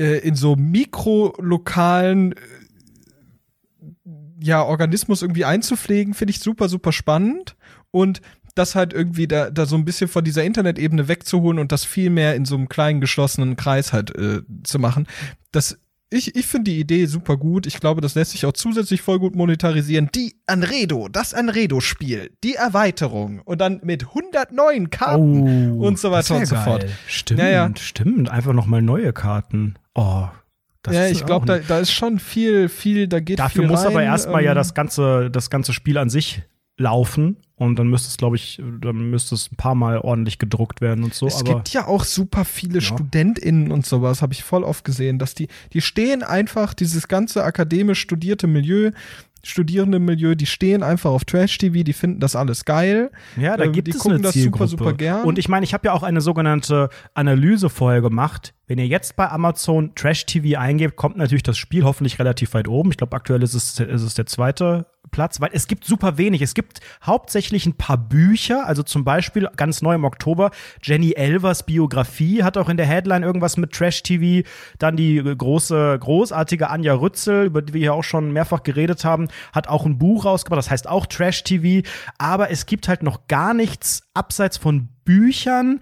äh, 0.00 0.18
in 0.18 0.34
so 0.34 0.56
mikrolokalen 0.56 2.32
äh, 2.32 2.36
ja, 4.40 4.62
Organismus 4.62 5.22
irgendwie 5.22 5.44
einzupflegen, 5.44 6.14
finde 6.14 6.30
ich 6.30 6.40
super, 6.40 6.68
super 6.68 6.92
spannend. 6.92 7.56
Und 7.90 8.22
das 8.54 8.74
halt 8.74 8.92
irgendwie 8.92 9.28
da, 9.28 9.50
da 9.50 9.66
so 9.66 9.76
ein 9.76 9.84
bisschen 9.84 10.08
von 10.08 10.24
dieser 10.24 10.44
Internetebene 10.44 11.08
wegzuholen 11.08 11.58
und 11.58 11.72
das 11.72 11.84
viel 11.84 12.10
mehr 12.10 12.34
in 12.34 12.44
so 12.44 12.54
einem 12.54 12.68
kleinen 12.68 13.00
geschlossenen 13.00 13.56
Kreis 13.56 13.92
halt 13.92 14.16
äh, 14.16 14.42
zu 14.62 14.78
machen. 14.78 15.06
Das 15.52 15.78
ich, 16.12 16.36
ich 16.36 16.46
finde 16.46 16.70
die 16.70 16.78
Idee 16.80 17.06
super 17.06 17.36
gut. 17.36 17.66
Ich 17.66 17.80
glaube, 17.80 18.00
das 18.00 18.14
lässt 18.14 18.32
sich 18.32 18.44
auch 18.46 18.52
zusätzlich 18.52 19.02
voll 19.02 19.18
gut 19.18 19.34
monetarisieren. 19.34 20.08
Die 20.14 20.34
Anredo, 20.46 21.08
das 21.08 21.34
Anredo-Spiel, 21.34 22.30
die 22.44 22.54
Erweiterung 22.54 23.40
und 23.44 23.60
dann 23.60 23.80
mit 23.82 24.04
100 24.08 24.52
neuen 24.52 24.90
Karten 24.90 25.78
und 25.80 25.98
so 25.98 26.10
weiter 26.10 26.34
Oh, 26.34 26.38
und 26.38 26.46
so 26.46 26.54
geil. 26.54 26.64
fort. 26.64 26.86
Stimmt, 27.06 27.40
Ja, 27.40 27.48
ja. 27.48 27.70
stimmt. 27.78 28.30
Einfach 28.30 28.52
noch 28.52 28.66
mal 28.66 28.82
neue 28.82 29.12
Karten. 29.12 29.74
Oh, 29.94 30.26
das 30.82 30.94
ja, 30.94 31.06
ich 31.08 31.24
glaube, 31.24 31.46
da, 31.46 31.58
da 31.58 31.78
ist 31.78 31.92
schon 31.92 32.18
viel, 32.18 32.68
viel, 32.68 33.06
da 33.06 33.20
geht 33.20 33.38
Dafür 33.38 33.62
viel 33.62 33.70
muss 33.70 33.80
rein. 33.80 33.88
aber 33.88 34.02
erstmal 34.02 34.42
ja 34.44 34.50
ähm, 34.50 34.56
das 34.56 34.74
ganze, 34.74 35.30
das 35.30 35.48
ganze 35.48 35.72
Spiel 35.72 35.96
an 35.98 36.10
sich 36.10 36.42
laufen 36.82 37.36
und 37.56 37.78
dann 37.78 37.88
müsste 37.88 38.08
es, 38.08 38.16
glaube 38.16 38.36
ich, 38.36 38.60
dann 38.80 39.10
müsste 39.10 39.34
es 39.34 39.50
ein 39.50 39.56
paar 39.56 39.74
Mal 39.74 39.98
ordentlich 39.98 40.38
gedruckt 40.38 40.80
werden 40.80 41.04
und 41.04 41.14
so. 41.14 41.26
Es 41.26 41.40
aber 41.40 41.54
gibt 41.54 41.70
ja 41.70 41.86
auch 41.86 42.04
super 42.04 42.44
viele 42.44 42.80
StudentInnen 42.80 43.70
und 43.70 43.86
sowas, 43.86 44.20
habe 44.20 44.32
ich 44.32 44.42
voll 44.42 44.64
oft 44.64 44.84
gesehen, 44.84 45.18
dass 45.18 45.34
die, 45.34 45.48
die 45.72 45.80
stehen 45.80 46.22
einfach, 46.22 46.74
dieses 46.74 47.08
ganze 47.08 47.44
akademisch 47.44 48.00
studierte 48.00 48.46
Milieu, 48.46 48.90
studierende 49.44 49.98
Milieu, 49.98 50.34
die 50.34 50.46
stehen 50.46 50.82
einfach 50.82 51.10
auf 51.10 51.24
Trash-TV, 51.24 51.82
die 51.82 51.92
finden 51.92 52.20
das 52.20 52.36
alles 52.36 52.64
geil. 52.64 53.10
ja, 53.36 53.56
da 53.56 53.66
gibt 53.66 53.88
die 53.88 53.92
es 53.92 53.98
gucken 53.98 54.14
eine 54.14 54.22
das 54.22 54.32
Zielgruppe. 54.32 54.68
super, 54.68 54.84
super 54.84 54.96
gern. 54.96 55.24
Und 55.24 55.38
ich 55.38 55.48
meine, 55.48 55.64
ich 55.64 55.74
habe 55.74 55.86
ja 55.86 55.92
auch 55.92 56.02
eine 56.02 56.20
sogenannte 56.20 56.90
Analyse 57.14 57.68
vorher 57.68 58.00
gemacht. 58.02 58.54
Wenn 58.66 58.78
ihr 58.78 58.86
jetzt 58.86 59.16
bei 59.16 59.28
Amazon 59.28 59.94
Trash 59.94 60.26
TV 60.26 60.58
eingebt, 60.58 60.96
kommt 60.96 61.16
natürlich 61.16 61.42
das 61.42 61.58
Spiel 61.58 61.84
hoffentlich 61.84 62.18
relativ 62.18 62.54
weit 62.54 62.68
oben. 62.68 62.90
Ich 62.90 62.96
glaube, 62.96 63.16
aktuell 63.16 63.42
ist 63.42 63.54
es, 63.54 63.78
ist 63.80 64.02
es 64.02 64.14
der 64.14 64.26
zweite 64.26 64.86
Platz, 65.12 65.40
weil 65.40 65.50
es 65.52 65.68
gibt 65.68 65.84
super 65.84 66.18
wenig. 66.18 66.42
Es 66.42 66.54
gibt 66.54 66.80
hauptsächlich 67.04 67.66
ein 67.66 67.74
paar 67.74 67.98
Bücher, 67.98 68.66
also 68.66 68.82
zum 68.82 69.04
Beispiel 69.04 69.48
ganz 69.56 69.82
neu 69.82 69.94
im 69.94 70.04
Oktober 70.04 70.50
Jenny 70.82 71.12
Elvers 71.12 71.64
Biografie 71.64 72.42
hat 72.42 72.56
auch 72.56 72.68
in 72.68 72.76
der 72.76 72.86
Headline 72.86 73.22
irgendwas 73.22 73.56
mit 73.56 73.72
Trash 73.72 74.02
TV. 74.02 74.46
Dann 74.78 74.96
die 74.96 75.22
große, 75.22 75.98
großartige 76.00 76.70
Anja 76.70 76.94
Rützel, 76.94 77.46
über 77.46 77.62
die 77.62 77.74
wir 77.74 77.80
ja 77.80 77.92
auch 77.92 78.04
schon 78.04 78.32
mehrfach 78.32 78.62
geredet 78.62 79.04
haben, 79.04 79.28
hat 79.52 79.68
auch 79.68 79.86
ein 79.86 79.98
Buch 79.98 80.24
rausgebracht, 80.24 80.58
das 80.58 80.70
heißt 80.70 80.88
auch 80.88 81.06
Trash 81.06 81.44
TV. 81.44 81.86
Aber 82.18 82.50
es 82.50 82.66
gibt 82.66 82.88
halt 82.88 83.02
noch 83.02 83.28
gar 83.28 83.54
nichts 83.54 84.02
abseits 84.14 84.56
von 84.56 84.88
Büchern, 85.04 85.80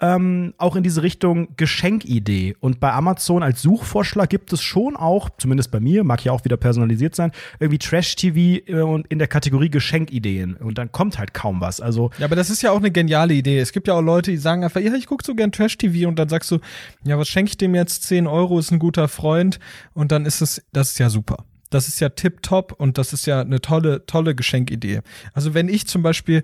ähm, 0.00 0.54
auch 0.58 0.76
in 0.76 0.82
diese 0.82 1.02
Richtung 1.02 1.48
Geschenkidee. 1.56 2.56
Und 2.60 2.80
bei 2.80 2.92
Amazon 2.92 3.42
als 3.42 3.62
Suchvorschlag 3.62 4.28
gibt 4.28 4.52
es 4.52 4.62
schon 4.62 4.96
auch, 4.96 5.30
zumindest 5.38 5.70
bei 5.70 5.80
mir, 5.80 6.04
mag 6.04 6.24
ja 6.24 6.32
auch 6.32 6.44
wieder 6.44 6.56
personalisiert 6.56 7.14
sein, 7.14 7.32
irgendwie 7.60 7.78
Trash-TV 7.78 8.64
äh, 8.66 8.82
und 8.82 9.06
in 9.08 9.18
der 9.18 9.28
Kategorie 9.28 9.70
Geschenkideen. 9.70 10.54
Und 10.56 10.78
dann 10.78 10.90
kommt 10.92 11.18
halt 11.18 11.34
kaum 11.34 11.60
was. 11.60 11.80
Also 11.80 12.10
Ja, 12.18 12.26
aber 12.26 12.36
das 12.36 12.50
ist 12.50 12.62
ja 12.62 12.72
auch 12.72 12.78
eine 12.78 12.90
geniale 12.90 13.34
Idee. 13.34 13.58
Es 13.58 13.72
gibt 13.72 13.88
ja 13.88 13.94
auch 13.94 14.02
Leute, 14.02 14.30
die 14.30 14.36
sagen 14.36 14.64
einfach, 14.64 14.80
ja, 14.80 14.92
ich 14.94 15.06
gucke 15.06 15.24
so 15.24 15.34
gern 15.34 15.52
Trash-TV 15.52 16.08
und 16.08 16.18
dann 16.18 16.28
sagst 16.28 16.50
du, 16.50 16.58
ja, 17.04 17.18
was 17.18 17.28
schenke 17.28 17.50
ich 17.50 17.58
dem 17.58 17.74
jetzt? 17.74 18.04
10 18.04 18.26
Euro 18.26 18.58
ist 18.58 18.70
ein 18.70 18.78
guter 18.78 19.08
Freund 19.08 19.58
und 19.94 20.12
dann 20.12 20.26
ist 20.26 20.40
es, 20.40 20.62
das 20.72 20.92
ist 20.92 20.98
ja 20.98 21.10
super. 21.10 21.44
Das 21.72 21.88
ist 21.88 22.00
ja 22.00 22.10
tipptopp 22.10 22.74
und 22.78 22.98
das 22.98 23.12
ist 23.12 23.26
ja 23.26 23.40
eine 23.40 23.60
tolle, 23.60 24.04
tolle 24.06 24.34
Geschenkidee. 24.34 25.00
Also 25.32 25.54
wenn 25.54 25.68
ich 25.68 25.86
zum 25.86 26.02
Beispiel 26.02 26.42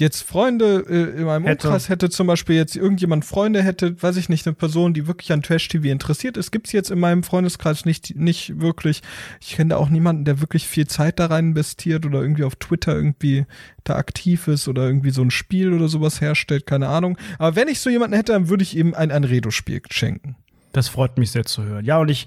jetzt 0.00 0.22
Freunde 0.22 0.84
äh, 0.88 1.18
in 1.18 1.24
meinem 1.24 1.44
Hätte. 1.44 1.68
Umkreis 1.68 1.88
hätte, 1.88 2.10
zum 2.10 2.26
Beispiel 2.26 2.56
jetzt 2.56 2.76
irgendjemand 2.76 3.24
Freunde 3.24 3.62
hätte, 3.62 4.00
weiß 4.02 4.16
ich 4.16 4.28
nicht, 4.28 4.46
eine 4.46 4.54
Person, 4.54 4.94
die 4.94 5.06
wirklich 5.06 5.32
an 5.32 5.42
Trash-TV 5.42 5.88
interessiert 5.88 6.36
ist, 6.36 6.50
gibt's 6.50 6.72
jetzt 6.72 6.90
in 6.90 6.98
meinem 6.98 7.22
Freundeskreis 7.22 7.84
nicht, 7.84 8.16
nicht 8.16 8.60
wirklich. 8.60 9.02
Ich 9.40 9.56
kenne 9.56 9.70
da 9.70 9.76
auch 9.76 9.88
niemanden, 9.88 10.24
der 10.24 10.40
wirklich 10.40 10.66
viel 10.66 10.86
Zeit 10.86 11.18
da 11.18 11.26
rein 11.26 11.48
investiert 11.48 12.04
oder 12.04 12.20
irgendwie 12.20 12.44
auf 12.44 12.56
Twitter 12.56 12.94
irgendwie 12.94 13.46
da 13.84 13.96
aktiv 13.96 14.48
ist 14.48 14.68
oder 14.68 14.86
irgendwie 14.86 15.10
so 15.10 15.22
ein 15.22 15.30
Spiel 15.30 15.72
oder 15.72 15.88
sowas 15.88 16.20
herstellt, 16.20 16.66
keine 16.66 16.88
Ahnung. 16.88 17.16
Aber 17.38 17.56
wenn 17.56 17.68
ich 17.68 17.80
so 17.80 17.90
jemanden 17.90 18.16
hätte, 18.16 18.32
dann 18.32 18.48
würde 18.48 18.62
ich 18.62 18.76
ihm 18.76 18.94
ein 18.94 19.10
Anredo-Spiel 19.10 19.82
schenken. 19.90 20.36
Das 20.72 20.88
freut 20.88 21.16
mich 21.16 21.30
sehr 21.30 21.44
zu 21.44 21.64
hören. 21.64 21.84
Ja, 21.84 21.98
und 21.98 22.10
ich 22.10 22.26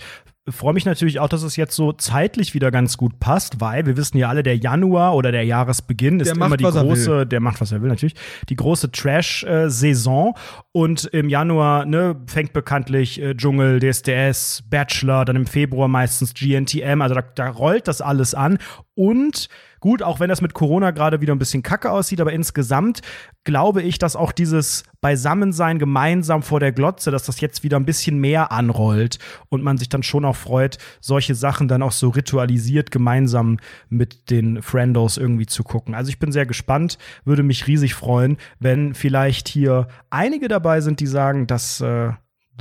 freue 0.52 0.74
mich 0.74 0.86
natürlich 0.86 1.20
auch, 1.20 1.30
dass 1.30 1.44
es 1.44 1.56
jetzt 1.56 1.76
so 1.76 1.94
zeitlich 1.94 2.54
wieder 2.54 2.72
ganz 2.72 2.98
gut 2.98 3.20
passt, 3.20 3.62
weil 3.62 3.86
wir 3.86 3.98
wissen 3.98 4.18
ja 4.18 4.30
alle, 4.30 4.44
der 4.44 4.58
Januar 4.58 5.16
oder 5.16 5.32
der 5.32 5.44
Jahresbeginn 5.46 6.20
ist 6.20 6.36
macht, 6.36 6.48
immer 6.48 6.58
die 6.58 6.64
große, 6.64 7.26
der 7.26 7.40
macht, 7.40 7.62
was 7.62 7.72
er 7.72 7.82
will 7.82 7.90
natürlich, 7.90 8.16
die 8.50 8.56
große 8.56 8.92
Trash-Saison. 8.92 10.36
Und 10.72 11.06
im 11.06 11.30
Januar 11.30 11.86
ne, 11.86 12.16
fängt 12.28 12.54
bekanntlich 12.54 13.22
äh, 13.22 13.36
Dschungel, 13.36 13.80
DSDS, 13.80 14.64
Bachelor, 14.70 15.26
dann 15.26 15.36
im 15.36 15.48
Februar 15.48 15.88
meistens 15.88 16.34
GNTM, 16.34 17.02
also 17.02 17.16
da, 17.16 17.22
da 17.22 17.50
rollt 17.50 17.88
das 17.88 18.02
alles 18.02 18.34
an. 18.34 18.58
Und 18.96 19.50
gut, 19.80 20.04
auch 20.04 20.20
wenn 20.20 20.30
das 20.30 20.42
mit 20.42 20.54
Corona 20.54 20.92
gerade 20.92 21.22
wieder 21.22 21.34
ein 21.34 21.40
bisschen 21.40 21.64
kacke 21.64 21.92
aussieht, 21.92 22.22
aber 22.22 22.34
insgesamt 22.34 23.02
glaube 23.44 23.82
ich, 23.82 23.98
dass 23.98 24.16
auch 24.16 24.32
dieses 24.32 24.84
Beisammensein 25.02 25.80
gemeinsam 25.80 26.44
vor 26.44 26.60
der 26.60 26.72
Glotze, 26.72 27.12
dass 27.12 27.24
das 27.24 27.42
jetzt 27.42 27.64
wieder 27.64 27.78
ein 27.78 27.86
bisschen 27.86 28.20
mehr 28.20 28.52
anrollt 28.52 29.20
und 29.50 29.64
man 29.64 29.78
sich 29.78 29.90
dann 29.90 30.04
schon 30.04 30.26
auch 30.26 30.36
freut, 30.36 30.78
solche 31.00 31.36
Sachen 31.36 31.68
dann 31.68 31.82
auch 31.82 31.92
so 31.92 32.10
ritualisiert 32.10 32.92
gemeinsam 32.92 33.58
mit 33.90 34.30
den 34.30 34.62
Friendos 34.62 35.18
irgendwie 35.18 35.46
zu 35.46 35.64
gucken. 35.64 35.96
Also 35.96 36.10
ich 36.10 36.20
bin 36.20 36.32
sehr 36.32 36.46
gespannt, 36.46 36.98
würde 37.26 37.44
mich 37.44 37.68
riesig 37.68 37.96
freuen, 37.96 38.38
wenn 38.60 38.94
vielleicht 38.94 39.48
hier 39.48 39.88
einige 40.10 40.48
dabei 40.48 40.82
sind, 40.82 41.00
die 41.00 41.08
sagen, 41.08 41.48
dass 41.48 41.82
äh, 41.82 42.12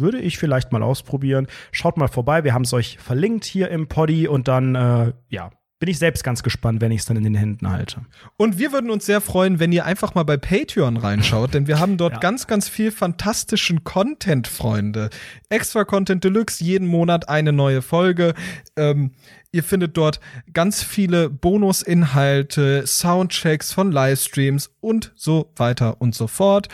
würde 0.00 0.18
ich 0.18 0.38
vielleicht 0.38 0.72
mal 0.72 0.82
ausprobieren. 0.82 1.46
Schaut 1.72 1.96
mal 1.96 2.08
vorbei, 2.08 2.44
wir 2.44 2.54
haben 2.54 2.62
es 2.62 2.72
euch 2.72 2.98
verlinkt 2.98 3.44
hier 3.44 3.68
im 3.70 3.88
Poddy 3.88 4.28
und 4.28 4.48
dann, 4.48 4.74
äh, 4.74 5.12
ja, 5.28 5.50
bin 5.80 5.88
ich 5.88 5.98
selbst 5.98 6.24
ganz 6.24 6.42
gespannt, 6.42 6.80
wenn 6.80 6.90
ich 6.90 7.00
es 7.00 7.06
dann 7.06 7.16
in 7.16 7.22
den 7.24 7.34
Händen 7.36 7.70
halte. 7.70 8.00
Und 8.36 8.58
wir 8.58 8.72
würden 8.72 8.90
uns 8.90 9.06
sehr 9.06 9.20
freuen, 9.20 9.60
wenn 9.60 9.70
ihr 9.70 9.84
einfach 9.84 10.14
mal 10.14 10.24
bei 10.24 10.36
Patreon 10.36 10.96
reinschaut, 10.96 11.54
denn 11.54 11.66
wir 11.68 11.78
haben 11.78 11.96
dort 11.96 12.12
Ja. 12.18 12.18
ganz, 12.18 12.46
ganz 12.48 12.68
viel 12.68 12.90
fantastischen 12.90 13.84
Content, 13.84 14.48
Freunde. 14.48 15.10
Extra 15.50 15.84
Content 15.84 16.24
Deluxe, 16.24 16.64
jeden 16.64 16.88
Monat 16.88 17.28
eine 17.28 17.52
neue 17.52 17.80
Folge. 17.82 18.34
Ähm, 18.76 19.12
ihr 19.52 19.62
findet 19.62 19.96
dort 19.96 20.18
ganz 20.52 20.82
viele 20.82 21.30
Bonusinhalte, 21.30 22.86
Soundchecks 22.86 23.72
von 23.72 23.92
Livestreams 23.92 24.70
und 24.80 25.12
so 25.14 25.52
weiter 25.56 26.00
und 26.00 26.14
so 26.14 26.26
fort. 26.26 26.68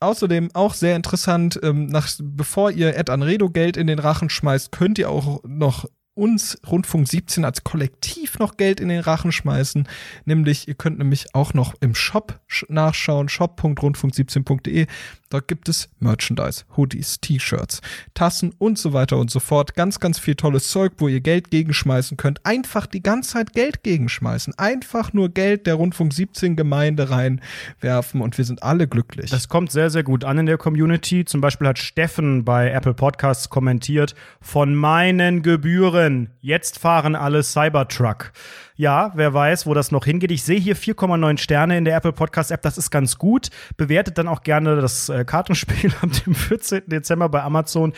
Außerdem 0.00 0.50
auch 0.54 0.74
sehr 0.74 0.94
interessant, 0.96 1.58
ähm, 1.62 1.86
nach, 1.86 2.08
bevor 2.22 2.70
ihr 2.70 2.96
Ed 2.96 3.08
Anredo 3.10 3.48
Geld 3.48 3.76
in 3.76 3.86
den 3.86 3.98
Rachen 3.98 4.28
schmeißt, 4.28 4.70
könnt 4.72 4.98
ihr 4.98 5.08
auch 5.10 5.42
noch 5.44 5.86
uns 6.16 6.58
Rundfunk 6.66 7.06
17 7.06 7.44
als 7.44 7.62
Kollektiv 7.62 8.38
noch 8.38 8.56
Geld 8.56 8.80
in 8.80 8.88
den 8.88 9.00
Rachen 9.00 9.32
schmeißen. 9.32 9.86
Nämlich, 10.24 10.66
ihr 10.66 10.74
könnt 10.74 10.98
nämlich 10.98 11.34
auch 11.34 11.54
noch 11.54 11.74
im 11.80 11.94
Shop 11.94 12.40
sch- 12.50 12.64
nachschauen, 12.68 13.28
shop.rundfunk17.de. 13.28 14.86
Dort 15.30 15.48
gibt 15.48 15.68
es 15.68 15.88
Merchandise, 15.98 16.64
Hoodies, 16.76 17.20
T-Shirts, 17.20 17.80
Tassen 18.14 18.54
und 18.58 18.78
so 18.78 18.92
weiter 18.92 19.16
und 19.18 19.30
so 19.30 19.40
fort. 19.40 19.74
Ganz, 19.74 20.00
ganz 20.00 20.18
viel 20.18 20.34
tolles 20.34 20.68
Zeug, 20.68 20.92
wo 20.98 21.08
ihr 21.08 21.20
Geld 21.20 21.50
gegenschmeißen 21.50 22.16
könnt. 22.16 22.44
Einfach 22.44 22.86
die 22.86 23.02
ganze 23.02 23.30
Zeit 23.30 23.52
Geld 23.52 23.82
gegenschmeißen. 23.82 24.54
Einfach 24.58 25.12
nur 25.12 25.28
Geld 25.28 25.66
der 25.66 25.74
Rundfunk 25.74 26.12
17 26.12 26.56
Gemeinde 26.56 27.10
reinwerfen 27.10 28.20
und 28.20 28.38
wir 28.38 28.44
sind 28.44 28.62
alle 28.62 28.86
glücklich. 28.86 29.30
Das 29.30 29.48
kommt 29.48 29.72
sehr, 29.72 29.90
sehr 29.90 30.02
gut 30.02 30.24
an 30.24 30.38
in 30.38 30.46
der 30.46 30.58
Community. 30.58 31.24
Zum 31.24 31.40
Beispiel 31.40 31.66
hat 31.66 31.78
Steffen 31.78 32.44
bei 32.44 32.70
Apple 32.70 32.94
Podcasts 32.94 33.48
kommentiert, 33.48 34.14
von 34.40 34.74
meinen 34.74 35.42
Gebühren, 35.42 36.30
jetzt 36.40 36.78
fahren 36.78 37.16
alle 37.16 37.42
Cybertruck. 37.42 38.32
Ja, 38.76 39.12
wer 39.14 39.32
weiß, 39.32 39.66
wo 39.66 39.72
das 39.72 39.90
noch 39.90 40.04
hingeht. 40.04 40.30
Ich 40.30 40.42
sehe 40.42 40.60
hier 40.60 40.76
4,9 40.76 41.38
Sterne 41.38 41.78
in 41.78 41.86
der 41.86 41.96
Apple 41.96 42.12
Podcast 42.12 42.50
App. 42.50 42.60
Das 42.60 42.76
ist 42.76 42.90
ganz 42.90 43.16
gut. 43.16 43.48
Bewertet 43.78 44.18
dann 44.18 44.28
auch 44.28 44.42
gerne 44.42 44.76
das 44.76 45.08
äh, 45.08 45.24
Kartenspiel 45.24 45.92
am 46.02 46.10
dem 46.12 46.34
14. 46.34 46.82
Dezember 46.86 47.30
bei 47.30 47.42
Amazon. 47.42 47.94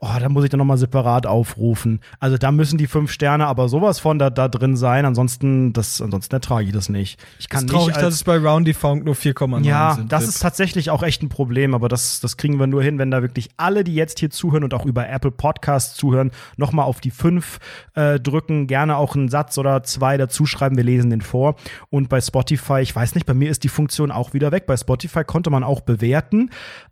Oh, 0.00 0.08
da 0.18 0.28
muss 0.28 0.44
ich 0.44 0.50
dann 0.50 0.58
nochmal 0.58 0.78
separat 0.78 1.26
aufrufen. 1.26 2.00
Also 2.20 2.36
da 2.36 2.52
müssen 2.52 2.78
die 2.78 2.86
fünf 2.86 3.10
Sterne 3.10 3.46
aber 3.46 3.68
sowas 3.68 3.98
von 3.98 4.18
da, 4.18 4.30
da 4.30 4.48
drin 4.48 4.76
sein. 4.76 5.04
Ansonsten, 5.04 5.72
das, 5.72 6.00
ansonsten 6.00 6.34
ertrage 6.34 6.66
ich 6.66 6.72
das 6.72 6.88
nicht. 6.88 7.18
Ich 7.38 7.48
kann 7.48 7.64
ist 7.64 7.70
traurig, 7.70 7.88
nicht 7.88 7.96
als 7.96 8.04
dass 8.04 8.14
es 8.14 8.24
bei 8.24 8.36
Roundy 8.36 8.74
Funk 8.74 9.04
nur 9.04 9.14
4,9 9.14 9.64
ja, 9.64 9.94
sind. 9.94 10.12
das 10.12 10.28
ist 10.28 10.40
tatsächlich 10.40 10.90
auch 10.90 11.02
echt 11.02 11.22
ein 11.22 11.28
Problem, 11.28 11.74
aber 11.74 11.88
das, 11.88 12.20
das 12.20 12.36
kriegen 12.36 12.58
wir 12.58 12.66
nur 12.66 12.82
hin, 12.82 12.98
wenn 12.98 13.10
da 13.10 13.22
wirklich 13.22 13.48
alle, 13.56 13.84
die 13.84 13.94
jetzt 13.94 14.18
hier 14.18 14.30
zuhören 14.30 14.64
und 14.64 14.74
auch 14.74 14.84
über 14.84 15.08
Apple 15.08 15.30
Podcasts 15.30 15.96
zuhören, 15.96 16.30
nochmal 16.56 16.86
auf 16.86 17.00
die 17.00 17.10
fünf 17.10 17.58
äh, 17.94 18.20
drücken, 18.20 18.66
gerne 18.66 18.96
auch 18.96 19.14
einen 19.14 19.28
Satz 19.28 19.58
oder 19.58 19.82
zwei 19.82 20.16
dazu 20.16 20.46
schreiben, 20.46 20.76
wir 20.76 20.84
lesen 20.84 21.10
den 21.10 21.20
vor. 21.20 21.56
Und 21.90 22.08
bei 22.08 22.20
Spotify, 22.20 22.80
ich 22.80 22.94
weiß 22.94 23.14
nicht, 23.14 23.26
bei 23.26 23.34
mir 23.34 23.50
ist 23.50 23.64
die 23.64 23.68
Funktion 23.68 24.10
auch 24.10 24.34
wieder 24.34 24.52
weg. 24.52 24.66
Bei 24.66 24.76
Spotify 24.76 25.24
konnte 25.24 25.50
man 25.50 25.64
auch 25.64 25.80
bewerten, 25.80 26.50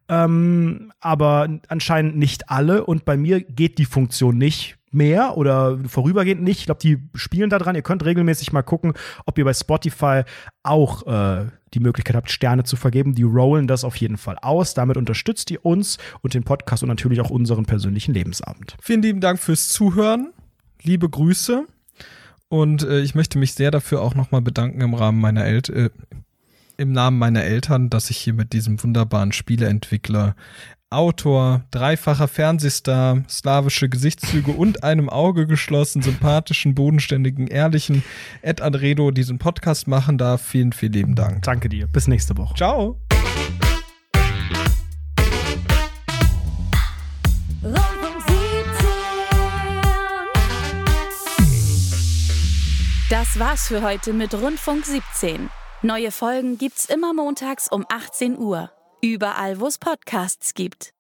ähm, 0.09 0.93
aber 1.01 1.49
anscheinend 1.69 2.17
nicht 2.17 2.51
alle. 2.51 2.85
Und 2.85 3.05
bei 3.05 3.17
mir 3.17 3.41
geht 3.41 3.79
die 3.79 3.85
Funktion 3.85 4.39
nicht 4.39 4.77
mehr 4.95 5.37
oder 5.37 5.79
vorübergehend 5.87 6.43
nicht. 6.43 6.61
Ich 6.61 6.67
glaube, 6.67 6.81
die 6.81 6.99
spielen 7.15 7.51
da 7.51 7.59
dran. 7.59 7.75
Ihr 7.75 7.83
könnt 7.83 8.05
regelmäßig 8.05 8.53
mal 8.53 8.63
gucken, 8.63 8.95
ob 9.27 9.37
ihr 9.39 9.45
bei 9.45 9.53
Spotify 9.53 10.23
auch 10.63 11.07
äh, 11.07 11.47
die 11.75 11.81
Möglichkeit 11.81 12.17
habt, 12.17 12.31
Sterne 12.31 12.65
zu 12.65 12.77
vergeben. 12.77 13.15
Die 13.15 13.25
rollen 13.25 13.67
das 13.67 13.85
auf 13.85 13.97
jeden 13.97 14.17
Fall 14.17 14.37
aus. 14.41 14.75
Damit 14.75 14.97
unterstützt 14.97 15.51
ihr 15.51 15.65
uns 15.65 15.99
und 16.23 16.35
den 16.35 16.45
Podcast 16.45 16.83
und 16.83 16.89
natürlich 16.89 17.21
auch 17.21 17.31
unseren 17.31 17.67
persönlichen 17.67 18.15
Lebensabend. 18.15 18.77
Vielen 18.81 19.03
lieben 19.03 19.21
Dank 19.21 19.41
fürs 19.41 19.69
Zuhören. 19.69 20.33
Liebe 20.83 21.09
Grüße. 21.09 21.67
Und 22.49 22.85
äh, 22.85 23.01
ich 23.01 23.15
möchte 23.15 23.39
mich 23.39 23.55
sehr 23.55 23.71
dafür 23.71 24.01
auch 24.01 24.15
nochmal 24.15 24.43
bedanken 24.43 24.81
im 24.81 24.95
Rahmen 24.95 25.21
meiner 25.21 25.45
El 25.45 25.63
äh, 25.71 25.91
im 26.77 26.93
Namen 26.93 27.19
meiner 27.19 27.45
Eltern, 27.45 27.91
dass 27.91 28.11
ich 28.11 28.19
hier 28.19 28.35
mit 28.35 28.53
diesem 28.53 28.83
wunderbaren 28.83 29.33
Spieleentwickler, 29.33 30.35
Autor, 30.91 31.65
dreifacher 31.73 32.29
Fernsehstar, 32.29 33.25
slawische 33.29 33.89
Gesichtszüge 33.89 34.53
und 34.53 34.85
einem 34.85 35.09
Auge 35.09 35.47
geschlossen, 35.47 36.03
sympathischen, 36.03 36.75
bodenständigen, 36.75 37.49
ehrlichen 37.49 38.05
Ed 38.43 38.61
Adredo 38.61 39.11
diesen 39.11 39.39
Podcast 39.39 39.89
machen 39.89 40.19
darf. 40.19 40.43
Vielen, 40.43 40.73
vielen 40.73 40.93
lieben 40.93 41.15
Dank. 41.17 41.43
Danke 41.43 41.69
dir. 41.69 41.89
Bis 41.89 42.07
nächste 42.07 42.37
Woche. 42.37 42.55
Ciao. 42.55 43.01
Rundfunk 47.65 48.23
17. 48.29 48.37
Das 53.11 53.39
war's 53.39 53.67
für 53.67 53.83
heute 53.83 54.13
mit 54.13 54.33
Rundfunk 54.33 54.87
17. 54.87 55.51
Neue 55.85 56.13
Folgen 56.13 56.57
gibt's 56.57 56.87
immer 56.87 57.13
montags 57.13 57.69
um 57.71 57.85
18 57.91 58.39
Uhr. 58.39 58.71
Überall, 59.03 59.61
wo 59.61 59.67
es 59.67 59.77
Podcasts 59.77 60.55
gibt. 60.55 60.94